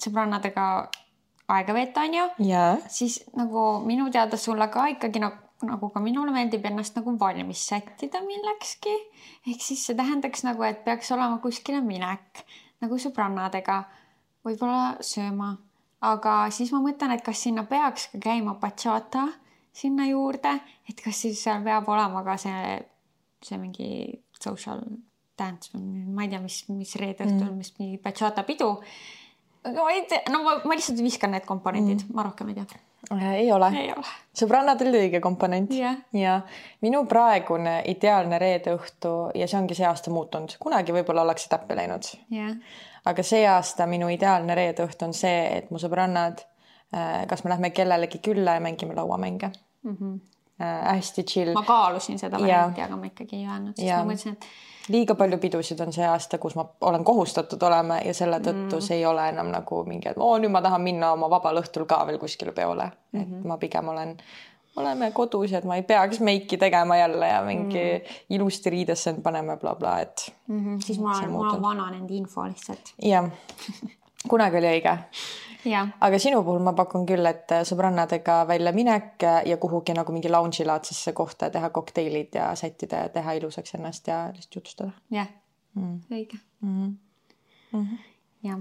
sõbrannadega 0.00 0.66
aega 1.52 1.74
veeta, 1.76 2.04
onju. 2.06 2.28
siis 2.92 3.20
nagu 3.38 3.66
minu 3.86 4.08
teada 4.12 4.38
sulle 4.40 4.68
ka 4.72 4.88
ikkagi 4.94 5.22
nagu, 5.22 5.42
nagu 5.66 5.90
ka 5.92 6.02
minule 6.04 6.34
meeldib 6.34 6.64
ennast 6.68 6.96
nagu 6.98 7.14
valmis 7.20 7.62
sättida 7.68 8.22
millekski. 8.24 8.94
ehk 9.46 9.62
siis 9.62 9.86
see 9.86 9.98
tähendaks 9.98 10.44
nagu, 10.46 10.64
et 10.66 10.82
peaks 10.84 11.12
olema 11.14 11.38
kuskile 11.42 11.82
minek 11.84 12.44
nagu 12.82 12.98
sõbrannadega, 13.00 13.84
võib-olla 14.46 14.96
sööma, 15.04 15.52
aga 16.06 16.36
siis 16.54 16.72
ma 16.74 16.82
mõtlen, 16.84 17.16
et 17.16 17.24
kas 17.26 17.42
sinna 17.46 17.66
peaks 17.68 18.10
ka 18.12 18.22
käima 18.28 18.56
bachata 18.60 19.26
sinna 19.76 20.06
juurde, 20.08 20.54
et 20.88 21.02
kas 21.04 21.24
siis 21.26 21.42
seal 21.42 21.64
peab 21.66 21.88
olema 21.92 22.22
ka 22.24 22.38
see, 22.40 22.78
see 23.44 23.60
mingi 23.60 23.90
social 24.40 24.80
dance 25.36 25.72
või 25.74 26.04
ma 26.16 26.24
ei 26.24 26.32
tea, 26.32 26.40
mis, 26.40 26.62
mis 26.72 26.96
reede 27.00 27.26
õhtul 27.26 27.50
mm., 27.50 27.60
mis 27.60 27.74
mingi 27.80 28.00
bachata 28.02 28.46
pidu 28.48 28.72
ma 29.74 29.92
ei 29.92 30.04
tea, 30.08 30.22
no 30.30 30.42
ma, 30.44 30.56
ma 30.64 30.76
lihtsalt 30.76 31.00
viskan 31.04 31.34
need 31.34 31.46
komponendid 31.48 32.04
mm., 32.04 32.16
ma 32.16 32.24
rohkem 32.26 32.52
ei 32.52 32.58
tea. 32.58 32.82
ei 33.36 33.50
ole, 33.52 33.70
ole.. 33.94 34.14
sõbrannad 34.36 34.80
olid 34.82 34.98
õige 35.00 35.20
komponent 35.24 35.72
yeah. 35.74 35.98
ja 36.16 36.38
minu 36.84 37.04
praegune 37.10 37.78
ideaalne 37.92 38.40
reede 38.42 38.74
õhtu 38.76 39.14
ja 39.36 39.48
see 39.48 39.60
ongi 39.60 39.78
see 39.78 39.86
aasta 39.88 40.12
muutunud, 40.14 40.56
kunagi 40.62 40.94
võib-olla 40.96 41.26
ollakse 41.26 41.50
täppi 41.52 41.78
läinud 41.78 42.10
yeah.. 42.32 42.56
Aga 43.06 43.22
see 43.22 43.46
aasta 43.48 43.86
minu 43.90 44.10
ideaalne 44.12 44.54
reede 44.58 44.86
õhtu 44.86 45.08
on 45.08 45.14
see, 45.16 45.42
et 45.58 45.70
mu 45.70 45.80
sõbrannad, 45.82 46.42
äh, 46.94 47.24
kas 47.30 47.44
me 47.44 47.52
lähme 47.54 47.70
kellelegi 47.70 48.22
külla 48.24 48.58
ja 48.58 48.64
mängime 48.64 48.94
lauamänge 48.94 49.52
mm. 49.82 49.96
-hmm. 49.96 50.20
hästi 50.58 51.24
chill. 51.24 51.52
ma 51.54 51.62
kaalusin 51.62 52.18
seda 52.18 52.40
varianti, 52.40 52.80
aga 52.80 52.96
ma 52.96 53.06
ikkagi 53.06 53.36
ei 53.36 53.46
öelnud, 53.46 53.76
sest 53.76 53.88
ja. 53.88 53.98
ma 53.98 54.12
mõtlesin, 54.12 54.32
et 54.32 54.46
liiga 54.88 55.14
palju 55.14 55.38
pidusid 55.38 55.80
on 55.80 55.92
see 55.92 56.06
aasta, 56.06 56.38
kus 56.38 56.54
ma 56.56 56.64
olen 56.80 57.04
kohustatud 57.04 57.62
olema 57.62 57.98
ja 58.04 58.14
selle 58.14 58.38
tõttu 58.38 58.78
mm. 58.78 58.84
see 58.88 58.98
ei 59.00 59.06
ole 59.06 59.28
enam 59.28 59.50
nagu 59.52 59.82
mingi, 59.84 60.10
et 60.10 60.18
oo, 60.18 60.36
nüüd 60.38 60.52
ma 60.54 60.62
tahan 60.62 60.82
minna 60.82 61.12
oma 61.16 61.30
vabal 61.30 61.62
õhtul 61.62 61.86
ka 61.90 62.02
veel 62.06 62.18
kuskile 62.22 62.52
peole 62.52 62.84
mm. 62.84 63.20
-hmm. 63.20 63.22
et 63.22 63.28
mhm. 63.28 63.48
ma 63.48 63.58
pigem 63.58 63.88
olen, 63.88 64.16
oleme 64.76 65.10
kodus, 65.10 65.52
et 65.52 65.64
ma 65.64 65.76
ei 65.76 65.82
peaks 65.82 66.20
meiki 66.20 66.58
tegema 66.60 66.96
jälle 66.96 67.28
ja 67.28 67.42
mingi 67.44 67.84
mm. 67.84 68.14
ilusti 68.36 68.70
riidesse 68.70 69.10
end 69.10 69.22
panema 69.22 69.56
blablabla, 69.56 70.00
et 70.00 70.34
mm. 70.48 70.60
-hmm. 70.60 70.84
siis 70.84 71.00
ma 71.00 71.16
olen, 71.18 71.30
ma 71.30 71.38
olen 71.38 71.62
vananenud 71.62 72.10
info 72.10 72.44
lihtsalt. 72.44 72.94
jah, 73.02 73.30
kunagi 74.28 74.56
oli 74.56 74.72
õige 74.78 74.98
aga 76.00 76.18
sinu 76.18 76.42
puhul 76.44 76.62
ma 76.62 76.72
pakun 76.72 77.06
küll, 77.06 77.26
et 77.26 77.50
sõbrannadega 77.66 78.44
väljaminek 78.48 79.26
ja 79.46 79.56
kuhugi 79.56 79.94
nagu 79.96 80.12
mingi 80.12 80.30
lounge'i 80.30 80.66
laadsesse 80.66 81.12
kohta 81.12 81.50
teha 81.50 81.70
kokteilid 81.70 82.34
ja 82.34 82.54
sättida 82.54 83.06
ja 83.06 83.08
teha 83.08 83.32
ilusaks 83.32 83.74
ennast 83.74 84.06
ja 84.08 84.26
lihtsalt 84.32 84.54
jutustada. 84.54 84.90
jah 85.10 85.28
mm., 85.74 86.00
õige 86.10 86.38
mm. 86.60 86.84
-hmm. 86.84 86.96
Mm 87.72 87.84
-hmm. 87.84 87.98
jah 88.42 88.58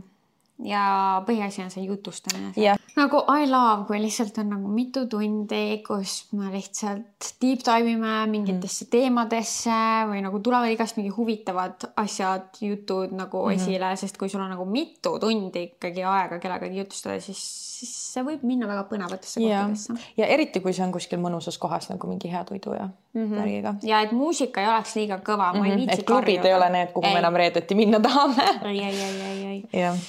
ja 0.63 1.21
põhiasi 1.27 1.65
on 1.65 1.71
see 1.71 1.83
jutustamine 1.83 2.53
yeah.. 2.55 2.79
nagu 2.95 3.19
I 3.27 3.43
love, 3.49 3.83
kui 3.89 3.99
lihtsalt 3.99 4.37
on 4.39 4.53
nagu 4.53 4.69
mitu 4.71 5.03
tundi, 5.11 5.81
kus 5.83 6.29
me 6.37 6.47
lihtsalt 6.53 7.33
deep 7.43 7.65
dive 7.65 7.91
ime 7.91 8.13
mingitesse 8.31 8.85
mm. 8.85 8.91
teemadesse 8.93 9.79
või 10.07 10.23
nagu 10.23 10.39
tulevad 10.39 10.71
igast 10.71 10.95
mingi 10.95 11.11
huvitavad 11.15 11.89
asjad, 11.99 12.47
jutud 12.63 13.11
nagu 13.11 13.43
mm 13.43 13.51
-hmm. 13.51 13.59
esile, 13.59 13.91
sest 13.99 14.17
kui 14.21 14.31
sul 14.31 14.45
on 14.45 14.53
nagu 14.55 14.65
mitu 14.69 15.17
tundi 15.19 15.67
ikkagi 15.73 16.07
aega 16.07 16.39
kellegagi 16.39 16.79
jutustada, 16.79 17.19
siis, 17.19 17.43
siis 17.79 17.93
see 18.15 18.23
võib 18.23 18.47
minna 18.47 18.71
väga 18.71 18.87
põnevatesse 18.87 19.43
yeah. 19.43 19.67
kohtadesse. 19.67 20.15
ja 20.17 20.31
eriti, 20.31 20.63
kui 20.63 20.73
see 20.73 20.87
on 20.87 20.95
kuskil 20.95 21.19
mõnusas 21.19 21.59
kohas 21.59 21.91
nagu 21.91 22.07
mingi 22.07 22.31
hea 22.31 22.43
toidu 22.47 22.79
ja 22.79 22.87
mm 22.87 23.25
-hmm. 23.25 23.39
värgiga. 23.41 23.75
ja 23.83 24.01
et 24.01 24.11
muusika 24.11 24.61
ei 24.61 24.67
oleks 24.71 24.95
liiga 24.95 25.17
kõva 25.19 25.51
mm, 25.51 25.55
-hmm. 25.55 25.59
ma 25.59 25.65
ei 25.65 25.71
mhm. 25.71 25.79
viitsi. 25.79 25.99
et 25.99 26.05
klubid 26.07 26.25
karjuda. 26.25 26.47
ei 26.47 26.53
ole 26.53 26.69
need, 26.69 26.91
kuhu 26.93 27.07
ei. 27.07 27.13
me 27.13 27.19
enam 27.19 27.33
reedeti 27.33 27.75
minna 27.75 27.99
tahame. 27.99 28.43
ei, 28.63 28.83
ei, 28.83 29.01
ei, 29.01 29.21
ei, 29.21 29.45
ei. 29.45 29.81
jah 29.81 29.99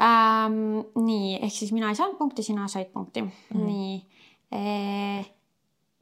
ähm,. 0.00 0.82
nii, 1.04 1.38
ehk 1.42 1.54
siis 1.54 1.72
mina 1.72 1.92
ei 1.92 1.98
saanud 1.98 2.18
punkti, 2.18 2.42
sina 2.42 2.68
said 2.68 2.90
punkti 2.92 3.22
mm. 3.22 3.30
-hmm. 3.52 3.64
nii 3.66 4.06
e,. 4.52 5.24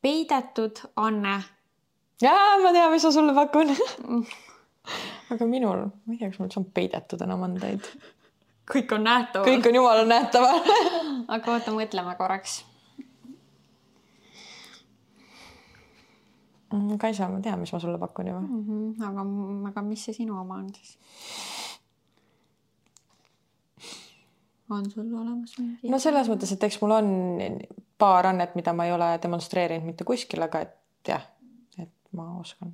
peidetud 0.03 0.80
Anne. 0.97 1.43
jaa, 2.22 2.59
ma 2.62 2.72
tean, 2.72 2.90
mis 2.93 3.05
ma 3.05 3.12
sulle 3.12 3.34
pakun 3.34 3.76
aga 5.30 5.47
minul, 5.47 5.86
ma 6.05 6.12
ei 6.12 6.18
tea, 6.18 6.30
kas 6.30 6.40
mul 6.40 6.49
üldse 6.49 6.61
on 6.61 6.68
peidetud 6.74 7.22
enam 7.22 7.47
andeid. 7.47 7.88
kõik 8.72 8.93
on 8.97 9.05
nähtaval. 9.07 9.49
kõik 9.49 9.68
on 9.68 9.80
jumala 9.80 10.05
nähtaval 10.09 10.61
aga 11.36 11.57
oota, 11.57 11.74
mõtleme 11.74 12.14
korraks. 12.18 12.62
Mm, 16.72 16.97
Kaisa, 17.01 17.28
ma 17.28 17.43
tean, 17.45 17.61
mis 17.61 17.72
ma 17.74 17.78
sulle 17.82 17.99
pakun 18.01 18.30
juba 18.30 18.40
mm. 18.40 18.62
-hmm. 18.66 19.09
aga, 19.09 19.26
aga 19.68 19.82
mis 19.84 20.05
see 20.05 20.14
sinu 20.22 20.38
oma 20.40 20.55
on 20.62 20.70
siis? 20.74 20.97
On 24.79 24.91
sul 24.91 25.09
olemas 25.09 25.57
mingi? 25.59 25.91
no 25.93 26.01
selles 26.03 26.31
mõttes, 26.33 26.53
et 26.55 26.68
eks 26.68 26.79
mul 26.83 26.97
on 26.99 27.11
paar 28.03 28.31
annet, 28.33 28.55
mida 28.59 28.75
ma 28.77 28.87
ei 28.89 28.95
ole 28.95 29.14
demonstreerinud 29.23 29.87
mitte 29.87 30.07
kuskil, 30.09 30.43
aga 30.47 30.64
et 30.66 31.12
jah, 31.12 31.27
et 31.79 31.93
ma 32.16 32.29
oskan. 32.41 32.73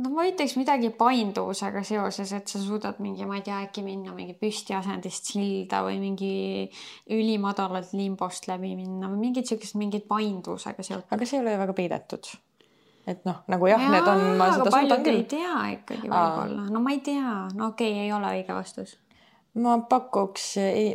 no 0.00 0.12
ma 0.14 0.26
ütleks 0.28 0.56
midagi 0.58 0.92
painduvusega 0.96 1.82
seoses, 1.86 2.34
et 2.36 2.52
sa 2.52 2.60
suudad 2.62 3.00
mingi, 3.02 3.26
ma 3.28 3.40
ei 3.40 3.46
tea, 3.46 3.62
äkki 3.66 3.84
minna 3.86 4.14
mingi 4.16 4.36
püstiasendist 4.38 5.32
silda 5.32 5.82
või 5.86 5.98
mingi 6.02 6.34
ülimadalalt 7.10 7.96
limbost 7.96 8.46
läbi 8.50 8.76
minna 8.78 9.10
või 9.10 9.26
mingid 9.28 9.50
siuksed, 9.50 9.78
mingid 9.80 10.06
painduvusega 10.10 10.86
seotud. 10.86 11.10
aga 11.10 11.26
see 11.26 11.40
ei 11.40 11.44
ole 11.44 11.56
ju 11.56 11.64
väga 11.64 11.76
peidetud 11.82 12.32
et 13.10 13.22
noh, 13.26 13.42
nagu 13.50 13.68
jah 13.70 13.80
ja,, 13.80 13.92
need 13.96 14.08
on, 14.12 14.24
ma 14.38 14.50
seda 14.54 14.72
suudan 14.72 15.04
küll. 15.04 15.22
ei 15.22 15.28
tea 15.28 15.54
ikkagi 15.76 16.06
võib-olla, 16.06 16.66
no 16.70 16.82
ma 16.84 16.92
ei 16.94 17.00
tea, 17.04 17.36
no 17.56 17.72
okei 17.72 17.94
okay,, 17.94 18.04
ei 18.06 18.12
ole 18.14 18.34
õige 18.38 18.54
vastus 18.54 18.98
ma 19.58 19.78
pakuks, 19.88 20.44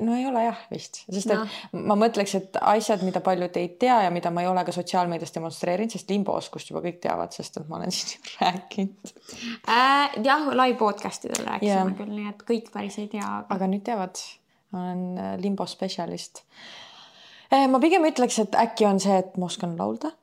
no 0.05 0.15
ei 0.15 0.25
ole 0.29 0.45
jah 0.45 0.59
vist, 0.71 1.01
sest 1.11 1.27
no. 1.27 1.41
et 1.43 1.81
ma 1.89 1.97
mõtleks, 1.99 2.35
et 2.39 2.59
asjad, 2.61 3.03
mida 3.03 3.19
paljud 3.23 3.57
ei 3.59 3.73
tea 3.79 3.97
ja 4.05 4.13
mida 4.15 4.31
ma 4.31 4.45
ei 4.45 4.47
ole 4.47 4.63
ka 4.67 4.71
sotsiaalmeedias 4.75 5.35
demonstreerinud, 5.35 5.91
sest 5.91 6.11
limbos, 6.13 6.47
kust 6.53 6.71
juba 6.71 6.83
kõik 6.85 7.01
teavad, 7.03 7.35
sest 7.35 7.59
et 7.59 7.67
ma 7.71 7.81
olen 7.81 7.91
siin 7.97 8.23
rääkinud 8.39 9.13
äh,. 9.67 10.15
jah, 10.23 10.47
live 10.53 10.79
podcast 10.79 11.27
idel 11.27 11.43
rääkisime 11.43 11.81
yeah. 11.83 11.95
küll, 11.99 12.13
nii 12.15 12.31
et 12.31 12.45
kõik 12.47 12.71
päris 12.73 12.99
ei 13.03 13.09
tea 13.11 13.25
aga.... 13.25 13.49
aga 13.57 13.71
nüüd 13.71 13.83
teavad, 13.87 14.21
ma 14.71 14.85
olen 14.85 15.03
äh, 15.19 15.33
limbo 15.43 15.67
spetsialist. 15.67 16.45
Äh, 17.51 17.67
ma 17.71 17.81
pigem 17.83 18.07
ütleks, 18.07 18.39
et 18.45 18.55
äkki 18.59 18.87
on 18.87 19.03
see, 19.03 19.19
et 19.19 19.35
ma 19.41 19.49
oskan 19.51 19.75
laulda. 19.79 20.15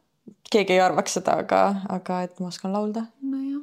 keegi 0.52 0.78
ei 0.78 0.80
arvaks 0.84 1.20
seda, 1.20 1.36
aga, 1.44 1.66
aga 1.92 2.22
et 2.24 2.40
ma 2.40 2.48
oskan 2.48 2.72
laulda. 2.72 3.04
nojah 3.20 3.60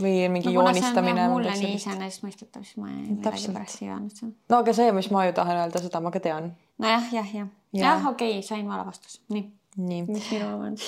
või 0.00 0.28
mingi 0.32 0.50
no, 0.50 0.60
joonistamine. 0.60 1.26
mulle 1.32 1.54
nii 1.56 1.74
iseenesestmõistetav, 1.78 2.64
siis 2.66 2.78
ma 2.80 2.90
millegipärast 2.92 3.82
ei 3.82 3.90
öelnud 3.90 4.14
seda. 4.14 4.32
no 4.52 4.60
aga 4.62 4.74
see, 4.76 4.92
mis 4.96 5.10
ma 5.14 5.26
ju 5.28 5.34
tahan 5.36 5.62
öelda, 5.64 5.82
seda 5.82 6.02
ma 6.04 6.12
ka 6.14 6.22
tean. 6.24 6.52
nojah, 6.82 7.10
jah, 7.14 7.34
jah. 7.40 7.50
jah, 7.76 8.08
okei 8.12 8.38
okay,, 8.38 8.46
sain 8.46 8.64
vale 8.68 8.86
vastus. 8.86 9.20
nii. 9.32 9.44
nii. 9.76 10.06
mis 10.08 10.30
minu 10.34 10.48
oma 10.52 10.70
on? 10.72 10.80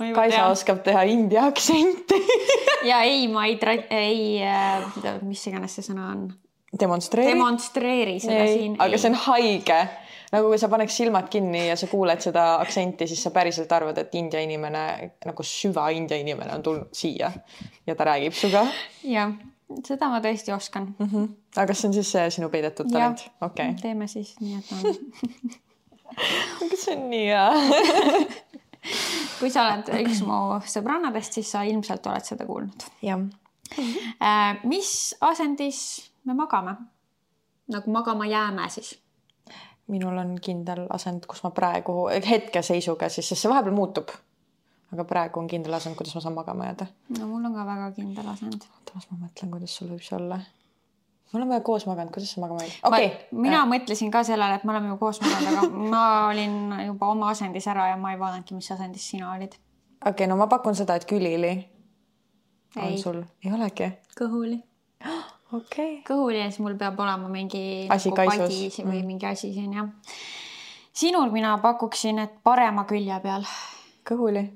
Kaisa 0.00 0.36
tean. 0.36 0.52
oskab 0.54 0.84
teha 0.84 1.02
india 1.12 1.44
aktsenti 1.50 2.20
ja 2.90 3.02
ei, 3.04 3.26
ma 3.32 3.46
ei, 3.46 3.58
ei 3.90 4.22
äh,, 4.44 5.18
mis 5.22 5.44
iganes 5.50 5.76
see 5.76 5.90
sõna 5.90 6.12
on. 6.14 6.28
demonstreeri. 6.72 7.34
demonstreeri 7.34 8.20
seda 8.22 8.44
ei, 8.46 8.56
siin. 8.56 8.78
aga 8.78 8.94
ei. 8.94 9.02
see 9.02 9.12
on 9.12 9.20
haige 9.26 9.82
nagu 10.30 10.50
kui 10.50 10.58
sa 10.58 10.68
paneks 10.72 10.96
silmad 11.00 11.28
kinni 11.32 11.66
ja 11.68 11.76
sa 11.76 11.88
kuuled 11.90 12.22
seda 12.22 12.46
aktsenti, 12.62 13.08
siis 13.10 13.22
sa 13.22 13.32
päriselt 13.34 13.72
arvad, 13.72 13.98
et 13.98 14.14
India 14.14 14.42
inimene 14.44 14.84
nagu 15.26 15.46
süva 15.46 15.88
India 15.94 16.18
inimene 16.20 16.54
on 16.54 16.62
tulnud 16.66 16.92
siia 16.92 17.32
ja 17.86 17.96
ta 17.96 18.06
räägib 18.12 18.36
sinuga. 18.36 18.66
jah, 19.04 19.32
seda 19.86 20.10
ma 20.12 20.20
tõesti 20.24 20.54
oskan 20.54 20.92
mm. 20.98 21.08
-hmm. 21.08 21.32
aga 21.56 21.66
kas 21.72 21.82
see 21.82 21.88
on 21.88 21.98
siis 21.98 22.12
see 22.12 22.30
sinu 22.30 22.50
peidetud 22.50 22.92
talent? 22.92 23.26
okei 23.40 23.70
okay.. 23.70 23.82
teeme 23.82 24.06
siis 24.06 24.36
nii, 24.40 24.58
et 24.58 24.72
on 24.72 24.80
aga 26.66 26.76
see 26.76 26.96
on 26.96 27.10
nii 27.10 27.26
hea 27.26 27.50
kui 29.40 29.50
sa 29.52 29.66
oled 29.68 29.90
üks 30.04 30.22
mu 30.26 30.60
sõbrannadest, 30.68 31.36
siis 31.36 31.50
sa 31.52 31.64
ilmselt 31.68 32.06
oled 32.10 32.26
seda 32.26 32.46
kuulnud. 32.48 32.86
jah. 33.04 33.20
Äh, 33.70 34.62
mis 34.66 35.14
asendis 35.20 36.10
me 36.24 36.34
magame? 36.34 36.76
nagu 37.70 37.90
magama 37.90 38.26
jääme 38.26 38.66
siis? 38.68 38.96
Minul 39.90 40.18
on 40.22 40.36
kindel 40.42 40.86
asend, 40.94 41.26
kus 41.30 41.42
ma 41.46 41.52
praegu 41.54 42.06
hetkeseisuga 42.10 43.08
siis, 43.08 43.28
sest 43.28 43.44
see 43.44 43.52
vahepeal 43.52 43.76
muutub. 43.76 44.14
aga 44.90 45.04
praegu 45.06 45.38
on 45.40 45.50
kindel 45.50 45.74
asend, 45.78 45.98
kuidas 45.98 46.14
ma 46.16 46.24
saan 46.24 46.34
magama 46.38 46.70
jääda. 46.70 46.86
no 47.18 47.28
mul 47.30 47.44
on 47.50 47.58
ka 47.58 47.66
väga 47.66 47.90
kindel 47.98 48.32
asend. 48.32 48.64
oota, 48.70 48.96
las 48.96 49.10
ma 49.10 49.26
mõtlen, 49.26 49.52
kuidas 49.56 49.76
sul 49.76 49.92
võib 49.92 50.06
see 50.06 50.16
olla 50.18 50.40
me 51.32 51.38
oleme 51.38 51.60
koos 51.60 51.86
maganud, 51.86 52.12
kuidas 52.12 52.32
sa 52.34 52.40
magama 52.40 52.60
jäid? 52.64 52.78
okei 52.82 53.06
okay.. 53.06 53.26
mina 53.30 53.60
ja. 53.60 53.66
mõtlesin 53.70 54.10
ka 54.10 54.22
sellele, 54.26 54.56
et 54.58 54.64
me 54.64 54.74
oleme 54.74 54.90
ju 54.90 54.96
koos 54.98 55.20
maganud, 55.22 55.50
aga 55.50 55.68
ma 55.94 56.04
olin 56.30 56.56
juba 56.86 57.10
oma 57.14 57.30
asendis 57.34 57.68
ära 57.70 57.90
ja 57.92 57.98
ma 58.00 58.14
ei 58.14 58.18
vaadanudki, 58.18 58.56
mis 58.58 58.70
asendis 58.74 59.10
sina 59.12 59.30
olid. 59.34 59.54
okei 60.00 60.10
okay,, 60.10 60.30
no 60.30 60.38
ma 60.40 60.48
pakun 60.50 60.74
seda, 60.74 60.96
et 60.98 61.06
külili. 61.10 61.52
on 62.76 62.98
sul, 62.98 63.22
ei 63.44 63.54
olegi? 63.54 63.92
kõhuli. 64.18 64.58
Okay.. 65.52 66.00
ja 66.36 66.46
siis 66.50 66.60
mul 66.64 66.78
peab 66.78 67.00
olema 67.00 67.28
mingi 67.28 67.86
asi 67.88 68.12
nagu 68.12 68.30
kaisus 68.30 68.80
või 68.84 69.00
mm. 69.00 69.06
mingi 69.06 69.26
asi 69.26 69.52
siin 69.54 69.74
jah. 69.74 69.90
sinul 70.92 71.30
mina 71.30 71.58
pakuksin, 71.58 72.18
et 72.18 72.40
parema 72.44 72.86
külje 72.88 73.20
peal. 73.22 73.46
kõhuli 74.08 74.48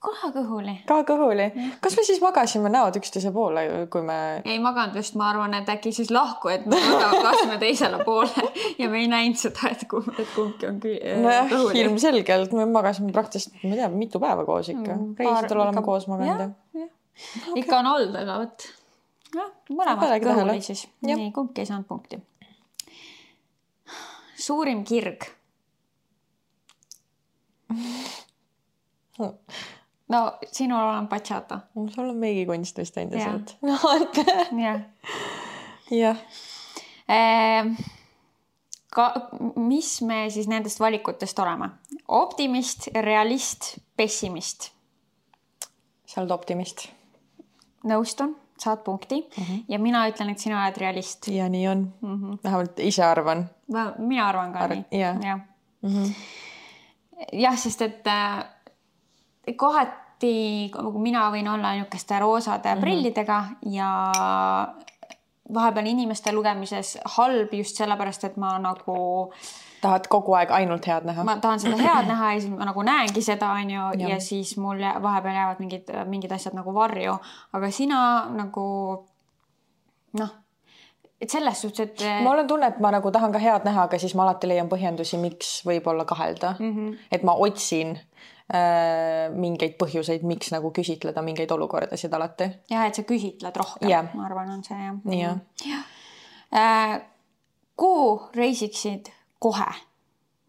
kohe 0.00 0.30
kõhuli. 0.32 0.74
ka 0.88 1.02
kõhuli. 1.04 1.46
kas 1.84 1.96
me 1.98 2.04
siis 2.06 2.20
magasime 2.24 2.70
näod 2.72 2.96
üksteise 3.00 3.32
poole, 3.34 3.66
kui 3.92 4.02
me? 4.06 4.16
ei 4.48 4.56
maganud 4.62 4.96
just, 4.96 5.16
ma 5.20 5.28
arvan, 5.32 5.54
et 5.58 5.68
äkki 5.68 5.92
siis 5.92 6.10
lahku, 6.14 6.48
et 6.52 6.64
me 6.70 6.78
magasime 6.88 7.58
teisele 7.64 8.00
poole 8.06 8.48
ja 8.80 8.88
me 8.88 9.02
ei 9.02 9.10
näinud 9.12 9.40
seda, 9.40 9.72
et 9.74 9.84
kumb, 9.90 10.08
et 10.16 10.32
kumbki 10.34 10.70
on 10.70 10.80
nojah, 11.26 11.54
ilmselgelt 11.82 12.56
me 12.56 12.66
magasime 12.70 13.12
praktiliselt, 13.16 13.60
ma 13.62 13.74
ei 13.74 13.82
tea, 13.82 13.92
mitu 13.92 14.22
päeva 14.22 14.46
koos 14.48 14.72
ikka 14.72 14.96
mm,. 14.96 15.14
reisidel 15.20 15.64
oleme 15.66 15.84
koos 15.84 16.08
maganud 16.10 16.46
ja. 16.46 16.50
Okay. 16.80 17.60
ikka 17.60 17.82
on 17.82 17.92
olnud, 17.92 18.16
aga 18.22 18.40
vot. 18.40 18.70
Jah, 19.34 19.50
mõlemad 19.70 20.16
kõhuli 20.24 20.60
siis. 20.64 20.86
nii, 21.06 21.32
kumbki 21.34 21.64
ei 21.64 21.70
saanud 21.70 21.86
punkti. 21.88 22.20
suurim 24.40 24.84
kirg 24.84 25.28
no 30.08 30.32
sinul 30.52 30.88
on 30.88 31.08
bachata. 31.08 31.60
sul 31.94 32.08
on 32.08 32.16
meigikunst 32.16 32.78
vist 32.78 32.96
endiselt. 32.98 33.56
jah. 34.66 34.80
jah. 35.90 36.16
Ehm, 37.10 37.74
ka, 38.94 39.12
mis 39.56 40.00
me 40.02 40.24
siis 40.30 40.48
nendest 40.50 40.80
valikutest 40.80 41.38
oleme? 41.38 41.70
optimist, 42.08 42.88
realist, 43.00 43.78
pessimist? 43.96 44.70
sa 46.06 46.20
oled 46.22 46.30
optimist. 46.34 46.88
nõustun, 47.86 48.34
saad 48.60 48.78
punkti 48.84 49.20
mm 49.20 49.44
-hmm. 49.44 49.64
ja 49.68 49.78
mina 49.78 50.08
ütlen, 50.08 50.30
et 50.30 50.38
sina 50.38 50.64
oled 50.64 50.76
realist. 50.76 51.28
ja 51.28 51.48
nii 51.48 51.68
on 51.68 51.92
mm. 52.00 52.16
-hmm. 52.16 52.38
vähemalt 52.44 52.78
ise 52.78 53.04
arvan. 53.04 53.48
mina 53.98 54.28
arvan 54.28 54.52
ka 54.52 54.58
Ar 54.58 54.70
nii. 54.70 54.84
jah 54.90 55.16
ja. 55.24 55.38
mm 55.82 55.90
-hmm. 55.90 56.14
jah, 57.32 57.58
sest 57.58 57.82
et 57.82 58.06
äh, 58.06 58.44
kohati 59.56 60.70
mina 60.98 61.30
võin 61.30 61.48
olla 61.48 61.72
niisuguste 61.72 62.18
roosade 62.18 62.68
mm 62.68 62.76
-hmm. 62.76 62.80
prillidega 62.80 63.44
ja 63.66 64.12
vahepeal 65.54 65.86
inimeste 65.86 66.32
lugemises 66.32 66.98
halb 67.16 67.54
just 67.54 67.76
sellepärast, 67.76 68.24
et 68.24 68.36
ma 68.36 68.58
nagu 68.58 69.32
tahad 69.80 70.08
kogu 70.12 70.34
aeg 70.38 70.52
ainult 70.56 70.86
head 70.86 71.06
näha? 71.08 71.24
ma 71.24 71.36
tahan 71.42 71.62
seda 71.62 71.78
head 71.80 72.10
näha 72.10 72.32
ja 72.34 72.40
siis 72.40 72.52
ma 72.52 72.68
nagu 72.68 72.84
näengi 72.86 73.22
seda, 73.24 73.52
onju, 73.60 73.86
ja 74.08 74.20
siis 74.20 74.56
mul 74.60 74.82
vahepeal 75.02 75.40
jäävad 75.40 75.64
mingid, 75.64 75.94
mingid 76.10 76.36
asjad 76.36 76.58
nagu 76.58 76.74
varju, 76.74 77.16
aga 77.52 77.70
sina 77.74 78.02
nagu 78.34 78.66
noh, 80.20 80.34
et 81.20 81.30
selles 81.30 81.62
suhtes, 81.62 81.94
et. 81.94 82.04
mul 82.24 82.44
on 82.44 82.48
tunne, 82.50 82.72
et 82.72 82.80
ma 82.80 82.92
nagu 82.94 83.12
tahan 83.12 83.32
ka 83.32 83.42
head 83.42 83.68
näha, 83.68 83.88
aga 83.88 83.98
siis 83.98 84.14
ma 84.18 84.28
alati 84.28 84.50
leian 84.50 84.68
põhjendusi, 84.72 85.20
miks 85.20 85.60
võib-olla 85.68 86.04
kahelda 86.08 86.56
mm. 86.58 86.76
-hmm. 86.76 87.08
et 87.12 87.26
ma 87.26 87.36
otsin 87.38 87.98
Äh, 88.50 89.28
mingeid 89.30 89.76
põhjuseid, 89.78 90.24
miks 90.26 90.48
nagu 90.50 90.72
küsitleda 90.74 91.22
mingeid 91.22 91.52
olukordasid 91.54 92.14
alati. 92.16 92.48
jah, 92.72 92.82
et 92.88 92.96
sa 92.98 93.04
küsitled 93.06 93.54
rohkem 93.54 93.86
yeah., 93.86 94.08
ma 94.10 94.24
arvan, 94.26 94.48
on 94.56 94.64
see 94.66 94.74
jah. 94.74 94.96
jah 95.14 95.36
ja. 95.68 95.76
äh,. 96.58 96.96
kuhu 97.78 98.32
reisiksid 98.34 99.12
kohe? 99.40 99.70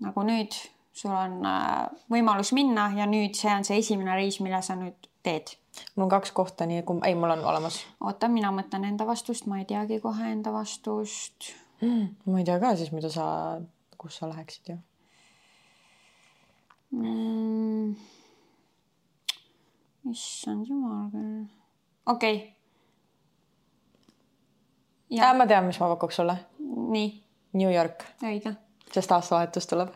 nagu 0.02 0.24
nüüd 0.26 0.56
sul 0.98 1.14
on 1.14 1.40
äh, 1.48 1.88
võimalus 2.12 2.52
minna 2.58 2.90
ja 2.98 3.08
nüüd 3.10 3.38
see 3.38 3.52
on 3.54 3.66
see 3.68 3.80
esimene 3.82 4.16
reis, 4.18 4.40
mille 4.44 4.62
sa 4.66 4.76
nüüd 4.80 5.10
teed. 5.24 5.56
mul 5.96 6.08
on 6.08 6.14
kaks 6.14 6.34
kohta, 6.36 6.68
nii 6.68 6.84
kumb, 6.88 7.06
ei, 7.08 7.16
mul 7.16 7.34
on 7.38 7.44
olemas. 7.54 7.82
oota, 8.04 8.30
mina 8.32 8.52
mõtlen 8.56 8.88
enda 8.90 9.08
vastust, 9.08 9.48
ma 9.48 9.62
ei 9.62 9.68
teagi 9.70 10.02
kohe 10.04 10.32
enda 10.34 10.54
vastust 10.54 11.54
mm,. 11.82 12.08
ma 12.26 12.42
ei 12.42 12.48
tea 12.48 12.60
ka 12.64 12.76
siis, 12.80 12.94
mida 12.96 13.12
sa, 13.14 13.26
kus 14.02 14.20
sa 14.22 14.30
läheksid 14.32 14.74
ju 14.74 14.80
mm.. 16.98 17.94
issand 20.12 20.68
jumal 20.68 21.06
küll. 21.14 21.46
okei 22.06 22.42
okay.. 22.42 22.50
Ja. 25.12 25.34
ma 25.36 25.48
tean, 25.48 25.68
mis 25.68 25.80
ma 25.80 25.92
pakuks 25.92 26.22
sulle. 26.22 26.38
nii. 26.60 27.10
New 27.60 27.68
York. 27.68 28.06
õige. 28.24 28.54
Sest 28.94 29.12
aastavahetus 29.12 29.68
tuleb. 29.68 29.94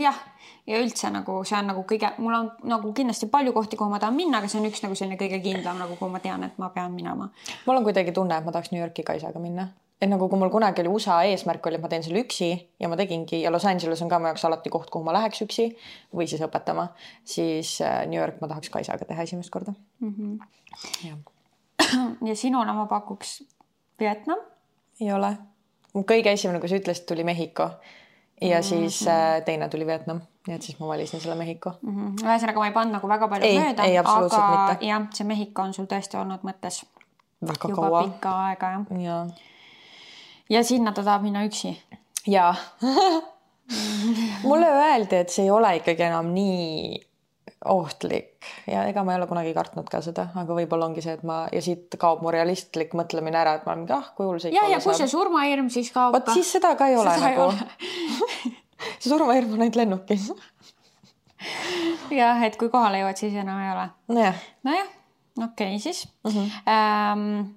jah, 0.00 0.18
ja 0.66 0.82
üldse 0.82 1.10
nagu 1.12 1.38
see 1.44 1.58
on 1.58 1.72
nagu 1.72 1.86
kõige, 1.88 2.12
mul 2.18 2.34
on 2.40 2.50
nagu 2.68 2.92
kindlasti 2.92 3.30
palju 3.32 3.54
kohti, 3.56 3.78
kuhu 3.80 3.90
ma 3.90 4.02
tahan 4.02 4.16
minna, 4.16 4.42
aga 4.42 4.50
see 4.52 4.60
on 4.60 4.68
üks 4.68 4.84
nagu 4.84 4.98
selline 4.98 5.18
kõige 5.20 5.40
kindlam 5.44 5.80
nagu, 5.82 5.96
kuhu 5.96 6.12
ma 6.12 6.20
tean, 6.24 6.44
et 6.44 6.58
ma 6.58 6.70
pean 6.74 6.92
minema. 6.92 7.30
mul 7.66 7.80
on 7.80 7.88
kuidagi 7.88 8.12
tunne, 8.12 8.38
et 8.38 8.44
ma 8.44 8.54
tahaks 8.54 8.72
New 8.72 8.82
Yorki 8.82 9.06
ka 9.06 9.16
isaga 9.18 9.42
minna 9.42 9.70
et 10.00 10.10
nagu 10.10 10.28
kui 10.28 10.38
mul 10.38 10.50
kunagi 10.52 10.82
oli 10.82 10.92
USA 10.92 11.22
eesmärk 11.24 11.66
oli, 11.66 11.78
et 11.78 11.82
ma 11.84 11.88
teen 11.88 12.04
selle 12.04 12.20
üksi 12.20 12.50
ja 12.80 12.88
ma 12.92 12.98
tegingi 13.00 13.40
ja 13.40 13.52
Los 13.52 13.64
Angeles 13.68 14.02
on 14.04 14.10
ka 14.12 14.18
mu 14.20 14.28
jaoks 14.28 14.44
alati 14.44 14.72
koht, 14.72 14.90
kuhu 14.92 15.06
ma 15.06 15.14
läheks 15.16 15.40
üksi 15.46 15.70
või 16.12 16.28
siis 16.28 16.42
õpetama, 16.44 16.90
siis 17.24 17.78
äh, 17.84 18.02
New 18.10 18.20
York 18.20 18.42
ma 18.42 18.50
tahaks 18.52 18.72
Kaisaga 18.72 19.08
teha 19.08 19.24
esimest 19.24 19.50
korda 19.54 19.72
mm. 20.00 20.12
-hmm. 20.12 21.08
ja. 21.08 21.16
ja 22.28 22.36
sinuna 22.36 22.74
ma 22.76 22.86
pakuks 22.86 23.42
Vietnam. 24.00 24.38
ei 25.00 25.12
ole, 25.12 25.36
mu 25.94 26.04
kõige 26.04 26.32
esimene, 26.32 26.60
kui 26.60 26.68
sa 26.68 26.76
ütlesid, 26.76 27.08
tuli 27.08 27.24
Mehhiko 27.24 27.70
ja 28.40 28.58
-hmm. 28.58 28.62
siis 28.62 29.08
äh, 29.08 29.42
teine 29.44 29.68
tuli 29.68 29.86
Vietnam, 29.86 30.20
nii 30.46 30.56
et 30.56 30.62
siis 30.62 30.78
ma 30.80 30.88
valisin 30.88 31.20
selle 31.20 31.34
Mehhiko 31.34 31.72
mm. 31.82 31.96
-hmm. 31.96 32.26
ühesõnaga, 32.26 32.58
ma 32.58 32.66
ei 32.66 32.72
pannud 32.72 32.92
nagu 32.92 33.08
väga 33.08 33.28
palju 33.28 33.46
ei, 33.46 33.58
mööda, 33.58 33.82
aga 33.82 34.76
jah, 34.80 35.08
see 35.12 35.26
Mehhiko 35.26 35.62
on 35.62 35.74
sul 35.74 35.86
tõesti 35.86 36.20
olnud 36.20 36.42
mõttes 36.42 36.84
väga 37.40 37.68
juba 37.68 37.82
kaua. 37.82 38.02
pikka 38.02 38.34
aega 38.46 38.70
jah 38.70 39.00
ja 39.02 39.26
ja 40.50 40.64
sinna 40.64 40.92
ta 40.92 41.02
tahab 41.02 41.22
minna 41.22 41.44
üksi. 41.44 41.76
jaa 42.26 42.54
mulle 44.48 44.68
öeldi, 44.70 45.16
et 45.16 45.30
see 45.30 45.44
ei 45.44 45.50
ole 45.50 45.76
ikkagi 45.76 46.02
enam 46.02 46.32
nii 46.34 47.00
ohtlik 47.64 48.44
ja 48.68 48.84
ega 48.90 49.02
ma 49.04 49.14
ei 49.14 49.20
ole 49.20 49.26
kunagi 49.30 49.54
kartnud 49.56 49.88
ka 49.90 50.02
seda, 50.04 50.28
aga 50.36 50.56
võib-olla 50.58 50.88
ongi 50.90 51.02
see, 51.04 51.14
et 51.16 51.22
ma 51.26 51.44
ja 51.52 51.62
siit 51.64 51.96
kaob 52.00 52.22
mu 52.24 52.32
realistlik 52.34 52.92
mõtlemine 52.98 53.40
ära, 53.40 53.56
et 53.56 53.64
ma 53.66 53.72
olen 53.72 53.84
mingi 53.84 53.94
ah, 53.96 54.10
kui 54.16 54.28
hull 54.28 54.40
see 54.42 54.52
ikka 54.52 54.60
olla 54.60 54.68
saab. 54.68 54.74
ja, 54.74 54.78
ja 54.78 54.84
kui 54.84 54.98
see 55.00 55.12
surmahirm 55.12 55.70
siis 55.72 55.90
kaob. 55.94 56.16
vot 56.18 56.28
siis 56.36 56.50
seda 56.58 56.74
ka 56.76 56.90
ei 56.92 56.98
ole 57.00 57.14
seda 57.16 57.30
nagu. 57.32 57.46
see 59.00 59.08
surmahirm 59.08 59.56
on 59.56 59.64
ainult 59.64 59.80
lennukis 59.80 60.28
jah, 62.20 62.44
et 62.44 62.60
kui 62.60 62.70
kohale 62.72 63.00
jõuad, 63.00 63.22
siis 63.24 63.38
enam 63.40 63.62
ei 63.64 63.72
ole. 63.72 63.86
nojah. 64.12 64.44
nojah, 64.68 64.92
okei 65.48 65.78
okay, 65.78 65.80
siis 65.86 66.04
mm. 66.26 66.36
-hmm. 66.36 66.52
Ähm, 66.76 67.56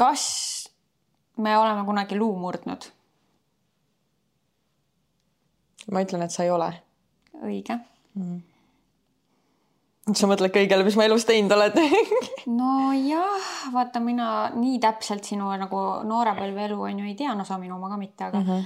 kas 0.00 0.24
me 1.36 1.58
oleme 1.58 1.84
kunagi 1.84 2.18
luu 2.18 2.32
murdnud? 2.40 2.88
ma 5.92 6.00
ütlen, 6.00 6.22
et 6.24 6.32
sa 6.32 6.44
ei 6.48 6.50
ole. 6.50 6.72
õige 7.44 7.80
mm.. 8.18 10.14
sa 10.14 10.30
mõtled 10.30 10.54
kõigele, 10.54 10.86
mis 10.86 10.98
ma 10.98 11.06
elus 11.08 11.26
teinud 11.28 11.54
oled 11.56 11.76
nojah, 12.60 13.50
vaata, 13.74 14.02
mina 14.04 14.28
nii 14.56 14.78
täpselt 14.82 15.28
sinu 15.28 15.50
nagu 15.60 15.82
noorepõlve 16.08 16.66
elu 16.68 16.80
on 16.88 17.02
ju 17.02 17.10
ei 17.10 17.18
tea, 17.18 17.34
no 17.38 17.46
sa 17.48 17.60
minu 17.62 17.76
oma 17.76 17.92
ka 17.92 18.00
mitte, 18.00 18.30
aga 18.30 18.40
mm. 18.40 18.48
-hmm. 18.48 18.64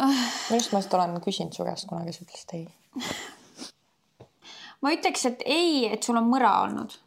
minu 0.00 0.58
arust 0.58 0.74
ma 0.74 0.82
vist 0.82 0.98
olen 0.98 1.16
küsinud 1.24 1.56
su 1.56 1.68
käest 1.68 1.88
kunagi, 1.88 2.16
sa 2.16 2.26
ütlesid 2.26 2.58
ei 2.58 2.66
ma 4.82 4.92
ütleks, 4.92 5.26
et 5.30 5.46
ei, 5.46 5.86
et 5.92 6.02
sul 6.02 6.18
on 6.18 6.28
mõra 6.28 6.58
olnud 6.66 6.98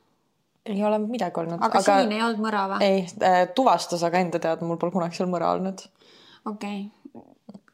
ei 0.66 0.84
ole 0.84 1.00
midagi 1.00 1.40
olnud. 1.40 1.62
aga 1.62 1.82
siin 1.82 2.12
ei 2.12 2.22
olnud 2.26 2.42
mõra 2.42 2.66
või? 2.74 2.86
ei, 2.86 3.02
äh, 3.24 3.42
tuvastas, 3.56 4.04
aga 4.08 4.22
enda 4.24 4.42
teada 4.42 4.66
mul 4.66 4.80
pole 4.82 4.94
kunagi 4.96 5.18
seal 5.20 5.30
mõra 5.32 5.54
olnud. 5.56 5.84
okei 6.46 6.80
okay., 6.86 7.05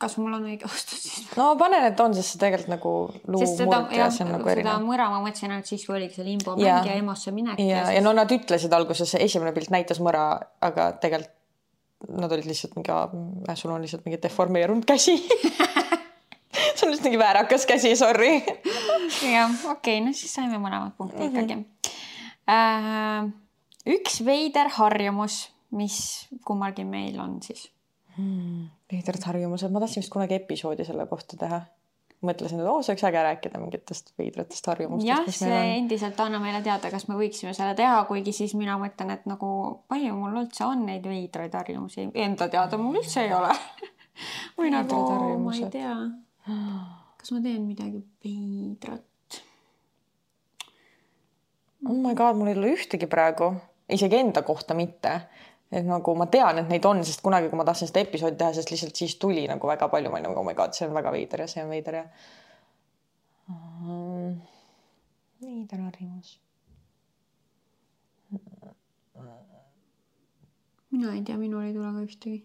kas 0.01 0.17
mul 0.19 0.35
on 0.37 0.47
õige 0.49 0.69
vastus 0.69 1.03
siis? 1.05 1.27
no 1.37 1.51
panen, 1.59 1.85
et 1.91 2.03
on, 2.03 2.15
sest 2.17 2.35
see 2.35 2.41
tegelikult 2.41 2.73
nagu 2.73 2.93
luumurd 3.27 3.95
ja 3.97 4.09
see 4.13 4.25
on 4.25 4.33
nagu 4.35 4.51
erinev. 4.53 4.71
seda 4.71 4.85
mõra 4.85 5.09
ma 5.13 5.21
mõtlesin 5.23 5.53
ainult 5.53 5.69
siis, 5.71 5.85
kui 5.87 5.97
oligi 5.97 6.19
see 6.19 6.27
limbo 6.27 6.55
mäng 6.57 6.89
ja 6.89 6.97
EMO-sse 6.97 7.35
minek. 7.35 7.61
ja, 7.61 7.67
ja, 7.67 7.83
siis... 7.85 7.99
ja 7.99 8.05
no 8.05 8.15
nad 8.17 8.33
ütlesid 8.37 8.77
alguses, 8.77 9.15
esimene 9.19 9.53
pilt 9.55 9.73
näitas 9.73 10.01
mõra, 10.03 10.25
aga 10.61 10.91
tegelikult 11.01 11.37
nad 12.17 12.31
olid 12.33 12.47
lihtsalt 12.49 12.73
mingi, 12.79 12.89
äh, 12.89 13.57
sul 13.59 13.75
on 13.75 13.83
lihtsalt 13.83 14.07
mingi 14.07 14.17
deformeerunud 14.23 14.87
käsi 14.89 15.19
sul 16.77 16.87
on 16.87 16.95
lihtsalt 16.95 17.05
mingi 17.05 17.21
väärakas 17.21 17.67
käsi, 17.69 17.93
sorry. 17.99 18.39
jah, 19.35 19.53
okei 19.53 19.99
okay,, 19.99 19.99
no 20.01 20.15
siis 20.17 20.33
saime 20.33 20.57
mõlemad 20.57 20.97
punkti 20.97 21.21
mm 21.21 21.29
-hmm. 21.29 21.45
ikkagi 21.45 21.99
Äh, 22.49 23.29
üks 23.85 24.21
veider 24.25 24.71
harjumus, 24.77 25.45
mis 25.77 26.27
kummalgi 26.45 26.83
meil 26.87 27.19
on 27.21 27.37
siis 27.43 27.69
hmm,? 28.17 28.65
veidrad 28.91 29.27
harjumused, 29.29 29.71
ma 29.71 29.83
tahtsin 29.83 30.03
vist 30.03 30.13
kunagi 30.13 30.37
episoodi 30.39 30.87
selle 30.87 31.05
kohta 31.09 31.37
teha. 31.39 31.61
mõtlesin, 32.21 32.59
et 32.61 32.69
oo, 32.69 32.81
see 32.85 32.93
oleks 32.93 33.03
äge 33.07 33.21
rääkida 33.25 33.59
mingitest 33.61 34.11
veidratest 34.19 34.67
harjumustest. 34.69 35.09
jah, 35.09 35.29
see 35.33 35.61
endiselt 35.77 36.19
anna 36.21 36.41
meile 36.43 36.61
teada, 36.65 36.91
kas 36.93 37.07
me 37.09 37.17
võiksime 37.17 37.55
selle 37.57 37.73
teha, 37.77 38.03
kuigi 38.09 38.33
siis 38.35 38.53
mina 38.59 38.77
mõtlen, 38.81 39.15
et 39.15 39.25
nagu 39.29 39.51
palju 39.89 40.17
mul 40.17 40.41
üldse 40.43 40.67
on 40.67 40.85
neid 40.89 41.07
veidraid 41.07 41.55
harjumusi, 41.57 42.11
enda 42.13 42.49
teada 42.51 42.77
mul 42.81 43.01
üldse 43.01 43.25
ei 43.25 43.33
ole 43.33 43.53
või 44.59 44.73
nagu, 44.73 45.05
ma 45.41 45.55
ei 45.57 45.71
tea, 45.73 45.95
kas 47.17 47.33
ma 47.33 47.41
teen 47.41 47.65
midagi 47.65 48.03
veidrat? 48.23 49.07
oh 51.87 51.97
my 51.97 52.13
god, 52.15 52.37
mul 52.37 52.51
ei 52.51 52.57
ole 52.57 52.73
ühtegi 52.75 53.09
praegu, 53.09 53.53
isegi 53.89 54.19
enda 54.21 54.43
kohta 54.45 54.77
mitte. 54.77 55.21
Et 55.71 55.87
nagu 55.87 56.15
ma 56.19 56.27
tean, 56.27 56.59
et 56.59 56.69
neid 56.69 56.85
on, 56.85 57.03
sest 57.07 57.23
kunagi, 57.23 57.49
kui 57.49 57.59
ma 57.59 57.65
tahtsin 57.67 57.89
seda 57.89 58.03
episoodi 58.03 58.39
teha, 58.39 58.53
sest 58.57 58.73
lihtsalt 58.73 59.01
siis 59.01 59.15
tuli 59.21 59.45
nagu 59.47 59.67
väga 59.69 59.87
palju, 59.91 60.11
ma 60.11 60.19
olin 60.19 60.29
nagu 60.29 60.39
oh 60.41 60.47
my 60.47 60.55
god, 60.57 60.75
see 60.75 60.87
on 60.87 60.95
väga 60.97 61.13
veider 61.15 61.45
ja 61.45 61.49
see 61.51 61.63
on 61.63 61.71
veider 61.71 61.99
ja 62.01 62.05
um,. 63.49 64.39
veider 65.41 65.83
harjumus. 65.87 66.37
mina 70.91 71.13
ei 71.15 71.21
tea, 71.23 71.37
minul 71.39 71.63
ei 71.63 71.73
tule 71.73 71.91
ka 71.95 72.03
ühtegi 72.03 72.41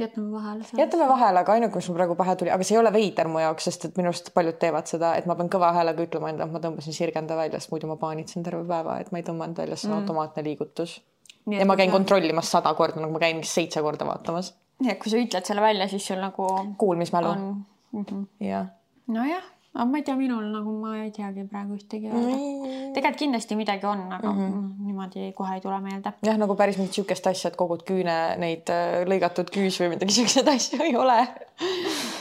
jätame 0.00 0.32
vahele. 0.32 0.64
jätame 0.78 1.08
vahele, 1.08 1.38
aga 1.38 1.52
ainuke, 1.52 1.76
mis 1.76 1.88
mul 1.88 1.96
praegu 1.98 2.14
pähe 2.14 2.36
tuli, 2.36 2.50
aga 2.50 2.64
see 2.64 2.76
ei 2.76 2.80
ole 2.80 2.92
veider 2.92 3.28
mu 3.28 3.42
jaoks, 3.42 3.68
sest 3.68 3.86
et 3.88 3.98
minu 4.00 4.10
arust 4.10 4.32
paljud 4.34 4.58
teevad 4.62 4.90
seda, 4.90 5.12
et 5.18 5.28
ma 5.30 5.36
pean 5.38 5.50
kõva 5.52 5.72
häälega 5.76 6.06
ütlema 6.06 6.32
endale, 6.32 6.48
et 6.50 6.56
ma 6.56 6.62
tõmbasin 6.64 6.96
sirgenda 6.96 7.36
välja, 7.38 7.60
sest 7.60 7.72
muidu 7.74 7.90
ma 7.90 7.96
paanitsen 8.00 8.46
terve 8.46 8.64
päeva, 8.68 8.98
et 9.00 9.12
ma 9.12 9.20
ei 9.20 9.26
tõmmanud 9.26 9.60
välja, 9.62 9.76
see 9.76 9.90
on 9.90 9.96
mm. 9.96 10.02
automaatne 10.02 10.44
liigutus. 10.46 11.00
Ja 11.46 11.66
ma 11.66 11.76
käin 11.76 11.90
kontrollimas 11.90 12.50
sada 12.50 12.74
korda, 12.74 13.00
nagu 13.00 13.12
ma 13.12 13.22
käin 13.22 13.44
seitse 13.44 13.82
korda 13.82 14.06
vaatamas. 14.08 14.54
nii 14.80 14.92
et 14.92 15.00
kui 15.02 15.12
sa 15.12 15.20
ütled 15.20 15.46
selle 15.46 15.64
välja, 15.64 15.88
siis 15.88 16.06
sul 16.06 16.20
nagu. 16.20 16.48
kuulmismälu. 16.78 17.34
Mm 17.34 18.04
-hmm. 18.04 18.26
jah. 18.40 18.66
nojah 19.06 19.42
aga 19.74 19.86
ma 19.86 19.98
ei 19.98 20.02
tea, 20.02 20.16
minul 20.18 20.46
nagu 20.50 20.72
ma 20.82 20.96
ei 20.98 21.12
teagi 21.14 21.44
praegu 21.50 21.76
ühtegi 21.78 22.10
öelda 22.10 22.34
mm.. 22.34 22.88
tegelikult 22.96 23.20
kindlasti 23.22 23.58
midagi 23.58 23.86
on, 23.86 24.02
aga 24.16 24.32
mm 24.32 24.40
-hmm. 24.40 24.86
niimoodi 24.86 25.32
kohe 25.38 25.54
ei 25.54 25.60
tule 25.60 25.78
meelde. 25.80 26.12
jah, 26.26 26.38
nagu 26.42 26.56
päris 26.58 26.78
mingit 26.78 26.98
sihukest 26.98 27.26
asja, 27.30 27.50
et 27.50 27.56
kogud 27.56 27.84
küüne 27.86 28.16
neid 28.42 28.72
äh, 28.74 29.04
lõigatud 29.06 29.52
küüs 29.54 29.78
või 29.82 29.94
midagi 29.94 30.16
siukseid 30.18 30.48
asju 30.48 30.82
ei 30.82 30.96
ole. 30.96 31.18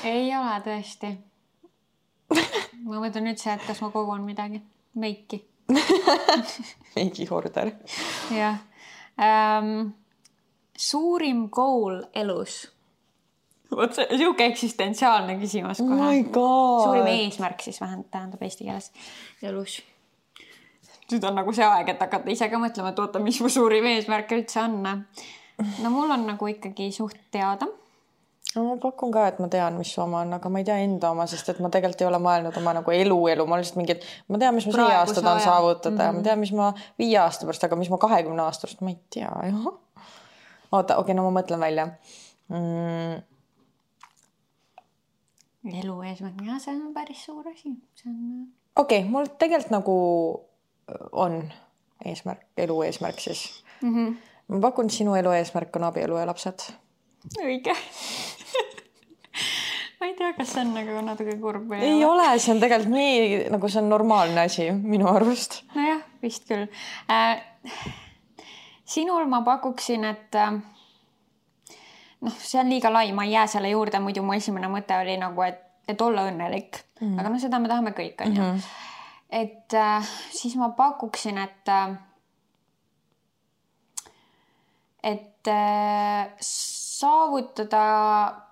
ei 0.03 0.29
ole 0.37 0.61
tõesti. 0.67 1.15
ma 2.85 3.01
mõtlen 3.01 3.33
üldse, 3.33 3.53
et 3.53 3.65
kas 3.65 3.81
ma 3.81 3.89
kogun 3.89 4.21
midagi, 4.29 4.61
meiki 4.93 5.41
meigihorder. 6.95 7.73
jah 8.29 8.61
ähm,. 9.19 9.93
suurim 10.79 11.47
goal 11.51 12.03
elus 12.15 12.61
vot 13.75 13.93
see 13.93 14.17
sihuke 14.17 14.45
eksistentsiaalne 14.49 15.37
küsimus 15.41 15.81
kohe 15.83 16.09
oh. 16.41 16.83
suurim 16.83 17.09
eesmärk 17.11 17.61
siis 17.65 17.81
vähemalt 17.81 18.09
tähendab 18.11 18.41
eesti 18.45 18.65
keeles 18.65 18.91
elus. 19.45 19.79
nüüd 21.11 21.25
on 21.25 21.37
nagu 21.41 21.53
see 21.55 21.65
aeg, 21.65 21.93
et 21.93 22.01
hakata 22.05 22.29
ise 22.33 22.49
ka 22.49 22.61
mõtlema, 22.61 22.93
et 22.93 22.99
oota, 23.01 23.21
mis 23.23 23.39
mu 23.41 23.49
suurim 23.49 23.85
eesmärk 23.93 24.33
üldse 24.37 24.61
on. 24.61 24.81
no 25.83 25.93
mul 25.93 26.11
on 26.13 26.25
nagu 26.29 26.49
ikkagi 26.53 26.91
suht 26.95 27.17
teada. 27.33 27.69
No 28.55 28.65
ma 28.65 28.75
pakun 28.81 29.11
ka, 29.13 29.27
et 29.29 29.39
ma 29.43 29.47
tean, 29.51 29.77
mis 29.77 29.91
su 29.93 30.01
oma 30.01 30.23
on, 30.25 30.33
aga 30.39 30.49
ma 30.49 30.61
ei 30.61 30.67
tea 30.67 30.77
enda 30.83 31.11
oma, 31.13 31.27
sest 31.29 31.51
et 31.53 31.59
ma 31.63 31.69
tegelikult 31.73 32.01
ei 32.01 32.09
ole 32.09 32.21
mõelnud 32.23 32.61
oma 32.61 32.75
nagu 32.79 32.95
elu, 32.95 33.19
elu, 33.35 33.47
ma 33.49 33.59
lihtsalt 33.61 33.79
mingi, 33.81 33.97
ma 34.27 34.41
tean, 34.41 34.55
mis 34.57 34.67
ma 34.69 34.75
see 34.77 34.99
aasta 35.01 35.21
tahan 35.21 35.41
saavutada 35.45 35.95
mm 35.95 35.99
-hmm. 35.99 36.05
ja 36.05 36.17
ma 36.17 36.27
tean, 36.27 36.39
mis 36.39 36.53
ma 36.57 36.73
viie 36.99 37.17
aasta 37.21 37.45
pärast, 37.45 37.63
aga 37.67 37.79
mis 37.79 37.89
ma 37.93 38.01
kahekümne 38.01 38.45
aasta 38.45 38.67
pärast, 38.67 38.81
ma 38.81 38.95
ei 38.95 38.99
tea, 39.09 39.31
jah. 39.51 39.73
oota, 40.71 40.97
okei 40.97 41.01
okay,, 41.01 41.15
no 41.15 41.29
ma 41.29 41.41
mõtlen 41.41 41.59
välja 41.61 41.91
mm 42.49 43.27
elu 45.67 46.01
eesmärk, 46.07 46.41
ja 46.45 46.57
see 46.59 46.75
on 46.75 46.93
päris 46.95 47.25
suur 47.25 47.47
asi, 47.51 47.73
see 47.99 48.09
on. 48.09 48.47
Okei 48.75 49.01
okay,, 49.01 49.11
mul 49.11 49.27
tegelikult 49.39 49.73
nagu 49.73 49.95
äh, 50.89 51.07
on 51.11 51.41
eesmärk, 52.05 52.45
elu 52.57 52.81
eesmärk 52.87 53.19
siis 53.19 53.63
mm. 53.81 53.95
-hmm. 53.95 54.15
ma 54.47 54.59
pakun, 54.69 54.89
sinu 54.89 55.15
elu 55.15 55.31
eesmärk 55.31 55.75
on 55.75 55.83
abielu 55.83 56.17
ja 56.17 56.25
lapsed. 56.25 56.71
õige 57.43 57.75
ma 59.99 60.07
ei 60.07 60.15
tea, 60.15 60.33
kas 60.37 60.53
see 60.53 60.63
on 60.63 60.73
nagu 60.77 61.01
natuke 61.03 61.35
kurb 61.41 61.69
või 61.71 61.83
ei 61.83 62.03
ole, 62.07 62.27
see 62.39 62.53
on 62.55 62.61
tegelikult 62.63 62.93
nii 62.95 63.39
nagu 63.53 63.71
see 63.71 63.81
on 63.81 63.89
normaalne 63.91 64.45
asi 64.47 64.69
minu 64.71 65.09
arust. 65.11 65.61
nojah, 65.75 66.03
vist 66.23 66.47
küll 66.49 66.67
äh,. 67.11 67.41
sinul 68.89 69.27
ma 69.31 69.41
pakuksin, 69.45 70.07
et 70.07 70.37
äh, 70.39 70.59
noh, 72.25 72.37
see 72.39 72.61
on 72.61 72.71
liiga 72.71 72.91
lai, 72.93 73.11
ma 73.15 73.27
ei 73.27 73.35
jää 73.35 73.47
selle 73.55 73.71
juurde, 73.73 74.01
muidu 74.03 74.23
mu 74.25 74.35
esimene 74.37 74.71
mõte 74.71 74.97
oli 74.99 75.17
nagu, 75.19 75.43
et, 75.47 75.59
et 75.87 76.01
olla 76.01 76.27
õnnelik 76.29 76.79
mm. 76.79 77.07
-hmm. 77.07 77.19
aga 77.19 77.33
noh, 77.33 77.41
seda 77.41 77.59
me 77.59 77.71
tahame 77.71 77.95
kõik, 77.97 78.23
onju. 78.25 78.41
Mhm. 78.41 78.61
et 79.29 79.73
äh, 79.73 80.13
siis 80.31 80.55
ma 80.55 80.71
pakuksin, 80.77 81.37
et 81.37 81.67
äh,, 81.75 81.97
et 85.03 85.47
äh, 85.47 86.31
saavutada 86.99 87.83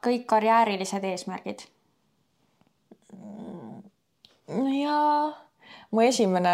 kõik 0.05 0.25
karjäärilised 0.29 1.03
eesmärgid. 1.03 1.65
jaa 4.83 5.47
mu 5.91 6.03
esimene, 6.03 6.53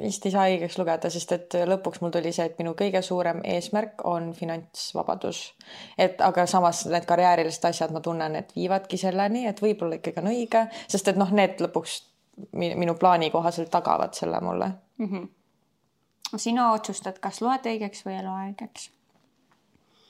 vist 0.00 0.26
ei 0.26 0.32
saa 0.34 0.44
õigeks 0.50 0.76
lugeda, 0.80 1.10
sest 1.12 1.32
et 1.36 1.56
lõpuks 1.68 2.02
mul 2.02 2.12
tuli 2.12 2.32
see, 2.34 2.46
et 2.50 2.58
minu 2.60 2.74
kõige 2.78 3.00
suurem 3.04 3.40
eesmärk 3.48 4.04
on 4.08 4.32
finantsvabadus. 4.36 5.42
et 5.98 6.20
aga 6.20 6.46
samas 6.46 6.84
need 6.86 7.06
karjäärilised 7.08 7.64
asjad, 7.68 7.92
ma 7.92 8.00
tunnen, 8.00 8.36
et 8.36 8.52
viivadki 8.56 9.00
selleni, 9.00 9.46
et 9.48 9.62
võib-olla 9.62 9.98
ikkagi 9.98 10.20
on 10.20 10.32
õige, 10.32 10.66
sest 10.88 11.08
et 11.08 11.20
noh, 11.20 11.30
need 11.32 11.60
lõpuks 11.64 12.02
minu 12.52 12.94
plaani 13.00 13.30
kohaselt 13.30 13.70
tagavad 13.70 14.14
selle 14.16 14.40
mulle 14.40 14.70
mm. 14.96 15.06
-hmm. 15.06 15.28
sina 16.36 16.72
otsustad, 16.72 17.18
kas 17.20 17.40
loed 17.40 17.66
õigeks 17.68 18.06
või 18.06 18.16
ei 18.16 18.24
loe 18.24 18.48
õigeks? 18.48 18.90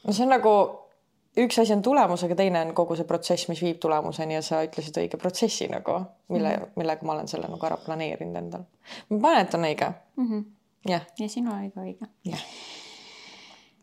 no 0.07 0.13
see 0.13 0.27
on 0.27 0.35
nagu 0.35 0.55
üks 1.37 1.59
asi 1.59 1.72
on 1.72 1.83
tulemus, 1.83 2.24
aga 2.26 2.37
teine 2.37 2.61
on 2.66 2.74
kogu 2.76 2.97
see 2.99 3.09
protsess, 3.09 3.49
mis 3.49 3.62
viib 3.64 3.80
tulemuseni 3.83 4.37
ja 4.37 4.43
sa 4.45 4.62
ütlesid 4.66 4.99
õige 5.01 5.20
protsessi 5.20 5.68
nagu, 5.72 6.03
mille 6.33 6.57
mm, 6.57 6.62
-hmm. 6.62 6.76
millega 6.76 7.07
ma 7.07 7.16
olen 7.16 7.28
selle 7.28 7.49
nagu 7.49 7.66
ära 7.66 7.76
planeerinud 7.76 8.37
endal. 8.37 8.64
ma 9.09 9.18
panen, 9.18 9.47
et 9.47 9.55
on 9.55 9.64
õige 9.68 9.93
mm. 10.16 10.28
-hmm. 10.28 10.45
jah. 10.91 11.07
ja 11.18 11.28
sinu 11.28 11.55
oli 11.57 11.70
ka 11.70 11.80
õige. 11.80 12.09
jah. 12.24 12.45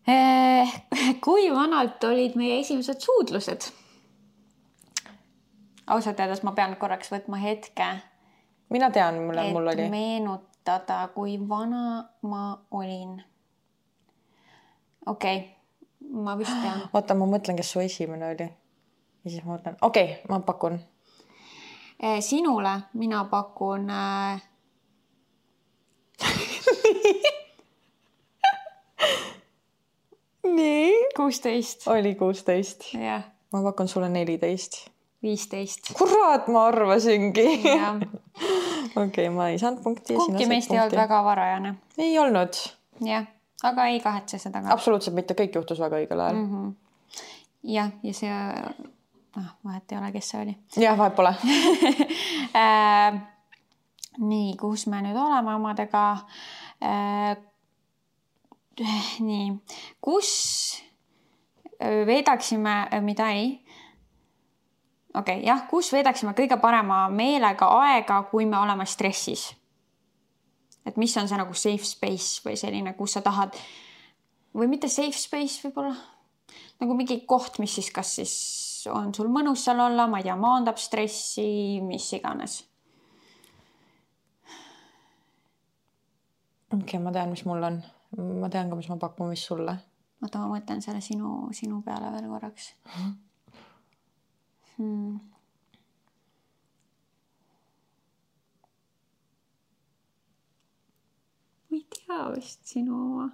Eh, 0.07 0.73
kui 1.25 1.49
vanalt 1.53 2.03
olid 2.03 2.35
meie 2.35 2.59
esimesed 2.59 2.99
suudlused? 2.99 3.71
ausalt 5.87 6.19
öeldes 6.19 6.43
ma 6.43 6.51
pean 6.51 6.75
korraks 6.75 7.11
võtma 7.11 7.41
hetke. 7.41 7.85
mina 8.69 8.91
tean, 8.91 9.15
millal 9.15 9.51
mul 9.51 9.67
oli. 9.67 9.89
meenutada, 9.89 11.07
kui 11.15 11.39
vana 11.49 12.09
ma 12.21 12.65
olin. 12.71 13.23
okei 15.05 15.37
okay 15.37 15.58
ma 16.09 16.37
vist 16.37 16.51
tean. 16.61 16.81
oota, 16.95 17.15
ma 17.17 17.25
mõtlen, 17.29 17.57
kes 17.59 17.71
su 17.73 17.79
esimene 17.83 18.25
oli. 18.33 18.47
ja 19.23 19.27
siis 19.31 19.43
ma 19.45 19.49
mõtlen, 19.55 19.75
okei 19.81 20.03
okay,, 20.11 20.21
ma 20.29 20.39
pakun. 20.45 20.79
Eh, 21.99 22.21
sinule 22.23 22.73
mina 22.93 23.25
pakun 23.31 23.89
äh.... 23.91 24.41
nii. 30.59 30.93
kuusteist. 31.15 31.87
oli 31.87 32.15
kuusteist. 32.15 32.93
jah. 32.93 33.23
ma 33.51 33.63
pakun 33.63 33.87
sulle 33.87 34.09
neliteist. 34.09 34.71
viisteist. 35.23 35.93
kurat, 35.97 36.47
ma 36.47 36.65
arvasingi. 36.71 37.47
okei 37.59 39.03
okay,, 39.05 39.29
ma 39.29 39.49
ei 39.49 39.59
saanud 39.59 39.83
punkti. 39.83 40.13
kumbki 40.15 40.45
meist 40.47 40.71
ei 40.71 40.79
olnud 40.79 40.97
väga 41.03 41.23
varajane. 41.23 41.75
ei 41.97 42.19
olnud. 42.19 42.53
jah 43.05 43.27
aga 43.63 43.85
ei 43.91 43.99
kahetse 43.99 44.37
seda 44.37 44.61
ka. 44.61 44.73
absoluutselt 44.73 45.15
mitte, 45.15 45.37
kõik 45.37 45.55
juhtus 45.59 45.81
väga 45.81 45.99
õigel 46.03 46.23
ajal 46.23 46.35
mm. 46.35 46.47
-hmm. 46.51 47.25
jah, 47.75 47.91
ja 48.03 48.13
see, 48.13 48.37
noh, 49.35 49.51
vahet 49.65 49.91
ei 49.91 49.97
ole, 49.97 50.11
kes 50.15 50.31
see 50.31 50.41
oli. 50.41 50.55
jah, 50.77 50.97
vahet 50.97 51.15
pole 51.15 51.35
äh, 52.63 53.19
nii, 54.17 54.55
kus 54.59 54.87
me 54.87 55.03
nüüd 55.05 55.19
oleme 55.19 55.55
omadega 55.55 56.05
äh,? 56.83 57.37
nii, 59.19 59.51
kus 60.01 60.29
veedaksime, 61.79 62.87
mida 63.01 63.29
ei? 63.35 63.59
okei 65.15 65.39
okay,, 65.39 65.45
jah, 65.45 65.65
kus 65.69 65.93
veedaksime 65.93 66.33
kõige 66.37 66.57
parema 66.61 67.07
meelega 67.09 67.67
aega, 67.81 68.23
kui 68.31 68.45
me 68.45 68.57
oleme 68.59 68.85
stressis 68.85 69.49
et 70.89 70.97
mis 70.97 71.13
on 71.21 71.29
see 71.29 71.39
nagu 71.39 71.53
safe 71.53 71.85
space 71.85 72.41
või 72.45 72.57
selline, 72.59 72.95
kus 72.97 73.17
sa 73.17 73.23
tahad 73.25 73.57
või 74.57 74.69
mitte 74.71 74.89
safe 74.91 75.17
space 75.17 75.61
võib-olla 75.65 75.93
nagu 76.79 76.95
mingi 76.97 77.21
koht, 77.29 77.59
mis 77.61 77.75
siis, 77.77 77.91
kas 77.93 78.15
siis 78.19 78.33
on 78.89 79.13
sul 79.15 79.29
mõnus 79.31 79.65
seal 79.67 79.79
olla, 79.83 80.07
ma 80.09 80.21
ei 80.21 80.27
tea, 80.27 80.37
maandab 80.39 80.79
stressi, 80.81 81.79
mis 81.85 82.07
iganes. 82.15 82.63
okei 86.69 86.83
okay,, 86.83 86.99
ma 87.01 87.13
tean, 87.13 87.31
mis 87.33 87.45
mul 87.49 87.63
on 87.65 87.79
ma 88.41 88.49
tean 88.49 88.69
ka, 88.69 88.77
mis 88.77 88.89
ma 88.89 88.97
pakun 89.01 89.33
vist 89.33 89.49
sulle. 89.49 89.75
oota, 90.23 90.41
ma 90.41 90.55
mõtlen 90.55 90.81
selle 90.85 91.01
sinu, 91.01 91.49
sinu 91.55 91.81
peale 91.85 92.13
veel 92.15 92.29
korraks 92.31 92.73
hmm.. 94.77 95.19
Tea 102.09 102.25
vist 102.33 102.65
sinu 102.65 102.95
oma 102.97 103.25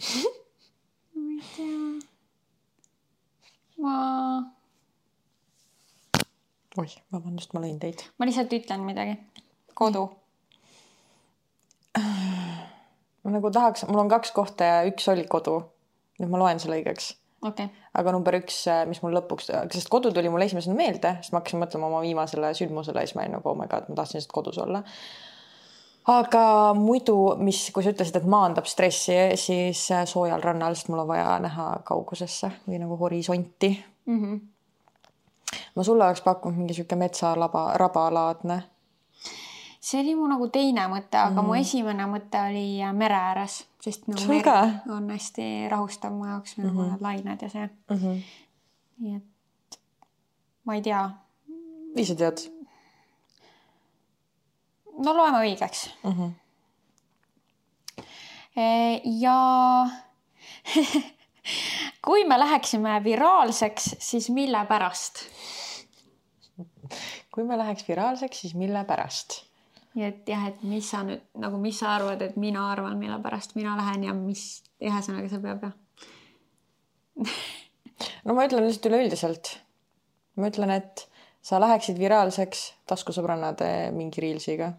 ma 1.14 1.30
ei 1.32 1.40
tea. 1.56 2.00
ma. 3.80 3.94
oih, 6.80 6.96
vabandust, 7.12 7.54
ma 7.56 7.62
lõin 7.64 7.78
teid. 7.80 8.04
ma 8.18 8.28
lihtsalt 8.28 8.52
ütlen 8.56 8.84
midagi. 8.84 9.16
kodu. 9.74 10.04
ma 11.96 13.34
nagu 13.36 13.52
tahaks, 13.52 13.86
mul 13.88 14.04
on 14.04 14.12
kaks 14.12 14.34
kohta 14.36 14.68
ja 14.68 14.76
üks 14.90 15.08
oli 15.12 15.24
kodu. 15.28 15.62
nüüd 16.20 16.32
ma 16.32 16.44
loen 16.44 16.60
selle 16.60 16.76
õigeks. 16.82 17.14
okei 17.40 17.70
okay. 17.70 17.88
aga 18.02 18.14
number 18.16 18.36
üks, 18.42 18.62
mis 18.90 19.00
mul 19.04 19.16
lõpuks, 19.16 19.48
sest 19.72 19.92
kodu 19.92 20.12
tuli 20.12 20.28
mulle 20.32 20.48
esimesena 20.50 20.76
meelde, 20.76 21.16
sest 21.24 21.32
ma 21.32 21.40
hakkasin 21.40 21.64
mõtlema 21.64 21.88
oma 21.88 22.04
viimasele 22.04 22.52
sündmusele 22.60 23.00
ja 23.00 23.08
siis 23.08 23.16
ma 23.16 23.24
olin 23.24 23.38
nagu 23.38 23.52
oh 23.52 23.56
my 23.56 23.68
god, 23.72 23.88
ma 23.88 24.00
tahtsin 24.02 24.20
lihtsalt 24.20 24.36
kodus 24.36 24.60
olla 24.60 24.84
aga 26.08 26.72
muidu, 26.74 27.16
mis, 27.44 27.62
kui 27.74 27.84
sa 27.84 27.92
ütlesid, 27.92 28.16
et 28.20 28.28
maandab 28.30 28.68
stressi, 28.68 29.16
siis 29.40 29.82
äh, 29.94 30.04
soojal 30.08 30.42
rannal, 30.42 30.76
sest 30.76 30.90
mul 30.92 31.04
on 31.04 31.10
vaja 31.10 31.36
näha 31.42 31.68
kaugusesse 31.86 32.50
või 32.66 32.80
nagu 32.80 32.96
horisonti 33.00 33.72
mm. 34.06 34.18
-hmm. 34.18 34.40
ma 35.76 35.84
sulle 35.84 36.04
oleks 36.04 36.22
pakkunud 36.24 36.58
mingi 36.58 36.74
sihuke 36.74 36.96
metsaraba, 36.96 37.72
rabalaadne. 37.76 38.62
see 39.80 40.00
oli 40.00 40.14
mu 40.14 40.26
nagu 40.28 40.48
teine 40.48 40.86
mõte, 40.88 41.16
aga 41.16 41.30
mm 41.30 41.38
-hmm. 41.38 41.46
mu 41.46 41.54
esimene 41.54 42.06
mõte 42.06 42.44
oli 42.50 42.82
äh, 42.82 42.92
mere 42.92 43.14
ääres, 43.14 43.64
sest 43.80 44.08
nagu 44.08 44.28
mere 44.28 44.80
on 44.88 45.10
hästi 45.10 45.68
rahustav 45.68 46.12
mu 46.12 46.24
jaoks 46.24 46.56
mm, 46.56 46.70
-hmm. 46.70 46.96
lained 47.00 47.42
ja 47.42 47.48
see 47.48 47.66
mm. 47.90 47.96
-hmm. 47.96 48.22
nii 48.98 49.16
et 49.16 49.78
ma 50.64 50.74
ei 50.74 50.82
tea. 50.82 51.10
ise 51.96 52.14
tead 52.14 52.59
no 55.04 55.16
loeme 55.16 55.38
õigeks 55.46 55.90
mm. 56.04 56.12
-hmm. 56.12 56.30
ja 59.20 59.36
kui 62.06 62.24
me 62.24 62.38
läheksime 62.38 63.04
viraalseks, 63.04 63.96
siis 63.98 64.30
mille 64.30 64.64
pärast? 64.68 65.14
kui 67.34 67.44
me 67.44 67.58
läheks 67.58 67.88
viraalseks, 67.88 68.40
siis 68.40 68.54
mille 68.54 68.84
pärast? 68.84 69.44
nii 69.94 70.06
et 70.06 70.28
jah, 70.28 70.46
et 70.46 70.62
mis 70.62 70.90
sa 70.90 71.02
nüüd 71.06 71.22
nagu, 71.42 71.58
mis 71.58 71.78
sa 71.82 71.94
arvad, 71.96 72.22
et 72.22 72.36
mina 72.36 72.70
arvan, 72.70 72.98
mille 72.98 73.18
pärast 73.22 73.56
mina 73.58 73.76
lähen 73.78 74.04
ja 74.06 74.14
mis, 74.14 74.62
ühesõnaga 74.82 75.28
see 75.30 75.42
peab 75.42 75.62
jah 75.66 75.74
no 78.24 78.36
ma 78.36 78.46
ütlen 78.46 78.64
lihtsalt 78.66 78.86
üleüldiselt. 78.90 79.56
ma 80.36 80.50
ütlen, 80.50 80.70
et 80.76 81.06
sa 81.42 81.60
läheksid 81.60 81.98
viraalseks 81.98 82.62
taskusõbrannade 82.90 83.90
mingi 83.96 84.22
reelsiga 84.22 84.72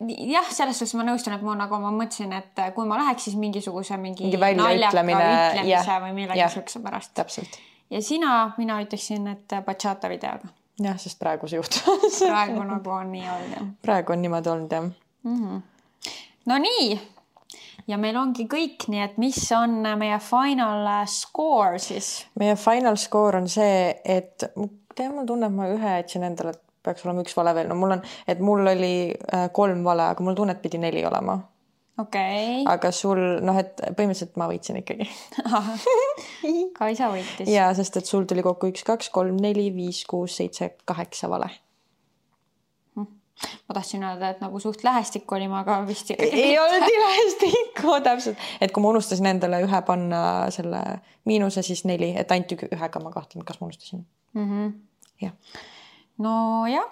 jah, 0.00 0.50
selles 0.52 0.78
suhtes 0.78 0.94
ma 0.98 1.06
nõustun, 1.06 1.36
et 1.36 1.44
ma 1.44 1.54
nagu 1.58 1.80
ma 1.80 1.92
mõtlesin, 1.94 2.34
et 2.36 2.62
kui 2.74 2.88
ma 2.88 2.98
läheks 3.00 3.28
siis 3.28 3.38
mingisuguse 3.40 3.98
mingi, 4.00 4.26
mingi 4.26 4.40
väljaütlemine 4.40 5.24
ütlemise 5.54 5.98
või 6.04 6.14
millegi 6.20 6.52
siukse 6.52 6.82
pärast. 6.84 7.14
täpselt. 7.16 7.58
ja 7.90 8.02
sina, 8.02 8.36
mina 8.58 8.78
ütleksin, 8.84 9.26
et 9.32 9.58
bachata 9.66 10.10
videoga. 10.12 10.52
jah, 10.82 10.98
sest 11.00 11.18
praegu 11.22 11.48
see 11.48 11.60
juhtus 11.60 12.20
praegu 12.26 12.64
nagu 12.68 12.96
on 12.98 13.12
nii 13.14 13.28
olnud 13.36 13.58
jah. 13.58 13.68
praegu 13.82 14.16
on 14.16 14.24
niimoodi 14.24 14.52
olnud 14.52 14.72
jah 14.78 14.88
mm 14.88 15.36
-hmm.. 15.42 15.62
no 16.46 16.58
nii 16.58 16.98
ja 17.86 17.98
meil 17.98 18.16
ongi 18.16 18.46
kõik, 18.50 18.88
nii 18.92 19.02
et 19.04 19.18
mis 19.22 19.40
on 19.56 19.80
meie 19.98 20.18
final 20.18 21.06
score 21.06 21.78
siis? 21.78 22.26
meie 22.34 22.56
final 22.56 22.96
score 22.96 23.38
on 23.40 23.48
see, 23.48 23.94
et 24.04 24.44
tead, 24.96 25.12
mul 25.12 25.26
tunne, 25.26 25.46
et 25.46 25.56
ma 25.56 25.68
ühe 25.72 25.98
jätsin 26.00 26.26
endale 26.26 26.56
peaks 26.86 27.04
olema 27.06 27.24
üks 27.24 27.36
vale 27.36 27.52
veel, 27.56 27.68
no 27.70 27.76
mul 27.78 27.96
on, 27.96 28.06
et 28.28 28.40
mul 28.44 28.64
oli 28.72 28.94
äh, 29.12 29.48
kolm 29.56 29.84
vale, 29.86 30.10
aga 30.14 30.24
mul 30.24 30.38
tunne, 30.38 30.56
et 30.56 30.62
pidi 30.62 30.80
neli 30.82 31.04
olema. 31.06 31.36
okei 31.98 32.62
okay.. 32.62 32.64
aga 32.74 32.92
sul 32.94 33.20
noh, 33.46 33.58
et 33.60 33.78
põhimõtteliselt 33.82 34.38
ma 34.40 34.48
võitsin 34.50 34.80
ikkagi 34.82 35.08
Kaisa 36.78 37.10
võitis. 37.12 37.50
ja 37.50 37.68
sest, 37.76 38.00
et 38.00 38.08
sul 38.08 38.26
tuli 38.28 38.44
kokku 38.46 38.72
üks, 38.72 38.84
kaks, 38.86 39.12
kolm, 39.14 39.38
neli, 39.42 39.70
viis, 39.74 40.02
kuus, 40.08 40.38
seitse, 40.40 40.74
kaheksa 40.88 41.30
vale 41.32 41.48
hm. 42.96 43.06
ma 43.68 43.78
tahtsin 43.78 44.04
öelda, 44.06 44.34
et 44.34 44.42
nagu 44.44 44.60
suht 44.62 44.84
lähestikku 44.86 45.38
olime, 45.38 45.60
aga 45.62 45.78
vist 45.88 46.12
ikkagi 46.14 46.42
ei 46.50 46.58
olnud 46.62 46.84
nii 46.86 46.98
lähestikku, 47.06 47.94
täpselt, 48.06 48.50
et 48.60 48.74
kui 48.74 48.84
ma 48.84 48.92
unustasin 48.94 49.32
endale 49.32 49.62
ühe 49.64 49.80
panna 49.88 50.20
selle 50.54 50.82
miinuse, 51.26 51.64
siis 51.66 51.86
neli, 51.88 52.12
et 52.18 52.36
ainult 52.36 52.68
ühega 52.68 53.02
ma 53.02 53.14
kahtlen, 53.14 53.46
kas 53.48 53.62
ma 53.62 53.70
unustasin 53.70 54.04
mm. 54.36 54.44
-hmm. 54.50 54.76
jah 55.24 55.64
nojah. 56.18 56.86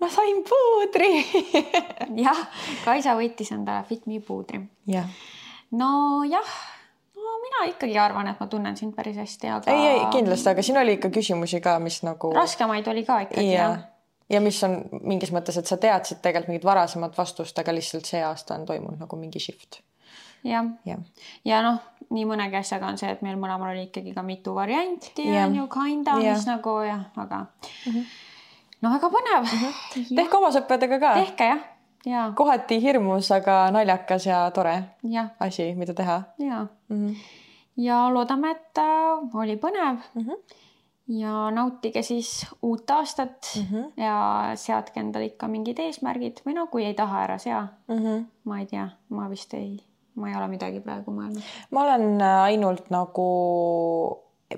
ma 0.00 0.08
sain 0.08 0.42
puudri 0.46 1.12
jah, 2.24 2.40
Kaisa 2.84 3.16
võttis 3.18 3.52
endale 3.54 3.84
Fit 3.88 4.06
Me 4.06 4.20
puudri. 4.20 4.60
jah. 4.86 5.08
nojah, 5.70 6.54
no 7.16 7.36
mina 7.44 7.68
ikkagi 7.72 7.98
arvan, 7.98 8.28
et 8.32 8.40
ma 8.40 8.46
tunnen 8.46 8.76
sind 8.76 8.94
päris 8.96 9.16
hästi, 9.16 9.52
aga. 9.56 9.74
ei, 9.74 9.98
ei 9.98 10.06
kindlasti, 10.12 10.52
aga 10.52 10.64
siin 10.64 10.80
oli 10.80 10.98
ikka 10.98 11.12
küsimusi 11.14 11.62
ka, 11.64 11.78
mis 11.82 12.02
nagu. 12.06 12.32
raskemaid 12.36 12.88
oli 12.88 13.04
ka 13.08 13.22
ikkagi 13.26 13.52
ja. 13.52 13.70
jah 13.70 13.86
ja 14.28 14.40
mis 14.44 14.60
on 14.64 14.82
mingis 15.08 15.32
mõttes, 15.32 15.56
et 15.56 15.68
sa 15.68 15.78
teadsid 15.80 16.20
tegelikult 16.20 16.52
mingit 16.52 16.68
varasemat 16.68 17.16
vastust, 17.16 17.58
aga 17.58 17.72
lihtsalt 17.72 18.08
see 18.08 18.20
aasta 18.20 18.58
on 18.58 18.66
toimunud 18.68 19.00
nagu 19.00 19.16
mingi 19.16 19.40
shift. 19.40 19.80
jah, 20.44 20.68
ja, 20.86 20.98
ja 21.48 21.62
noh, 21.64 21.80
nii 22.14 22.24
mõnegi 22.28 22.60
asjaga 22.60 22.92
on 22.92 23.00
see, 23.00 23.10
et 23.10 23.24
meil 23.24 23.40
mõlemal 23.40 23.72
oli 23.72 23.88
ikkagi 23.88 24.14
ka 24.14 24.22
mitu 24.22 24.54
varianti 24.54 25.26
on 25.32 25.56
ju, 25.56 25.66
kinda, 25.72 26.20
mis 26.22 26.46
nagu 26.46 26.78
jah, 26.86 27.08
aga 27.16 27.46
mm. 27.48 27.92
-hmm 27.92 28.26
no 28.82 28.92
väga 28.94 29.10
põnev 29.16 29.42
mm. 29.42 29.58
-hmm. 29.64 30.14
tehke 30.20 30.40
oma 30.40 30.52
sõpradega 30.54 31.00
ka. 31.02 31.14
tehke 31.22 31.50
jah, 31.50 31.66
ja. 32.06 32.28
kohati 32.36 32.80
hirmus, 32.82 33.30
aga 33.34 33.58
naljakas 33.74 34.26
ja 34.26 34.44
tore 34.54 34.76
ja. 35.02 35.28
asi, 35.40 35.74
mida 35.74 35.94
teha. 35.94 36.22
ja 36.38 36.66
mm, 36.88 36.96
-hmm. 36.96 37.16
ja 37.76 38.06
loodame, 38.14 38.50
et 38.50 38.78
äh, 38.78 39.36
oli 39.42 39.56
põnev 39.56 40.00
mm. 40.14 40.24
-hmm 40.24 40.64
ja 41.08 41.50
nautige 41.50 42.02
siis 42.02 42.46
uut 42.62 42.90
aastat 42.90 43.52
mm 43.56 43.62
-hmm. 43.62 43.92
ja 44.02 44.50
seadke 44.54 45.00
endale 45.00 45.24
ikka 45.24 45.48
mingid 45.48 45.78
eesmärgid 45.78 46.42
või 46.46 46.54
no 46.54 46.66
kui 46.66 46.84
ei 46.84 46.94
taha, 46.94 47.22
ära 47.22 47.38
sea 47.38 47.66
mm. 47.88 47.98
-hmm. 47.98 48.24
ma 48.44 48.58
ei 48.58 48.66
tea, 48.66 48.88
ma 49.08 49.30
vist 49.30 49.54
ei, 49.54 49.84
ma 50.14 50.28
ei 50.28 50.36
ole 50.36 50.48
midagi 50.48 50.80
praegu 50.80 51.10
mõelnud. 51.10 51.42
ma 51.70 51.82
olen 51.82 52.20
äh, 52.20 52.42
ainult 52.42 52.90
nagu 52.90 53.28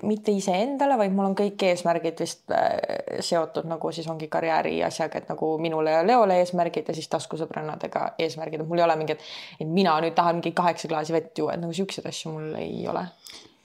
mitte 0.03 0.31
iseendale, 0.31 0.95
vaid 0.97 1.11
mul 1.11 1.27
on 1.31 1.35
kõik 1.35 1.63
eesmärgid 1.67 2.21
vist 2.23 2.51
äh, 2.55 3.19
seotud 3.23 3.67
nagu 3.67 3.91
siis 3.91 4.07
ongi 4.11 4.29
karjääri 4.31 4.77
asjaga, 4.87 5.19
et 5.19 5.31
nagu 5.31 5.51
minule 5.61 5.91
ja 5.91 6.05
Leole 6.07 6.39
eesmärgid 6.39 6.87
ja 6.87 6.95
siis 6.95 7.09
taskusõbrannadega 7.11 8.05
eesmärgid, 8.23 8.63
et 8.63 8.69
mul 8.69 8.79
ei 8.79 8.85
ole 8.87 8.95
mingit, 9.01 9.25
et 9.59 9.67
mina 9.67 9.97
nüüd 10.03 10.15
tahan 10.15 10.39
mingi 10.39 10.53
kaheksa 10.55 10.91
klaasi 10.91 11.15
vett 11.15 11.37
juua, 11.37 11.57
et 11.57 11.63
nagu 11.63 11.75
siukseid 11.75 12.07
asju 12.07 12.31
mul 12.37 12.55
ei 12.61 12.85
ole. 12.87 13.03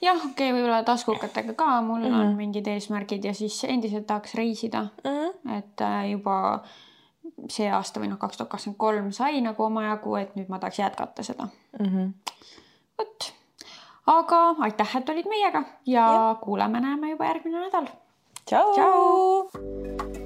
jah, 0.02 0.18
okei 0.18 0.50
okay,, 0.50 0.56
võib-olla 0.56 0.82
taskukatega 0.86 1.54
ka 1.54 1.80
mul 1.80 2.02
mm 2.02 2.10
-hmm. 2.10 2.26
on 2.26 2.36
mingid 2.36 2.66
eesmärgid 2.74 3.24
ja 3.24 3.34
siis 3.34 3.62
endiselt 3.64 4.06
tahaks 4.06 4.34
reisida 4.34 4.82
mm. 5.04 5.10
-hmm. 5.10 5.58
et 5.58 5.80
äh, 5.80 6.10
juba 6.10 6.64
see 7.48 7.70
aasta 7.70 8.00
või 8.00 8.10
noh, 8.10 8.18
kaks 8.18 8.36
tuhat 8.36 8.50
kakskümmend 8.50 8.78
kolm 8.78 9.12
sai 9.12 9.40
nagu 9.40 9.62
omajagu, 9.62 10.16
et 10.16 10.36
nüüd 10.36 10.48
ma 10.48 10.58
tahaks 10.58 10.78
jätkata 10.78 11.22
seda 11.22 11.48
mm. 11.78 11.86
-hmm. 11.86 12.12
Aga 14.06 14.42
aitäh, 14.66 14.96
et 15.00 15.08
olid 15.14 15.30
meiega 15.30 15.64
ja, 15.86 16.06
ja. 16.12 16.36
kuuleme-näeme 16.42 17.10
juba 17.14 17.32
järgmine 17.32 17.66
nädal. 17.66 17.90
tšau, 18.46 18.72
tšau.. 18.74 20.25